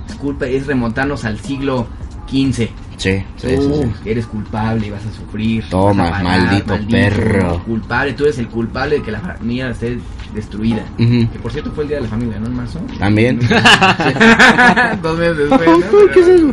Es 0.09 0.15
culpa, 0.17 0.47
es 0.47 0.67
remontarnos 0.67 1.25
al 1.25 1.39
siglo 1.41 1.87
XV. 2.29 2.55
Sí, 2.57 2.71
sí, 2.97 3.25
sí, 3.37 3.57
Tú 3.57 3.83
sí. 4.03 4.11
eres 4.11 4.27
culpable 4.27 4.87
y 4.87 4.91
vas 4.91 5.05
a 5.05 5.13
sufrir. 5.13 5.69
Toma, 5.69 6.11
vas 6.11 6.21
a 6.21 6.25
pagar, 6.25 6.41
maldito 6.65 6.79
perro. 6.91 7.63
Culpable, 7.65 8.13
tú 8.15 8.25
eres 8.25 8.39
el 8.39 8.49
culpable 8.49 8.97
de 8.97 9.03
que 9.03 9.11
la 9.13 9.21
familia 9.21 9.69
esté 9.71 9.99
destruida. 10.35 10.83
Que 10.97 11.39
por 11.43 11.53
cierto 11.53 11.71
fue 11.73 11.85
el 11.85 11.89
día 11.89 11.97
de 11.99 12.05
la 12.05 12.09
familia, 12.09 12.39
¿no? 12.39 12.47
En 12.47 12.55
marzo. 12.57 12.81
También. 12.99 13.39
Dos 15.03 15.19
meses 15.19 15.37
después, 15.39 15.69
¿no? 15.69 16.13
¿Qué 16.13 16.21
es 16.21 16.29
eso? 16.29 16.53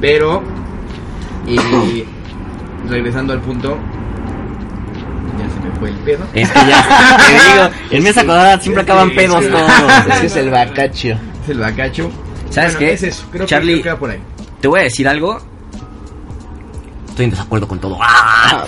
Pero, 0.00 0.42
eh, 1.46 2.06
regresando 2.88 3.32
al 3.32 3.40
punto, 3.40 3.76
ya 5.38 5.48
se 5.54 5.68
me 5.68 5.74
fue 5.78 5.88
el 5.90 5.96
pedo. 5.96 6.24
Es 6.34 6.48
que 6.50 6.58
ya, 6.60 7.16
te 7.26 7.32
digo, 7.32 7.70
en 7.90 8.02
mesa 8.04 8.24
cuadrada 8.24 8.60
siempre 8.60 8.82
acaban 8.82 9.10
pedos 9.14 9.44
sí. 9.44 9.50
todos. 9.50 9.70
Ese 10.16 10.26
es 10.26 10.36
el 10.36 10.50
bacacho. 10.50 11.08
Es 11.42 11.48
el 11.48 11.58
bacacho. 11.58 12.10
¿Sabes 12.50 12.74
Bueno, 12.74 12.78
qué? 12.78 12.92
Es 12.94 13.02
eso, 13.02 13.26
creo 13.30 13.46
Charlie- 13.46 13.76
que, 13.76 13.82
creo 13.82 13.82
que 13.82 13.88
va 13.90 13.98
por 13.98 14.10
ahí. 14.10 14.18
Te 14.60 14.68
voy 14.68 14.80
a 14.80 14.82
decir 14.84 15.06
algo. 15.08 15.38
Estoy 17.08 17.24
en 17.26 17.30
desacuerdo 17.32 17.66
con 17.68 17.78
todo. 17.80 17.98
¡Ah! 18.00 18.64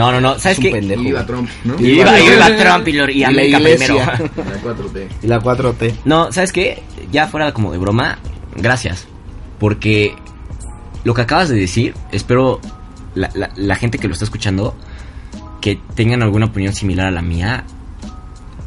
No, 0.00 0.12
no, 0.12 0.20
no. 0.20 0.38
¿Sabes 0.38 0.58
Es 0.58 0.64
un 0.64 0.64
qué? 0.64 0.70
pendejo. 0.72 1.00
Y 1.02 1.04
viva 1.04 1.26
Trump, 1.26 1.48
¿no? 1.64 1.74
Y 1.78 1.86
iba, 2.00 2.18
iba 2.20 2.56
Trump 2.56 2.88
y, 2.88 2.92
lo- 2.92 3.08
y 3.10 3.12
Y 3.12 3.20
la 3.20 3.28
América 3.28 3.58
iglesia. 3.58 4.12
primero. 4.12 4.50
La 4.50 4.62
4T. 4.62 5.08
Y 5.22 5.26
la 5.26 5.40
4T. 5.40 5.94
No, 6.04 6.32
¿sabes 6.32 6.52
qué? 6.52 6.82
Ya 7.12 7.26
fuera 7.28 7.52
como 7.52 7.72
de 7.72 7.78
broma, 7.78 8.18
gracias. 8.56 9.06
Porque 9.58 10.14
lo 11.04 11.12
que 11.14 11.22
acabas 11.22 11.48
de 11.50 11.56
decir, 11.56 11.94
espero 12.12 12.60
la, 13.14 13.30
la- 13.34 13.50
la 13.56 13.76
gente 13.76 13.98
que 13.98 14.06
lo 14.08 14.12
está 14.14 14.24
escuchando, 14.24 14.74
que 15.60 15.78
tengan 15.94 16.22
alguna 16.22 16.46
opinión 16.46 16.72
similar 16.72 17.06
a 17.06 17.10
la 17.10 17.22
mía, 17.22 17.64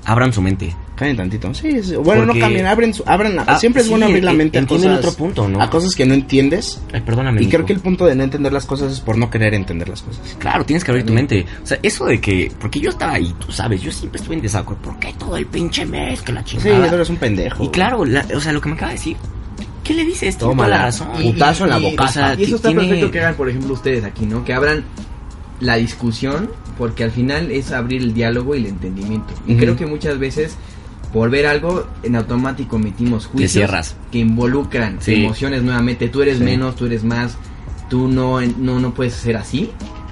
abran 0.06 0.34
su 0.34 0.42
mente. 0.42 0.76
Cambien 0.96 1.18
tantito. 1.18 1.52
Sí, 1.56 1.70
es- 1.70 1.96
bueno, 1.98 2.24
Porque- 2.26 2.39
no 2.39 2.46
cambien, 2.46 2.68
abren, 2.68 2.94
abran 3.08 3.36
la- 3.36 3.44
Ah, 3.48 3.58
siempre 3.58 3.82
es 3.82 3.88
sí, 3.88 3.89
bueno 3.91 4.06
abrir 4.06 4.24
la 4.24 4.30
en- 4.32 4.38
mente 4.38 4.60
a 4.60 4.66
cosas, 4.68 5.00
otro 5.00 5.14
punto, 5.14 5.48
¿no? 5.48 5.60
a 5.62 5.70
cosas 5.70 5.96
que 5.96 6.06
no 6.06 6.14
entiendes. 6.14 6.80
Ay, 6.94 7.02
perdóname. 7.02 7.41
Y 7.41 7.48
creo 7.48 7.60
mijo. 7.62 7.68
que 7.68 7.74
el 7.74 7.80
punto 7.80 8.06
de 8.06 8.14
no 8.16 8.24
entender 8.24 8.54
las 8.54 8.66
cosas 8.68 8.91
es 8.91 9.00
por 9.00 9.18
no 9.18 9.30
querer 9.32 9.56
entender 9.56 9.89
las 9.89 10.04
cosas. 10.04 10.22
Claro, 10.38 10.64
tienes 10.66 10.84
que 10.84 10.91
abrir 10.91 11.06
tu 11.06 11.14
mente. 11.14 11.46
O 11.64 11.66
sea, 11.66 11.80
eso 11.82 12.06
de 12.06 12.22
que. 12.22 12.52
Porque 12.60 12.80
yo 12.80 12.91
estaba 12.91 13.14
ahí, 13.14 13.34
tú 13.39 13.52
sabes, 13.52 13.82
yo 13.82 13.91
siempre 13.91 14.20
estuve 14.20 14.36
en 14.36 14.41
desacuerdo. 14.44 14.84
¿Por 14.84 15.00
qué 15.00 15.14
todo 15.18 15.36
el 15.36 15.48
pinche 15.48 15.84
mes? 15.86 16.22
Que 16.22 16.32
la 16.32 16.41
Sí, 16.46 16.58
chingada. 16.58 16.88
tú 16.89 16.96
eres 16.96 17.10
un 17.10 17.18
pendejo. 17.18 17.64
y 17.64 17.70
claro, 17.70 18.06
la- 18.06 18.26
o 18.36 18.39
sea, 18.39 18.52
lo 18.54 18.62
que 18.62 18.70
me 18.70 18.76
acaba 18.76 18.91
de 18.91 18.98
decir. 18.98 19.18
¿Qué 19.84 19.94
le 19.96 20.06
dices? 20.06 20.38
Toda 20.38 20.52
Tómala. 20.52 20.78
la 20.78 20.84
razón. 20.86 21.08
Putazo 21.22 21.64
en 21.66 21.70
la 21.72 21.78
boca. 21.80 22.04
O 22.06 22.08
sea, 22.08 22.36
Y 22.38 22.44
eso 22.44 22.56
está 22.58 22.70
tiene- 22.70 22.84
perfecto 22.84 23.12
que 23.12 23.20
hagan, 23.20 23.36
por 23.36 23.50
ejemplo, 23.50 23.74
ustedes 23.74 24.04
aquí, 24.06 24.26
¿no? 24.26 24.46
Que 24.46 24.54
abran 24.54 24.86
la 25.60 25.76
discusión, 25.76 26.50
porque 26.78 27.04
al 27.04 27.12
final 27.12 27.52
es 27.52 27.72
abrir 27.72 28.02
el 28.02 28.14
diálogo 28.14 28.56
y 28.56 28.60
el 28.60 28.68
entendimiento. 28.68 29.34
Y 29.46 29.52
Ujú. 29.54 29.60
creo 29.62 29.76
que 29.76 29.86
muchas 29.86 30.18
veces, 30.20 30.56
por 31.14 31.30
ver 31.30 31.45
algo, 31.45 31.88
en 32.01 32.16
automático 32.16 32.76
emitimos 32.76 33.28
juicios 33.28 33.95
que 34.11 34.18
involucran 34.18 34.97
Sí. 34.99 35.24
emociones 35.24 35.61
nuevamente. 35.64 36.09
Tú 36.09 36.22
eres 36.24 36.39
Sí. 36.39 36.43
menos, 36.43 36.76
tú 36.76 36.88
eres 36.88 37.03
más, 37.03 37.38
tú 37.89 38.07
no, 38.07 38.41
no, 38.41 38.80
no 38.80 38.93
puedes 38.93 39.14
ser 39.14 39.38
así. 39.38 39.70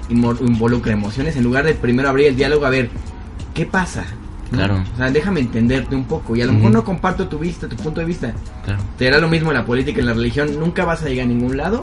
Involucra 0.08 0.92
emociones 0.92 1.36
en 1.36 1.42
lugar 1.44 1.64
de 1.64 1.74
primero 1.74 2.08
abrir 2.08 2.28
el 2.28 2.36
diálogo 2.36 2.66
a 2.66 2.70
ver 2.70 2.88
qué 3.54 3.66
pasa. 3.66 4.04
¿no? 4.50 4.58
Claro. 4.58 4.84
O 4.94 4.96
sea, 4.98 5.10
déjame 5.10 5.40
entenderte 5.40 5.96
un 5.96 6.04
poco. 6.04 6.36
Y 6.36 6.42
a 6.42 6.46
lo 6.46 6.52
mejor 6.52 6.70
no 6.72 6.84
comparto 6.84 7.26
tu 7.26 7.38
vista, 7.38 7.68
tu 7.68 7.76
punto 7.76 8.00
de 8.00 8.06
vista. 8.06 8.34
Claro. 8.64 8.82
Te 8.98 9.08
hará 9.08 9.18
lo 9.18 9.28
mismo 9.28 9.50
en 9.50 9.56
la 9.56 9.64
política, 9.64 10.00
en 10.00 10.06
la 10.06 10.12
religión. 10.12 10.58
Nunca 10.60 10.84
vas 10.84 11.02
a 11.02 11.08
llegar 11.08 11.24
a 11.24 11.28
ningún 11.28 11.56
lado 11.56 11.80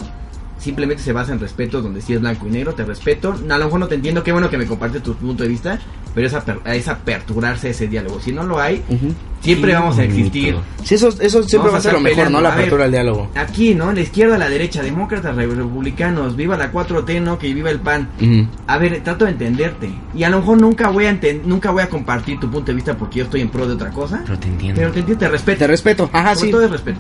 simplemente 0.60 1.02
se 1.02 1.14
basa 1.14 1.32
en 1.34 1.40
respeto, 1.40 1.82
donde 1.82 2.02
sí 2.02 2.14
es 2.14 2.22
blanco 2.22 2.48
y 2.48 2.52
negro, 2.52 2.74
te 2.74 2.86
respeto. 2.86 3.34
A 3.50 3.58
lo 3.58 3.66
mejor 3.66 3.80
no 3.80 3.88
te 3.88 3.96
entiendo, 3.96 4.24
qué 4.24 4.32
bueno 4.32 4.50
que 4.50 4.58
me 4.58 4.66
compartes 4.66 5.02
tu 5.02 5.16
punto 5.16 5.44
de 5.44 5.50
vista, 5.50 5.80
pero 6.14 6.28
es, 6.28 6.34
aper- 6.34 6.60
es 6.66 6.88
aperturarse 6.88 7.70
ese 7.70 7.88
diálogo. 7.88 8.20
Si 8.20 8.32
no 8.32 8.44
lo 8.44 8.60
hay, 8.60 8.84
siempre 9.42 9.74
vamos 9.74 9.98
a 10.00 10.04
existir. 10.04 10.56
Sí, 10.84 10.96
eso, 10.96 11.08
eso 11.20 11.44
siempre 11.44 11.70
Vamos 11.70 11.74
va 11.74 11.78
a 11.78 11.82
ser 11.82 11.94
lo 11.94 12.00
mejor. 12.02 12.30
¿no? 12.30 12.42
La 12.42 12.54
apertura 12.54 12.86
al 12.86 12.92
diálogo. 12.92 13.30
Aquí, 13.36 13.74
¿no? 13.76 13.92
La 13.94 14.02
izquierda, 14.02 14.38
la 14.38 14.50
derecha, 14.50 14.82
demócratas, 14.84 15.36
re- 15.36 15.48
republicanos, 15.48 16.36
viva 16.36 16.58
la 16.58 16.72
4T, 16.72 17.22
¿no? 17.22 17.38
Que 17.40 17.54
viva 17.54 17.70
el 17.70 17.80
PAN. 17.80 18.10
A 18.68 18.78
ver, 18.78 19.02
trato 19.04 19.26
de 19.26 19.32
entenderte. 19.32 19.90
Y 20.14 20.24
a 20.24 20.30
lo 20.30 20.40
mejor 20.40 20.60
nunca 20.60 20.90
voy 20.90 21.06
a 21.06 21.18
nunca 21.46 21.72
voy 21.72 21.84
a 21.84 21.90
compartir 21.90 22.40
tu 22.40 22.50
punto 22.50 22.72
de 22.72 22.76
vista 22.76 22.98
porque 22.98 23.20
yo 23.20 23.26
estoy 23.26 23.42
en 23.42 23.50
pro 23.50 23.66
de 23.68 23.74
otra 23.76 23.92
cosa. 23.92 24.22
Pero 24.26 24.38
te 24.40 24.48
entiendo. 24.48 24.80
Pero 24.82 24.92
te 24.92 25.00
entiendo, 25.00 25.20
te 25.20 25.30
respeto. 25.30 25.60
Te 25.60 25.68
respeto. 25.68 26.10
Ajá, 26.12 26.36
Sobre 26.36 26.48
sí. 26.48 26.52
todo 26.52 26.66
es 26.66 26.72
respeto. 26.72 27.00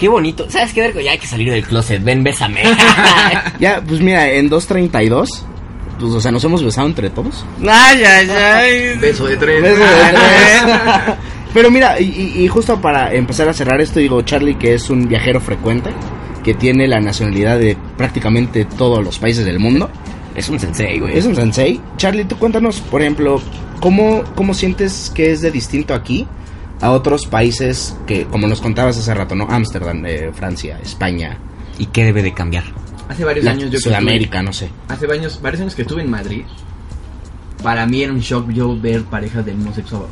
Qué 0.00 0.08
bonito. 0.08 0.46
¿Sabes 0.48 0.72
qué, 0.72 0.80
Derco? 0.80 1.00
Ya 1.00 1.12
hay 1.12 1.18
que 1.18 1.26
salir 1.26 1.50
del 1.50 1.62
closet. 1.64 2.02
Ven, 2.02 2.24
bésame. 2.24 2.62
Ya, 3.60 3.82
pues 3.86 4.00
mira, 4.00 4.28
en 4.30 4.48
232, 4.48 5.44
pues, 6.00 6.12
o 6.12 6.20
sea, 6.20 6.32
nos 6.32 6.42
hemos 6.44 6.64
besado 6.64 6.86
entre 6.88 7.10
todos. 7.10 7.44
ay, 7.68 8.02
ay, 8.02 8.30
ay. 8.30 8.98
Beso 8.98 9.26
de 9.26 9.36
tres. 9.36 9.62
Beso 9.62 9.76
de 9.76 9.86
tres. 9.86 11.14
Pero 11.54 11.70
mira, 11.70 12.00
y, 12.00 12.04
y- 12.36 12.44
y 12.44 12.48
justo 12.48 12.80
para 12.80 13.12
empezar 13.12 13.48
a 13.48 13.52
cerrar 13.52 13.80
esto, 13.80 13.98
digo, 14.00 14.22
Charlie, 14.22 14.54
que 14.54 14.72
es 14.74 14.88
un 14.88 15.06
viajero 15.08 15.40
frecuente, 15.40 15.90
que 16.44 16.54
tiene 16.54 16.86
la 16.88 17.00
nacionalidad 17.00 17.58
de 17.58 17.76
prácticamente 17.98 18.64
todos 18.64 19.02
los 19.04 19.18
países 19.18 19.44
del 19.44 19.58
mundo, 19.58 19.90
Es 20.36 20.48
un 20.48 20.58
sensei, 20.60 21.00
güey. 21.00 21.18
es 21.18 21.26
un 21.26 21.34
sensei. 21.34 21.80
Charlie, 21.96 22.24
tú 22.24 22.38
cuéntanos, 22.38 22.80
por 22.80 23.02
ejemplo, 23.02 23.42
¿cómo, 23.80 24.22
cómo 24.36 24.54
sientes 24.54 25.10
que 25.14 25.32
es 25.32 25.40
de 25.42 25.50
distinto 25.50 25.92
aquí 25.92 26.26
a 26.80 26.90
otros 26.90 27.26
países 27.26 27.96
que, 28.06 28.24
como 28.26 28.46
nos 28.46 28.60
contabas 28.60 28.96
hace 28.98 29.12
rato, 29.14 29.34
¿no? 29.34 29.46
Ámsterdam, 29.50 30.04
eh, 30.06 30.30
Francia, 30.34 30.78
España, 30.82 31.38
¿Y 31.78 31.86
qué 31.86 32.04
debe 32.04 32.22
de 32.22 32.34
cambiar? 32.34 32.64
Hace 33.08 33.24
varios 33.24 33.44
la- 33.46 33.52
años 33.52 33.64
yo 33.70 33.78
que 33.78 33.78
Sudamérica, 33.80 34.42
no 34.42 34.52
sé. 34.52 34.66
estuve- 34.66 34.94
hace 34.94 35.06
varios, 35.06 35.40
varios 35.40 35.60
años 35.62 35.74
que 35.74 35.82
estuve 35.82 36.02
en 36.02 36.10
Madrid. 36.10 36.42
Para 37.62 37.86
mí 37.86 38.02
era 38.02 38.12
un 38.12 38.20
shock 38.20 38.50
yo 38.50 38.78
ver 38.78 39.02
parejas 39.04 39.44
del 39.46 39.56
mismo 39.56 39.74
sexo 39.74 40.06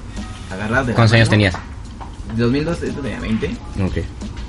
agarradas 0.50 0.86
de 0.88 0.92
¿Cuántos 0.94 1.14
años 1.14 1.28
tenías? 1.28 1.54
2002, 2.36 2.82
esto 2.82 3.00
tenía 3.00 3.20
20. 3.20 3.46
Ok. 3.82 3.98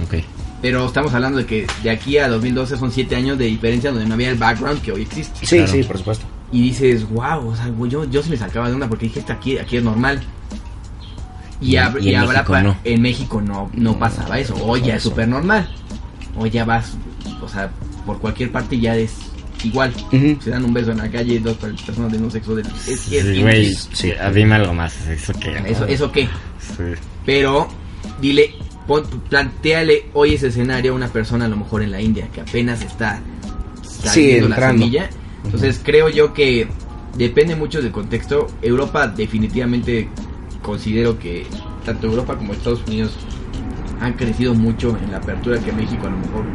Ok. 0.05 0.23
Pero 0.61 0.85
estamos 0.85 1.13
hablando 1.13 1.39
de 1.39 1.45
que 1.45 1.67
de 1.83 1.89
aquí 1.89 2.17
a 2.17 2.27
2012 2.27 2.77
son 2.77 2.91
7 2.91 3.15
años 3.15 3.37
de 3.37 3.45
diferencia 3.45 3.91
donde 3.91 4.05
no 4.05 4.13
había 4.15 4.29
el 4.29 4.37
background 4.37 4.81
que 4.81 4.91
hoy 4.91 5.01
existe. 5.03 5.45
Sí, 5.45 5.57
Claro. 5.57 5.71
sí, 5.71 5.83
por 5.83 5.97
supuesto. 5.97 6.25
Y 6.51 6.63
dices, 6.63 7.07
wow, 7.09 7.49
o 7.49 7.55
sea, 7.55 7.67
güey, 7.67 7.89
yo, 7.91 8.03
yo 8.05 8.21
sí 8.23 8.29
me 8.29 8.37
sacaba 8.37 8.67
de 8.67 8.73
onda 8.73 8.87
porque 8.89 9.05
dije, 9.05 9.19
"Esto 9.19 9.33
aquí, 9.33 9.57
aquí 9.57 9.77
es 9.77 9.83
normal. 9.83 10.21
Y, 11.61 11.71
Y- 11.71 11.75
hab- 11.75 12.01
y 12.01 12.09
y 12.09 12.13
en 12.15 12.21
habrá 12.21 12.39
México 12.43 12.61
no. 12.61 12.77
en 12.83 13.01
México 13.01 13.41
no, 13.41 13.69
no 13.73 13.99
pasaba 13.99 14.39
eso. 14.39 14.55
Hoy 14.63 14.81
ya 14.81 14.95
es 14.95 15.03
súper 15.03 15.27
normal. 15.27 15.69
Hoy 16.37 16.49
ya 16.49 16.63
vas, 16.65 16.93
o 17.41 17.47
sea, 17.49 17.69
por 18.05 18.19
cualquier 18.19 18.51
parte 18.51 18.79
ya 18.79 18.95
es 18.95 19.13
igual. 19.63 19.93
Se 20.41 20.49
dan 20.51 20.63
un 20.63 20.73
beso 20.73 20.91
en 20.91 20.99
la 20.99 21.09
calle 21.11 21.39
dos 21.39 21.57
personas 21.57 22.11
de 22.13 22.17
un 22.17 22.31
sexo 22.31 22.55
de... 22.55 22.61
Es, 22.61 22.87
es- 22.87 23.25
Sí, 23.25 23.41
güey. 23.41 23.73
sí. 23.73 24.13
ah, 24.21 24.31
Dime 24.31 24.55
algo 24.55 24.73
más. 24.73 24.95
¿Eso 25.07 25.33
qué? 25.39 25.61
eso, 25.67 25.85
¿Eso 25.85 26.11
qué? 26.11 26.29
Sí. 26.59 26.83
Pero 27.25 27.67
dile, 28.21 28.53
pon, 28.87 29.03
planteale 29.29 30.05
hoy 30.13 30.35
ese 30.35 30.47
escenario 30.47 30.93
a 30.93 30.95
una 30.95 31.09
persona 31.09 31.43
a 31.45 31.47
lo 31.49 31.57
mejor 31.57 31.81
en 31.83 31.91
la 31.91 32.01
India 32.01 32.29
que 32.33 32.39
apenas 32.41 32.81
está 32.81 33.19
saliendo 33.83 34.47
la 34.47 34.55
entrando. 34.55 34.83
semilla. 34.83 35.09
Entonces 35.43 35.81
creo 35.83 36.07
yo 36.09 36.33
que 36.33 36.67
depende 37.17 37.55
mucho 37.57 37.81
del 37.81 37.91
contexto. 37.91 38.47
Europa 38.61 39.07
definitivamente 39.07 40.07
considero 40.61 41.17
que 41.17 41.45
tanto 41.85 42.07
Europa 42.07 42.35
como 42.35 42.53
Estados 42.53 42.81
Unidos 42.87 43.11
han 43.99 44.13
crecido 44.13 44.53
mucho 44.53 44.97
en 45.03 45.11
la 45.11 45.17
apertura 45.17 45.59
que 45.59 45.71
México 45.71 46.07
a 46.07 46.09
lo 46.09 46.17
mejor 46.17 46.45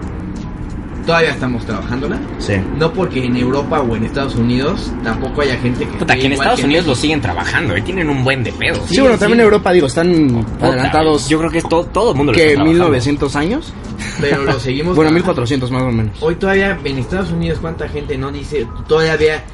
todavía 1.04 1.30
estamos 1.30 1.64
trabajándola. 1.64 2.18
Sí. 2.38 2.54
No 2.78 2.92
porque 2.92 3.24
en 3.24 3.36
Europa 3.36 3.80
o 3.80 3.96
en 3.96 4.04
Estados 4.04 4.34
Unidos 4.36 4.92
tampoco 5.02 5.42
haya 5.42 5.56
gente 5.58 5.86
que... 5.86 5.98
Puta, 5.98 6.16
que 6.16 6.26
en 6.26 6.32
Estados 6.32 6.60
que 6.60 6.66
Unidos 6.66 6.86
lo 6.86 6.94
siguen 6.94 7.20
trabajando, 7.20 7.76
eh. 7.76 7.82
Tienen 7.82 8.08
un 8.08 8.24
buen 8.24 8.42
de 8.42 8.52
pedos. 8.52 8.88
Sí, 8.88 9.00
bueno, 9.00 9.18
también 9.18 9.40
en 9.40 9.44
Europa, 9.44 9.72
digo, 9.72 9.86
están 9.86 10.28
Puta, 10.28 10.66
adelantados 10.68 11.28
Yo 11.28 11.38
creo 11.38 11.50
que 11.50 11.58
es 11.58 11.68
todo, 11.68 11.84
todo 11.84 12.12
el 12.12 12.16
mundo 12.16 12.32
lo 12.32 12.36
que 12.36 12.52
está 12.52 12.54
trabajando. 12.54 12.84
1900 12.84 13.36
años. 13.36 13.74
Pero 14.20 14.42
lo 14.44 14.58
seguimos... 14.58 14.96
Bueno, 15.04 15.10
1400 15.10 15.70
más 15.70 15.82
o 15.82 15.92
menos. 15.92 16.16
Hoy 16.22 16.36
todavía 16.36 16.78
en 16.84 16.98
Estados 16.98 17.30
Unidos 17.30 17.58
cuánta 17.60 17.88
gente 17.88 18.16
no 18.16 18.30
dice, 18.30 18.66
todavía 18.86 19.44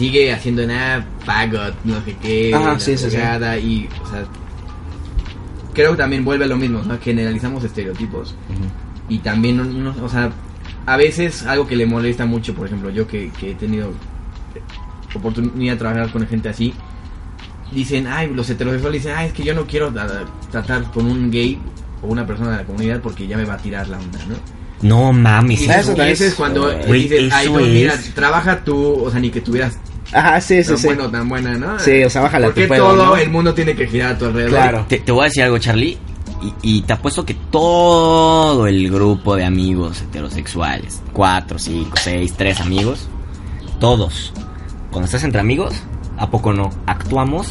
sigue 0.00 0.32
haciendo 0.32 0.66
nada, 0.66 1.06
fagot, 1.26 1.74
no 1.84 2.02
sé 2.04 2.16
qué, 2.22 2.54
Ajá, 2.54 2.80
sí, 2.80 2.96
sí, 2.96 3.04
y, 3.62 3.88
o 4.02 4.08
sea, 4.10 4.24
creo 5.74 5.90
que 5.92 5.96
también 5.98 6.24
vuelve 6.24 6.46
a 6.46 6.48
lo 6.48 6.56
mismo, 6.56 6.82
¿no? 6.82 6.98
Generalizamos 6.98 7.62
estereotipos 7.64 8.34
y 9.10 9.18
también, 9.18 9.58
no- 9.58 9.64
no- 9.64 9.94
o 10.02 10.08
sea, 10.08 10.30
a 10.86 10.96
veces 10.96 11.44
algo 11.44 11.66
que 11.66 11.76
le 11.76 11.84
molesta 11.84 12.24
mucho, 12.24 12.54
por 12.54 12.66
ejemplo, 12.66 12.88
yo 12.88 13.06
que, 13.06 13.30
que 13.38 13.50
he 13.50 13.54
tenido 13.54 13.92
oportunidad 15.14 15.74
de 15.74 15.78
trabajar 15.78 16.10
con 16.12 16.26
gente 16.26 16.48
así, 16.48 16.72
dicen, 17.72 18.06
ay, 18.06 18.32
los 18.34 18.48
heterosexuales 18.48 19.02
dicen, 19.02 19.16
ay, 19.18 19.26
es 19.28 19.32
que 19.34 19.42
yo 19.44 19.54
no 19.54 19.66
quiero 19.66 19.92
tra- 19.92 20.24
tratar 20.50 20.84
con 20.92 21.06
un 21.06 21.30
gay 21.30 21.58
o 22.02 22.06
una 22.08 22.26
persona 22.26 22.52
de 22.52 22.56
la 22.58 22.64
comunidad 22.64 23.00
porque 23.00 23.26
ya 23.26 23.36
me 23.36 23.44
va 23.44 23.54
a 23.54 23.58
tirar 23.58 23.86
la 23.88 23.98
onda, 23.98 24.18
¿no? 24.28 24.36
No 24.82 25.12
mames. 25.12 25.60
Y 25.60 25.66
eso, 25.80 25.94
eso 26.14 26.24
es 26.24 26.34
cuando 26.34 26.68
dices, 27.02 27.32
ay, 27.34 27.46
no, 27.48 27.52
mira, 27.74 27.94
es- 27.94 28.14
trabaja 28.14 28.64
tú, 28.64 29.04
o 29.04 29.10
sea, 29.10 29.20
ni 29.20 29.28
que 29.30 29.42
tuvieras 29.42 29.78
Ajá, 30.12 30.40
sí, 30.40 30.62
sí, 30.62 30.68
tan 30.70 30.78
sí. 30.78 30.86
bueno, 30.86 31.10
tan 31.10 31.28
buena, 31.28 31.54
¿no? 31.54 31.78
Sí, 31.78 32.02
o 32.02 32.10
sea, 32.10 32.22
bájala 32.22 32.46
Porque 32.46 32.64
tu 32.64 32.68
pedo, 32.68 32.88
todo 32.88 33.06
¿no? 33.06 33.16
el 33.16 33.30
mundo 33.30 33.54
tiene 33.54 33.74
que 33.74 33.86
girar 33.86 34.12
a 34.14 34.18
tu 34.18 34.26
alrededor. 34.26 34.50
Claro. 34.50 34.86
Te, 34.88 34.98
te 34.98 35.12
voy 35.12 35.22
a 35.22 35.24
decir 35.24 35.42
algo, 35.42 35.58
Charlie. 35.58 35.98
Y, 36.42 36.78
y 36.78 36.82
te 36.82 36.94
apuesto 36.94 37.24
que 37.26 37.34
todo 37.34 38.66
el 38.66 38.90
grupo 38.90 39.36
de 39.36 39.44
amigos 39.44 40.00
heterosexuales, 40.00 41.02
cuatro, 41.12 41.58
cinco, 41.58 41.96
seis, 42.00 42.32
tres 42.34 42.60
amigos, 42.60 43.08
todos, 43.78 44.32
cuando 44.90 45.04
estás 45.04 45.22
entre 45.24 45.40
amigos, 45.40 45.74
¿a 46.16 46.30
poco 46.30 46.52
no? 46.54 46.70
Actuamos 46.86 47.48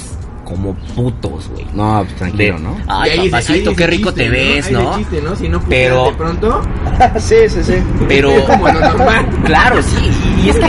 como 0.50 0.74
putos, 0.96 1.48
güey. 1.50 1.66
No, 1.74 2.00
pues 2.00 2.10
De, 2.14 2.18
tranquilo, 2.18 2.60
¿no? 2.60 2.78
Ay, 2.88 3.30
papacito, 3.30 3.76
qué 3.76 3.88
rico 3.88 4.10
chiste, 4.10 4.24
te 4.24 4.30
ves, 4.30 4.68
Ahí 4.68 4.74
¿no? 4.74 4.98
chiste, 4.98 5.22
¿no? 5.22 5.36
Si 5.36 5.48
no 5.50 5.60
Pero- 5.62 5.70
pero... 5.70 6.06
de 6.06 6.12
pronto, 6.18 6.62
sí, 7.20 7.36
sí, 7.48 7.64
sí. 7.64 7.76
Pero... 8.08 8.32
como 8.46 8.68
lo 8.68 8.80
normal. 8.80 9.26
Claro, 9.46 9.82
sí, 9.82 10.10
y 10.44 10.50
es 10.50 10.56
que... 10.58 10.66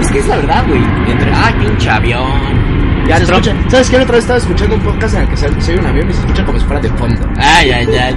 Es 0.00 0.08
que 0.10 0.18
es 0.18 0.26
la 0.28 0.36
verdad, 0.36 0.64
güey. 0.68 0.82
Entre, 1.10 1.32
ay, 1.32 1.54
pinche 1.60 1.88
avión. 1.90 2.70
Ya 3.08 3.18
se 3.18 3.26
Trump- 3.26 3.46
escucha. 3.46 3.70
¿Sabes 3.70 3.90
qué? 3.90 3.96
La 3.96 4.02
otra 4.04 4.14
vez 4.16 4.24
estaba 4.24 4.38
escuchando 4.38 4.74
un 4.76 4.82
podcast 4.82 5.14
en 5.14 5.22
el 5.22 5.28
que 5.28 5.36
se, 5.36 5.60
se 5.60 5.72
oye 5.72 5.80
un 5.80 5.86
avión 5.86 6.10
y 6.10 6.12
se 6.12 6.20
escucha 6.20 6.44
como 6.44 6.58
si 6.58 6.64
fuera 6.66 6.80
de 6.82 6.88
fondo. 6.90 7.26
Ay, 7.38 7.70
ay, 7.70 7.86
ay. 7.96 8.14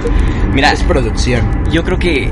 Mira, 0.52 0.70
Es 0.72 0.82
producción. 0.84 1.42
yo 1.72 1.82
creo 1.82 1.98
que 1.98 2.30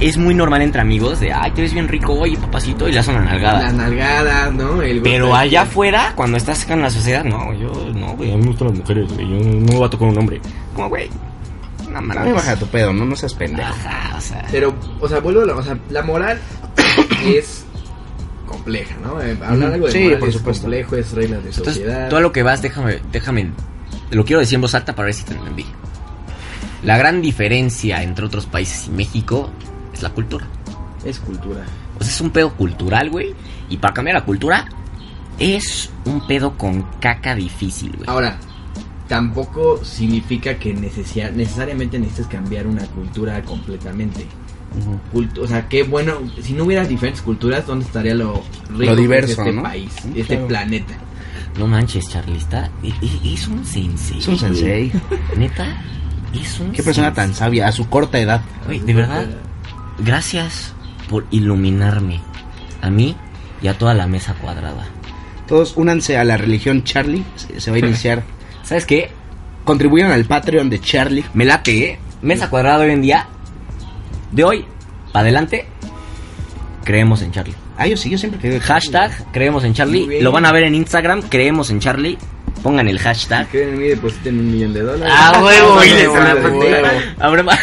es 0.00 0.16
muy 0.16 0.34
normal 0.34 0.62
entre 0.62 0.80
amigos 0.80 1.20
de, 1.20 1.32
ay, 1.32 1.50
te 1.52 1.62
ves 1.62 1.72
bien 1.74 1.88
rico, 1.88 2.12
oye, 2.14 2.36
papacito, 2.36 2.88
y 2.88 2.92
le 2.92 3.00
hacen 3.00 3.16
una 3.16 3.24
nalgada. 3.24 3.62
Las 3.64 3.74
nalgadas, 3.74 4.52
¿no? 4.52 4.80
El 4.82 5.02
Pero 5.02 5.34
allá 5.34 5.62
afuera, 5.62 6.12
cuando 6.14 6.36
estás 6.36 6.64
con 6.64 6.80
la 6.80 6.90
sociedad, 6.90 7.24
no, 7.24 7.52
yo, 7.54 7.72
no, 7.94 8.14
güey, 8.16 8.32
a 8.32 8.36
mí 8.36 8.42
me 8.42 8.48
gustan 8.48 8.68
las 8.68 8.78
mujeres, 8.78 9.12
güey, 9.12 9.28
yo 9.28 9.36
no, 9.36 9.54
no 9.54 9.60
me 9.66 9.76
voy 9.76 9.86
a 9.86 9.90
tocar 9.90 10.08
un 10.08 10.18
hombre. 10.18 10.40
Como, 10.74 10.88
güey, 10.88 11.08
no 11.90 11.98
A 11.98 12.00
mí 12.00 12.08
mames. 12.08 12.34
baja 12.34 12.56
tu 12.56 12.66
pedo, 12.66 12.92
¿no? 12.92 13.04
No 13.04 13.16
seas 13.16 13.34
pendejo. 13.34 13.68
Ajá, 13.68 14.16
o 14.16 14.20
sea. 14.20 14.44
Pero, 14.50 14.74
o 15.00 15.08
sea, 15.08 15.18
vuelvo 15.20 15.40
a 15.42 15.46
la, 15.46 15.54
o 15.56 15.62
sea, 15.62 15.76
la 15.90 16.02
moral 16.02 16.38
es 17.26 17.64
compleja, 18.46 18.94
¿no? 19.02 19.20
Eh, 19.20 19.36
hablar 19.44 19.72
algo 19.72 19.86
de 19.86 19.92
Sí, 19.92 20.04
moral 20.04 20.18
por 20.20 20.28
es 20.28 20.34
supuesto. 20.36 20.62
complejo, 20.62 20.96
es 20.96 21.12
reglas 21.12 21.42
de 21.42 21.48
Entonces, 21.50 21.74
sociedad. 21.74 22.08
todo 22.08 22.20
lo 22.20 22.30
que 22.32 22.42
vas, 22.42 22.62
déjame, 22.62 23.00
déjame, 23.12 23.50
lo 24.10 24.24
quiero 24.24 24.40
decir 24.40 24.54
en 24.54 24.60
voz 24.62 24.74
alta 24.74 24.94
para 24.94 25.06
ver 25.06 25.14
si 25.14 25.24
te 25.24 25.34
entendí. 25.34 25.66
La 26.84 26.96
gran 26.96 27.20
diferencia 27.20 28.02
entre 28.04 28.24
otros 28.24 28.46
países 28.46 28.86
y 28.86 28.90
México 28.92 29.50
es 29.98 30.02
la 30.02 30.10
cultura. 30.10 30.46
Es 31.04 31.18
cultura. 31.20 31.64
O 31.98 32.02
sea, 32.02 32.12
es 32.12 32.20
un 32.20 32.30
pedo 32.30 32.52
cultural, 32.54 33.10
güey. 33.10 33.34
Y 33.68 33.76
para 33.76 33.94
cambiar 33.94 34.16
la 34.16 34.24
cultura, 34.24 34.66
es 35.38 35.90
un 36.06 36.26
pedo 36.26 36.56
con 36.56 36.82
caca 37.00 37.34
difícil, 37.34 37.92
güey. 37.96 38.08
Ahora, 38.08 38.38
tampoco 39.06 39.82
significa 39.84 40.58
que 40.58 40.74
necesia- 40.74 41.30
necesariamente 41.30 41.98
necesites 41.98 42.26
cambiar 42.26 42.66
una 42.66 42.84
cultura 42.86 43.42
completamente. 43.42 44.26
Cultu- 45.14 45.40
o 45.42 45.46
sea, 45.46 45.66
qué 45.68 45.82
bueno, 45.82 46.12
si 46.42 46.52
no 46.52 46.64
hubiera 46.64 46.84
diferentes 46.84 47.22
culturas, 47.22 47.66
¿dónde 47.66 47.86
estaría 47.86 48.14
lo 48.14 48.42
rico 48.68 48.92
Lo 48.92 48.96
diverso, 48.96 49.32
es 49.32 49.38
este 49.38 49.52
¿no? 49.52 49.62
país, 49.62 49.90
Mm, 50.04 50.08
este 50.16 50.34
claro. 50.34 50.46
planeta? 50.48 50.94
No 51.58 51.66
manches, 51.66 52.08
Charlista. 52.10 52.70
e- 52.82 52.88
e- 52.88 53.32
Es 53.34 53.48
un 53.48 53.64
sensei. 53.64 54.18
Es 54.18 54.28
un 54.28 54.38
sensei. 54.38 54.92
Neta, 55.36 55.82
es 56.34 56.60
un 56.60 56.70
Qué 56.72 56.82
persona 56.82 57.08
sensei. 57.08 57.24
tan 57.24 57.34
sabia 57.34 57.66
a 57.68 57.72
su 57.72 57.88
corta 57.88 58.18
edad. 58.20 58.42
Güey, 58.66 58.80
de 58.80 58.92
verdad, 58.94 59.26
gracias 59.98 60.74
por 61.08 61.26
iluminarme. 61.30 62.20
A 62.82 62.90
mí 62.90 63.16
y 63.62 63.68
a 63.68 63.76
toda 63.76 63.94
la 63.94 64.06
mesa 64.06 64.34
cuadrada. 64.34 64.86
Todos 65.46 65.74
únanse 65.76 66.16
a 66.18 66.24
la 66.24 66.36
religión 66.36 66.84
Charlie. 66.84 67.24
Se, 67.56 67.70
va 67.70 67.76
a 67.76 67.80
iniciar. 67.80 68.22
¿Sabes 68.62 68.86
qué? 68.86 69.10
Contribuyan 69.64 70.10
al 70.12 70.24
Patreon 70.26 70.70
de 70.70 70.80
Charlie. 70.80 71.24
Me 71.34 71.44
late, 71.44 71.90
¿eh? 71.90 71.98
Mesa 72.22 72.50
cuadrada 72.50 72.84
hoy 72.84 72.90
en 72.92 73.02
día. 73.02 73.26
De 74.32 74.44
hoy 74.44 74.64
para 75.12 75.22
adelante, 75.22 75.66
creemos 76.84 77.22
en 77.22 77.32
Charlie. 77.32 77.54
Ah, 77.78 77.86
yo 77.86 77.96
sí, 77.96 78.10
yo 78.10 78.18
siempre 78.18 78.40
quedé. 78.40 78.60
Hashtag 78.60 79.10
creemos 79.32 79.64
en 79.64 79.72
Charlie. 79.72 80.20
Lo 80.20 80.32
van 80.32 80.44
a 80.44 80.52
ver 80.52 80.64
en 80.64 80.74
Instagram, 80.74 81.22
creemos 81.22 81.70
en 81.70 81.80
Charlie. 81.80 82.18
Pongan 82.62 82.88
el 82.88 82.98
hashtag. 82.98 83.48
Creen 83.48 83.68
en 83.70 83.78
mí, 83.78 83.88
depositen 83.88 84.38
un 84.38 84.50
millón 84.50 84.74
de 84.74 84.82
dólares. 84.82 85.14
Ah, 85.16 85.40
huevo, 85.42 85.78
Ah, 85.78 85.86
y 85.86 85.90
les 85.90 86.08
huevo, 86.08 86.16
a 86.16 86.34
huevo. 86.34 86.58
poner- 86.58 87.14
Abre 87.20 87.42
más. 87.44 87.58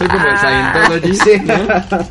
Soy 0.00 0.08
como 0.08 0.26
el 0.26 0.38
Scientology. 0.38 1.14
Sí. 1.14 1.42
¿no? 1.44 1.54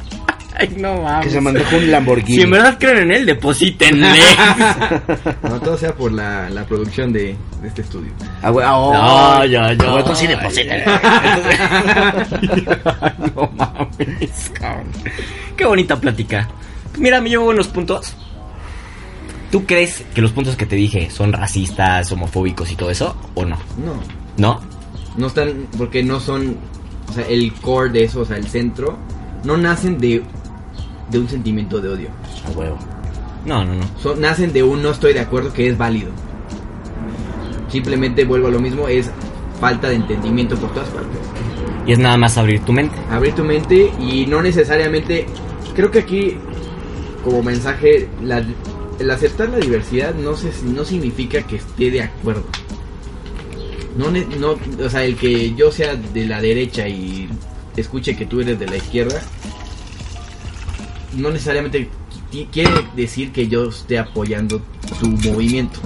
Ay, 0.60 0.76
no 0.78 1.02
mames. 1.02 1.26
Que 1.26 1.32
se 1.32 1.42
manejó 1.42 1.78
un 1.78 1.90
Lamborghini. 1.90 2.36
Si 2.38 2.42
en 2.44 2.52
verdad 2.52 2.78
creen 2.80 2.98
en 3.00 3.12
él, 3.12 3.26
deposítenle. 3.26 4.20
No, 5.42 5.60
todo 5.62 5.76
sea 5.78 5.96
por 5.96 6.12
la, 6.12 6.50
la 6.52 6.66
producción 6.66 7.12
de, 7.12 7.36
de 7.62 7.68
este 7.68 7.82
estudio. 7.82 8.12
Ah, 8.44 8.52
güey, 8.52 8.68
oh. 8.70 8.94
No, 8.94 9.46
ya, 9.46 9.74
ya. 9.74 9.86
Ah, 9.88 9.92
güey, 9.92 10.00
entonces 10.00 10.18
sí 10.20 10.28
deposítenle. 10.28 10.86
no 13.36 13.50
mames, 13.56 14.52
cabrón. 14.54 14.92
Qué 15.58 15.66
bonita 15.66 16.00
plática. 16.00 16.48
Mira, 17.00 17.22
me 17.22 17.30
llevo 17.30 17.46
buenos 17.46 17.68
puntos. 17.70 18.16
¿Tú 19.52 19.66
crees 19.66 20.04
que 20.14 20.22
los 20.22 20.32
puntos 20.32 20.56
que 20.56 20.66
te 20.68 20.76
dije 20.76 21.10
son 21.10 21.34
racistas, 21.34 22.12
homofóbicos 22.12 22.70
y 22.70 22.76
todo 22.76 22.92
eso? 22.92 23.16
¿O 23.34 23.46
no? 23.46 23.58
No, 23.84 23.96
¿No? 24.38 24.62
no 25.18 25.28
están, 25.28 25.68
porque 25.78 26.04
no 26.04 26.20
son, 26.20 26.58
o 27.10 27.14
sea, 27.14 27.28
el 27.28 27.54
core 27.54 27.90
de 27.90 28.04
eso, 28.04 28.22
o 28.22 28.26
sea, 28.26 28.38
el 28.38 28.48
centro, 28.48 28.98
no 29.44 29.58
nacen 29.58 30.00
de, 30.00 30.24
de 31.10 31.20
un 31.20 31.28
sentimiento 31.28 31.82
de 31.82 31.90
odio. 31.90 32.10
A 32.46 32.58
huevo. 32.58 32.78
No, 33.46 33.66
no, 33.66 33.74
no. 33.74 33.84
Son, 34.02 34.20
nacen 34.20 34.54
de 34.54 34.64
un 34.64 34.82
no 34.82 34.92
estoy 34.92 35.14
de 35.14 35.22
acuerdo 35.22 35.52
que 35.54 35.68
es 35.68 35.78
válido. 35.78 36.12
Simplemente 37.70 38.26
vuelvo 38.26 38.48
a 38.48 38.52
lo 38.52 38.60
mismo, 38.60 38.88
es 38.88 39.10
falta 39.60 39.90
de 39.90 39.96
entendimiento 39.96 40.56
por 40.56 40.72
todas 40.72 40.90
partes. 40.90 41.20
Y 41.86 41.94
es 41.94 42.00
nada 42.00 42.18
más 42.18 42.38
abrir 42.38 42.62
tu 42.62 42.74
mente. 42.74 42.96
Abrir 43.10 43.34
tu 43.34 43.44
mente 43.44 43.92
y 44.00 44.26
no 44.28 44.42
necesariamente, 44.42 45.26
creo 45.76 45.90
que 45.90 46.00
aquí 46.00 46.38
como 47.24 47.44
mensaje, 47.44 48.10
la, 48.24 48.44
el 49.00 49.12
aceptar 49.12 49.50
la 49.50 49.58
diversidad 49.58 50.14
no, 50.16 50.36
se, 50.36 50.52
no 50.64 50.84
significa 50.86 51.42
que 51.44 51.58
esté 51.58 51.92
de 51.92 52.04
acuerdo. 52.04 52.44
No, 54.00 54.10
ne- 54.12 54.26
no, 54.40 54.58
o 54.86 54.90
sea, 54.90 55.04
el 55.04 55.16
que 55.18 55.54
yo 55.56 55.72
sea 55.72 55.96
de 55.96 56.26
la 56.26 56.40
derecha 56.42 56.88
y 56.88 57.28
escuche 57.76 58.16
que 58.16 58.26
tú 58.26 58.40
eres 58.40 58.58
de 58.58 58.66
la 58.68 58.78
izquierda, 58.78 59.22
no 61.18 61.30
necesariamente 61.32 61.90
qui- 62.32 62.48
quiere 62.52 62.72
decir 62.96 63.32
que 63.32 63.48
yo 63.48 63.66
esté 63.70 63.98
apoyando 64.00 64.62
tu 65.00 65.08
movimiento. 65.30 65.80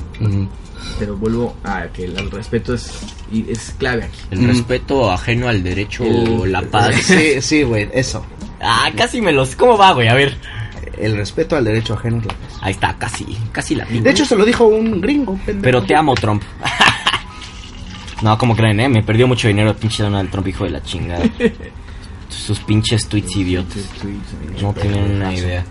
Pero 0.99 1.15
vuelvo 1.17 1.55
a 1.63 1.83
que 1.87 2.05
el, 2.05 2.17
el 2.19 2.29
respeto 2.29 2.73
es, 2.73 2.91
y 3.31 3.49
es 3.49 3.73
clave 3.77 4.03
aquí. 4.03 4.19
El 4.31 4.41
Mm. 4.41 4.47
respeto 4.47 5.11
ajeno 5.11 5.47
al 5.47 5.63
derecho, 5.63 6.03
El- 6.03 6.51
la 6.51 6.61
paz. 6.61 6.95
Sí, 7.03 7.41
sí, 7.41 7.63
güey, 7.63 7.89
eso. 7.93 8.23
Ah, 8.61 8.91
casi 8.95 9.21
me 9.21 9.31
los... 9.31 9.55
¿Cómo 9.55 9.77
va, 9.77 9.93
güey? 9.93 10.07
A 10.07 10.13
ver. 10.13 10.37
El 10.97 11.15
respeto 11.17 11.55
al 11.55 11.63
derecho 11.65 11.95
ajeno 11.95 12.17
es 12.19 12.25
la 12.27 12.33
paz. 12.33 12.57
Ahí 12.61 12.71
está, 12.73 12.95
casi, 12.97 13.25
casi 13.51 13.75
la. 13.75 13.85
De 13.85 14.09
hecho, 14.09 14.25
se 14.25 14.35
lo 14.35 14.45
dijo 14.45 14.65
un 14.67 15.01
gringo, 15.01 15.33
pendejo. 15.45 15.63
Pero 15.63 15.83
te 15.83 15.95
amo, 15.95 16.13
Trump. 16.15 16.43
no, 18.23 18.37
como 18.37 18.55
creen, 18.55 18.79
eh? 18.79 18.89
Me 18.89 19.03
perdió 19.03 19.27
mucho 19.27 19.47
dinero 19.47 19.75
pinche 19.75 20.01
Donald 20.03 20.31
Trump, 20.31 20.47
hijo 20.47 20.63
de 20.63 20.71
la 20.71 20.81
chingada. 20.83 21.23
Sus 22.29 22.59
pinches 22.59 23.07
tweets 23.07 23.35
idiotas. 23.35 23.89
No 24.61 24.73
tienen 24.73 25.15
una 25.17 25.33
idea. 25.33 25.63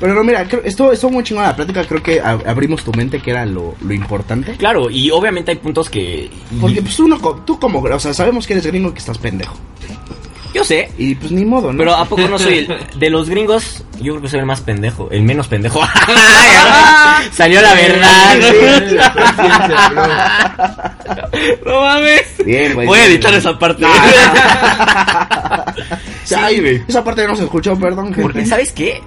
Pero 0.00 0.14
no, 0.14 0.22
mira, 0.24 0.44
creo- 0.46 0.62
estuvo, 0.64 1.10
muy 1.10 1.24
chingona 1.24 1.48
la 1.48 1.56
plática. 1.56 1.84
Creo 1.84 2.02
que 2.02 2.22
ab- 2.22 2.46
abrimos 2.46 2.84
tu 2.84 2.92
mente, 2.92 3.20
que 3.20 3.30
era 3.30 3.44
lo, 3.46 3.74
lo 3.80 3.92
importante. 3.92 4.52
Claro, 4.52 4.90
y 4.90 5.10
obviamente 5.10 5.50
hay 5.50 5.56
puntos 5.58 5.90
que... 5.90 6.30
Porque, 6.60 6.82
pues, 6.82 6.98
uno, 7.00 7.18
tú 7.44 7.58
como, 7.58 7.80
o 7.80 8.00
sea, 8.00 8.14
sabemos 8.14 8.46
que 8.46 8.52
eres 8.54 8.66
gringo 8.66 8.90
y 8.90 8.92
que 8.92 8.98
estás 9.00 9.18
pendejo. 9.18 9.56
Yo 10.54 10.64
sé, 10.64 10.90
Y, 10.96 11.14
pues, 11.14 11.30
ni 11.30 11.44
modo, 11.44 11.72
¿no? 11.72 11.78
pero 11.78 11.94
¿a 11.94 12.04
poco 12.06 12.26
no 12.28 12.38
soy 12.38 12.58
el... 12.58 12.98
De 12.98 13.10
los 13.10 13.28
gringos, 13.28 13.84
yo 14.00 14.12
creo 14.14 14.22
que 14.22 14.28
soy 14.28 14.40
el 14.40 14.46
más 14.46 14.60
pendejo. 14.62 15.08
El 15.10 15.22
menos 15.22 15.46
pendejo. 15.48 15.80
Salió 17.32 17.60
la 17.60 17.74
verdad. 17.74 18.36
no 21.64 21.80
mames. 21.80 22.34
Bien, 22.44 22.74
güey. 22.74 22.86
Voy 22.86 22.98
a 22.98 23.06
editar 23.06 23.30
bien. 23.30 23.40
esa 23.40 23.58
parte. 23.58 23.84
Sí, 26.24 26.34
ay, 26.36 26.82
esa 26.86 27.02
parte 27.02 27.26
no 27.26 27.34
se 27.36 27.44
escuchó, 27.44 27.74
perdón. 27.78 28.12
Porque, 28.14 28.40
gente. 28.40 28.50
¿sabes 28.50 28.72
qué? 28.72 29.00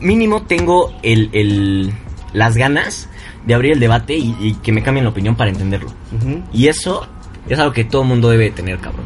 Mínimo 0.00 0.42
tengo 0.44 0.94
el, 1.02 1.28
el, 1.34 1.92
las 2.32 2.56
ganas 2.56 3.08
de 3.44 3.52
abrir 3.54 3.72
el 3.72 3.80
debate 3.80 4.16
y, 4.16 4.34
y 4.40 4.54
que 4.54 4.72
me 4.72 4.82
cambien 4.82 5.04
la 5.04 5.10
opinión 5.10 5.36
para 5.36 5.50
entenderlo. 5.50 5.90
Ujú. 6.16 6.42
Y 6.52 6.68
eso 6.68 7.06
es 7.48 7.58
algo 7.58 7.72
que 7.74 7.84
todo 7.84 8.04
mundo 8.04 8.30
debe 8.30 8.50
tener, 8.50 8.78
cabrón. 8.78 9.04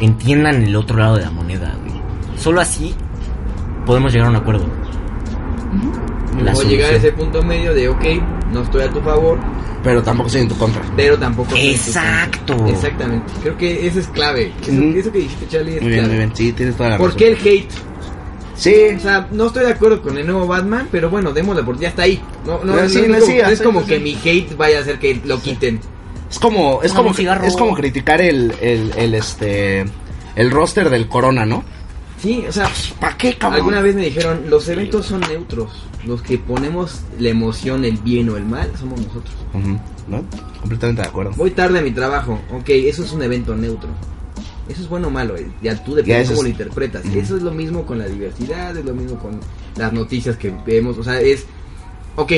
Entiendan 0.00 0.62
el 0.64 0.74
otro 0.76 0.96
lado 0.98 1.16
de 1.16 1.22
la 1.22 1.30
moneda, 1.30 1.76
güey. 1.82 2.00
Solo 2.38 2.60
así 2.60 2.94
podemos 3.86 4.12
llegar 4.12 4.28
a 4.28 4.30
un 4.30 4.36
acuerdo. 4.36 4.66
La 6.42 6.52
o 6.54 6.62
llegar 6.62 6.92
a 6.94 6.96
ese 6.96 7.12
punto 7.12 7.42
medio 7.42 7.74
de, 7.74 7.88
ok, 7.88 8.04
no 8.52 8.62
estoy 8.62 8.82
a 8.82 8.90
tu 8.90 9.00
favor, 9.00 9.38
Pero 9.82 10.02
tampoco 10.02 10.28
estoy 10.28 10.42
en 10.42 10.48
tu 10.48 10.56
contra. 10.56 10.82
pero 10.96 11.18
tampoco 11.18 11.48
estoy 11.54 11.66
en 11.70 11.74
tu 11.74 11.80
Exacto. 11.86 12.66
Exactamente. 12.66 13.32
Creo 13.42 13.56
que 13.56 13.86
eso 13.86 14.00
es 14.00 14.08
clave. 14.08 14.52
Eso, 14.62 15.12
que 15.12 15.18
dijiste, 15.18 15.46
Charlie, 15.48 15.76
es 15.76 15.82
Muy 15.82 15.90
bien, 15.90 16.04
clave. 16.04 16.16
muy 16.16 16.24
bien. 16.26 16.36
Sí, 16.36 16.52
tienes 16.52 16.76
toda 16.76 16.90
la 16.90 16.96
¿Por 16.98 17.06
razón. 17.08 17.18
qué 17.18 17.28
el 17.28 17.36
hate? 17.46 17.70
Sí. 18.54 18.74
O 18.96 19.00
sea, 19.00 19.26
no 19.32 19.46
estoy 19.46 19.64
de 19.64 19.70
acuerdo 19.72 20.02
con 20.02 20.16
el 20.18 20.26
nuevo 20.26 20.46
Batman, 20.46 20.88
pero 20.90 21.08
bueno, 21.10 21.32
démosle 21.32 21.62
por 21.62 21.78
ya 21.78 21.88
está 21.88 22.02
ahí. 22.02 22.20
No, 22.46 22.62
no, 22.64 22.74
no 22.76 22.88
sí, 22.88 22.98
es 23.00 23.08
no, 23.08 23.14
como, 23.14 23.26
sí, 23.26 23.38
no 23.42 23.48
es 23.48 23.62
como 23.62 23.86
que 23.86 23.98
mi 23.98 24.14
hate 24.22 24.56
vaya 24.56 24.78
a 24.78 24.80
hacer 24.82 24.98
que 24.98 25.20
lo 25.24 25.40
quiten. 25.40 25.80
Es 26.30 26.38
como, 26.38 26.80
es 26.82 26.92
como, 26.92 27.10
es 27.10 27.56
como 27.56 27.74
criticar 27.74 28.20
el, 28.20 28.54
el, 28.60 28.92
el, 28.96 29.14
este, 29.14 29.84
el 30.36 30.50
roster 30.50 30.88
del 30.90 31.08
Corona, 31.08 31.44
¿no? 31.44 31.64
Sí, 32.22 32.44
o 32.48 32.52
sea, 32.52 32.70
¿Para 33.00 33.16
qué, 33.16 33.36
cabrón? 33.36 33.60
alguna 33.60 33.80
vez 33.80 33.94
me 33.94 34.04
dijeron, 34.04 34.42
los 34.48 34.68
eventos 34.68 35.06
son 35.06 35.20
neutros. 35.22 35.86
Los 36.04 36.22
que 36.22 36.38
ponemos 36.38 37.00
la 37.18 37.30
emoción, 37.30 37.84
el 37.84 37.96
bien 37.98 38.28
o 38.30 38.36
el 38.36 38.44
mal, 38.44 38.70
somos 38.78 39.00
nosotros. 39.00 39.34
¿No? 40.06 40.22
Completamente 40.60 41.02
de 41.02 41.08
acuerdo. 41.08 41.32
Voy 41.36 41.50
tarde 41.50 41.78
a 41.78 41.82
mi 41.82 41.90
trabajo, 41.92 42.38
ok, 42.52 42.68
eso 42.68 43.02
es 43.04 43.12
un 43.12 43.22
evento 43.22 43.56
neutro. 43.56 43.88
Eso 44.68 44.82
es 44.82 44.88
bueno 44.88 45.08
o 45.08 45.10
malo, 45.10 45.36
eh, 45.36 45.50
ya 45.62 45.82
tú 45.82 45.94
depende 45.96 46.22
cómo 46.26 46.36
es- 46.36 46.42
lo 46.44 46.48
interpretas. 46.48 47.04
Ujú. 47.06 47.18
Eso 47.18 47.36
es 47.36 47.42
lo 47.42 47.50
mismo 47.50 47.84
con 47.84 47.98
la 47.98 48.06
diversidad, 48.06 48.76
es 48.76 48.84
lo 48.84 48.94
mismo 48.94 49.18
con 49.18 49.40
las 49.76 49.92
noticias 49.92 50.36
que 50.36 50.52
vemos. 50.64 50.96
O 50.98 51.02
sea, 51.02 51.20
es, 51.20 51.44
ok, 52.16 52.32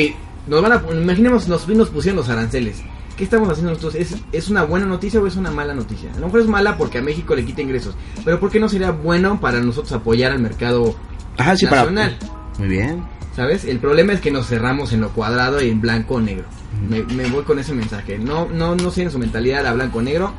nos 0.47 0.63
van 0.63 0.73
a, 0.73 0.83
imaginemos, 0.93 1.47
nos, 1.49 1.69
nos 1.69 1.91
pusieron 1.91 2.17
los 2.17 2.29
aranceles. 2.31 2.77
¿Qué 3.17 3.25
estamos 3.25 3.49
haciendo 3.49 3.71
nosotros? 3.73 3.95
¿Es, 3.95 4.15
¿Es 4.33 4.49
una 4.49 4.63
buena 4.65 4.87
noticia 4.87 5.21
o 5.21 5.27
es 5.27 5.37
una 5.37 5.51
mala 5.51 5.75
noticia? 5.75 6.11
A 6.15 6.19
lo 6.19 6.27
mejor 6.27 6.41
es 6.41 6.47
mala 6.47 6.77
porque 6.77 6.99
a 6.99 7.03
México 7.03 7.35
le 7.35 7.45
quita 7.45 7.61
ingresos. 7.63 7.95
Pero 8.25 8.41
¿por 8.41 8.51
qué 8.51 8.59
no 8.59 8.69
sería 8.69 8.91
bueno 8.91 9.41
para 9.41 9.61
nosotros 9.61 9.93
apoyar 9.93 10.33
al 10.33 10.39
mercado 10.41 10.95
Ajá, 11.39 11.57
sí, 11.57 11.67
nacional? 11.67 12.17
para. 12.19 12.33
Muy 12.59 12.69
bien. 12.69 13.05
¿Sabes? 13.37 13.65
El 13.65 13.79
problema 13.79 14.13
es 14.13 14.21
que 14.21 14.31
nos 14.31 14.47
cerramos 14.47 14.93
en 14.93 15.01
lo 15.01 15.09
cuadrado 15.11 15.63
y 15.63 15.71
en 15.71 15.81
blanco 15.81 16.15
o 16.15 16.21
negro. 16.21 16.45
Me, 16.89 17.03
me 17.03 17.27
voy 17.29 17.45
con 17.45 17.59
ese 17.59 17.73
mensaje. 17.75 18.19
No, 18.19 18.47
no, 18.49 18.75
no 18.77 18.91
tienen 18.91 19.11
su 19.13 19.19
mentalidad 19.19 19.67
a 19.67 19.73
blanco 19.73 19.99
o 19.99 20.03
negro 20.03 20.33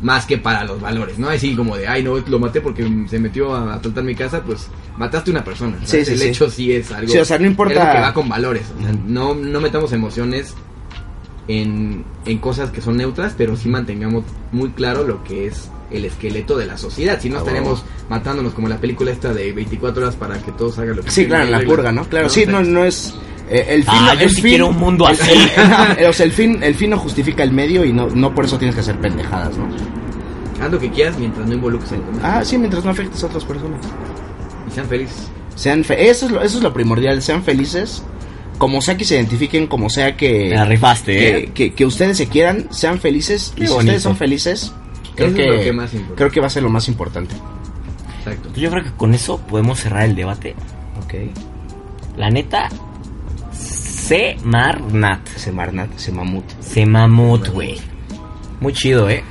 más 0.00 0.26
que 0.26 0.38
para 0.38 0.62
los 0.64 0.80
valores, 0.80 1.18
¿no? 1.18 1.28
Así 1.28 1.56
como 1.56 1.76
de, 1.76 1.88
ay, 1.88 2.04
no, 2.04 2.16
lo 2.18 2.38
maté 2.38 2.60
porque 2.60 2.88
se 3.08 3.18
metió 3.18 3.54
a 3.54 3.74
asaltar 3.74 4.04
mi 4.04 4.14
casa, 4.14 4.42
pues 4.42 4.68
mataste 4.96 5.30
a 5.30 5.34
una 5.34 5.44
persona. 5.44 5.76
Sí, 5.84 6.04
sí, 6.04 6.12
El 6.12 6.18
sí. 6.20 6.28
hecho 6.28 6.48
sí 6.48 6.72
es 6.72 6.92
algo, 6.92 7.10
Sí, 7.10 7.18
o 7.18 7.24
sea, 7.24 7.38
no 7.38 7.46
importa- 7.46 7.80
algo 7.82 7.92
que 7.94 8.00
va 8.00 8.14
con 8.14 8.28
valores. 8.28 8.66
O 8.78 8.80
sea, 8.82 8.90
Ujú. 8.92 9.00
no, 9.06 9.34
no 9.34 9.60
metamos 9.60 9.92
emociones 9.92 10.54
en, 11.48 12.04
en 12.26 12.38
cosas 12.38 12.70
que 12.70 12.80
son 12.80 12.96
neutras, 12.96 13.34
pero 13.36 13.56
sí 13.56 13.68
mantengamos 13.68 14.24
muy 14.52 14.70
claro 14.70 15.04
lo 15.04 15.24
que 15.24 15.46
es 15.46 15.70
el 15.90 16.04
esqueleto 16.04 16.56
de 16.58 16.66
la 16.66 16.76
sociedad. 16.76 17.18
Si 17.20 17.30
no 17.30 17.36
Ah, 17.36 17.38
estaremos 17.40 17.82
matándonos 18.10 18.52
como 18.52 18.68
la 18.68 18.76
película 18.78 19.10
esta 19.10 19.32
de 19.32 19.52
24 19.52 20.02
horas 20.02 20.16
para 20.16 20.38
que 20.38 20.52
todos 20.52 20.78
hagan 20.78 20.96
lo 20.96 21.02
que 21.02 21.10
Sí, 21.10 21.26
claro, 21.26 21.44
en 21.44 21.52
la 21.52 21.60
purga, 21.62 21.90
¿no? 21.92 22.04
Claro, 22.04 22.28
sí, 22.28 22.44
no, 22.46 22.62
no 22.62 22.84
es. 22.84 23.14
eh, 23.50 23.64
el 23.70 23.82
fin, 23.84 23.94
Ah, 23.96 24.14
yo 24.14 24.20
el 24.24 24.28
sí 24.30 24.42
fin- 24.42 24.50
quiero 24.50 24.68
un 24.68 24.76
mundo 24.78 25.08
el- 25.08 25.14
así. 25.20 25.30
el- 25.98 26.06
o 26.06 26.12
sea, 26.12 26.26
el 26.26 26.32
fin, 26.32 26.62
el 26.62 26.74
fin 26.74 26.90
no 26.90 26.98
justifica 26.98 27.42
el 27.42 27.52
medio 27.52 27.84
y 27.84 27.92
no, 27.94 28.08
no 28.10 28.34
por 28.34 28.44
eso 28.44 28.58
tienes 28.58 28.74
que 28.74 28.82
hacer 28.82 28.98
pendejadas, 29.00 29.56
¿no? 29.56 29.66
Haz 30.62 30.70
lo 30.72 30.78
que 30.78 30.90
quieras 30.90 31.16
mientras 31.18 31.46
no 31.46 31.54
involucres 31.54 31.92
a. 31.92 32.38
Ah, 32.40 32.44
sí, 32.44 32.58
mientras 32.58 32.84
no 32.84 32.90
afectes 32.90 33.22
a 33.22 33.26
otras 33.28 33.44
personas. 33.44 33.80
Y 34.68 34.74
sean 34.74 34.86
felices. 34.86 35.28
Sean 35.54 35.82
fe- 35.84 36.10
eso, 36.10 36.26
es 36.26 36.32
lo, 36.32 36.42
eso 36.42 36.58
es 36.58 36.62
lo 36.62 36.72
primordial, 36.74 37.22
sean 37.22 37.42
felices. 37.42 38.02
Como 38.58 38.82
sea 38.82 38.96
que 38.96 39.04
se 39.04 39.14
identifiquen, 39.14 39.66
como 39.66 39.88
sea 39.88 40.16
que. 40.16 40.50
La 40.50 40.64
rifaste, 40.64 41.16
que, 41.16 41.28
¿eh? 41.38 41.50
que, 41.54 41.72
que 41.74 41.86
ustedes 41.86 42.16
se 42.16 42.26
quieran, 42.28 42.66
sean 42.70 42.98
felices. 43.00 43.52
Qué 43.56 43.64
y 43.64 43.66
si 43.66 43.72
bonito. 43.72 43.86
ustedes 43.86 44.02
son 44.02 44.16
felices, 44.16 44.72
creo 45.14 45.32
que, 45.32 45.60
que 45.64 45.72
más 45.72 45.90
creo 46.16 46.30
que 46.30 46.40
va 46.40 46.48
a 46.48 46.50
ser 46.50 46.64
lo 46.64 46.70
más 46.70 46.88
importante. 46.88 47.34
Exacto. 48.18 48.50
Yo 48.56 48.70
creo 48.70 48.82
que 48.84 48.92
con 48.92 49.14
eso 49.14 49.38
podemos 49.38 49.78
cerrar 49.78 50.04
el 50.04 50.14
debate. 50.16 50.54
Ok. 51.04 51.14
La 52.16 52.30
neta, 52.30 52.68
Semarnat. 53.52 55.20
Ese 55.36 55.52
Marnat, 55.52 55.94
ese 55.94 56.12
mamut. 56.12 56.44
Semamut, 56.60 57.48
güey. 57.48 57.78
Muy 58.58 58.72
chido, 58.72 59.08
¿eh? 59.08 59.22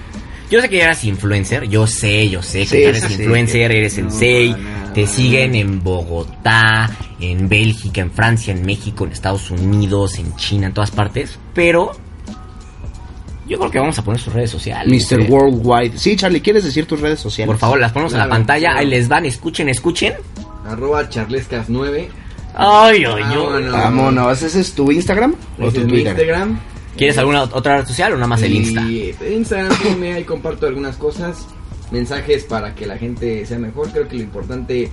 Yo 0.49 0.61
sé 0.61 0.69
que 0.69 0.81
eras 0.81 1.03
influencer, 1.03 1.67
yo 1.67 1.87
sé, 1.87 2.29
yo 2.29 2.41
sé 2.41 2.59
que 2.59 2.65
Sí, 2.67 2.83
eres 2.83 3.03
sí, 3.03 3.13
influencer, 3.13 3.71
eres 3.71 3.97
No, 3.97 4.09
sensei, 4.09 4.51
nada, 4.51 4.93
te 4.93 5.05
siguen 5.05 5.55
en 5.55 5.83
Bogotá, 5.83 6.89
en 7.19 7.49
Bélgica, 7.49 8.01
en 8.01 8.11
Francia, 8.11 8.53
en 8.53 8.65
México, 8.65 9.05
en 9.05 9.11
Estados 9.11 9.49
Unidos, 9.51 10.17
en 10.19 10.35
China, 10.35 10.67
en 10.67 10.73
todas 10.73 10.91
partes, 10.91 11.39
pero 11.53 11.91
yo 13.47 13.57
creo 13.57 13.71
que 13.71 13.79
vamos 13.79 13.97
a 13.97 14.03
poner 14.03 14.19
sus 14.19 14.33
redes 14.33 14.51
sociales. 14.51 15.09
Mr. 15.11 15.21
¿eh? 15.21 15.27
Worldwide. 15.29 15.97
Sí, 15.97 16.15
Charlie, 16.15 16.41
¿quieres 16.41 16.63
decir 16.65 16.85
tus 16.85 16.99
redes 16.99 17.19
sociales? 17.19 17.47
Por 17.47 17.57
favor, 17.59 17.79
las 17.79 17.91
ponemos 17.91 18.11
en 18.13 18.19
la 18.19 18.25
Claro, 18.25 18.37
pantalla, 18.39 18.67
claro. 18.69 18.79
ahí 18.79 18.85
les 18.87 19.07
van, 19.07 19.25
escuchen, 19.25 19.69
escuchen. 19.69 20.13
Arroba 20.67 21.09
charlescas9. 21.09 22.07
Ay, 22.59 23.05
ay, 23.05 23.05
ay. 23.05 23.21
Vámonos. 23.37 23.71
Vámonos, 23.71 24.41
¿ese 24.43 24.59
es 24.59 24.73
tu 24.73 24.91
Instagram 24.91 25.35
o 25.59 25.71
tu 25.71 25.87
Twitter? 25.87 26.07
Instagram. 26.07 26.59
¿Quieres 26.97 27.17
alguna 27.19 27.43
otra 27.43 27.77
red 27.77 27.85
social 27.87 28.13
o 28.13 28.15
nada 28.15 28.27
más 28.27 28.41
el 28.41 28.53
Insta? 28.55 28.81
Y 28.81 29.15
Instagram, 29.31 29.71
sígueme, 29.77 30.13
ahí 30.13 30.23
comparto 30.23 30.65
algunas 30.65 30.97
cosas. 30.97 31.47
Mensajes 31.91 32.43
para 32.43 32.75
que 32.75 32.85
la 32.85 32.97
gente 32.97 33.45
sea 33.45 33.57
mejor. 33.59 33.89
Creo 33.91 34.07
que 34.07 34.15
lo 34.17 34.23
importante 34.23 34.89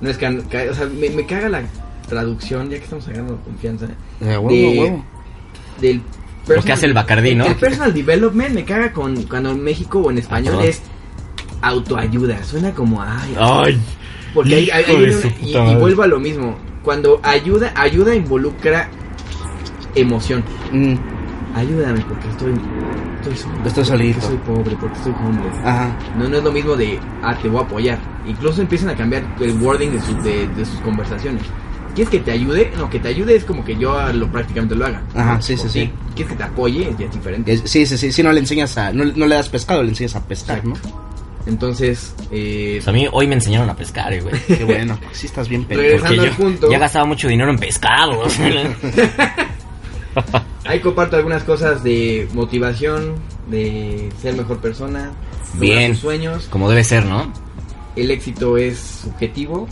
no 0.00 0.08
es 0.10 0.16
que, 0.16 0.26
o 0.26 0.74
sea, 0.74 0.86
me, 0.86 1.10
me 1.10 1.26
caga 1.26 1.48
la 1.48 1.62
traducción, 2.08 2.70
ya 2.70 2.78
que 2.78 2.84
estamos 2.84 3.06
agarrando 3.08 3.38
confianza. 3.42 3.86
Eh, 4.20 4.36
huevo, 4.36 4.48
de- 4.48 4.78
huevo. 4.80 5.04
Del 5.80 6.02
Lo 6.48 6.62
que 6.62 6.72
hace 6.72 6.86
el 6.86 6.94
Bacardí, 6.94 7.34
¿no? 7.34 7.46
El 7.46 7.56
personal 7.56 7.94
development 7.94 8.54
me 8.54 8.64
caga 8.64 8.92
con 8.92 9.22
cuando 9.24 9.50
en 9.52 9.62
México 9.62 10.00
o 10.00 10.10
en 10.10 10.18
español 10.18 10.54
perdón. 10.56 10.68
es 10.70 10.82
autoayuda. 11.62 12.42
Suena 12.44 12.72
como 12.72 13.00
ay, 13.02 13.34
Ay, 13.38 13.80
porque 14.34 14.54
hay- 14.54 14.70
hay- 14.70 14.84
hay 14.84 14.96
una- 15.04 15.68
y, 15.68 15.72
y 15.72 15.74
vuelvo 15.76 16.02
a 16.02 16.06
lo 16.06 16.18
mismo. 16.18 16.56
Cuando 16.82 17.20
ayuda, 17.22 17.72
ayuda 17.76 18.14
involucra 18.14 18.88
emoción. 19.94 20.42
Mm, 20.72 20.94
Ayúdame 21.54 22.00
porque 22.02 22.28
estoy 22.28 22.52
estoy 23.20 23.36
solo. 23.36 23.54
Estoy 23.66 23.84
solito. 23.84 24.20
Porque 24.20 24.26
soy 24.36 24.54
pobre, 24.54 24.76
porque 24.80 24.98
soy 25.02 25.12
homeless. 25.12 25.56
Ajá. 25.64 25.96
No, 26.18 26.28
no 26.28 26.36
es 26.38 26.44
lo 26.44 26.52
mismo 26.52 26.76
de, 26.76 26.98
ah, 27.22 27.36
te 27.40 27.48
voy 27.48 27.60
a 27.60 27.64
apoyar. 27.64 27.98
Incluso 28.26 28.60
empiezan 28.62 28.90
a 28.90 28.94
cambiar 28.96 29.22
el 29.40 29.52
wording 29.60 29.90
de, 29.90 30.00
sus- 30.00 30.22
de, 30.24 30.46
de 30.48 30.64
sus 30.64 30.80
conversaciones. 30.80 31.42
¿Quieres 31.94 32.10
que 32.10 32.20
te 32.20 32.30
ayude? 32.32 32.70
No, 32.76 32.88
que 32.88 33.00
te 33.00 33.08
ayude 33.08 33.34
es 33.36 33.44
como 33.44 33.64
que 33.64 33.76
yo 33.76 34.00
lo 34.12 34.30
prácticamente 34.30 34.74
lo 34.76 34.86
haga. 34.86 35.02
Ajá, 35.14 35.42
sí, 35.42 35.56
sí, 35.56 35.68
sí. 35.68 35.80
ti. 35.86 35.92
¿Quieres 36.14 36.32
que 36.32 36.38
te 36.38 36.44
apoye? 36.44 36.94
Ya 36.98 37.06
es 37.06 37.12
diferente. 37.12 37.52
Es- 37.52 37.62
Sí, 37.64 37.84
sí, 37.86 37.98
sí. 37.98 38.12
Si 38.12 38.22
no 38.22 38.30
le 38.32 38.40
enseñas 38.40 38.76
a. 38.78 38.92
No, 38.92 39.04
no 39.04 39.26
le 39.26 39.34
das 39.34 39.48
pescado, 39.48 39.82
le 39.82 39.88
enseñas 39.90 40.14
a 40.16 40.24
pescar, 40.24 40.64
¿no? 40.64 40.74
Entonces, 41.46 42.14
eh, 42.30 42.74
Pues 42.76 42.88
a 42.88 42.92
mí 42.92 43.06
hoy 43.10 43.26
me 43.26 43.34
enseñaron 43.34 43.68
a 43.70 43.74
pescar, 43.74 44.12
eh, 44.12 44.20
güey. 44.20 44.34
Qué 44.46 44.62
bueno. 44.64 44.98
Sí, 45.12 45.26
estás 45.26 45.48
bien 45.48 45.64
pendejo. 45.64 46.04
Regresando 46.04 46.16
Porque 46.16 46.28
al 46.30 46.36
yo 46.36 46.44
punto. 46.44 46.70
ya 46.70 46.78
gastaba 46.78 47.06
mucho 47.06 47.26
dinero 47.28 47.50
en 47.50 47.58
pescado. 47.58 48.22
ahí 50.70 50.80
comparto 50.80 51.16
algunas 51.16 51.42
cosas 51.44 51.82
de 51.82 52.28
motivación, 52.32 53.14
de 53.50 54.08
ser 54.20 54.34
mejor 54.36 54.58
persona, 54.58 55.12
Bien. 55.54 55.92
sus 55.92 56.02
sueños. 56.02 56.46
Como 56.50 56.68
debe 56.68 56.84
ser, 56.84 57.04
¿no? 57.06 57.32
El 57.96 58.10
éxito 58.10 58.56
es 58.56 58.78
subjetivo, 59.02 59.68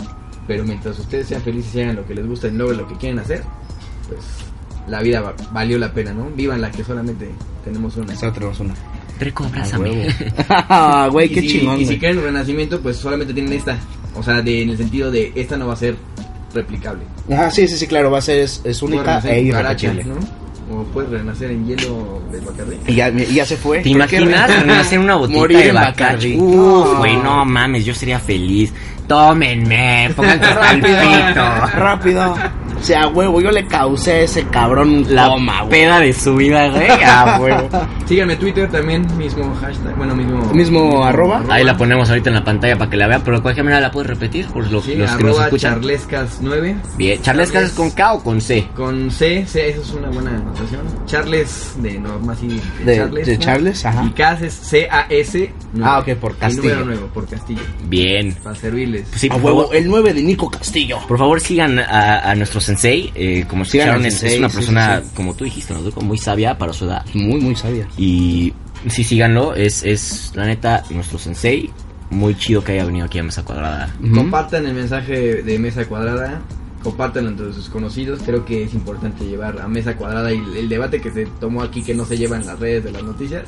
pero 0.46 0.64
mientras 0.64 0.98
ustedes 0.98 1.28
sean 1.28 1.42
felices 1.42 1.74
y 1.74 1.80
hagan 1.82 1.96
lo 1.96 2.06
que 2.06 2.14
les 2.14 2.26
gusta 2.26 2.48
y 2.48 2.52
logren 2.52 2.78
lo 2.78 2.88
que 2.88 2.96
quieren 2.96 3.18
hacer, 3.18 3.42
pues 4.08 4.20
la 4.88 5.00
vida 5.02 5.20
va- 5.20 5.34
valió 5.52 5.78
la 5.78 5.92
pena, 5.92 6.12
¿no? 6.12 6.28
Vivan 6.34 6.60
la 6.60 6.70
que 6.70 6.82
solamente 6.82 7.28
tenemos 7.64 7.96
una. 7.96 8.16
Solo 8.16 8.32
tenemos 8.32 8.58
una. 8.60 8.74
Treco, 9.18 9.44
Ah, 9.44 9.48
abrázame. 9.48 10.06
Ah, 10.48 11.08
Güey, 11.12 11.26
Y 11.26 11.34
qué 11.34 11.40
si- 11.42 11.48
chingón. 11.48 11.80
Y 11.80 11.86
si 11.86 11.98
quieren 11.98 12.22
renacimiento, 12.22 12.80
pues 12.80 12.96
solamente 12.96 13.32
tienen 13.34 13.52
esta. 13.52 13.76
O 14.14 14.22
sea, 14.22 14.40
de, 14.42 14.62
en 14.62 14.70
el 14.70 14.76
sentido 14.78 15.10
de 15.10 15.32
esta 15.34 15.56
no 15.56 15.66
va 15.66 15.74
a 15.74 15.76
ser 15.76 15.96
replicable. 16.54 17.02
Ajá, 17.30 17.50
sí, 17.50 17.68
sí, 17.68 17.76
sí, 17.76 17.86
claro. 17.86 18.10
Va 18.10 18.18
a 18.18 18.22
ser. 18.22 18.38
Es, 18.38 18.60
es 18.64 18.80
única 18.82 19.18
e 19.20 19.42
irrepetible. 19.42 20.04
¿no? 20.04 20.14
O 20.70 20.82
puedes 20.84 21.10
renacer 21.10 21.50
en 21.50 21.66
hielo 21.66 22.20
del 22.30 22.40
Bacardí. 22.42 22.76
Y 22.86 22.94
ya, 23.34 23.44
se 23.46 23.56
fue. 23.56 23.78
¿Te 23.80 23.90
¿Por 23.90 24.06
qué 24.06 24.16
imaginas 24.16 24.48
re- 24.50 24.60
renacer 24.60 24.94
en 24.98 25.04
una 25.04 25.14
botita 25.16 25.38
Morir 25.38 25.58
de 25.58 25.72
Bacardi? 25.72 26.36
Bacardi. 26.36 26.36
Uf, 26.38 26.86
No. 26.92 26.98
güey, 26.98 27.16
no 27.16 27.44
mames, 27.44 27.84
yo 27.84 27.94
sería 27.94 28.18
feliz. 28.18 28.72
Tómenme, 29.06 30.10
pónganse 30.14 30.44
al 30.44 30.80
pito. 30.80 31.78
Rápido. 31.78 32.34
O 32.80 32.84
sea, 32.84 33.08
huevo, 33.08 33.40
yo 33.40 33.50
le 33.50 33.66
causé 33.66 34.12
a 34.12 34.20
ese 34.20 34.44
cabrón 34.46 35.04
La 35.08 35.28
güey. 35.28 35.68
peda 35.70 36.00
de 36.00 36.12
su 36.12 36.34
vida, 36.36 36.68
güey. 36.70 36.86
Ah, 37.04 37.38
huevo. 37.40 37.68
Síganme 38.06 38.36
Twitter 38.36 38.70
también, 38.70 39.06
mismo 39.16 39.54
hashtag, 39.60 39.96
bueno, 39.96 40.14
mismo... 40.14 40.40
Mismo 40.54 41.04
arroba. 41.04 41.42
Ahí 41.48 41.64
la 41.64 41.76
ponemos 41.76 42.08
ahorita 42.08 42.30
en 42.30 42.34
la 42.36 42.44
pantalla 42.44 42.76
para 42.78 42.90
que 42.90 42.96
la 42.96 43.06
vean, 43.06 43.22
pero 43.24 43.36
de 43.38 43.42
cualquier 43.42 43.64
manera 43.64 43.80
la 43.80 43.90
puedes 43.90 44.08
repetir 44.08 44.46
por 44.48 44.70
los, 44.70 44.84
Sí, 44.84 44.94
los 44.94 45.10
que 45.12 45.24
nos 45.24 45.38
escuchan. 45.40 45.80
charlescas9. 45.82 46.76
Bien, 46.96 47.20
Charlescas 47.22 47.64
es 47.64 47.72
con 47.72 47.90
K 47.90 48.12
o 48.14 48.22
con 48.22 48.40
C. 48.40 48.66
Con 48.74 49.10
C, 49.10 49.44
C, 49.46 49.70
eso 49.70 49.82
es 49.82 49.90
una 49.92 50.08
buena 50.08 50.30
anotación. 50.30 50.80
Charles, 51.06 51.72
de 51.78 51.98
no, 51.98 52.18
más 52.20 52.38
así, 52.38 52.60
De- 52.84 52.96
Charles. 52.96 53.26
de 53.26 53.34
¿no? 53.34 53.40
Charles, 53.44 53.84
ajá. 53.86 54.04
Y 54.04 54.10
Cas 54.10 54.42
es 54.42 54.54
C-A-S. 54.54 55.52
Ah, 55.82 55.98
ok, 56.00 56.14
por 56.16 56.32
Y 56.32 56.34
Castillo. 56.34 56.62
número 56.70 56.84
nuevo, 56.86 57.06
por 57.08 57.26
Castillo. 57.28 57.60
Bien. 57.88 58.34
Para 58.42 58.54
servirles. 58.56 59.06
Pues 59.08 59.20
sí, 59.20 59.28
a 59.28 59.34
por 59.34 59.42
huevo, 59.44 59.62
favor, 59.62 59.76
el 59.76 59.86
9 59.88 60.14
de 60.14 60.22
Nico 60.22 60.50
Castillo. 60.50 60.98
por 61.06 61.18
favor 61.18 61.40
sigan 61.40 61.78
a, 61.78 62.30
a 62.30 62.34
nuestro 62.34 62.60
sensei. 62.68 63.12
eh, 63.14 63.44
como 63.48 63.64
Sigan 63.64 63.88
escucharon, 63.88 64.06
es, 64.06 64.14
sensei, 64.14 64.32
es 64.34 64.38
una 64.38 64.48
sí, 64.48 64.56
persona, 64.56 65.00
sí, 65.00 65.06
sí. 65.08 65.14
como 65.14 65.34
tú 65.34 65.44
dijiste, 65.44 65.74
¿no? 65.74 65.80
Muy 66.02 66.18
sabia 66.18 66.56
para 66.58 66.72
su 66.72 66.84
edad. 66.84 67.04
Muy, 67.14 67.40
muy 67.40 67.56
sabia. 67.56 67.88
Y 67.96 68.52
sí, 68.88 69.04
síganlo. 69.04 69.54
Es, 69.54 69.82
es 69.84 70.32
la 70.34 70.46
neta, 70.46 70.84
nuestro 70.90 71.18
sensei. 71.18 71.70
Muy 72.10 72.34
chido 72.36 72.64
que 72.64 72.72
haya 72.72 72.84
venido 72.86 73.04
aquí 73.04 73.18
a 73.18 73.22
Mesa 73.22 73.44
Cuadrada. 73.44 73.94
Compartan 74.14 74.64
el 74.66 74.74
mensaje 74.74 75.42
de 75.42 75.58
Mesa 75.58 75.84
Cuadrada. 75.86 76.40
Compártanlo 76.82 77.30
entre 77.30 77.52
sus 77.52 77.68
conocidos. 77.68 78.20
Creo 78.24 78.44
que 78.44 78.62
es 78.62 78.72
importante 78.72 79.26
llevar 79.26 79.60
a 79.60 79.68
Mesa 79.68 79.96
Cuadrada 79.96 80.32
y 80.32 80.38
el, 80.38 80.56
el 80.56 80.68
debate 80.68 81.00
que 81.00 81.10
se 81.10 81.26
tomó 81.40 81.62
aquí 81.62 81.82
que 81.82 81.94
no 81.94 82.06
se 82.06 82.16
lleva 82.16 82.36
en 82.36 82.46
las 82.46 82.58
redes 82.58 82.84
de 82.84 82.92
las 82.92 83.02
noticias. 83.02 83.44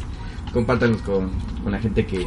Compártanlos 0.53 1.01
con, 1.03 1.31
con 1.63 1.73
la 1.73 1.79
gente 1.79 2.05
que 2.05 2.27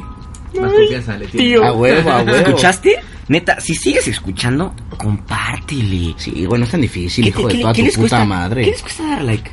más 0.62 0.74
confianza 0.74 1.18
le 1.18 1.28
tiene. 1.28 1.66
A 1.66 1.74
huevo, 1.74 2.10
a 2.12 2.22
huevo. 2.22 2.36
¿Escuchaste? 2.38 3.00
Neta, 3.30 3.60
si 3.62 3.74
sigues 3.76 4.08
escuchando, 4.08 4.74
compártele. 4.98 6.14
Sí, 6.18 6.46
güey, 6.46 6.60
no 6.60 6.66
es 6.66 6.72
tan 6.72 6.82
difícil, 6.82 7.24
¿Qué, 7.24 7.30
hijo 7.30 7.48
de 7.48 7.60
toda 7.60 7.74
tu 7.74 7.84
puta 7.86 7.98
cuesta? 8.00 8.26
madre. 8.26 8.64
¿Qué 8.66 8.72
les 8.72 8.82
cuesta 8.82 9.04
dar 9.08 9.22
like? 9.24 9.52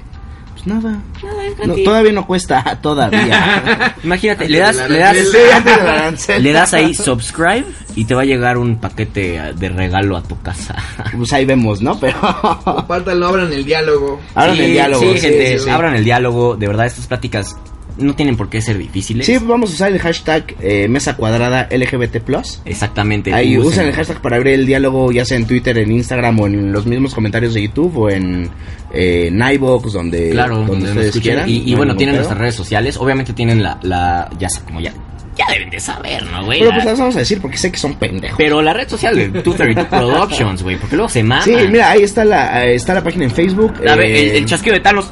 Pues 0.52 0.66
nada. 0.66 1.00
Nada, 1.22 1.46
es 1.46 1.58
No, 1.58 1.64
gratis. 1.66 1.84
todavía 1.84 2.12
no 2.12 2.26
cuesta, 2.26 2.78
todavía. 2.82 3.94
Imagínate, 4.04 4.48
le 4.48 4.58
das, 4.58 4.76
le 4.90 4.98
das, 4.98 6.28
le 6.38 6.52
das 6.52 6.74
ahí 6.74 6.94
subscribe 6.94 7.64
y 7.96 8.04
te 8.04 8.14
va 8.14 8.22
a 8.22 8.24
llegar 8.24 8.58
un 8.58 8.76
paquete 8.76 9.36
eh, 9.36 9.52
de 9.54 9.68
regalo 9.68 10.16
a 10.16 10.22
tu 10.22 10.40
casa. 10.42 10.74
Pues 11.16 11.32
ahí 11.32 11.44
vemos, 11.44 11.80
¿no? 11.80 11.98
Pero. 11.98 12.18
Compártanlo, 12.64 13.28
abran 13.28 13.52
el 13.52 13.64
diálogo. 13.64 14.20
Abran 14.34 14.56
Sí, 14.56 14.62
el 14.64 14.72
diálogo. 14.72 15.02
Sí, 15.12 15.18
gente, 15.20 15.58
sí, 15.58 15.64
sí. 15.64 15.70
abran 15.70 15.94
el 15.94 16.04
diálogo. 16.04 16.56
De 16.56 16.66
verdad, 16.66 16.86
estas 16.86 17.06
pláticas 17.06 17.56
no 18.00 18.14
tienen 18.14 18.36
por 18.36 18.48
qué 18.48 18.60
ser 18.62 18.78
difíciles. 18.78 19.26
Sí, 19.26 19.38
vamos 19.40 19.70
a 19.70 19.74
usar 19.74 19.92
el 19.92 19.98
hashtag 19.98 20.54
eh, 20.60 20.88
mesa 20.88 21.16
cuadrada 21.16 21.68
LGBT. 21.70 22.16
Exactamente. 22.64 23.32
Ahí 23.32 23.54
usen- 23.56 23.66
usen 23.66 23.86
el 23.86 23.92
hashtag 23.94 24.20
para 24.20 24.36
abrir 24.36 24.54
el 24.54 24.66
diálogo, 24.66 25.12
ya 25.12 25.24
sea 25.24 25.36
en 25.36 25.46
Twitter, 25.46 25.78
en 25.78 25.92
Instagram 25.92 26.40
o 26.40 26.46
en 26.46 26.72
los 26.72 26.86
mismos 26.86 27.14
comentarios 27.14 27.54
de 27.54 27.62
YouTube 27.62 27.96
o 27.96 28.10
en 28.10 28.50
eh, 28.92 29.28
Nightbox, 29.32 29.92
donde, 29.92 30.30
Claro, 30.30 30.56
donde 30.58 30.72
donde 30.72 30.88
ustedes 30.88 31.06
escuchen. 31.06 31.22
quieran. 31.22 31.48
Y, 31.48 31.52
y 31.52 31.60
no 31.60 31.66
hay 31.66 31.74
bueno, 31.76 31.96
tienen 31.96 32.16
nuestras 32.16 32.38
redes 32.38 32.54
sociales. 32.54 32.96
Obviamente 32.96 33.32
tienen 33.32 33.62
la, 33.62 33.78
la 33.82 34.28
ya 34.38 34.48
sé, 34.48 34.60
como 34.62 34.80
ya, 34.80 34.92
ya 35.36 35.46
deben 35.52 35.70
de 35.70 35.80
saber, 35.80 36.24
¿no, 36.26 36.44
güey? 36.44 36.58
Pero 36.60 36.72
pues 36.72 36.84
las 36.84 36.98
vamos 36.98 37.16
a 37.16 37.20
decir 37.20 37.40
porque 37.40 37.56
sé 37.56 37.70
que 37.72 37.78
son 37.78 37.94
pendejos. 37.94 38.36
Pero 38.36 38.60
la 38.62 38.72
red 38.72 38.88
social 38.88 39.14
de 39.16 39.28
232 39.28 39.86
Productions, 39.88 40.62
güey, 40.62 40.76
porque 40.76 40.96
luego 40.96 41.08
se 41.08 41.22
mama. 41.22 41.42
Sí, 41.42 41.54
mira, 41.70 41.90
ahí 41.90 42.02
está 42.02 42.24
la, 42.24 42.66
eh, 42.66 42.74
está 42.74 42.94
la 42.94 43.02
página 43.02 43.24
en 43.24 43.30
Facebook. 43.30 43.74
A 43.88 43.94
ver, 43.96 44.06
eh, 44.10 44.30
el, 44.30 44.36
el 44.38 44.46
chasquido 44.46 44.74
de 44.74 44.80
Thanos. 44.80 45.10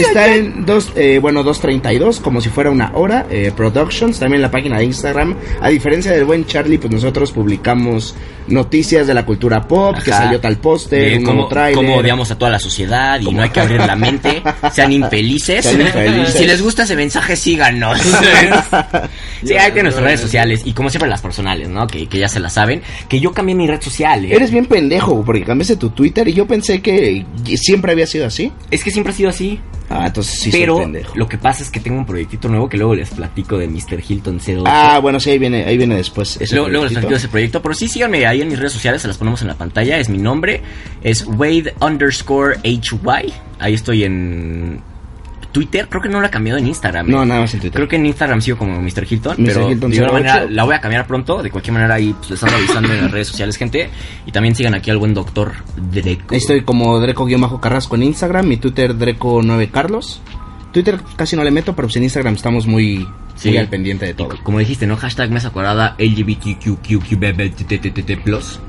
Está 0.00 0.34
en 0.34 0.64
dos, 0.66 0.92
eh, 0.96 1.18
bueno, 1.20 1.42
2.32, 1.44 2.20
como 2.20 2.40
si 2.40 2.48
fuera 2.48 2.70
una 2.70 2.92
hora. 2.94 3.26
eh, 3.30 3.52
Productions, 3.56 4.18
también 4.18 4.42
la 4.42 4.50
página 4.50 4.78
de 4.78 4.84
Instagram. 4.84 5.36
A 5.60 5.68
diferencia 5.68 6.12
del 6.12 6.24
buen 6.24 6.46
Charlie, 6.46 6.78
pues 6.78 6.92
nosotros 6.92 7.32
publicamos 7.32 8.14
noticias 8.48 9.06
de 9.06 9.14
la 9.14 9.24
cultura 9.26 9.66
pop, 9.66 9.96
que 10.04 10.10
salió 10.10 10.38
tal 10.40 10.58
póster, 10.58 11.18
un 11.18 11.24
cómo, 11.24 11.34
nuevo 11.34 11.48
tráiler. 11.48 11.74
cómo 11.74 11.96
odiamos 11.96 12.30
a 12.30 12.38
toda 12.38 12.50
la 12.52 12.58
sociedad 12.60 13.18
y 13.20 13.24
Cómo- 13.24 13.38
no 13.38 13.42
hay 13.42 13.50
que 13.50 13.60
abrir 13.60 13.80
la 13.80 13.96
mente. 13.96 14.42
Sean 14.72 14.92
infelices. 14.92 15.64
Sean 15.64 15.80
infelices. 15.80 16.34
Y 16.34 16.38
si 16.38 16.46
les 16.46 16.62
gusta 16.62 16.84
ese 16.84 16.94
mensaje, 16.96 17.34
síganos. 17.36 18.00
sí, 19.44 19.52
ahí 19.54 19.66
tienen 19.72 19.84
nuestras 19.84 20.04
redes 20.04 20.20
sociales. 20.20 20.62
Y 20.64 20.72
como 20.72 20.90
siempre, 20.90 21.08
las 21.08 21.20
personales, 21.22 21.68
¿no? 21.68 21.86
Que, 21.86 22.06
que 22.06 22.18
ya 22.18 22.28
se 22.28 22.40
las 22.40 22.52
saben. 22.52 22.82
Que 23.08 23.20
yo 23.20 23.32
cambié 23.32 23.54
mi 23.54 23.66
red 23.66 23.80
social, 23.80 24.24
¿eh? 24.24 24.34
Eres 24.34 24.50
bien 24.50 24.66
pendejo, 24.66 25.22
porque 25.24 25.42
cambiaste 25.44 25.76
tu 25.76 25.90
Twitter 25.90 26.26
y 26.28 26.32
yo 26.32 26.46
pensé 26.46 26.80
que 26.80 27.24
siempre 27.56 27.92
había 27.92 28.06
sido 28.06 28.26
así. 28.26 28.52
Es 28.70 28.82
que 28.84 28.90
siempre 28.90 29.12
ha 29.12 29.16
sido 29.16 29.30
así. 29.30 29.60
Ah, 29.88 30.06
entonces 30.06 30.40
sí 30.40 30.50
soy 30.50 30.60
pero 30.60 30.78
pendejo. 30.78 31.14
lo 31.14 31.28
que 31.28 31.38
pasa 31.38 31.62
es 31.62 31.70
que 31.70 31.80
tengo 31.80 31.98
un 31.98 32.06
proyectito 32.06 32.48
nuevo 32.48 32.68
que 32.68 32.76
luego 32.76 32.94
les 32.94 33.10
platico 33.10 33.56
de 33.58 33.68
Mr. 33.68 34.02
Hilton 34.06 34.40
08. 34.44 34.64
Ah, 34.66 34.98
bueno, 35.00 35.20
sí, 35.20 35.30
ahí 35.30 35.38
viene, 35.38 35.64
ahí 35.64 35.76
viene 35.76 35.96
después. 35.96 36.38
ese 36.40 36.54
Luego, 36.54 36.68
luego 36.68 36.84
les 36.84 36.92
platico 36.92 37.10
de 37.12 37.18
ese 37.18 37.28
proyecto, 37.28 37.62
pero 37.62 37.74
sí 37.74 37.88
síganme 37.88 38.26
ahí 38.26 38.42
en 38.42 38.48
mis 38.48 38.58
redes 38.58 38.72
sociales, 38.72 39.02
se 39.02 39.08
las 39.08 39.16
ponemos 39.16 39.42
en 39.42 39.48
la 39.48 39.54
pantalla, 39.54 39.98
es 39.98 40.08
mi 40.08 40.18
nombre, 40.18 40.62
es 41.02 41.24
Wade 41.26 41.74
underscore 41.80 42.58
HY, 42.64 43.32
ahí 43.58 43.74
estoy 43.74 44.04
en 44.04 44.80
Twitter, 45.56 45.88
creo 45.88 46.02
que 46.02 46.08
no 46.10 46.20
lo 46.20 46.26
he 46.26 46.30
cambiado 46.30 46.58
en 46.58 46.66
Instagram. 46.66 47.08
¿eh? 47.08 47.12
No, 47.12 47.24
nada 47.24 47.40
más 47.40 47.54
en 47.54 47.60
Twitter. 47.60 47.76
Creo 47.76 47.88
que 47.88 47.96
en 47.96 48.04
Instagram 48.06 48.40
sigo 48.42 48.58
como 48.58 48.78
Mr. 48.80 49.06
Hilton, 49.10 49.36
Mr. 49.38 49.46
pero 49.46 49.70
Hilton 49.70 49.90
de 49.90 49.98
alguna 50.00 50.20
08. 50.20 50.28
manera 50.34 50.46
la 50.50 50.64
voy 50.64 50.74
a 50.74 50.80
cambiar 50.80 51.06
pronto, 51.06 51.42
de 51.42 51.50
cualquier 51.50 51.72
manera 51.74 51.94
ahí 51.94 52.14
pues, 52.18 52.30
les 52.30 52.42
ando 52.44 52.56
avisando 52.56 52.92
en 52.92 53.02
las 53.02 53.10
redes 53.10 53.28
sociales, 53.28 53.56
gente, 53.56 53.88
y 54.26 54.32
también 54.32 54.54
sigan 54.54 54.74
aquí 54.74 54.90
al 54.90 54.98
buen 54.98 55.14
doctor 55.14 55.52
Dreco. 55.90 56.34
Estoy 56.34 56.62
como 56.62 56.98
Dreco-Carrasco 57.00 57.96
en 57.96 58.02
Instagram, 58.02 58.46
mi 58.46 58.56
Twitter 58.58 58.94
Dreco9Carlos. 58.96 60.20
Twitter 60.72 61.00
casi 61.16 61.36
no 61.36 61.44
le 61.44 61.50
meto, 61.50 61.74
pero 61.74 61.88
pues 61.88 61.96
en 61.96 62.02
Instagram 62.02 62.34
estamos 62.34 62.66
muy, 62.66 63.08
Sí. 63.34 63.48
muy 63.48 63.56
al 63.58 63.68
pendiente 63.68 64.04
de 64.06 64.14
todo. 64.14 64.28
co- 64.28 64.38
como 64.42 64.58
dijiste, 64.58 64.86
¿no? 64.86 64.96
Hashtag 64.96 65.30
mesa 65.30 65.50
cuadrada 65.50 65.94
LGBTQQQBBTTT 65.98 68.16
plus 68.22 68.60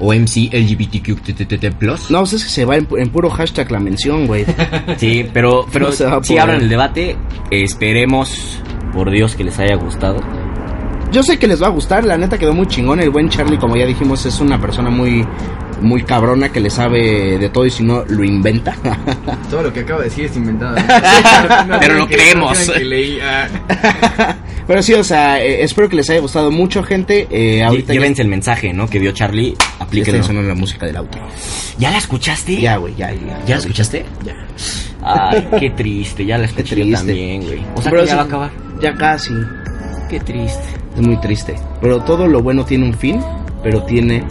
o 0.00 0.12
MC 0.12 0.50
LGBTQTTT 0.52 1.74
plus. 1.78 2.10
No, 2.10 2.20
pues 2.20 2.32
es 2.34 2.44
que 2.44 2.50
se 2.50 2.64
va 2.64 2.76
en, 2.76 2.88
pu- 2.88 3.00
en 3.00 3.08
puro 3.10 3.30
hashtag 3.30 3.70
la 3.70 3.80
mención, 3.80 4.26
güey. 4.26 4.44
Sí, 4.96 5.26
pero, 5.32 5.66
pero 5.72 5.90
sí 5.92 6.38
abran 6.38 6.60
el 6.62 6.68
debate. 6.68 7.16
Esperemos, 7.50 8.58
por 8.92 9.10
Dios, 9.10 9.34
que 9.36 9.44
les 9.44 9.58
haya 9.58 9.76
gustado. 9.76 10.20
Yo 11.12 11.22
sé 11.22 11.38
que 11.38 11.46
les 11.46 11.62
va 11.62 11.66
a 11.66 11.70
gustar, 11.70 12.04
la 12.04 12.16
neta 12.16 12.38
quedó 12.38 12.54
muy 12.54 12.66
chingón. 12.66 12.98
El 13.00 13.10
buen 13.10 13.28
Charlie, 13.28 13.58
como 13.58 13.76
ya 13.76 13.84
dijimos, 13.86 14.24
es 14.24 14.40
una 14.40 14.58
persona 14.60 14.88
muy, 14.90 15.26
muy 15.82 16.02
cabrona 16.04 16.50
que 16.50 16.60
le 16.60 16.70
sabe 16.70 17.38
de 17.38 17.48
todo 17.48 17.66
y 17.66 17.70
si 17.70 17.82
no, 17.82 18.04
lo 18.08 18.24
inventa. 18.24 18.74
Todo 19.50 19.62
lo 19.64 19.72
que 19.72 19.80
acabo 19.80 20.00
de 20.00 20.06
decir 20.06 20.24
es 20.26 20.36
inventado. 20.36 20.76
Pero 21.80 21.94
lo 21.94 22.00
No 22.00 22.06
creemos. 22.08 22.58
que 22.70 22.84
leí, 22.84 23.18
ah, 23.20 23.48
Pero 24.66 24.82
sí, 24.82 24.94
o 24.94 25.04
sea, 25.04 25.42
eh, 25.42 25.62
espero 25.64 25.88
que 25.88 25.96
les 25.96 26.08
haya 26.10 26.20
gustado 26.20 26.50
mucho, 26.50 26.82
gente. 26.82 27.26
Eh, 27.30 27.62
ahorita 27.62 27.88
ya, 27.92 28.00
Llévense 28.00 28.22
el 28.22 28.28
mensaje, 28.28 28.72
¿no? 28.72 28.88
Que 28.88 29.00
dio 29.00 29.12
Charlie. 29.12 29.54
ya 29.54 29.84
Aplíquenlo. 29.84 30.22
sonando 30.22 30.48
la 30.48 30.54
música 30.54 30.86
del 30.86 30.96
auto. 30.96 31.18
¿Ya 31.78 31.90
la 31.90 31.98
escuchaste? 31.98 32.60
Ya, 32.60 32.76
güey, 32.76 32.94
ya, 32.94 33.10
ya. 33.12 33.40
¿Ya 33.46 33.54
la 33.56 33.60
escuchaste? 33.60 34.04
Ya. 34.24 34.34
Ay, 35.02 35.48
qué 35.58 35.70
triste. 35.70 36.24
Ya 36.24 36.38
la 36.38 36.44
escuché 36.46 36.76
triste. 36.76 36.94
también, 36.96 37.42
güey. 37.42 37.60
O 37.74 37.82
sea 37.82 37.90
Pero 37.90 38.02
que 38.04 38.08
ya 38.08 38.16
va 38.16 38.22
a 38.22 38.24
acabar. 38.26 38.50
Ya 38.80 38.94
casi. 38.94 39.32
Qué 40.08 40.20
triste. 40.20 40.62
Es 40.96 41.00
muy 41.02 41.16
triste. 41.20 41.56
Pero 41.80 42.00
todo 42.02 42.26
lo 42.28 42.40
bueno 42.42 42.64
tiene 42.64 42.84
un 42.86 42.94
fin, 42.94 43.20
pero 43.62 43.82
tiene 43.84 44.22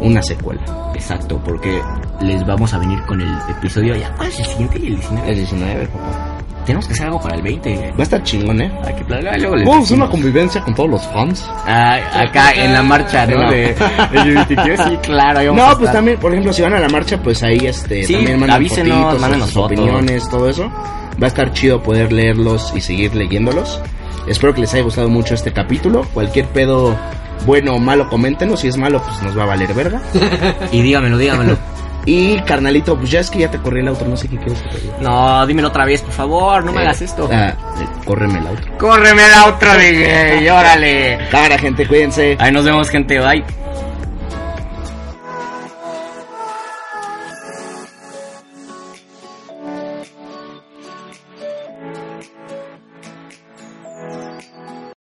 una 0.00 0.22
secuela. 0.22 0.60
Exacto, 0.94 1.40
porque 1.44 1.80
les 2.20 2.44
vamos 2.46 2.72
a 2.74 2.78
venir 2.78 3.00
con 3.06 3.20
el 3.20 3.32
episodio 3.50 3.94
ya. 3.96 4.10
¿Cuál 4.16 4.28
es 4.28 4.38
el 4.40 4.46
siguiente 4.46 4.78
y 4.82 4.86
el 4.88 4.94
19? 4.96 5.28
El 5.30 5.36
19, 5.36 5.86
papá. 5.88 6.36
Tenemos 6.66 6.86
que 6.86 6.92
hacer 6.92 7.06
algo 7.06 7.20
para 7.20 7.36
el 7.36 7.42
20. 7.42 7.92
Va 7.92 7.94
a 7.98 8.02
estar 8.02 8.22
chingón, 8.22 8.60
¿eh? 8.60 8.70
Hay 8.84 8.94
que 8.94 9.04
planear, 9.04 9.40
luego 9.40 9.56
les 9.56 9.66
Vamos 9.66 9.80
a 9.80 9.84
hacer 9.86 9.96
una 9.96 10.10
convivencia 10.10 10.60
con 10.62 10.74
todos 10.74 10.90
los 10.90 11.06
fans. 11.08 11.50
Ay, 11.64 12.02
acá 12.14 12.52
en 12.52 12.72
la 12.74 12.82
marcha, 12.82 13.26
¿no? 13.26 13.42
No. 13.44 13.50
De, 13.50 13.74
de 13.74 14.24
LGBTQ, 14.24 14.84
sí, 14.90 14.96
claro. 15.02 15.38
ahí 15.40 15.46
vamos 15.48 15.62
a 15.62 15.66
No, 15.68 15.72
pues 15.72 15.80
estar. 15.80 15.94
también, 15.94 16.18
por 16.18 16.32
ejemplo, 16.32 16.52
si 16.52 16.62
van 16.62 16.74
a 16.74 16.80
la 16.80 16.88
marcha, 16.88 17.20
pues 17.22 17.42
ahí 17.42 17.58
este, 17.66 18.04
Sí, 18.04 18.12
también 18.12 18.38
mandan 18.40 18.56
avísenos, 18.56 19.18
fotitos, 19.18 19.40
sus 19.44 19.52
fotos. 19.54 19.78
opiniones, 19.78 20.28
todo 20.28 20.48
eso. 20.48 20.64
Va 21.20 21.24
a 21.24 21.28
estar 21.28 21.50
chido 21.52 21.82
poder 21.82 22.12
leerlos 22.12 22.72
y 22.76 22.80
seguir 22.82 23.14
leyéndolos. 23.14 23.80
Espero 24.30 24.54
que 24.54 24.60
les 24.60 24.72
haya 24.74 24.84
gustado 24.84 25.08
mucho 25.08 25.34
este 25.34 25.52
capítulo. 25.52 26.06
Cualquier 26.14 26.46
pedo 26.46 26.96
bueno 27.46 27.74
o 27.74 27.78
malo, 27.80 28.08
coméntenlo. 28.08 28.56
Si 28.56 28.68
es 28.68 28.76
malo, 28.76 29.02
pues 29.02 29.20
nos 29.22 29.36
va 29.36 29.42
a 29.42 29.46
valer 29.46 29.74
verga. 29.74 30.00
Y 30.72 30.82
dígamelo, 30.82 31.18
dígamelo. 31.18 31.58
Y 32.06 32.40
carnalito, 32.42 32.96
pues 32.96 33.10
ya 33.10 33.20
es 33.20 33.28
que 33.28 33.40
ya 33.40 33.50
te 33.50 33.58
corrí 33.58 33.80
el 33.80 33.88
outro, 33.88 34.06
no 34.08 34.16
sé 34.16 34.28
qué 34.28 34.36
quieres 34.38 34.62
que 34.62 34.68
te 34.68 34.78
diga. 34.82 34.96
No, 35.00 35.44
dímelo 35.46 35.68
otra 35.68 35.84
vez, 35.84 36.00
por 36.02 36.12
favor, 36.12 36.64
no 36.64 36.72
me 36.72 36.80
hagas 36.80 37.02
esto. 37.02 37.28
Ah, 37.30 37.54
eh, 37.80 37.86
córreme 38.04 38.38
el 38.38 38.46
outro. 38.46 38.78
Córreme 38.78 39.28
la 39.28 39.46
otra 39.46 39.74
de 39.74 39.92
gay, 39.92 40.48
órale. 40.48 41.18
Cámara, 41.30 41.58
gente, 41.58 41.86
cuídense. 41.88 42.36
Ahí 42.38 42.52
nos 42.52 42.64
vemos, 42.64 42.88
gente. 42.88 43.18
Bye. 43.18 43.44